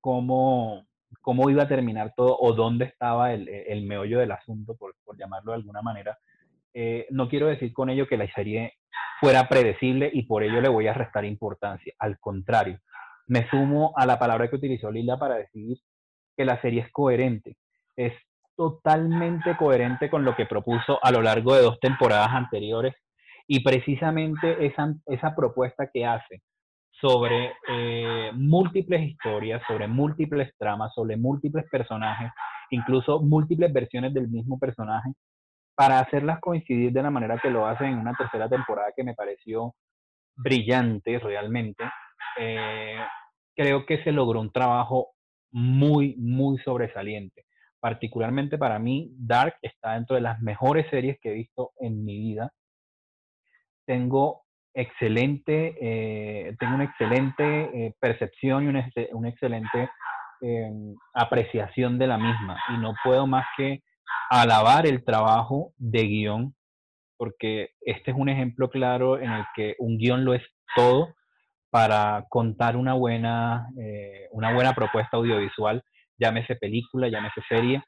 cómo, 0.00 0.86
cómo 1.20 1.50
iba 1.50 1.64
a 1.64 1.68
terminar 1.68 2.12
todo 2.14 2.36
o 2.38 2.52
dónde 2.52 2.84
estaba 2.84 3.32
el, 3.32 3.48
el 3.48 3.82
meollo 3.84 4.20
del 4.20 4.32
asunto, 4.32 4.76
por, 4.76 4.94
por 5.04 5.16
llamarlo 5.16 5.52
de 5.52 5.56
alguna 5.56 5.82
manera. 5.82 6.18
Eh, 6.74 7.06
no 7.10 7.28
quiero 7.28 7.46
decir 7.46 7.72
con 7.72 7.90
ello 7.90 8.06
que 8.06 8.18
la 8.18 8.30
serie 8.32 8.74
fuera 9.20 9.48
predecible 9.48 10.10
y 10.12 10.22
por 10.22 10.42
ello 10.42 10.60
le 10.60 10.68
voy 10.68 10.86
a 10.86 10.94
restar 10.94 11.24
importancia. 11.24 11.94
Al 11.98 12.18
contrario, 12.18 12.78
me 13.26 13.48
sumo 13.50 13.92
a 13.96 14.06
la 14.06 14.18
palabra 14.18 14.48
que 14.48 14.56
utilizó 14.56 14.90
Lila 14.90 15.18
para 15.18 15.36
decir 15.36 15.76
que 16.36 16.44
la 16.44 16.60
serie 16.60 16.82
es 16.82 16.92
coherente. 16.92 17.56
Es 17.96 18.12
totalmente 18.56 19.56
coherente 19.56 20.10
con 20.10 20.24
lo 20.24 20.34
que 20.34 20.46
propuso 20.46 20.98
a 21.02 21.10
lo 21.12 21.22
largo 21.22 21.54
de 21.54 21.62
dos 21.62 21.78
temporadas 21.80 22.30
anteriores 22.30 22.94
y 23.46 23.62
precisamente 23.62 24.66
esa, 24.66 24.94
esa 25.06 25.34
propuesta 25.34 25.88
que 25.92 26.04
hace 26.04 26.42
sobre 27.00 27.52
eh, 27.68 28.30
múltiples 28.34 29.02
historias, 29.02 29.62
sobre 29.66 29.86
múltiples 29.86 30.52
tramas, 30.58 30.92
sobre 30.94 31.16
múltiples 31.16 31.64
personajes, 31.70 32.30
incluso 32.70 33.20
múltiples 33.20 33.72
versiones 33.72 34.12
del 34.12 34.28
mismo 34.28 34.58
personaje, 34.58 35.12
para 35.78 36.00
hacerlas 36.00 36.40
coincidir 36.40 36.90
de 36.90 37.04
la 37.04 37.10
manera 37.10 37.38
que 37.38 37.50
lo 37.50 37.64
hacen 37.64 37.90
en 37.92 37.98
una 38.00 38.12
tercera 38.12 38.48
temporada 38.48 38.90
que 38.96 39.04
me 39.04 39.14
pareció 39.14 39.76
brillante 40.34 41.20
realmente, 41.20 41.84
eh, 42.36 42.98
creo 43.54 43.86
que 43.86 44.02
se 44.02 44.10
logró 44.10 44.40
un 44.40 44.50
trabajo 44.50 45.12
muy, 45.52 46.16
muy 46.16 46.58
sobresaliente. 46.58 47.44
Particularmente 47.78 48.58
para 48.58 48.80
mí, 48.80 49.12
Dark 49.18 49.54
está 49.62 49.92
dentro 49.92 50.16
de 50.16 50.22
las 50.22 50.40
mejores 50.40 50.90
series 50.90 51.16
que 51.20 51.30
he 51.30 51.34
visto 51.34 51.70
en 51.78 52.04
mi 52.04 52.18
vida. 52.18 52.50
Tengo 53.86 54.46
excelente, 54.74 55.76
eh, 55.80 56.56
tengo 56.58 56.74
una 56.74 56.84
excelente 56.86 57.44
eh, 57.86 57.94
percepción 58.00 58.64
y 58.64 58.66
una, 58.66 58.90
una 59.12 59.28
excelente 59.28 59.88
apreciación 61.14 61.98
de 62.00 62.06
la 62.08 62.18
misma. 62.18 62.58
Y 62.70 62.78
no 62.78 62.94
puedo 63.04 63.28
más 63.28 63.46
que 63.56 63.84
alabar 64.30 64.86
el 64.86 65.04
trabajo 65.04 65.72
de 65.76 66.04
guion, 66.04 66.54
porque 67.16 67.70
este 67.80 68.10
es 68.10 68.16
un 68.16 68.28
ejemplo 68.28 68.70
claro 68.70 69.18
en 69.18 69.30
el 69.30 69.44
que 69.54 69.74
un 69.78 69.98
guion 69.98 70.24
lo 70.24 70.34
es 70.34 70.42
todo 70.76 71.14
para 71.70 72.26
contar 72.28 72.76
una 72.76 72.94
buena, 72.94 73.68
eh, 73.78 74.28
una 74.32 74.54
buena 74.54 74.74
propuesta 74.74 75.16
audiovisual, 75.16 75.82
llámese 76.18 76.56
película, 76.56 77.08
llámese 77.08 77.42
serie, 77.48 77.82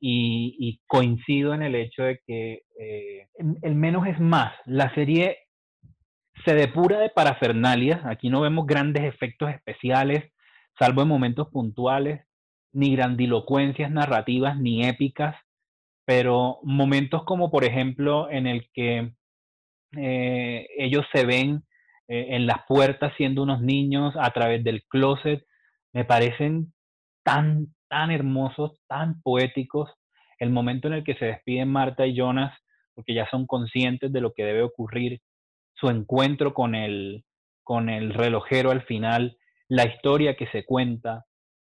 y, 0.00 0.80
coincido 0.86 1.54
en 1.54 1.62
el 1.62 1.74
hecho 1.74 2.04
de 2.04 2.20
que 2.24 2.62
eh, 2.78 3.28
el 3.62 3.74
menos 3.74 4.06
es 4.06 4.20
más. 4.20 4.52
La 4.64 4.94
serie 4.94 5.38
se 6.44 6.54
depura 6.54 7.00
de 7.00 7.10
parafernalia, 7.10 8.02
aquí 8.04 8.30
no 8.30 8.40
vemos 8.40 8.66
grandes 8.66 9.04
efectos 9.04 9.50
especiales, 9.50 10.32
salvo 10.78 11.02
en 11.02 11.08
momentos 11.08 11.48
puntuales, 11.48 12.24
ni 12.72 12.94
grandilocuencias 12.94 13.90
narrativas, 13.90 14.56
ni 14.58 14.86
épicas, 14.86 15.34
pero 16.08 16.58
momentos 16.62 17.22
como 17.24 17.50
por 17.50 17.64
ejemplo 17.64 18.30
en 18.30 18.46
el 18.46 18.70
que 18.72 19.12
eh, 19.94 20.66
ellos 20.78 21.04
se 21.12 21.26
ven 21.26 21.64
eh, 22.08 22.28
en 22.30 22.46
las 22.46 22.60
puertas 22.66 23.12
siendo 23.18 23.42
unos 23.42 23.60
niños 23.60 24.14
a 24.18 24.30
través 24.30 24.64
del 24.64 24.84
closet, 24.88 25.44
me 25.92 26.06
parecen 26.06 26.72
tan, 27.22 27.66
tan 27.90 28.10
hermosos, 28.10 28.80
tan 28.88 29.20
poéticos. 29.20 29.90
El 30.38 30.48
momento 30.48 30.88
en 30.88 30.94
el 30.94 31.04
que 31.04 31.14
se 31.16 31.26
despiden 31.26 31.68
Marta 31.68 32.06
y 32.06 32.16
Jonas, 32.16 32.58
porque 32.94 33.12
ya 33.12 33.28
son 33.30 33.46
conscientes 33.46 34.10
de 34.10 34.22
lo 34.22 34.32
que 34.32 34.46
debe 34.46 34.62
ocurrir, 34.62 35.20
su 35.74 35.90
encuentro 35.90 36.54
con 36.54 36.74
el, 36.74 37.26
con 37.62 37.90
el 37.90 38.14
relojero 38.14 38.70
al 38.70 38.80
final, 38.84 39.36
la 39.68 39.84
historia 39.84 40.36
que 40.36 40.46
se 40.46 40.64
cuenta, 40.64 41.26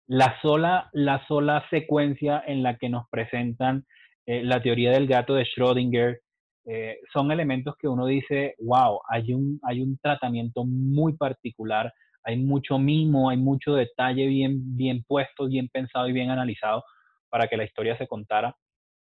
la 0.06 0.40
sola, 0.42 0.90
la 0.92 1.26
sola 1.26 1.66
secuencia 1.70 2.40
en 2.46 2.62
la 2.62 2.76
que 2.76 2.88
nos 2.88 3.08
presentan 3.10 3.84
eh, 4.28 4.42
la 4.44 4.60
teoría 4.60 4.90
del 4.90 5.06
gato 5.06 5.34
de 5.34 5.46
Schrödinger, 5.46 6.18
eh, 6.66 6.98
son 7.14 7.32
elementos 7.32 7.74
que 7.78 7.88
uno 7.88 8.04
dice, 8.04 8.56
wow, 8.58 9.00
hay 9.08 9.32
un, 9.32 9.58
hay 9.62 9.80
un 9.80 9.96
tratamiento 10.02 10.66
muy 10.66 11.16
particular, 11.16 11.90
hay 12.24 12.36
mucho 12.36 12.78
mimo, 12.78 13.30
hay 13.30 13.38
mucho 13.38 13.72
detalle 13.72 14.26
bien, 14.26 14.76
bien 14.76 15.02
puesto, 15.08 15.46
bien 15.46 15.70
pensado 15.72 16.08
y 16.08 16.12
bien 16.12 16.28
analizado 16.28 16.84
para 17.30 17.48
que 17.48 17.56
la 17.56 17.64
historia 17.64 17.96
se 17.96 18.06
contara. 18.06 18.54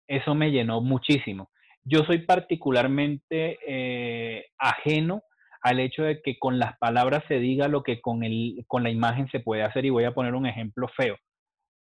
Eso 0.08 0.34
me 0.34 0.50
llenó 0.50 0.80
muchísimo. 0.80 1.50
Yo 1.84 2.06
soy 2.06 2.20
particularmente 2.20 3.60
eh, 3.68 4.46
ajeno 4.58 5.24
al 5.62 5.82
hecho 5.82 6.04
de 6.04 6.22
que 6.22 6.40
con 6.40 6.58
las 6.58 6.78
palabras 6.78 7.26
se 7.28 7.40
diga 7.40 7.68
lo 7.68 7.84
que 7.84 8.00
con, 8.00 8.24
el, 8.24 8.64
con 8.68 8.82
la 8.82 8.92
imagen 8.92 9.28
se 9.28 9.42
puede 9.42 9.64
hacer 9.64 9.84
y 9.84 9.90
voy 9.90 10.06
a 10.06 10.14
poner 10.14 10.36
un 10.36 10.46
ejemplo 10.46 10.88
feo. 10.96 11.18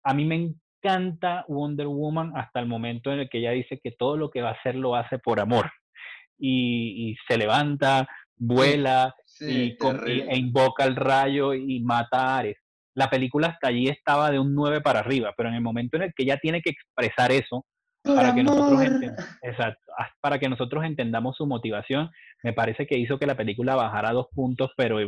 A 0.03 0.15
mí 0.15 0.25
me 0.25 0.53
encanta 0.87 1.45
Wonder 1.49 1.87
Woman 1.87 2.32
hasta 2.37 2.61
el 2.61 2.66
momento 2.66 3.12
en 3.12 3.20
el 3.20 3.28
que 3.28 3.39
ella 3.39 3.51
dice 3.51 3.80
que 3.82 3.93
todo 3.93 4.16
lo 4.16 4.30
que 4.30 4.43
va 4.43 4.51
a 4.51 4.53
hacer 4.53 4.76
lo 4.76 4.95
hace 4.95 5.18
por 5.18 5.41
amor. 5.41 5.70
Y, 6.39 7.16
se 7.28 7.39
levanta, 7.39 8.07
vuela 8.37 9.14
y, 9.41 9.76
e 9.78 10.37
invoca 10.37 10.84
el 10.84 10.97
rayo 10.97 11.55
y 11.55 11.80
mata 11.80 12.18
a 12.18 12.39
Ares. 12.39 12.57
La 12.95 13.11
película 13.11 13.49
hasta 13.49 13.68
allí 13.68 13.89
estaba 13.89 14.30
de 14.30 14.39
un 14.39 14.55
9 14.55 14.80
para 14.80 15.01
arriba, 15.01 15.34
pero 15.37 15.49
en 15.49 15.55
el 15.55 15.61
momento 15.61 15.97
en 15.97 16.05
el 16.05 16.14
que 16.14 16.22
ella 16.24 16.39
tiene 16.39 16.62
que 16.62 16.70
expresar 16.70 17.32
eso, 17.32 17.66
para 18.03 18.34
que, 18.34 18.45
nosotros 18.45 18.82
exacto, 19.43 19.93
para 20.20 20.39
que 20.39 20.49
nosotros 20.49 20.84
entendamos 20.84 21.37
su 21.37 21.47
motivación, 21.47 22.11
me 22.45 22.53
parece 22.53 22.87
que 22.87 22.97
hizo 22.97 23.18
que 23.18 23.26
la 23.26 23.37
película 23.37 23.74
bajara 23.74 24.12
dos 24.12 24.28
puntos, 24.32 24.70
pero 24.76 24.99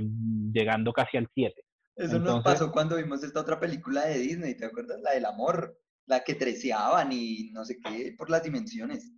llegando 0.53 0.93
casi 0.93 1.17
al 1.17 1.29
7. 1.33 1.63
Eso 1.99 2.19
nos 2.21 2.45
pasó 2.45 2.71
cuando 2.71 2.97
vimos 2.97 3.25
esta 3.25 3.41
otra 3.41 3.59
película 3.59 4.07
de 4.07 4.19
Disney, 4.19 4.57
¿te 4.57 4.67
acuerdas? 4.67 5.01
La 5.03 5.13
del 5.13 5.25
amor, 5.25 5.77
la 6.07 6.23
que 6.23 6.35
treceaban 6.35 7.11
y 7.13 7.51
no 7.53 7.65
sé 7.65 7.79
qué, 7.83 8.15
por 8.17 8.31
las 8.31 8.45
dimensiones. 8.45 9.13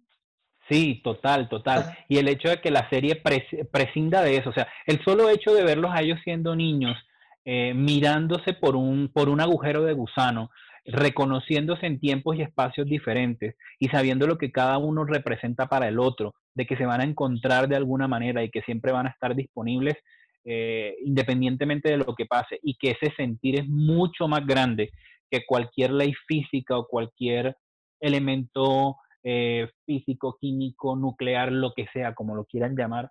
Sí, 0.68 1.01
total, 1.05 1.49
total. 1.49 1.95
Y 2.09 2.18
el 2.18 2.28
hecho 2.28 2.49
de 2.49 2.61
que 2.61 2.70
la 2.70 2.89
serie 2.89 3.22
prescinda 3.70 4.22
de 4.22 4.37
eso, 4.37 4.51
o 4.51 4.53
sea, 4.55 4.66
el 4.87 5.03
solo 5.05 5.28
hecho 5.28 5.53
de 5.53 5.62
verlos 5.62 5.91
a 5.93 6.01
ellos 6.01 6.18
siendo 6.24 6.57
niños, 6.57 6.97
eh, 7.45 7.74
mirándose 7.74 8.55
por 8.55 8.76
un, 8.76 9.11
por 9.12 9.28
un 9.28 9.41
agujero 9.41 9.85
de 9.85 9.93
gusano, 9.93 10.51
reconociéndose 10.87 11.87
en 11.87 12.01
tiempos 12.01 12.37
y 12.37 12.43
espacios 12.43 12.87
diferentes 12.87 13.57
y 13.78 13.89
sabiendo 13.89 14.26
lo 14.26 14.39
que 14.39 14.51
cada 14.51 14.78
uno 14.78 15.05
representa 15.05 15.66
para 15.66 15.89
el 15.89 15.99
otro, 15.99 16.35
de 16.55 16.66
que 16.66 16.76
se 16.76 16.87
van 16.87 17.01
a 17.01 17.05
encontrar 17.05 17.68
de 17.68 17.76
alguna 17.76 18.09
manera 18.09 18.43
y 18.43 18.51
que 18.51 18.62
siempre 18.62 18.93
van 18.93 19.07
a 19.07 19.11
estar 19.11 19.35
disponibles, 19.35 19.97
eh, 20.45 20.97
independientemente 21.05 21.91
de 21.91 21.99
lo 21.99 22.14
que 22.14 22.26
pase, 22.26 22.59
y 22.62 22.74
que 22.74 22.93
ese 22.93 23.14
sentir 23.14 23.61
es 23.61 23.68
mucho 23.68 24.28
más 24.28 24.47
grande 24.47 24.91
que 25.30 25.45
cualquier 25.47 25.93
ley 25.93 26.12
física 26.26 26.76
o 26.76 26.86
cualquier 26.86 27.57
elemento 28.01 28.97
eh, 29.22 29.68
físico, 29.84 30.36
químico, 30.41 30.97
nuclear, 30.97 31.53
lo 31.53 31.72
que 31.74 31.86
sea, 31.93 32.14
como 32.14 32.34
lo 32.34 32.45
quieran 32.47 32.76
llamar, 32.76 33.11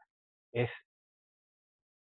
es 0.51 0.69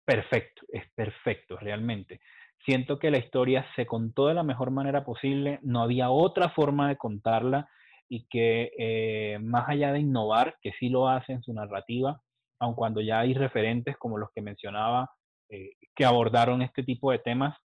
perfecto, 0.06 0.64
es 0.70 0.84
perfecto 0.96 1.58
realmente. 1.58 2.22
Siento 2.66 2.98
que 2.98 3.12
la 3.12 3.18
historia 3.18 3.66
se 3.76 3.86
contó 3.86 4.28
de 4.28 4.34
la 4.34 4.44
mejor 4.44 4.72
manera 4.72 5.04
posible, 5.04 5.60
no 5.62 5.82
había 5.82 6.10
otra 6.10 6.50
forma 6.50 6.90
de 6.90 6.98
contarla 6.98 7.70
y 8.10 8.26
que 8.28 8.72
eh, 8.78 9.38
más 9.40 9.70
allá 9.70 9.92
de 9.94 10.00
innovar, 10.00 10.58
que 10.62 10.72
sí 10.80 10.90
lo 10.90 11.08
hace 11.08 11.34
en 11.34 11.44
su 11.44 11.54
narrativa, 11.54 12.22
aun 12.60 12.76
cuando 12.76 13.02
ya 13.02 13.20
hay 13.20 13.34
referentes 13.34 13.98
como 13.98 14.18
los 14.18 14.30
que 14.34 14.42
mencionaba 14.42 15.10
eh, 15.50 15.72
que 15.96 16.06
abordaron 16.06 16.62
este 16.62 16.84
tipo 16.84 17.12
de 17.12 17.20
temas, 17.20 17.58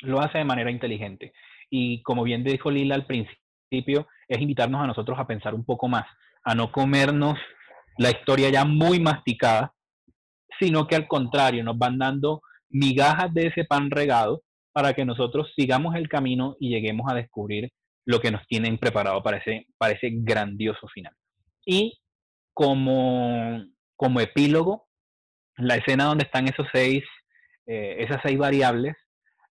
lo 0.00 0.20
hace 0.20 0.38
de 0.38 0.44
manera 0.44 0.70
inteligente. 0.70 1.32
Y 1.70 2.02
como 2.02 2.22
bien 2.22 2.44
dijo 2.44 2.70
Lila 2.70 2.94
al 2.94 3.06
principio, 3.06 4.08
es 4.26 4.40
invitarnos 4.40 4.82
a 4.82 4.86
nosotros 4.86 5.18
a 5.18 5.26
pensar 5.26 5.54
un 5.54 5.64
poco 5.64 5.88
más, 5.88 6.06
a 6.42 6.54
no 6.54 6.72
comernos 6.72 7.38
la 7.98 8.10
historia 8.10 8.48
ya 8.48 8.64
muy 8.64 9.00
masticada, 9.00 9.74
sino 10.58 10.86
que 10.86 10.96
al 10.96 11.06
contrario, 11.06 11.62
nos 11.62 11.76
van 11.76 11.98
dando 11.98 12.40
migajas 12.70 13.32
de 13.34 13.48
ese 13.48 13.64
pan 13.64 13.90
regado 13.90 14.42
para 14.72 14.94
que 14.94 15.04
nosotros 15.04 15.52
sigamos 15.56 15.94
el 15.94 16.08
camino 16.08 16.56
y 16.60 16.70
lleguemos 16.70 17.10
a 17.10 17.14
descubrir 17.14 17.70
lo 18.06 18.20
que 18.20 18.30
nos 18.30 18.46
tienen 18.46 18.78
preparado 18.78 19.22
para 19.22 19.38
ese, 19.38 19.66
para 19.76 19.92
ese 19.92 20.10
grandioso 20.12 20.86
final. 20.88 21.12
Y 21.66 21.98
como 22.54 23.62
como 23.98 24.20
epílogo 24.20 24.86
la 25.56 25.74
escena 25.74 26.04
donde 26.04 26.22
están 26.24 26.46
esos 26.46 26.68
seis, 26.72 27.02
eh, 27.66 27.96
esas 27.98 28.20
seis 28.22 28.38
variables 28.38 28.96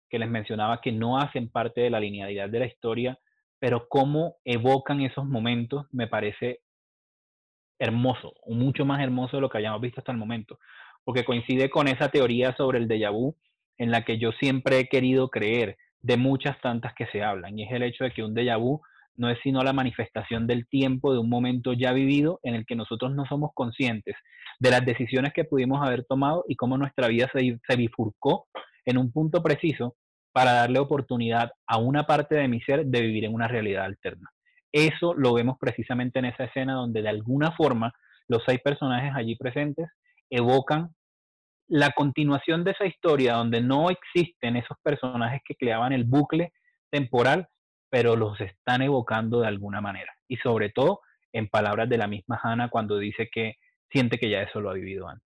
que 0.08 0.20
les 0.20 0.30
mencionaba 0.30 0.82
que 0.82 0.92
no 0.92 1.18
hacen 1.18 1.50
parte 1.50 1.82
de 1.82 1.90
la 1.90 2.00
linealidad 2.00 2.48
de 2.48 2.60
la 2.60 2.68
historia, 2.68 3.18
pero 3.60 3.88
cómo 3.90 4.38
evocan 4.46 5.02
esos 5.02 5.26
momentos 5.26 5.88
me 5.92 6.08
parece 6.08 6.60
hermoso, 7.80 8.36
mucho 8.46 8.86
más 8.86 9.02
hermoso 9.02 9.38
de 9.38 9.42
lo 9.42 9.50
que 9.50 9.58
hayamos 9.58 9.82
visto 9.82 10.00
hasta 10.00 10.12
el 10.12 10.20
momento, 10.20 10.60
porque 11.04 11.26
coincide 11.26 11.72
con 11.72 11.88
esa 11.88 12.10
teoría 12.10 12.56
sobre 12.56 12.78
el 12.78 12.88
déjà 12.88 13.12
vu 13.12 13.36
en 13.80 13.90
la 13.90 14.06
que 14.06 14.20
yo 14.20 14.32
siempre 14.34 14.80
he 14.80 14.88
querido 14.88 15.30
creer, 15.30 15.78
de 16.02 16.18
muchas 16.18 16.62
tantas 16.62 16.94
que 16.94 17.08
se 17.08 17.24
hablan, 17.24 17.58
y 17.58 17.64
es 17.64 17.72
el 17.72 17.82
hecho 17.82 18.04
de 18.04 18.12
que 18.12 18.24
un 18.24 18.36
déjà 18.36 18.60
vu 18.60 18.80
no 19.18 19.30
es 19.30 19.40
sino 19.44 19.64
la 19.64 19.74
manifestación 19.74 20.48
del 20.48 20.68
tiempo 20.68 21.14
de 21.14 21.20
un 21.20 21.30
momento 21.30 21.74
ya 21.74 21.94
vivido 21.94 22.40
en 22.44 22.56
el 22.56 22.66
que 22.66 22.76
nosotros 22.76 23.14
no 23.14 23.26
somos 23.26 23.52
conscientes 23.54 24.16
de 24.60 24.72
las 24.72 24.86
decisiones 24.86 25.34
que 25.34 25.44
pudimos 25.44 25.86
haber 25.86 26.06
tomado 26.06 26.44
y 26.48 26.56
cómo 26.56 26.78
nuestra 26.78 27.08
vida 27.08 27.30
se, 27.34 27.76
bifurcó 27.76 28.48
en 28.86 28.98
un 28.98 29.12
punto 29.12 29.42
preciso 29.42 29.96
para 30.32 30.54
darle 30.54 30.80
oportunidad 30.80 31.52
a 31.68 31.78
una 31.78 32.06
parte 32.06 32.36
de 32.36 32.48
mi 32.48 32.62
ser 32.62 32.86
de 32.86 33.02
vivir 33.02 33.26
en 33.26 33.34
una 33.34 33.48
realidad 33.48 33.86
alterna. 33.86 34.30
Eso 34.72 35.14
lo 35.14 35.34
vemos 35.34 35.58
precisamente 35.60 36.20
en 36.20 36.26
esa 36.26 36.46
escena 36.46 36.74
donde 36.74 37.02
de 37.02 37.10
alguna 37.10 37.52
forma 37.54 37.94
los 38.28 38.44
seis 38.46 38.60
personajes 38.62 39.14
allí 39.16 39.36
presentes 39.36 39.88
evocan 40.30 40.90
la 41.68 41.92
continuación 41.92 42.64
de 42.64 42.72
esa 42.72 42.86
historia 42.86 43.36
donde 43.36 43.62
no 43.62 43.90
existen 43.90 44.58
esos 44.58 44.78
personajes 44.84 45.42
que 45.46 45.56
creaban 45.56 45.94
el 45.94 46.04
bucle 46.04 46.52
temporal, 46.92 47.48
pero 47.96 48.18
los 48.18 48.38
están 48.42 48.82
evocando 48.82 49.40
de 49.40 49.48
alguna 49.48 49.80
manera. 49.80 50.12
Y 50.28 50.36
sobre 50.36 50.70
todo, 50.70 51.00
en 51.32 51.48
palabras 51.48 51.88
de 51.88 51.98
la 51.98 52.08
misma 52.08 52.38
Hannah, 52.44 52.70
cuando 52.70 52.98
dice 52.98 53.30
que 53.32 53.54
siente 53.90 54.20
que 54.20 54.30
ya 54.30 54.42
eso 54.42 54.60
lo 54.60 54.70
ha 54.70 54.74
vivido 54.74 55.08
antes. 55.08 55.26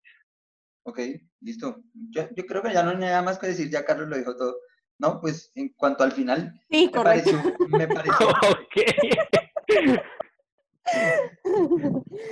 Ok, 0.83 0.99
listo. 1.41 1.81
Yo, 2.11 2.27
creo 2.47 2.61
que 2.61 2.71
ya 2.71 2.83
no 2.83 2.91
hay 2.91 2.97
nada 2.97 3.23
más 3.23 3.39
que 3.39 3.47
decir, 3.47 3.71
ya 3.71 3.83
Carlos 3.83 4.07
lo 4.07 4.17
dijo 4.17 4.37
todo. 4.37 4.55
No, 4.99 5.19
pues 5.19 5.51
en 5.55 5.69
cuanto 5.69 6.03
al 6.03 6.11
final, 6.11 6.61
sí, 6.69 6.91
me, 6.93 7.03
pareció, 7.03 7.41
me 7.69 7.87
pareció. 7.87 8.27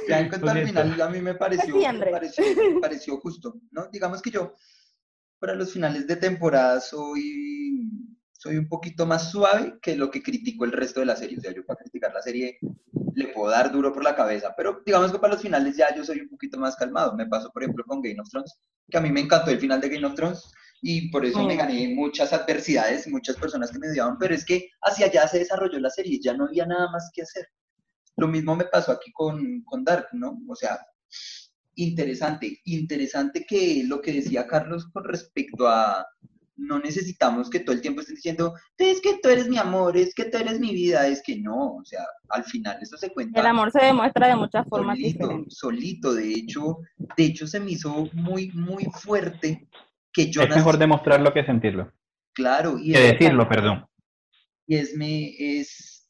ya 0.07 0.19
en 0.19 0.29
cuanto 0.29 0.49
al 0.51 0.67
final, 0.67 1.01
a 1.01 1.09
mí 1.09 1.19
me 1.19 1.33
pareció, 1.33 1.77
me 1.77 2.11
pareció, 2.11 2.45
me 2.75 2.79
pareció 2.79 3.17
justo, 3.17 3.55
¿no? 3.71 3.87
Digamos 3.87 4.21
que 4.21 4.29
yo, 4.29 4.53
para 5.39 5.55
los 5.55 5.73
finales 5.73 6.05
de 6.05 6.17
temporada, 6.17 6.79
soy 6.79 7.89
soy 8.47 8.57
un 8.57 8.69
poquito 8.69 9.05
más 9.05 9.29
suave 9.29 9.77
que 9.81 9.95
lo 9.97 10.09
que 10.09 10.23
critico 10.23 10.63
el 10.63 10.71
resto 10.71 11.01
de 11.01 11.05
la 11.05 11.17
serie. 11.17 11.37
O 11.37 11.41
sea, 11.41 11.53
yo 11.53 11.65
para 11.65 11.81
criticar 11.81 12.13
la 12.13 12.21
serie 12.21 12.59
le 13.13 13.27
puedo 13.27 13.51
dar 13.51 13.71
duro 13.71 13.91
por 13.91 14.03
la 14.03 14.15
cabeza, 14.15 14.53
pero 14.55 14.81
digamos 14.85 15.11
que 15.11 15.19
para 15.19 15.33
los 15.33 15.41
finales 15.41 15.75
ya 15.75 15.93
yo 15.93 16.05
soy 16.05 16.21
un 16.21 16.29
poquito 16.29 16.57
más 16.57 16.75
calmado. 16.77 17.13
Me 17.15 17.25
pasó, 17.25 17.51
por 17.51 17.63
ejemplo, 17.63 17.83
con 17.85 18.01
Game 18.01 18.19
of 18.21 18.29
Thrones, 18.29 18.57
que 18.89 18.97
a 18.97 19.01
mí 19.01 19.11
me 19.11 19.19
encantó 19.19 19.51
el 19.51 19.59
final 19.59 19.81
de 19.81 19.89
Game 19.89 20.07
of 20.07 20.15
Thrones 20.15 20.49
y 20.81 21.09
por 21.09 21.25
eso 21.25 21.43
me 21.43 21.57
gané 21.57 21.89
muchas 21.89 22.31
adversidades, 22.31 23.07
muchas 23.07 23.35
personas 23.35 23.71
que 23.71 23.79
me 23.79 23.89
odiaban, 23.89 24.17
pero 24.17 24.33
es 24.33 24.45
que 24.45 24.69
hacia 24.81 25.07
allá 25.07 25.27
se 25.27 25.39
desarrolló 25.39 25.79
la 25.79 25.89
serie, 25.89 26.19
ya 26.21 26.33
no 26.33 26.45
había 26.45 26.65
nada 26.65 26.89
más 26.91 27.09
que 27.13 27.23
hacer. 27.23 27.47
Lo 28.15 28.27
mismo 28.27 28.55
me 28.55 28.65
pasó 28.65 28.93
aquí 28.93 29.11
con, 29.11 29.61
con 29.63 29.83
Dark, 29.83 30.07
¿no? 30.13 30.39
O 30.47 30.55
sea, 30.55 30.79
interesante, 31.75 32.61
interesante 32.65 33.45
que 33.45 33.83
lo 33.85 34.01
que 34.01 34.13
decía 34.13 34.47
Carlos 34.47 34.87
con 34.93 35.03
respecto 35.03 35.67
a, 35.67 36.05
no 36.57 36.79
necesitamos 36.79 37.49
que 37.49 37.59
todo 37.59 37.75
el 37.75 37.81
tiempo 37.81 38.01
estén 38.01 38.15
diciendo, 38.15 38.55
es 38.77 38.99
que 38.99 39.19
tú 39.21 39.29
eres 39.29 39.47
mi 39.47 39.57
amor, 39.57 39.95
es 39.95 40.13
que 40.13 40.25
tú 40.25 40.37
eres 40.37 40.59
mi 40.59 40.73
vida, 40.73 41.07
es 41.07 41.21
que 41.23 41.37
no, 41.37 41.75
o 41.75 41.85
sea, 41.85 42.03
al 42.29 42.43
final 42.43 42.77
eso 42.81 42.97
se 42.97 43.11
cuenta. 43.13 43.39
El 43.39 43.45
amor 43.45 43.71
se 43.71 43.85
demuestra 43.85 44.27
de 44.27 44.35
muchas 44.35 44.67
formas 44.67 44.97
solito, 44.97 45.45
Solito, 45.49 46.13
de 46.13 46.33
hecho, 46.33 46.79
de 47.15 47.25
hecho 47.25 47.47
se 47.47 47.59
me 47.59 47.71
hizo 47.71 48.09
muy, 48.13 48.51
muy 48.53 48.85
fuerte 48.85 49.67
que 50.11 50.31
yo... 50.31 50.41
Es 50.41 50.49
mejor 50.49 50.77
demostrarlo 50.77 51.31
que 51.31 51.45
sentirlo. 51.45 51.93
Claro. 52.33 52.77
Y 52.79 52.93
que 52.93 53.13
decirlo, 53.13 53.47
perdón. 53.47 53.85
Y 54.65 54.75
es, 54.75 54.95
me, 54.95 55.29
es, 55.37 56.09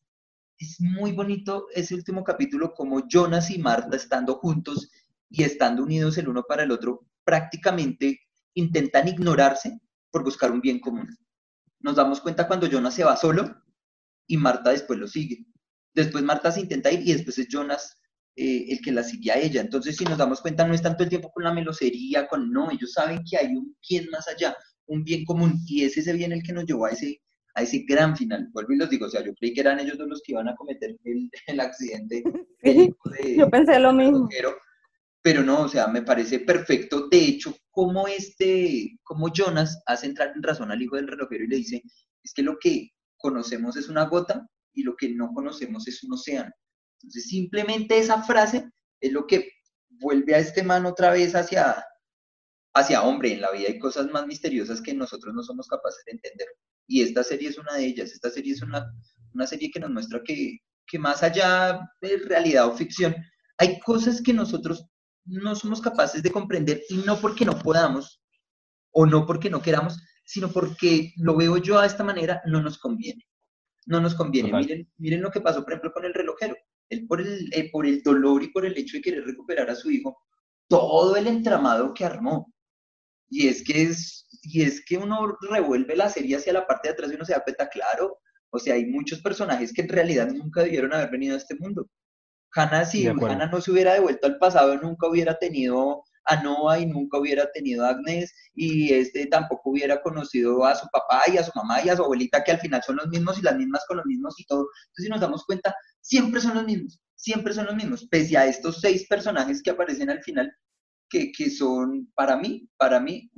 es 0.57 0.77
muy 0.79 1.11
bonito 1.11 1.67
ese 1.73 1.93
último 1.93 2.23
capítulo, 2.23 2.73
como 2.73 3.07
Jonas 3.07 3.51
y 3.51 3.59
Marta 3.59 3.97
estando 3.97 4.35
juntos 4.35 4.89
y 5.29 5.43
estando 5.43 5.83
unidos 5.83 6.17
el 6.17 6.29
uno 6.29 6.43
para 6.47 6.63
el 6.63 6.71
otro, 6.71 7.05
prácticamente 7.25 8.21
intentan 8.53 9.07
ignorarse 9.09 9.79
por 10.11 10.23
buscar 10.23 10.51
un 10.51 10.61
bien 10.61 10.79
común. 10.79 11.07
Nos 11.79 11.95
damos 11.95 12.21
cuenta 12.21 12.47
cuando 12.47 12.67
Jonas 12.67 12.95
se 12.95 13.03
va 13.03 13.17
solo 13.17 13.63
y 14.27 14.37
Marta 14.37 14.71
después 14.71 14.99
lo 14.99 15.07
sigue. 15.07 15.45
Después 15.93 16.23
Marta 16.23 16.51
se 16.51 16.61
intenta 16.61 16.91
ir 16.91 17.01
y 17.01 17.13
después 17.13 17.37
es 17.39 17.47
Jonas 17.47 17.97
eh, 18.35 18.65
el 18.69 18.81
que 18.81 18.91
la 18.91 19.03
sigue 19.03 19.31
a 19.31 19.39
ella. 19.39 19.61
Entonces, 19.61 19.97
si 19.97 20.05
nos 20.05 20.19
damos 20.19 20.41
cuenta, 20.41 20.67
no 20.67 20.75
es 20.75 20.81
tanto 20.83 21.03
el 21.03 21.09
tiempo 21.09 21.31
con 21.31 21.43
la 21.43 21.51
melosería, 21.51 22.27
con 22.27 22.51
no, 22.51 22.69
ellos 22.69 22.93
saben 22.93 23.23
que 23.27 23.35
hay 23.37 23.47
un 23.47 23.75
bien 23.89 24.07
más 24.11 24.27
allá, 24.27 24.55
un 24.85 25.03
bien 25.03 25.25
común, 25.25 25.59
y 25.65 25.83
es 25.83 25.97
ese 25.97 26.13
bien 26.13 26.31
el 26.31 26.43
que 26.43 26.53
nos 26.53 26.65
llevó 26.65 26.85
a 26.85 26.91
ese, 26.91 27.19
a 27.55 27.63
ese 27.63 27.83
gran 27.87 28.15
final. 28.15 28.47
Vuelvo 28.53 28.73
y 28.73 28.77
los 28.77 28.91
digo, 28.91 29.07
o 29.07 29.09
sea, 29.09 29.25
yo 29.25 29.33
creí 29.33 29.53
que 29.53 29.61
eran 29.61 29.79
ellos 29.79 29.97
los 29.97 30.21
que 30.21 30.33
iban 30.33 30.47
a 30.47 30.55
cometer 30.55 30.95
el, 31.03 31.29
el 31.47 31.59
accidente. 31.59 32.23
Sí, 32.63 33.37
yo 33.37 33.49
pensé 33.49 33.79
lo 33.79 33.93
mismo. 33.93 34.27
Pero 34.29 34.55
no, 35.43 35.63
o 35.63 35.69
sea, 35.69 35.87
me 35.87 36.01
parece 36.01 36.39
perfecto. 36.39 37.07
De 37.09 37.19
hecho, 37.19 37.55
como 37.71 38.07
este, 38.07 38.97
como 39.03 39.31
Jonas 39.31 39.81
hace 39.85 40.07
entrar 40.07 40.31
en 40.35 40.43
razón 40.43 40.71
al 40.71 40.81
hijo 40.81 40.95
del 40.95 41.07
relojero 41.07 41.43
y 41.43 41.47
le 41.47 41.57
dice, 41.57 41.81
es 42.23 42.33
que 42.33 42.43
lo 42.43 42.57
que 42.59 42.89
conocemos 43.17 43.75
es 43.77 43.89
una 43.89 44.05
gota 44.05 44.47
y 44.73 44.83
lo 44.83 44.95
que 44.95 45.09
no 45.09 45.33
conocemos 45.33 45.87
es 45.87 46.03
un 46.03 46.13
océano. 46.13 46.51
Entonces, 47.01 47.27
simplemente 47.27 47.97
esa 47.97 48.23
frase 48.23 48.69
es 49.01 49.11
lo 49.11 49.25
que 49.27 49.49
vuelve 49.89 50.35
a 50.35 50.39
este 50.39 50.63
man 50.63 50.85
otra 50.85 51.11
vez 51.11 51.35
hacia, 51.35 51.83
hacia 52.73 53.03
hombre. 53.03 53.33
En 53.33 53.41
la 53.41 53.51
vida 53.51 53.69
hay 53.69 53.79
cosas 53.79 54.07
más 54.11 54.27
misteriosas 54.27 54.81
que 54.81 54.93
nosotros 54.93 55.33
no 55.33 55.43
somos 55.43 55.67
capaces 55.67 56.03
de 56.05 56.13
entender. 56.13 56.47
Y 56.87 57.01
esta 57.01 57.23
serie 57.23 57.49
es 57.49 57.57
una 57.57 57.73
de 57.73 57.85
ellas. 57.85 58.11
Esta 58.11 58.29
serie 58.29 58.53
es 58.53 58.61
una, 58.61 58.91
una 59.33 59.47
serie 59.47 59.71
que 59.71 59.79
nos 59.79 59.89
muestra 59.89 60.21
que, 60.23 60.57
que 60.87 60.99
más 60.99 61.23
allá 61.23 61.79
de 62.01 62.17
realidad 62.17 62.67
o 62.67 62.75
ficción, 62.75 63.15
hay 63.57 63.79
cosas 63.79 64.21
que 64.21 64.33
nosotros 64.33 64.87
no 65.27 65.55
somos 65.55 65.81
capaces 65.81 66.23
de 66.23 66.31
comprender 66.31 66.81
y 66.89 66.97
no 66.97 67.19
porque 67.19 67.45
no 67.45 67.57
podamos 67.57 68.21
o 68.91 69.05
no 69.05 69.25
porque 69.25 69.49
no 69.49 69.61
queramos, 69.61 70.01
sino 70.25 70.51
porque 70.51 71.13
lo 71.17 71.35
veo 71.35 71.57
yo 71.57 71.79
a 71.79 71.85
esta 71.85 72.03
manera, 72.03 72.41
no 72.45 72.61
nos 72.61 72.77
conviene. 72.77 73.27
No 73.85 74.01
nos 74.01 74.15
conviene. 74.15 74.51
Miren, 74.51 74.91
miren 74.97 75.21
lo 75.21 75.31
que 75.31 75.39
pasó, 75.39 75.63
por 75.63 75.73
ejemplo, 75.73 75.93
con 75.93 76.03
el 76.03 76.13
relojero. 76.13 76.55
Él 76.89 77.05
por 77.07 77.21
el, 77.21 77.49
eh, 77.53 77.69
por 77.71 77.85
el 77.85 78.01
dolor 78.01 78.43
y 78.43 78.51
por 78.51 78.65
el 78.65 78.77
hecho 78.77 78.97
de 78.97 79.03
querer 79.03 79.25
recuperar 79.25 79.69
a 79.69 79.75
su 79.75 79.91
hijo, 79.91 80.17
todo 80.67 81.15
el 81.15 81.27
entramado 81.27 81.93
que 81.93 82.05
armó. 82.05 82.53
Y 83.29 83.47
es 83.47 83.63
que 83.63 83.83
es, 83.83 84.27
y 84.41 84.61
es 84.61 84.83
que 84.85 84.97
uno 84.97 85.37
revuelve 85.49 85.95
la 85.95 86.09
serie 86.09 86.37
hacia 86.37 86.53
la 86.53 86.65
parte 86.65 86.87
de 86.87 86.93
atrás 86.93 87.11
y 87.11 87.15
uno 87.15 87.25
se 87.25 87.33
da 87.33 87.43
cuenta, 87.43 87.69
claro, 87.69 88.19
o 88.49 88.59
sea, 88.59 88.75
hay 88.75 88.85
muchos 88.85 89.21
personajes 89.21 89.73
que 89.73 89.81
en 89.81 89.89
realidad 89.89 90.31
nunca 90.31 90.63
debieron 90.63 90.93
haber 90.93 91.11
venido 91.11 91.35
a 91.35 91.37
este 91.37 91.55
mundo. 91.55 91.89
Hannah, 92.53 92.85
si 92.85 93.07
Hannah 93.07 93.47
no 93.47 93.61
se 93.61 93.71
hubiera 93.71 93.93
devuelto 93.93 94.27
al 94.27 94.37
pasado, 94.37 94.75
nunca 94.77 95.07
hubiera 95.07 95.37
tenido 95.37 96.03
a 96.27 96.41
Noah 96.43 96.79
y 96.79 96.85
nunca 96.85 97.17
hubiera 97.17 97.49
tenido 97.51 97.85
a 97.85 97.89
Agnes 97.89 98.33
y 98.53 98.93
este 98.93 99.27
tampoco 99.27 99.69
hubiera 99.71 100.01
conocido 100.01 100.65
a 100.65 100.75
su 100.75 100.85
papá 100.91 101.23
y 101.31 101.37
a 101.37 101.43
su 101.43 101.51
mamá 101.55 101.81
y 101.81 101.89
a 101.89 101.95
su 101.95 102.03
abuelita 102.03 102.43
que 102.43 102.51
al 102.51 102.59
final 102.59 102.83
son 102.83 102.97
los 102.97 103.07
mismos 103.07 103.39
y 103.39 103.41
las 103.41 103.55
mismas 103.55 103.83
con 103.87 103.97
los 103.97 104.05
mismos 104.05 104.39
y 104.39 104.45
todo. 104.45 104.67
Entonces 104.87 105.05
si 105.05 105.09
nos 105.09 105.21
damos 105.21 105.45
cuenta, 105.45 105.73
siempre 106.01 106.41
son 106.41 106.55
los 106.55 106.65
mismos, 106.65 106.99
siempre 107.15 107.53
son 107.53 107.67
los 107.67 107.75
mismos, 107.75 108.07
pese 108.09 108.37
a 108.37 108.45
estos 108.45 108.81
seis 108.81 109.07
personajes 109.07 109.63
que 109.63 109.69
aparecen 109.69 110.09
al 110.09 110.21
final, 110.21 110.51
que, 111.09 111.31
que 111.31 111.49
son 111.49 112.11
para 112.13 112.35
mí, 112.35 112.67
para 112.77 112.99
mí, 112.99 113.31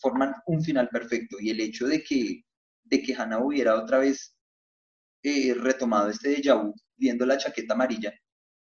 forman 0.00 0.34
un 0.46 0.62
final 0.62 0.88
perfecto 0.90 1.36
y 1.40 1.50
el 1.50 1.60
hecho 1.60 1.86
de 1.86 2.04
que, 2.04 2.44
de 2.84 3.02
que 3.02 3.14
Hannah 3.14 3.40
hubiera 3.40 3.74
otra 3.74 3.98
vez 3.98 4.36
eh, 5.24 5.54
retomado 5.54 6.10
este 6.10 6.30
déjà 6.30 6.54
vu 6.54 6.72
viendo 6.96 7.26
la 7.26 7.36
chaqueta 7.36 7.74
amarilla 7.74 8.12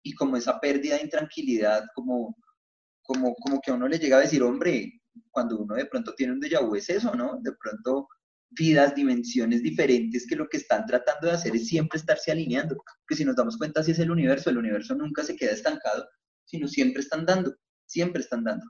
y 0.04 0.14
como 0.14 0.38
esa 0.38 0.60
pérdida 0.60 0.96
de 0.96 1.04
intranquilidad, 1.04 1.86
como 1.94 2.36
como, 3.10 3.34
como 3.34 3.60
que 3.60 3.72
a 3.72 3.74
uno 3.74 3.88
le 3.88 3.98
llega 3.98 4.18
a 4.18 4.22
decir, 4.22 4.44
hombre, 4.44 5.02
cuando 5.32 5.58
uno 5.58 5.74
de 5.74 5.88
pronto 5.88 6.14
tiene 6.14 6.34
un 6.34 6.40
déjà 6.40 6.64
vu 6.64 6.76
es 6.76 6.92
eso, 6.92 7.12
¿no? 7.16 7.40
De 7.42 7.52
pronto 7.54 8.08
vidas, 8.52 8.94
dimensiones 8.94 9.64
diferentes 9.64 10.28
que 10.28 10.36
lo 10.36 10.48
que 10.48 10.58
están 10.58 10.86
tratando 10.86 11.26
de 11.26 11.34
hacer 11.34 11.56
es 11.56 11.68
siempre 11.68 11.98
estarse 11.98 12.32
alineando. 12.32 12.78
Que 13.08 13.16
si 13.16 13.26
nos 13.26 13.36
damos 13.36 13.58
cuenta, 13.58 13.82
si 13.82 13.92
es 13.92 14.00
el 14.00 14.12
universo, 14.12 14.52
el 14.52 14.60
universo 14.60 14.94
nunca 14.94 15.24
se 15.24 15.36
queda 15.36 15.54
estancado, 15.54 16.08
sino 16.46 16.68
siempre 16.68 17.02
están 17.02 17.26
dando, 17.26 17.56
siempre 17.88 18.22
están 18.22 18.44
dando. 18.44 18.66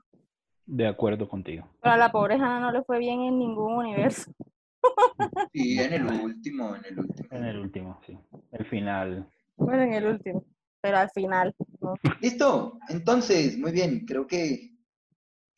De 0.64 0.86
acuerdo 0.86 1.28
contigo. 1.28 1.70
Pero 1.82 1.94
a 1.94 1.98
la 1.98 2.10
pobre 2.10 2.36
Hannah 2.36 2.60
no 2.60 2.72
le 2.72 2.82
fue 2.82 2.98
bien 2.98 3.20
en 3.20 3.38
ningún 3.38 3.74
universo. 3.74 4.32
Sí, 5.52 5.78
en 5.78 5.92
el 5.92 6.06
último, 6.06 6.74
en 6.76 6.84
el 6.86 6.98
último. 6.98 7.28
En 7.30 7.44
el 7.44 7.58
último, 7.58 8.00
sí. 8.06 8.18
El 8.52 8.64
final. 8.64 9.30
Bueno, 9.56 9.82
en 9.82 9.92
el 9.92 10.06
último 10.06 10.46
pero 10.80 10.98
al 10.98 11.10
final. 11.10 11.54
Listo, 12.20 12.78
entonces, 12.88 13.58
muy 13.58 13.72
bien, 13.72 14.04
creo 14.06 14.26
que 14.26 14.70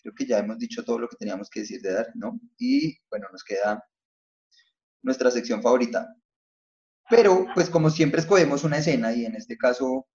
creo 0.03 0.15
que 0.15 0.27
ya 0.27 0.39
hemos 0.39 0.59
dicho 0.59 0.85
todo 0.85 0.99
lo 0.99 1.09
que 1.09 1.17
teníamos 1.17 1.49
que 1.49 1.61
decir 1.61 1.81
de 1.81 1.93
Dark, 1.93 2.11
¿no? 2.15 2.39
Y 2.59 2.99
bueno, 3.09 3.29
nos 3.31 3.45
queda 3.45 3.83
nuestra 5.03 5.31
sección 5.31 5.63
favorita. 5.63 6.15
Pero, 7.09 7.47
pues 7.55 7.71
como 7.71 7.91
siempre 7.91 8.21
escogemos 8.21 8.65
una 8.65 8.79
escena 8.79 9.13
y 9.13 9.25
en 9.25 9.37
este 9.37 9.57
caso 9.57 10.09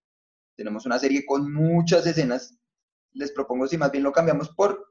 tenemos 0.56 0.86
una 0.86 1.00
serie 1.00 1.26
con 1.26 1.54
muchas 1.54 2.06
escenas, 2.06 2.58
les 3.14 3.32
propongo 3.32 3.68
si 3.68 3.78
más 3.78 3.92
bien 3.92 4.04
lo 4.04 4.12
cambiamos 4.12 4.50
por 4.50 4.86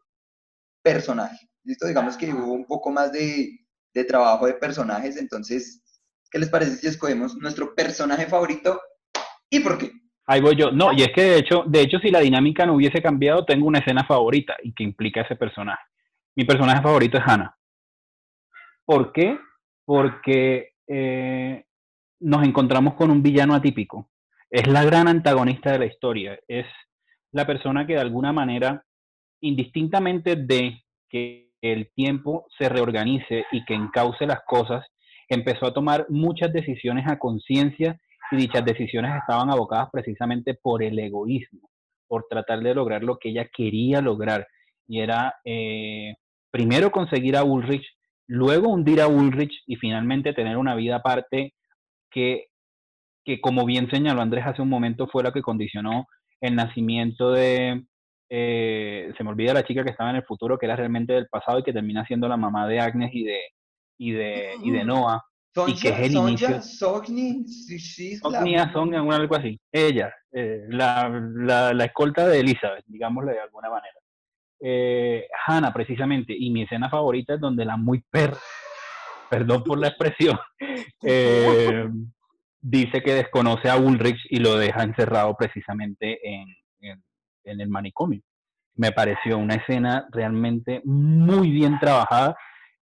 personaje. 0.82 1.50
¿Listo? 1.64 1.86
Digamos 1.86 2.16
que 2.16 2.32
hubo 2.32 2.52
un 2.52 2.66
poco 2.66 2.90
más 2.90 3.12
de, 3.12 3.66
de 3.92 4.04
trabajo 4.04 4.46
de 4.46 4.54
personajes, 4.54 5.16
entonces, 5.16 5.82
¿qué 6.30 6.38
les 6.38 6.48
parece 6.48 6.76
si 6.76 6.86
escogemos 6.86 7.36
nuestro 7.36 7.74
personaje 7.74 8.26
favorito 8.26 8.80
y 9.50 9.60
por 9.60 9.78
qué? 9.78 9.90
Ahí 10.26 10.40
voy 10.40 10.56
yo. 10.56 10.72
No, 10.72 10.92
y 10.92 11.02
es 11.02 11.12
que 11.12 11.22
de 11.22 11.38
hecho, 11.38 11.64
de 11.66 11.82
hecho, 11.82 11.98
si 11.98 12.10
la 12.10 12.20
dinámica 12.20 12.66
no 12.66 12.74
hubiese 12.74 13.00
cambiado, 13.00 13.44
tengo 13.44 13.66
una 13.66 13.78
escena 13.78 14.04
favorita 14.04 14.56
y 14.62 14.72
que 14.72 14.82
implica 14.82 15.20
ese 15.20 15.36
personaje. 15.36 15.84
Mi 16.34 16.44
personaje 16.44 16.82
favorito 16.82 17.16
es 17.16 17.24
Hannah. 17.26 17.56
¿Por 18.84 19.12
qué? 19.12 19.38
Porque 19.84 20.72
eh, 20.88 21.64
nos 22.20 22.44
encontramos 22.44 22.94
con 22.94 23.10
un 23.10 23.22
villano 23.22 23.54
atípico. 23.54 24.10
Es 24.50 24.66
la 24.66 24.84
gran 24.84 25.08
antagonista 25.08 25.72
de 25.72 25.78
la 25.78 25.86
historia. 25.86 26.38
Es 26.48 26.66
la 27.32 27.46
persona 27.46 27.86
que 27.86 27.94
de 27.94 28.00
alguna 28.00 28.32
manera, 28.32 28.84
indistintamente 29.40 30.36
de 30.36 30.82
que 31.08 31.50
el 31.62 31.90
tiempo 31.94 32.46
se 32.58 32.68
reorganice 32.68 33.44
y 33.52 33.64
que 33.64 33.74
encauce 33.74 34.26
las 34.26 34.40
cosas, 34.46 34.84
empezó 35.28 35.66
a 35.66 35.74
tomar 35.74 36.06
muchas 36.08 36.52
decisiones 36.52 37.06
a 37.08 37.18
conciencia 37.18 38.00
y 38.30 38.36
dichas 38.36 38.64
decisiones 38.64 39.16
estaban 39.16 39.50
abocadas 39.50 39.88
precisamente 39.92 40.54
por 40.54 40.82
el 40.82 40.98
egoísmo, 40.98 41.70
por 42.06 42.26
tratar 42.28 42.60
de 42.60 42.74
lograr 42.74 43.02
lo 43.02 43.18
que 43.18 43.30
ella 43.30 43.48
quería 43.54 44.00
lograr, 44.00 44.46
y 44.88 45.00
era 45.00 45.34
eh, 45.44 46.14
primero 46.50 46.90
conseguir 46.90 47.36
a 47.36 47.44
Ulrich, 47.44 47.86
luego 48.28 48.68
hundir 48.68 49.00
a 49.00 49.08
Ulrich 49.08 49.62
y 49.66 49.76
finalmente 49.76 50.32
tener 50.32 50.56
una 50.56 50.74
vida 50.74 50.96
aparte 50.96 51.54
que, 52.10 52.46
que 53.24 53.40
como 53.40 53.64
bien 53.64 53.90
señaló 53.90 54.22
Andrés 54.22 54.46
hace 54.46 54.62
un 54.62 54.68
momento, 54.68 55.08
fue 55.08 55.22
la 55.22 55.32
que 55.32 55.42
condicionó 55.42 56.06
el 56.40 56.54
nacimiento 56.54 57.32
de, 57.32 57.84
eh, 58.28 59.12
se 59.16 59.24
me 59.24 59.30
olvida 59.30 59.54
la 59.54 59.64
chica 59.64 59.84
que 59.84 59.90
estaba 59.90 60.10
en 60.10 60.16
el 60.16 60.24
futuro, 60.24 60.58
que 60.58 60.66
era 60.66 60.76
realmente 60.76 61.12
del 61.12 61.28
pasado 61.28 61.58
y 61.58 61.62
que 61.62 61.72
termina 61.72 62.04
siendo 62.06 62.28
la 62.28 62.36
mamá 62.36 62.66
de 62.68 62.80
Agnes 62.80 63.10
y 63.12 63.24
de, 63.24 63.40
y 63.98 64.12
de, 64.12 64.54
y 64.62 64.70
de 64.70 64.84
Noah 64.84 65.22
y 65.66 65.74
que 65.74 65.88
es 65.88 65.98
el 66.00 66.12
inicio. 66.12 66.60
Sogni, 66.62 67.44
Sonia, 68.72 69.00
algo 69.00 69.36
así. 69.36 69.58
Ella, 69.72 70.14
eh, 70.32 70.66
la, 70.68 71.08
la, 71.08 71.72
la, 71.72 71.84
escolta 71.84 72.26
de 72.28 72.40
Elizabeth, 72.40 72.84
digámosle 72.86 73.32
de 73.32 73.40
alguna 73.40 73.70
manera. 73.70 73.98
Eh, 74.60 75.26
Hannah, 75.46 75.72
precisamente, 75.72 76.34
y 76.36 76.50
mi 76.50 76.62
escena 76.62 76.90
favorita 76.90 77.34
es 77.34 77.40
donde 77.40 77.64
la 77.64 77.76
muy 77.76 78.02
perra, 78.10 78.38
perdón 79.30 79.64
por 79.64 79.78
la 79.78 79.88
expresión, 79.88 80.38
eh, 81.02 81.88
dice 82.60 83.02
que 83.02 83.14
desconoce 83.14 83.70
a 83.70 83.76
Ulrich 83.76 84.26
y 84.30 84.38
lo 84.38 84.56
deja 84.56 84.82
encerrado 84.82 85.34
precisamente 85.36 86.18
en, 86.22 86.48
en, 86.80 87.02
en 87.44 87.60
el 87.60 87.68
manicomio. 87.68 88.20
Me 88.74 88.92
pareció 88.92 89.38
una 89.38 89.54
escena 89.54 90.06
realmente 90.12 90.82
muy 90.84 91.50
bien 91.50 91.78
trabajada 91.78 92.36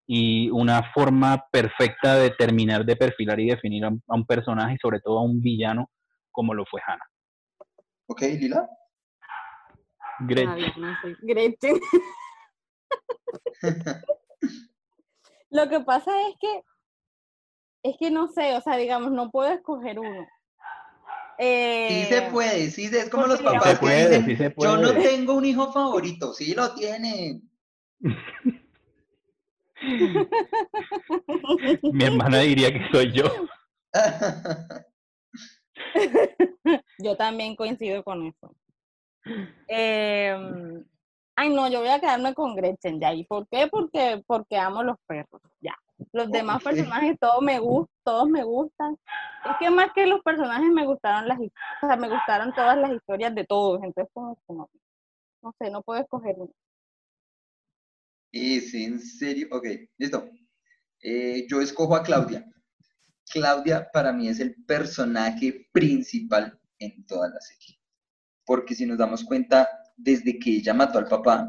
y 0.06 0.50
una 0.50 0.92
forma 0.92 1.46
perfecta 1.50 2.16
de 2.16 2.30
terminar 2.30 2.84
de 2.84 2.96
perfilar 2.96 3.40
y 3.40 3.48
definir 3.48 3.84
a, 3.84 3.90
un 4.06 4.26
personaje 4.26 4.74
y 4.74 4.78
sobre 4.78 5.00
todo 5.00 5.18
a 5.18 5.22
un 5.22 5.40
villano 5.40 5.90
como 6.30 6.52
lo 6.52 6.64
fue 6.66 6.80
Hannah. 6.86 7.08
Ok, 8.06 8.20
Lila. 8.22 8.68
Gretchen. 10.20 10.96
Gretchen. 11.22 11.80
lo 15.50 15.68
que 15.68 15.80
pasa 15.80 16.10
es 16.28 16.36
que 16.40 16.62
es 17.82 17.96
que 17.98 18.10
no 18.10 18.28
sé, 18.28 18.54
o 18.56 18.60
sea, 18.60 18.76
digamos, 18.76 19.12
no 19.12 19.30
puedo 19.30 19.50
escoger 19.52 19.98
uno. 19.98 20.26
Eh, 21.38 21.88
sí 21.90 22.14
se 22.14 22.22
puede, 22.30 22.70
sí, 22.70 22.84
es 22.84 23.10
como 23.10 23.26
los 23.26 23.42
papás 23.42 23.78
que 23.78 24.20
dicen, 24.22 24.54
yo 24.56 24.76
no 24.76 24.92
tengo 24.92 25.34
un 25.34 25.44
hijo 25.44 25.72
favorito, 25.72 26.32
sí 26.32 26.54
lo 26.54 26.74
tiene. 26.74 27.42
Mi 31.92 32.04
hermana 32.04 32.38
diría 32.38 32.72
que 32.72 32.88
soy 32.90 33.12
yo. 33.12 33.24
yo 36.98 37.16
también 37.16 37.56
coincido 37.56 38.02
con 38.02 38.26
eso. 38.26 38.54
ay, 41.36 41.50
no, 41.50 41.68
yo 41.68 41.80
voy 41.80 41.88
a 41.88 42.00
quedarme 42.00 42.34
con 42.34 42.54
Gretchen 42.56 43.00
ya. 43.00 43.12
¿Y 43.14 43.24
por 43.24 43.46
qué? 43.48 43.68
Porque, 43.68 44.22
porque 44.26 44.56
amo 44.56 44.82
los 44.82 44.96
perros. 45.06 45.42
Ya. 45.60 45.76
Los 46.12 46.30
demás 46.30 46.62
personajes 46.62 47.18
todos 47.20 47.42
me 47.42 47.58
gustan, 47.58 47.94
todos 48.04 48.28
me 48.28 48.42
gustan. 48.42 48.98
Es 49.44 49.56
que 49.58 49.70
más 49.70 49.92
que 49.94 50.06
los 50.06 50.22
personajes 50.22 50.70
me 50.70 50.86
gustaron 50.86 51.28
las, 51.28 51.38
o 51.38 51.86
sea, 51.86 51.96
me 51.96 52.08
gustaron 52.08 52.52
todas 52.54 52.76
las 52.76 52.92
historias 52.92 53.34
de 53.34 53.44
todos, 53.44 53.82
entonces 53.82 54.10
como 54.12 54.36
no, 54.48 54.68
no 55.42 55.54
sé, 55.58 55.70
no 55.70 55.82
puedo 55.82 56.00
escoger 56.00 56.34
uno. 56.38 56.52
Sí, 58.34 58.82
en 58.82 58.98
serio, 58.98 59.46
ok, 59.52 59.64
listo. 59.96 60.28
Eh, 61.00 61.46
yo 61.48 61.60
escojo 61.60 61.94
a 61.94 62.02
Claudia. 62.02 62.44
Claudia 63.30 63.88
para 63.92 64.12
mí 64.12 64.28
es 64.28 64.40
el 64.40 64.56
personaje 64.64 65.68
principal 65.70 66.58
en 66.80 67.06
toda 67.06 67.28
la 67.28 67.40
serie. 67.40 67.78
Porque 68.44 68.74
si 68.74 68.86
nos 68.86 68.98
damos 68.98 69.22
cuenta, 69.22 69.68
desde 69.96 70.36
que 70.40 70.50
ella 70.50 70.74
mató 70.74 70.98
al 70.98 71.06
papá, 71.06 71.48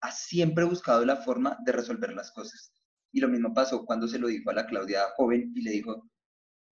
ha 0.00 0.10
siempre 0.10 0.64
buscado 0.64 1.04
la 1.04 1.16
forma 1.16 1.58
de 1.66 1.72
resolver 1.72 2.14
las 2.14 2.32
cosas. 2.32 2.72
Y 3.12 3.20
lo 3.20 3.28
mismo 3.28 3.52
pasó 3.52 3.84
cuando 3.84 4.08
se 4.08 4.18
lo 4.18 4.28
dijo 4.28 4.48
a 4.48 4.54
la 4.54 4.66
Claudia 4.66 5.02
joven 5.14 5.52
y 5.54 5.60
le 5.60 5.72
dijo 5.72 6.10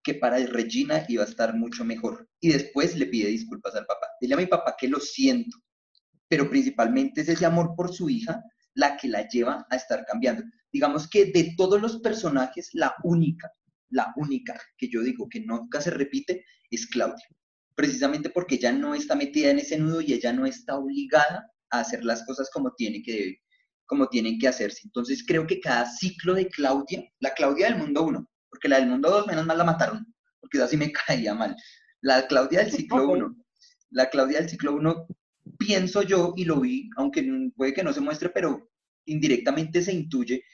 que 0.02 0.14
para 0.14 0.38
Regina 0.38 1.04
iba 1.08 1.24
a 1.24 1.28
estar 1.28 1.54
mucho 1.54 1.84
mejor. 1.84 2.26
Y 2.40 2.52
después 2.52 2.96
le 2.96 3.04
pide 3.04 3.28
disculpas 3.28 3.74
al 3.74 3.84
papá. 3.84 4.06
Dile 4.18 4.32
a 4.32 4.38
mi 4.38 4.46
papá 4.46 4.76
que 4.78 4.88
lo 4.88 4.98
siento, 4.98 5.58
pero 6.32 6.48
principalmente 6.48 7.20
es 7.20 7.28
ese 7.28 7.44
amor 7.44 7.74
por 7.76 7.92
su 7.92 8.08
hija 8.08 8.42
la 8.72 8.96
que 8.96 9.06
la 9.06 9.28
lleva 9.28 9.66
a 9.68 9.76
estar 9.76 10.02
cambiando. 10.06 10.42
Digamos 10.72 11.06
que 11.06 11.26
de 11.26 11.52
todos 11.58 11.78
los 11.78 12.00
personajes, 12.00 12.70
la 12.72 12.94
única, 13.02 13.52
la 13.90 14.14
única 14.16 14.58
que 14.78 14.88
yo 14.88 15.02
digo 15.02 15.28
que 15.28 15.40
nunca 15.40 15.82
se 15.82 15.90
repite 15.90 16.46
es 16.70 16.86
Claudia. 16.86 17.26
Precisamente 17.74 18.30
porque 18.30 18.54
ella 18.54 18.72
no 18.72 18.94
está 18.94 19.14
metida 19.14 19.50
en 19.50 19.58
ese 19.58 19.76
nudo 19.76 20.00
y 20.00 20.14
ella 20.14 20.32
no 20.32 20.46
está 20.46 20.78
obligada 20.78 21.50
a 21.68 21.80
hacer 21.80 22.02
las 22.02 22.24
cosas 22.24 22.48
como, 22.50 22.72
tiene 22.78 23.02
que, 23.02 23.36
como 23.84 24.08
tienen 24.08 24.38
que 24.38 24.48
hacerse. 24.48 24.80
Entonces 24.84 25.22
creo 25.26 25.46
que 25.46 25.60
cada 25.60 25.84
ciclo 25.84 26.32
de 26.32 26.48
Claudia, 26.48 27.04
la 27.20 27.34
Claudia 27.34 27.66
del 27.66 27.76
mundo 27.76 28.04
1, 28.04 28.26
porque 28.48 28.70
la 28.70 28.76
del 28.76 28.88
mundo 28.88 29.10
2 29.10 29.26
menos 29.26 29.44
mal 29.44 29.58
la 29.58 29.64
mataron, 29.64 30.06
porque 30.40 30.62
así 30.62 30.78
me 30.78 30.90
caía 31.06 31.34
mal. 31.34 31.54
La 32.00 32.26
Claudia 32.26 32.60
del 32.60 32.72
ciclo 32.72 33.06
1, 33.10 33.36
la 33.90 34.08
Claudia 34.08 34.38
del 34.38 34.48
ciclo 34.48 34.72
1, 34.72 35.06
pienso 35.58 36.02
yo, 36.02 36.34
y 36.36 36.44
lo 36.44 36.60
vi, 36.60 36.90
aunque 36.96 37.24
puede 37.56 37.74
que 37.74 37.84
no 37.84 37.92
se 37.92 38.00
muestre, 38.00 38.28
pero 38.30 38.70
indirectamente 39.06 39.82
se 39.82 39.92
intuye 39.92 40.44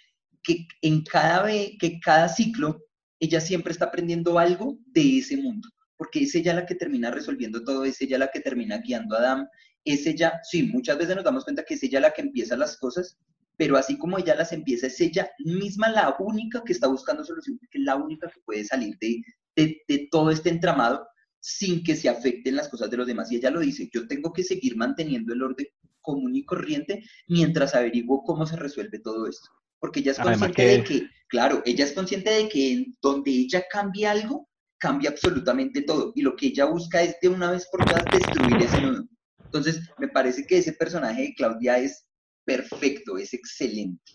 que 0.42 0.66
en 0.82 1.02
cada, 1.04 1.46
que 1.46 2.00
cada 2.02 2.28
ciclo 2.28 2.80
ella 3.20 3.40
siempre 3.40 3.72
está 3.72 3.86
aprendiendo 3.86 4.38
algo 4.38 4.78
de 4.86 5.18
ese 5.18 5.36
mundo, 5.36 5.68
porque 5.96 6.22
es 6.22 6.34
ella 6.34 6.54
la 6.54 6.66
que 6.66 6.74
termina 6.74 7.10
resolviendo 7.10 7.64
todo, 7.64 7.84
es 7.84 8.00
ella 8.00 8.18
la 8.18 8.30
que 8.30 8.40
termina 8.40 8.78
guiando 8.78 9.16
a 9.16 9.20
Adam, 9.20 9.48
es 9.84 10.06
ella, 10.06 10.40
sí, 10.42 10.62
muchas 10.62 10.98
veces 10.98 11.16
nos 11.16 11.24
damos 11.24 11.44
cuenta 11.44 11.64
que 11.64 11.74
es 11.74 11.82
ella 11.82 12.00
la 12.00 12.12
que 12.12 12.22
empieza 12.22 12.56
las 12.56 12.76
cosas, 12.76 13.18
pero 13.56 13.76
así 13.76 13.98
como 13.98 14.18
ella 14.18 14.36
las 14.36 14.52
empieza, 14.52 14.86
es 14.86 15.00
ella 15.00 15.28
misma 15.40 15.88
la 15.90 16.14
única 16.20 16.62
que 16.64 16.72
está 16.72 16.86
buscando 16.86 17.24
solución, 17.24 17.58
que 17.70 17.78
es 17.78 17.84
la 17.84 17.96
única 17.96 18.28
que 18.28 18.40
puede 18.44 18.64
salir 18.64 18.96
de, 19.00 19.22
de, 19.56 20.08
todo 20.10 20.30
este 20.30 20.50
entramado 20.50 21.06
sin 21.40 21.82
que 21.82 21.96
se 21.96 22.08
afecten 22.08 22.56
las 22.56 22.68
cosas 22.68 22.90
de 22.90 22.96
los 22.96 23.06
demás. 23.06 23.30
Y 23.30 23.36
ella 23.36 23.50
lo 23.50 23.60
dice, 23.60 23.88
yo 23.92 24.06
tengo 24.06 24.32
que 24.32 24.44
seguir 24.44 24.76
manteniendo 24.76 25.32
el 25.32 25.42
orden 25.42 25.66
común 26.00 26.34
y 26.36 26.44
corriente 26.44 27.04
mientras 27.26 27.74
averiguo 27.74 28.22
cómo 28.22 28.46
se 28.46 28.56
resuelve 28.56 28.98
todo 28.98 29.26
esto. 29.26 29.48
Porque 29.78 30.00
ella 30.00 30.12
es 30.12 30.18
consciente 30.18 30.62
de 30.62 30.84
que, 30.84 31.08
claro, 31.28 31.62
ella 31.64 31.84
es 31.84 31.92
consciente 31.92 32.30
de 32.30 32.48
que 32.48 32.72
en 32.72 32.96
donde 33.00 33.30
ella 33.30 33.64
cambia 33.70 34.10
algo, 34.10 34.48
cambia 34.78 35.10
absolutamente 35.10 35.82
todo. 35.82 36.12
Y 36.14 36.22
lo 36.22 36.34
que 36.34 36.46
ella 36.46 36.64
busca 36.64 37.02
es 37.02 37.16
de 37.20 37.28
una 37.28 37.50
vez 37.50 37.68
por 37.70 37.84
todas 37.84 38.04
destruir 38.06 38.56
ese 38.62 38.80
nudo. 38.80 39.04
Entonces, 39.44 39.88
me 39.98 40.08
parece 40.08 40.46
que 40.46 40.58
ese 40.58 40.72
personaje 40.72 41.22
de 41.22 41.34
Claudia 41.34 41.78
es 41.78 42.06
perfecto, 42.44 43.18
es 43.18 43.34
excelente. 43.34 44.12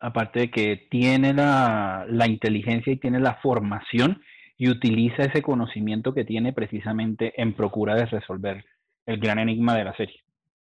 Aparte 0.00 0.40
de 0.40 0.50
que 0.50 0.88
tiene 0.90 1.34
la, 1.34 2.06
inteligencia 2.26 2.92
y 2.92 2.98
tiene 2.98 3.20
la 3.20 3.36
formación 3.42 4.20
y 4.60 4.68
utiliza 4.68 5.22
ese 5.22 5.40
conocimiento 5.40 6.12
que 6.12 6.26
tiene 6.26 6.52
precisamente 6.52 7.32
en 7.40 7.56
procura 7.56 7.94
de 7.94 8.04
resolver 8.04 8.62
el 9.06 9.18
gran 9.18 9.38
enigma 9.38 9.74
de 9.74 9.84
la 9.84 9.96
serie. 9.96 10.22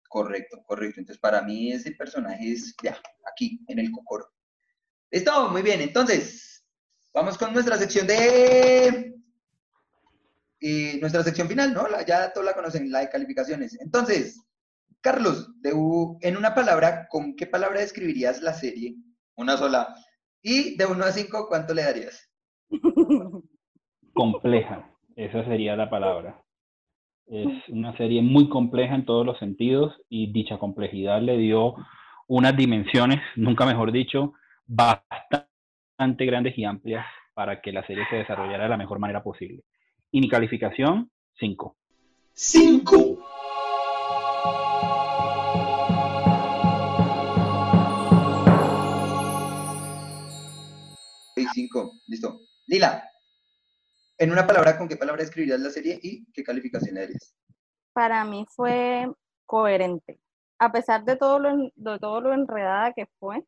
Correcto, 0.10 0.64
correcto. 0.66 1.00
Entonces, 1.00 1.22
para 1.22 1.44
mí 1.44 1.72
ese 1.72 1.92
personaje 1.92 2.54
es, 2.54 2.76
ya, 2.82 2.98
aquí, 3.32 3.64
en 3.68 3.78
el 3.78 3.92
cocoro. 3.92 4.32
Listo, 5.12 5.48
muy 5.50 5.62
bien. 5.62 5.80
Entonces, 5.80 6.66
vamos 7.14 7.38
con 7.38 7.54
nuestra 7.54 7.78
sección 7.78 8.08
de 8.08 9.14
y 10.60 10.98
nuestra 11.00 11.22
sección 11.22 11.48
final, 11.48 11.72
¿no? 11.72 11.86
ya 12.08 12.34
todos 12.34 12.48
la 12.48 12.56
conocen, 12.56 12.92
la 12.92 13.02
de 13.02 13.10
calificaciones. 13.12 13.80
Entonces, 13.80 14.42
Carlos, 15.02 15.52
de 15.62 15.70
en 16.22 16.36
una 16.36 16.56
palabra, 16.56 17.08
¿con 17.10 17.36
qué 17.36 17.46
palabra 17.46 17.82
describirías 17.82 18.42
la 18.42 18.56
serie? 18.56 18.96
Una 19.36 19.56
sola. 19.56 19.94
Y 20.42 20.76
de 20.78 20.88
1 20.88 21.06
a 21.06 21.12
5, 21.12 21.48
¿cuánto 21.48 21.76
le 21.76 21.84
darías? 21.84 22.28
Compleja, 24.14 24.90
esa 25.16 25.44
sería 25.46 25.76
la 25.76 25.90
palabra. 25.90 26.40
Es 27.26 27.48
una 27.70 27.96
serie 27.98 28.22
muy 28.22 28.48
compleja 28.48 28.94
en 28.96 29.06
todos 29.06 29.26
los 29.26 29.40
sentidos 29.40 29.94
y 30.08 30.32
dicha 30.32 30.60
complejidad 30.60 31.22
le 31.22 31.38
dio 31.38 31.76
unas 32.28 32.56
dimensiones, 32.56 33.20
nunca 33.36 33.66
mejor 33.66 33.92
dicho, 33.92 34.34
bastante 34.68 36.26
grandes 36.26 36.58
y 36.58 36.66
amplias 36.66 37.06
para 37.34 37.62
que 37.62 37.72
la 37.72 37.86
serie 37.88 38.06
se 38.10 38.18
desarrollara 38.18 38.66
de 38.66 38.70
la 38.70 38.78
mejor 38.78 39.00
manera 39.00 39.24
posible. 39.24 39.64
Y 40.12 40.22
mi 40.22 40.30
calificación, 40.30 41.10
5. 41.40 41.76
5. 42.34 43.18
Cinco, 51.54 51.92
listo. 52.08 52.40
Lila, 52.66 53.04
en 54.24 54.32
una 54.32 54.48
palabra, 54.48 54.78
¿con 54.78 54.88
qué 54.88 54.96
palabra 54.96 55.24
escribirías 55.24 55.60
la 55.60 55.70
serie 55.70 56.00
y 56.02 56.26
qué 56.32 56.44
calificación 56.44 56.96
le 56.96 57.10
Para 57.94 58.24
mí 58.26 58.46
fue 58.50 59.12
coherente. 59.46 60.20
A 60.60 60.72
pesar 60.72 61.04
de 61.04 61.18
todo 61.18 61.40
lo, 61.40 61.72
de 61.76 62.00
todo 62.00 62.22
lo 62.22 62.34
enredada 62.34 62.94
que 62.94 63.08
fue, 63.20 63.46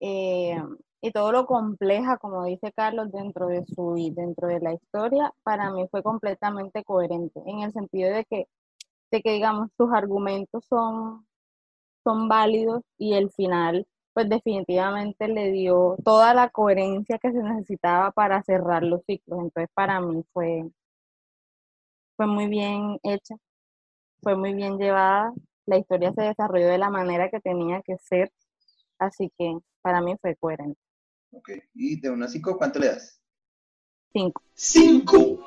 eh, 0.00 0.60
y 1.00 1.12
todo 1.12 1.30
lo 1.32 1.46
compleja, 1.46 2.18
como 2.18 2.44
dice 2.44 2.72
Carlos, 2.72 3.12
dentro 3.12 3.46
de 3.46 3.64
su 3.66 3.94
dentro 4.14 4.48
de 4.48 4.60
la 4.60 4.72
historia, 4.72 5.32
para 5.44 5.70
mí 5.70 5.86
fue 5.90 6.02
completamente 6.02 6.82
coherente, 6.82 7.40
en 7.46 7.60
el 7.60 7.72
sentido 7.72 8.12
de 8.12 8.24
que, 8.24 8.48
de 9.12 9.22
que 9.22 9.32
digamos, 9.32 9.70
sus 9.76 9.92
argumentos 9.92 10.64
son, 10.64 11.24
son 12.02 12.28
válidos 12.28 12.82
y 12.96 13.14
el 13.14 13.30
final, 13.30 13.86
pues 14.18 14.28
definitivamente 14.28 15.28
le 15.28 15.52
dio 15.52 15.96
toda 16.04 16.34
la 16.34 16.48
coherencia 16.48 17.18
que 17.18 17.30
se 17.30 17.40
necesitaba 17.40 18.10
para 18.10 18.42
cerrar 18.42 18.82
los 18.82 19.04
ciclos. 19.04 19.38
Entonces, 19.44 19.70
para 19.72 20.00
mí 20.00 20.24
fue, 20.32 20.68
fue 22.16 22.26
muy 22.26 22.48
bien 22.48 22.98
hecha, 23.04 23.36
fue 24.20 24.34
muy 24.34 24.54
bien 24.54 24.76
llevada, 24.76 25.32
la 25.66 25.78
historia 25.78 26.12
se 26.14 26.22
desarrolló 26.22 26.66
de 26.66 26.78
la 26.78 26.90
manera 26.90 27.30
que 27.30 27.38
tenía 27.38 27.80
que 27.82 27.96
ser, 27.98 28.32
así 28.98 29.30
que 29.38 29.56
para 29.82 30.00
mí 30.00 30.16
fue 30.20 30.34
coherente. 30.34 30.80
Ok, 31.30 31.50
y 31.74 32.00
de 32.00 32.10
1 32.10 32.24
a 32.24 32.28
5, 32.28 32.58
¿cuánto 32.58 32.80
le 32.80 32.88
das? 32.88 33.22
5. 34.14 34.42
5. 34.52 35.38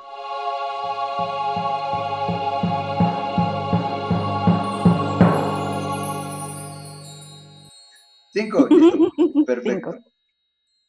Cinco, 8.31 8.67
perfecto. 9.45 9.93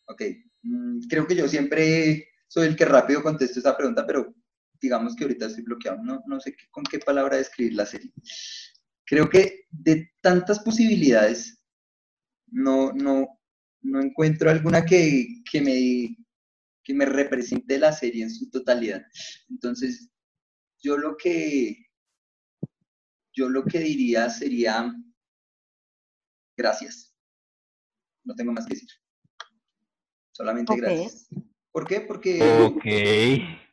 Ok, 0.07 0.23
mm, 0.63 1.01
creo 1.09 1.27
que 1.27 1.35
yo 1.35 1.49
siempre 1.49 2.29
soy 2.47 2.69
el 2.69 2.77
que 2.77 2.85
rápido 2.85 3.23
contesto 3.23 3.59
esa 3.59 3.77
pregunta, 3.77 4.07
pero 4.07 4.33
digamos 4.81 5.17
que 5.17 5.25
ahorita 5.25 5.47
estoy 5.47 5.65
bloqueado, 5.65 6.03
no, 6.03 6.23
no 6.27 6.41
sé 6.41 6.55
con 6.71 6.85
qué 6.85 6.99
palabra 6.99 7.37
describir 7.37 7.75
la 7.75 7.87
serie. 7.87 8.13
Creo 9.05 9.29
que 9.29 9.67
de 9.71 10.13
tantas 10.21 10.61
posibilidades, 10.61 11.61
no, 12.49 12.93
no, 12.93 13.41
no 13.83 14.01
encuentro 14.01 14.51
alguna 14.51 14.85
que, 14.85 15.43
me, 15.55 16.17
que 16.83 16.95
me 16.95 17.07
represente 17.07 17.79
la 17.79 17.93
serie 17.93 18.25
en 18.25 18.31
su 18.31 18.51
totalidad. 18.51 19.05
Entonces, 19.51 20.09
yo 20.81 20.97
lo 20.97 21.17
que, 21.17 21.87
yo 23.33 23.49
lo 23.49 23.65
que 23.65 23.81
diría 23.81 24.29
sería 24.31 24.93
gracias. 26.57 27.12
No 28.25 28.35
tengo 28.35 28.53
más 28.53 28.67
que 28.67 28.75
decir. 28.75 28.89
Solamente 30.33 30.77
gracias. 30.77 31.29
¿Por 31.73 31.87
qué? 31.87 32.03
Porque 32.03 32.39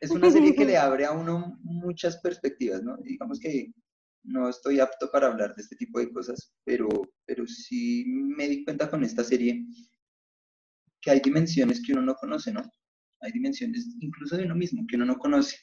es 0.00 0.10
una 0.10 0.30
serie 0.30 0.54
que 0.54 0.64
le 0.64 0.76
abre 0.78 1.04
a 1.04 1.12
uno 1.12 1.58
muchas 1.62 2.18
perspectivas, 2.18 2.82
¿no? 2.82 2.96
Digamos 2.98 3.38
que 3.38 3.72
no 4.24 4.48
estoy 4.48 4.80
apto 4.80 5.10
para 5.10 5.28
hablar 5.28 5.54
de 5.54 5.62
este 5.62 5.76
tipo 5.76 5.98
de 5.98 6.10
cosas, 6.10 6.54
pero, 6.64 6.88
pero 7.26 7.46
sí 7.46 8.04
me 8.06 8.48
di 8.48 8.64
cuenta 8.64 8.90
con 8.90 9.04
esta 9.04 9.22
serie 9.22 9.64
que 11.02 11.10
hay 11.10 11.20
dimensiones 11.20 11.82
que 11.84 11.92
uno 11.92 12.02
no 12.02 12.14
conoce, 12.14 12.52
¿no? 12.52 12.62
Hay 13.20 13.32
dimensiones 13.32 13.86
incluso 14.00 14.36
de 14.36 14.44
uno 14.44 14.54
mismo 14.54 14.84
que 14.88 14.96
uno 14.96 15.04
no 15.04 15.18
conoce. 15.18 15.58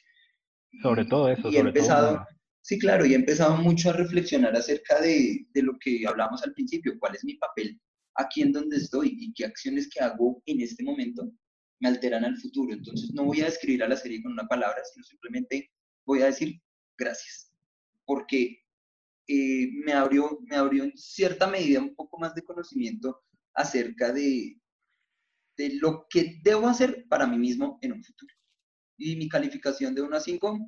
Sobre 0.82 1.04
todo 1.06 1.28
eso. 1.28 1.48
Y 1.50 1.56
he 1.56 1.60
empezado, 1.60 2.24
sí, 2.60 2.78
claro, 2.78 3.04
y 3.04 3.12
he 3.12 3.16
empezado 3.16 3.56
mucho 3.56 3.90
a 3.90 3.94
reflexionar 3.94 4.54
acerca 4.54 5.00
de, 5.00 5.46
de 5.52 5.62
lo 5.62 5.76
que 5.80 6.06
hablamos 6.06 6.42
al 6.44 6.52
principio, 6.52 6.98
cuál 7.00 7.16
es 7.16 7.24
mi 7.24 7.34
papel 7.34 7.80
aquí 8.18 8.42
en 8.42 8.52
donde 8.52 8.76
estoy 8.76 9.16
y 9.18 9.32
qué 9.32 9.46
acciones 9.46 9.88
que 9.88 10.00
hago 10.00 10.42
en 10.46 10.60
este 10.60 10.84
momento 10.84 11.32
me 11.80 11.88
alteran 11.88 12.24
al 12.24 12.36
futuro. 12.36 12.72
Entonces 12.72 13.10
no 13.14 13.24
voy 13.24 13.40
a 13.40 13.46
describir 13.46 13.82
a 13.82 13.88
la 13.88 13.96
serie 13.96 14.22
con 14.22 14.32
una 14.32 14.46
palabra, 14.46 14.82
sino 14.92 15.04
simplemente 15.04 15.70
voy 16.04 16.22
a 16.22 16.26
decir 16.26 16.60
gracias, 16.98 17.52
porque 18.04 18.62
eh, 19.28 19.68
me, 19.84 19.92
abrió, 19.92 20.38
me 20.42 20.56
abrió 20.56 20.84
en 20.84 20.96
cierta 20.96 21.46
medida 21.46 21.80
un 21.80 21.94
poco 21.94 22.18
más 22.18 22.34
de 22.34 22.42
conocimiento 22.42 23.22
acerca 23.54 24.12
de, 24.12 24.60
de 25.56 25.74
lo 25.74 26.06
que 26.10 26.40
debo 26.42 26.66
hacer 26.68 27.06
para 27.08 27.26
mí 27.26 27.38
mismo 27.38 27.78
en 27.82 27.92
un 27.92 28.02
futuro. 28.02 28.34
Y 28.96 29.16
mi 29.16 29.28
calificación 29.28 29.94
de 29.94 30.02
1 30.02 30.16
a 30.16 30.20
5 30.20 30.58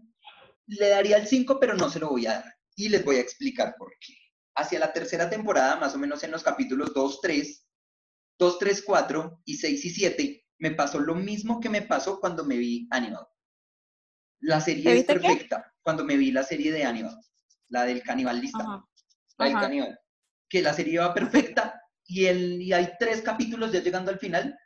le 0.67 0.89
daría 0.89 1.17
el 1.17 1.27
5, 1.27 1.59
pero 1.59 1.75
no 1.75 1.91
se 1.91 1.99
lo 1.99 2.11
voy 2.11 2.27
a 2.27 2.35
dar. 2.35 2.55
Y 2.77 2.89
les 2.89 3.05
voy 3.05 3.17
a 3.17 3.21
explicar 3.21 3.75
por 3.77 3.93
qué. 4.01 4.15
Hacia 4.55 4.79
la 4.79 4.93
tercera 4.93 5.31
temporada, 5.31 5.77
más 5.77 5.95
o 5.95 5.99
menos 5.99 6.23
en 6.25 6.31
los 6.31 6.43
capítulos 6.43 6.93
2, 6.95 7.21
3, 7.21 7.67
2, 8.39 8.59
3, 8.59 8.83
4 8.85 9.43
y 9.45 9.57
6 9.57 9.85
y 9.85 9.91
7, 9.91 10.47
me 10.59 10.73
pasó 10.73 10.99
lo 10.99 11.15
mismo 11.15 11.61
que 11.61 11.69
me 11.69 11.83
pasó 11.83 12.21
cuando 12.21 12.45
me 12.45 12.57
vi 12.57 12.89
animado. 12.91 13.31
La 14.41 14.61
serie 14.61 14.99
es 14.99 15.05
perfecta. 15.05 15.73
Cuando 15.83 16.05
me 16.05 16.17
vi 16.17 16.31
la 16.31 16.43
serie 16.43 16.73
de 16.73 16.85
animado, 16.85 17.19
la 17.69 17.85
del 17.85 18.03
canibalista, 18.03 18.85
la 19.39 19.45
del 19.45 19.55
caníbal, 19.55 20.01
que 20.49 20.63
la 20.63 20.75
serie 20.75 20.99
va 20.99 21.15
perfecta 21.15 21.81
y, 22.05 22.27
el, 22.27 22.61
y 22.61 22.73
hay 22.73 22.93
tres 22.99 23.23
capítulos 23.23 23.73
ya 23.73 23.81
llegando 23.81 24.11
al 24.11 24.19
final 24.19 24.59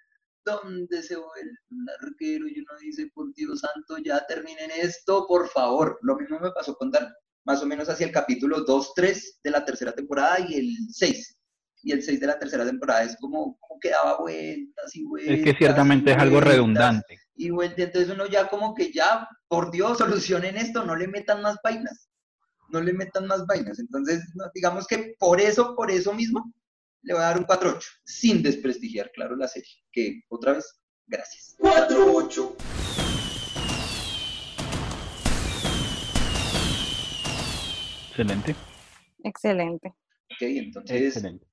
donde 0.45 1.03
se 1.03 1.17
vuelve 1.17 1.59
un 1.71 1.89
arquero 2.03 2.47
y 2.49 2.61
uno 2.61 2.79
dice, 2.81 3.11
por 3.15 3.33
Dios 3.35 3.61
santo, 3.61 3.99
ya 3.99 4.27
terminen 4.27 4.71
esto, 4.71 5.27
por 5.27 5.49
favor. 5.49 5.99
Lo 6.03 6.17
mismo 6.17 6.39
me 6.39 6.51
pasó 6.51 6.77
con 6.77 6.91
Dark, 6.91 7.13
más 7.45 7.63
o 7.63 7.67
menos 7.67 7.89
hacia 7.89 8.07
el 8.07 8.13
capítulo 8.13 8.63
2, 8.63 8.93
3 8.95 9.41
de 9.43 9.51
la 9.51 9.65
tercera 9.65 9.93
temporada 9.93 10.39
y 10.41 10.55
el 10.55 10.77
6 10.91 11.37
y 11.85 11.93
el 11.93 12.03
6 12.03 12.19
de 12.19 12.27
la 12.27 12.39
tercera 12.39 12.65
temporada 12.65 13.05
es 13.05 13.17
como, 13.21 13.59
como 13.61 13.79
que 13.79 13.91
daba 13.91 14.19
vueltas 14.19 14.97
y 14.97 15.05
vueltas. 15.05 15.37
Es 15.37 15.45
que 15.45 15.55
ciertamente 15.55 16.13
es 16.13 16.19
algo 16.19 16.41
redundante. 16.41 17.19
Y 17.37 17.51
vueltas, 17.51 17.87
entonces 17.87 18.11
uno 18.11 18.27
ya 18.27 18.49
como 18.49 18.75
que 18.75 18.91
ya, 18.91 19.29
por 19.49 19.71
Dios, 19.71 19.99
solucionen 19.99 20.57
esto, 20.57 20.85
no 20.85 20.97
le 20.97 21.07
metan 21.09 21.43
más 21.43 21.59
vainas, 21.63 22.09
no 22.71 22.81
le 22.81 22.95
metan 22.95 23.27
más 23.27 23.45
vainas. 23.47 23.79
Entonces, 23.79 24.23
digamos 24.55 24.87
que 24.87 25.15
por 25.19 25.41
eso, 25.41 25.77
por 25.77 25.91
eso 25.91 26.15
mismo, 26.15 26.53
le 27.03 27.13
voy 27.13 27.23
a 27.23 27.27
dar 27.27 27.39
un 27.39 27.45
4-8, 27.45 27.85
sin 28.05 28.43
desprestigiar, 28.43 29.11
claro, 29.13 29.37
la 29.37 29.49
serie. 29.49 29.71
Que 29.93 30.23
otra 30.29 30.55
vez, 30.55 30.81
gracias. 31.07 31.55
4-8. 31.59 33.04
Excelente. 38.15 38.55
Excelente. 39.25 39.89
Ok, 39.89 40.43
entonces 40.43 41.17
Excelente. 41.17 41.47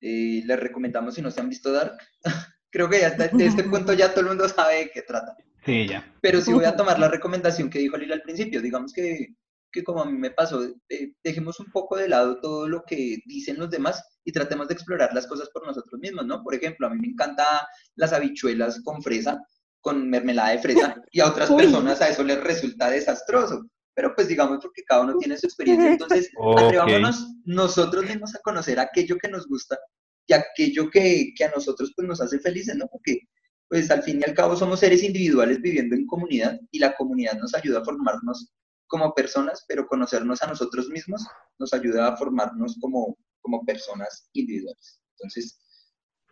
Eh, 0.00 0.42
les 0.46 0.60
recomendamos 0.60 1.14
si 1.14 1.20
no 1.20 1.30
se 1.30 1.40
han 1.40 1.50
visto 1.50 1.70
Dark. 1.72 1.98
Creo 2.70 2.88
que 2.88 3.00
ya 3.00 3.10
de 3.10 3.46
este 3.46 3.64
punto 3.64 3.92
ya 3.92 4.10
todo 4.10 4.20
el 4.20 4.28
mundo 4.28 4.48
sabe 4.48 4.76
de 4.76 4.90
qué 4.90 5.02
trata. 5.02 5.36
Sí, 5.64 5.86
ya. 5.88 6.10
Pero 6.22 6.40
sí 6.40 6.52
voy 6.52 6.64
a 6.64 6.76
tomar 6.76 6.98
la 6.98 7.08
recomendación 7.10 7.68
que 7.68 7.80
dijo 7.80 7.96
Lila 7.96 8.14
al 8.14 8.22
principio. 8.22 8.62
Digamos 8.62 8.92
que, 8.92 9.34
que 9.70 9.84
como 9.84 10.02
a 10.02 10.06
mí 10.06 10.16
me 10.16 10.30
pasó, 10.30 10.62
eh, 10.88 11.12
dejemos 11.22 11.60
un 11.60 11.70
poco 11.70 11.96
de 11.96 12.08
lado 12.08 12.40
todo 12.40 12.66
lo 12.66 12.82
que 12.84 13.18
dicen 13.26 13.58
los 13.58 13.70
demás 13.70 14.02
y 14.24 14.32
tratemos 14.32 14.68
de 14.68 14.74
explorar 14.74 15.12
las 15.12 15.26
cosas 15.26 15.50
por 15.50 15.66
nosotros 15.66 16.00
mismos, 16.00 16.26
¿no? 16.26 16.42
Por 16.42 16.54
ejemplo, 16.54 16.86
a 16.86 16.90
mí 16.90 16.98
me 16.98 17.08
encanta 17.08 17.68
las 17.94 18.12
habichuelas 18.12 18.80
con 18.82 19.02
fresa, 19.02 19.38
con 19.80 20.08
mermelada 20.08 20.50
de 20.50 20.58
fresa, 20.58 20.96
y 21.12 21.20
a 21.20 21.28
otras 21.28 21.50
personas 21.50 22.00
a 22.00 22.08
eso 22.08 22.24
les 22.24 22.42
resulta 22.42 22.90
desastroso 22.90 23.66
pero 23.96 24.14
pues 24.14 24.28
digamos 24.28 24.58
porque 24.60 24.84
cada 24.84 25.00
uno 25.00 25.16
tiene 25.18 25.38
su 25.38 25.46
experiencia, 25.46 25.90
entonces 25.90 26.30
atrevámonos 26.58 27.34
nosotros 27.46 28.04
mismos 28.04 28.34
a 28.36 28.40
conocer 28.40 28.78
aquello 28.78 29.16
que 29.16 29.28
nos 29.28 29.48
gusta 29.48 29.78
y 30.26 30.34
aquello 30.34 30.90
que, 30.90 31.32
que, 31.34 31.44
a 31.44 31.50
nosotros 31.50 31.92
pues 31.96 32.06
nos 32.06 32.20
hace 32.20 32.38
felices, 32.38 32.76
¿no? 32.76 32.86
Porque 32.88 33.20
pues 33.68 33.90
al 33.90 34.02
fin 34.02 34.20
y 34.20 34.24
al 34.28 34.34
cabo 34.34 34.54
somos 34.54 34.80
seres 34.80 35.02
individuales 35.02 35.62
viviendo 35.62 35.96
en 35.96 36.06
comunidad 36.06 36.60
y 36.70 36.78
la 36.78 36.94
comunidad 36.94 37.38
nos 37.38 37.54
ayuda 37.54 37.80
a 37.80 37.84
formarnos 37.84 38.52
como 38.86 39.14
personas, 39.14 39.64
pero 39.66 39.86
conocernos 39.86 40.42
a 40.42 40.46
nosotros 40.46 40.90
mismos 40.90 41.26
nos 41.58 41.72
ayuda 41.72 42.08
a 42.08 42.16
formarnos 42.18 42.76
como, 42.80 43.16
como 43.40 43.64
personas 43.64 44.28
individuales. 44.34 45.00
Entonces, 45.12 45.58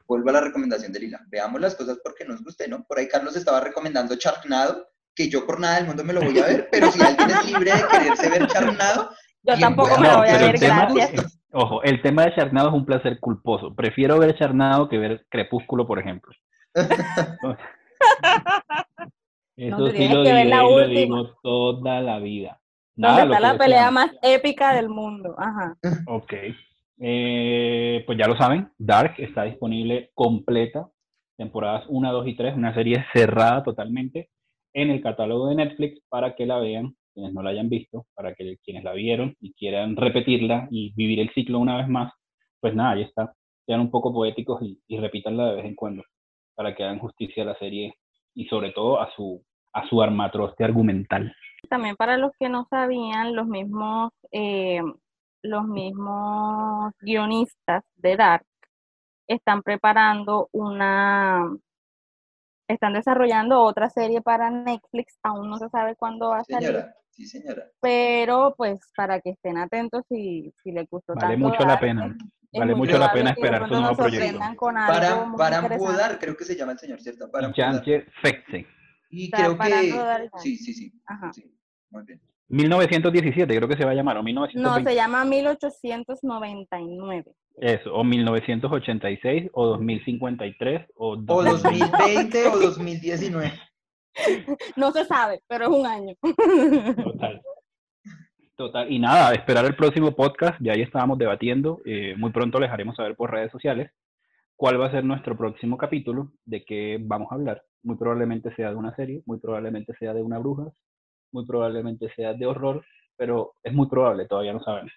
vuelvo 0.07 0.29
a 0.29 0.35
la 0.35 0.41
recomendación 0.43 0.93
de 0.93 1.01
Lila, 1.01 1.25
veamos 1.29 1.61
las 1.63 1.75
cosas 1.75 1.99
porque 2.05 2.27
nos 2.27 2.45
guste, 2.45 2.69
¿no? 2.69 2.85
Por 2.85 2.99
ahí 2.99 3.09
Carlos 3.09 3.37
estaba 3.37 3.61
recomendando 3.61 4.17
Charnado, 4.17 4.87
que 5.15 5.29
yo 5.29 5.47
por 5.47 5.61
nada 5.61 5.77
del 5.77 5.87
mundo 5.87 6.05
me 6.05 6.13
lo 6.13 6.21
voy 6.21 6.39
a 6.39 6.47
ver, 6.47 6.69
pero 6.71 6.91
si 6.91 7.01
alguien 7.03 7.31
es 7.31 7.47
libre 7.47 7.73
de 7.73 7.83
quererse 7.91 8.29
ver 8.29 8.47
Charnado, 8.49 9.11
yo 9.43 9.59
tampoco 9.59 9.99
me 10.01 10.09
lo 10.09 10.19
voy 10.19 10.29
a 10.29 10.39
ver, 10.39 10.59
gracias. 10.59 11.41
ojo, 11.53 11.83
el 11.83 12.03
tema 12.03 12.25
de 12.25 12.35
Charnado 12.35 12.69
es 12.69 12.75
un 12.75 12.85
placer 12.85 13.21
culposo. 13.21 13.75
Prefiero 13.75 14.19
ver 14.19 14.37
Charnado 14.37 14.89
que 14.89 14.99
ver 14.99 15.27
Crepúsculo, 15.29 15.87
por 15.87 15.99
ejemplo. 15.99 16.33
Eso 19.57 19.87
sí 19.93 20.09
lo, 20.09 20.25
digo 20.89 21.37
toda 21.43 22.01
la 22.01 22.19
vida. 22.19 22.61
Nada, 22.97 23.23
está 23.25 23.39
la 23.41 23.57
pelea 23.57 23.91
más 23.91 24.11
épica 24.23 24.75
del 24.75 24.89
mundo. 24.89 25.37
Ajá. 25.39 25.77
Ok. 26.07 26.33
Eh, 26.99 28.03
pues 28.07 28.19
ya 28.19 28.27
lo 28.27 28.37
saben, 28.37 28.71
Dark 28.79 29.15
está 29.19 29.43
disponible 29.45 30.11
completa, 30.15 30.89
temporadas 31.37 31.85
1, 31.89 32.13
2 32.13 32.27
y 32.29 32.37
3, 32.37 32.55
una 32.57 32.73
serie 32.73 33.05
cerrada 33.13 33.65
totalmente 33.65 34.31
en 34.75 34.91
el 34.91 35.01
catálogo 35.03 35.49
de 35.49 35.55
Netflix 35.55 36.01
para 36.09 36.35
que 36.35 36.47
la 36.47 36.59
vean, 36.59 36.95
quienes 37.15 37.33
no 37.33 37.43
la 37.43 37.51
hayan 37.51 37.69
visto, 37.69 38.07
para 38.15 38.35
que 38.35 38.59
quienes 38.63 38.85
la 38.85 38.93
vieron 38.93 39.35
y 39.41 39.55
quieran 39.55 39.97
repetirla 39.97 40.69
y 40.71 40.93
vivir 40.95 41.21
el 41.21 41.33
ciclo 41.33 41.59
una 41.59 41.79
vez 41.79 41.89
más, 41.89 42.13
pues 42.61 42.75
nada, 42.75 42.93
ahí 42.93 43.03
está. 43.03 43.33
Sean 43.65 43.81
un 43.81 43.91
poco 43.91 44.13
poéticos 44.13 44.61
y, 44.63 44.79
y 44.87 44.99
repítanla 44.99 45.47
de 45.51 45.57
vez 45.57 45.65
en 45.65 45.75
cuando 45.75 46.03
para 46.55 46.75
que 46.75 46.85
hagan 46.85 46.99
justicia 46.99 47.43
a 47.43 47.47
la 47.47 47.59
serie 47.59 47.95
y 48.35 48.47
sobre 48.47 48.73
todo 48.73 49.01
a 49.01 49.11
su, 49.15 49.45
a 49.73 49.87
su 49.89 50.03
armatroste 50.03 50.65
argumental. 50.65 51.35
También 51.69 51.97
para 51.97 52.17
los 52.17 52.33
que 52.39 52.49
no 52.49 52.67
sabían, 52.69 53.35
los 53.35 53.47
mismos, 53.47 54.13
eh, 54.33 54.83
los 55.43 55.67
mismos 55.67 56.93
guionistas 57.01 57.85
de 57.97 58.17
Dark 58.17 58.47
están 59.27 59.63
preparando 59.63 60.49
una, 60.53 61.51
están 62.75 62.93
desarrollando 62.93 63.61
otra 63.61 63.91
serie 63.91 64.21
para 64.21 64.51
Netflix, 64.51 65.19
aún 65.23 65.51
no 65.51 65.59
se 65.59 65.69
sabe 65.69 65.97
cuándo 65.97 66.31
va 66.31 66.41
a 66.41 66.45
salir. 66.45 66.85
Sí, 67.11 67.27
señora. 67.27 67.71
Pero 67.81 68.55
pues 68.57 68.81
para 68.97 69.21
que 69.21 69.31
estén 69.31 69.57
atentos 69.57 70.05
si, 70.09 70.53
si 70.63 70.73
les 70.73 70.89
gustó 70.91 71.15
vale 71.15 71.37
mucho 71.37 71.65
la 71.65 71.79
pena. 71.79 72.17
vale 72.53 72.75
mucho 72.75 72.99
la 72.99 73.13
pena 73.13 73.31
esperar 73.31 73.69
su 73.69 73.75
nuevo 73.75 73.97
proyecto. 73.97 74.41
Para, 74.59 75.33
para 75.37 76.19
creo 76.19 76.37
que 76.37 76.45
se 76.45 76.57
llama 76.57 76.73
el 76.73 76.79
señor, 76.79 77.01
¿cierto? 77.01 77.31
Para 77.31 77.53
Fexe. 77.53 78.67
Y 79.11 79.31
creo 79.31 79.57
que... 79.57 79.95
Sí, 80.39 80.57
sí, 80.57 80.75
sí. 80.75 80.93
Ajá. 81.07 81.33
sí. 81.33 81.57
Muy 81.91 82.03
bien. 82.05 82.21
1917, 82.49 83.57
creo 83.57 83.69
que 83.69 83.77
se 83.77 83.85
va 83.85 83.93
a 83.93 83.95
llamar, 83.95 84.17
o 84.19 84.23
1920. 84.23 84.83
No, 84.83 84.89
se 84.89 84.95
llama 84.95 85.25
1899. 85.25 87.35
Eso, 87.57 87.95
o 87.95 88.03
1986, 88.03 89.51
o 89.53 89.67
2053, 89.67 90.87
o, 90.97 91.17
2020, 91.17 92.47
o 92.49 92.59
2019. 92.59 93.53
No 94.77 94.93
se 94.93 95.05
sabe, 95.07 95.43
pero 95.49 95.65
es 95.65 95.71
un 95.71 95.87
año. 95.87 96.15
Total. 97.03 97.43
Total. 98.57 98.93
Y 98.93 99.01
nada, 99.01 99.33
esperar 99.33 99.65
el 99.65 99.75
próximo 99.75 100.15
podcast, 100.15 100.57
ya 100.61 100.73
ahí 100.73 100.83
estábamos 100.83 101.19
debatiendo. 101.19 101.81
Eh, 101.85 102.15
muy 102.17 102.31
pronto 102.31 102.61
les 102.61 102.71
haremos 102.71 102.95
saber 102.95 103.17
por 103.17 103.33
redes 103.33 103.51
sociales 103.51 103.91
cuál 104.57 104.81
va 104.81 104.87
a 104.87 104.93
ser 104.93 105.05
nuestro 105.05 105.37
próximo 105.37 105.77
capítulo, 105.77 106.33
de 106.45 106.65
qué 106.65 106.99
vamos 107.01 107.31
a 107.31 107.35
hablar. 107.35 107.65
Muy 107.83 107.97
probablemente 107.97 108.55
sea 108.55 108.71
de 108.71 108.77
una 108.77 108.95
serie, 108.95 109.23
muy 109.27 109.39
probablemente 109.39 109.95
sea 109.99 110.15
de 110.15 110.23
una 110.23 110.39
bruja, 110.39 110.71
muy 111.33 111.45
probablemente 111.45 112.09
sea 112.15 112.35
de 112.35 112.47
horror, 112.47 112.85
pero 113.17 113.55
es 113.63 113.75
muy 113.75 113.89
probable, 113.89 114.27
todavía 114.27 114.53
no 114.53 114.63
sabemos. 114.63 114.93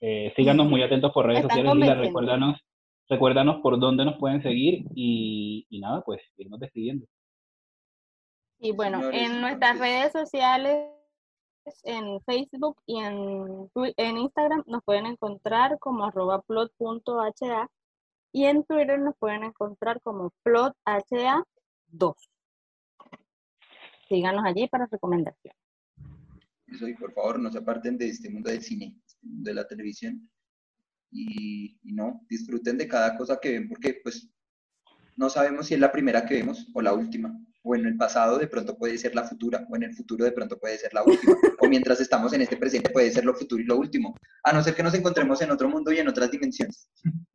Eh, 0.00 0.32
síganos 0.36 0.68
muy 0.68 0.82
atentos 0.82 1.12
por 1.12 1.26
redes 1.26 1.42
sociales 1.42 1.74
y 1.74 1.94
recuérdanos, 1.94 2.60
recuérdanos 3.08 3.60
por 3.62 3.78
dónde 3.78 4.04
nos 4.04 4.18
pueden 4.18 4.42
seguir 4.42 4.84
y, 4.94 5.66
nada, 5.80 6.02
pues 6.04 6.20
irnos 6.36 6.60
despidiendo. 6.60 7.06
Y 8.58 8.72
bueno, 8.72 9.10
en 9.10 9.40
nuestras 9.40 9.78
redes 9.78 10.12
sociales, 10.12 10.90
en 11.84 12.20
Facebook 12.22 12.76
y 12.86 13.00
en, 13.00 13.70
en 13.74 14.18
Instagram 14.18 14.64
nos 14.66 14.82
pueden 14.84 15.06
encontrar 15.06 15.78
como 15.78 16.04
arroba 16.04 16.42
plot.ha 16.42 17.68
y 18.32 18.44
en 18.44 18.64
Twitter 18.64 18.98
nos 18.98 19.16
pueden 19.16 19.44
encontrar 19.44 20.00
como 20.02 20.30
plotha2. 20.44 22.14
Síganos 24.08 24.44
allí 24.44 24.68
para 24.68 24.86
recomendaciones. 24.86 25.58
Eso 26.66 26.88
y 26.88 26.94
por 26.94 27.12
favor 27.12 27.38
no 27.38 27.50
se 27.50 27.58
aparten 27.58 27.96
de 27.96 28.08
este 28.08 28.28
mundo 28.28 28.50
del 28.50 28.62
cine 28.62 28.94
de 29.28 29.54
la 29.54 29.66
televisión. 29.66 30.28
Y, 31.10 31.78
y, 31.82 31.92
no, 31.92 32.20
disfruten 32.28 32.76
de 32.76 32.88
cada 32.88 33.16
cosa 33.16 33.38
que 33.40 33.52
ven 33.52 33.68
porque 33.68 34.00
pues 34.02 34.28
no 35.16 35.30
sabemos 35.30 35.66
si 35.66 35.74
es 35.74 35.80
la 35.80 35.92
primera 35.92 36.26
que 36.26 36.34
vemos 36.34 36.68
o 36.74 36.82
la 36.82 36.92
última. 36.92 37.36
O 37.62 37.74
en 37.74 37.84
el 37.84 37.96
pasado 37.96 38.38
de 38.38 38.46
pronto 38.46 38.76
puede 38.76 38.96
ser 38.96 39.14
la 39.14 39.24
futura, 39.24 39.66
o 39.68 39.74
en 39.76 39.82
el 39.82 39.94
futuro 39.94 40.24
de 40.24 40.30
pronto 40.30 40.56
puede 40.58 40.78
ser 40.78 40.94
la 40.94 41.02
última. 41.02 41.34
O 41.58 41.68
mientras 41.68 42.00
estamos 42.00 42.32
en 42.32 42.42
este 42.42 42.56
presente 42.56 42.90
puede 42.90 43.10
ser 43.10 43.24
lo 43.24 43.34
futuro 43.34 43.60
y 43.60 43.66
lo 43.66 43.76
último. 43.76 44.14
A 44.44 44.52
no 44.52 44.62
ser 44.62 44.74
que 44.74 44.84
nos 44.84 44.94
encontremos 44.94 45.42
en 45.42 45.50
otro 45.50 45.68
mundo 45.68 45.90
y 45.90 45.98
en 45.98 46.06
otras 46.06 46.30
dimensiones. 46.30 46.88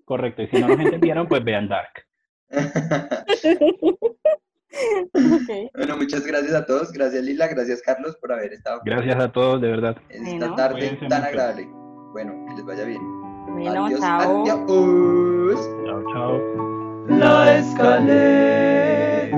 Correcto, 0.06 0.44
y 0.44 0.48
si 0.48 0.60
no 0.60 0.70
nos 0.70 0.80
entendieron, 0.80 1.28
pues 1.28 1.44
vean 1.44 1.68
Dark. 1.68 2.06
okay. 5.42 5.70
Bueno, 5.74 5.98
muchas 5.98 6.26
gracias 6.26 6.54
a 6.54 6.66
todos. 6.66 6.92
Gracias 6.92 7.24
Lila, 7.24 7.48
gracias 7.48 7.82
Carlos 7.82 8.16
por 8.18 8.32
haber 8.32 8.54
estado. 8.54 8.82
Gracias 8.86 9.18
a 9.18 9.32
todos, 9.32 9.62
de 9.62 9.68
verdad. 9.68 9.98
Esta 10.10 10.56
tarde 10.56 10.98
tan 10.98 11.02
mucho. 11.02 11.16
agradable. 11.16 11.81
Bueno, 12.12 12.34
que 12.48 12.56
les 12.56 12.66
vaya 12.66 12.84
bien. 12.84 13.02
Bueno, 13.54 13.86
adiós. 13.86 14.02
Adiós. 14.04 15.70
Chao, 15.86 16.04
chao. 16.12 16.42
La 17.08 17.58
escaleta. 17.58 19.38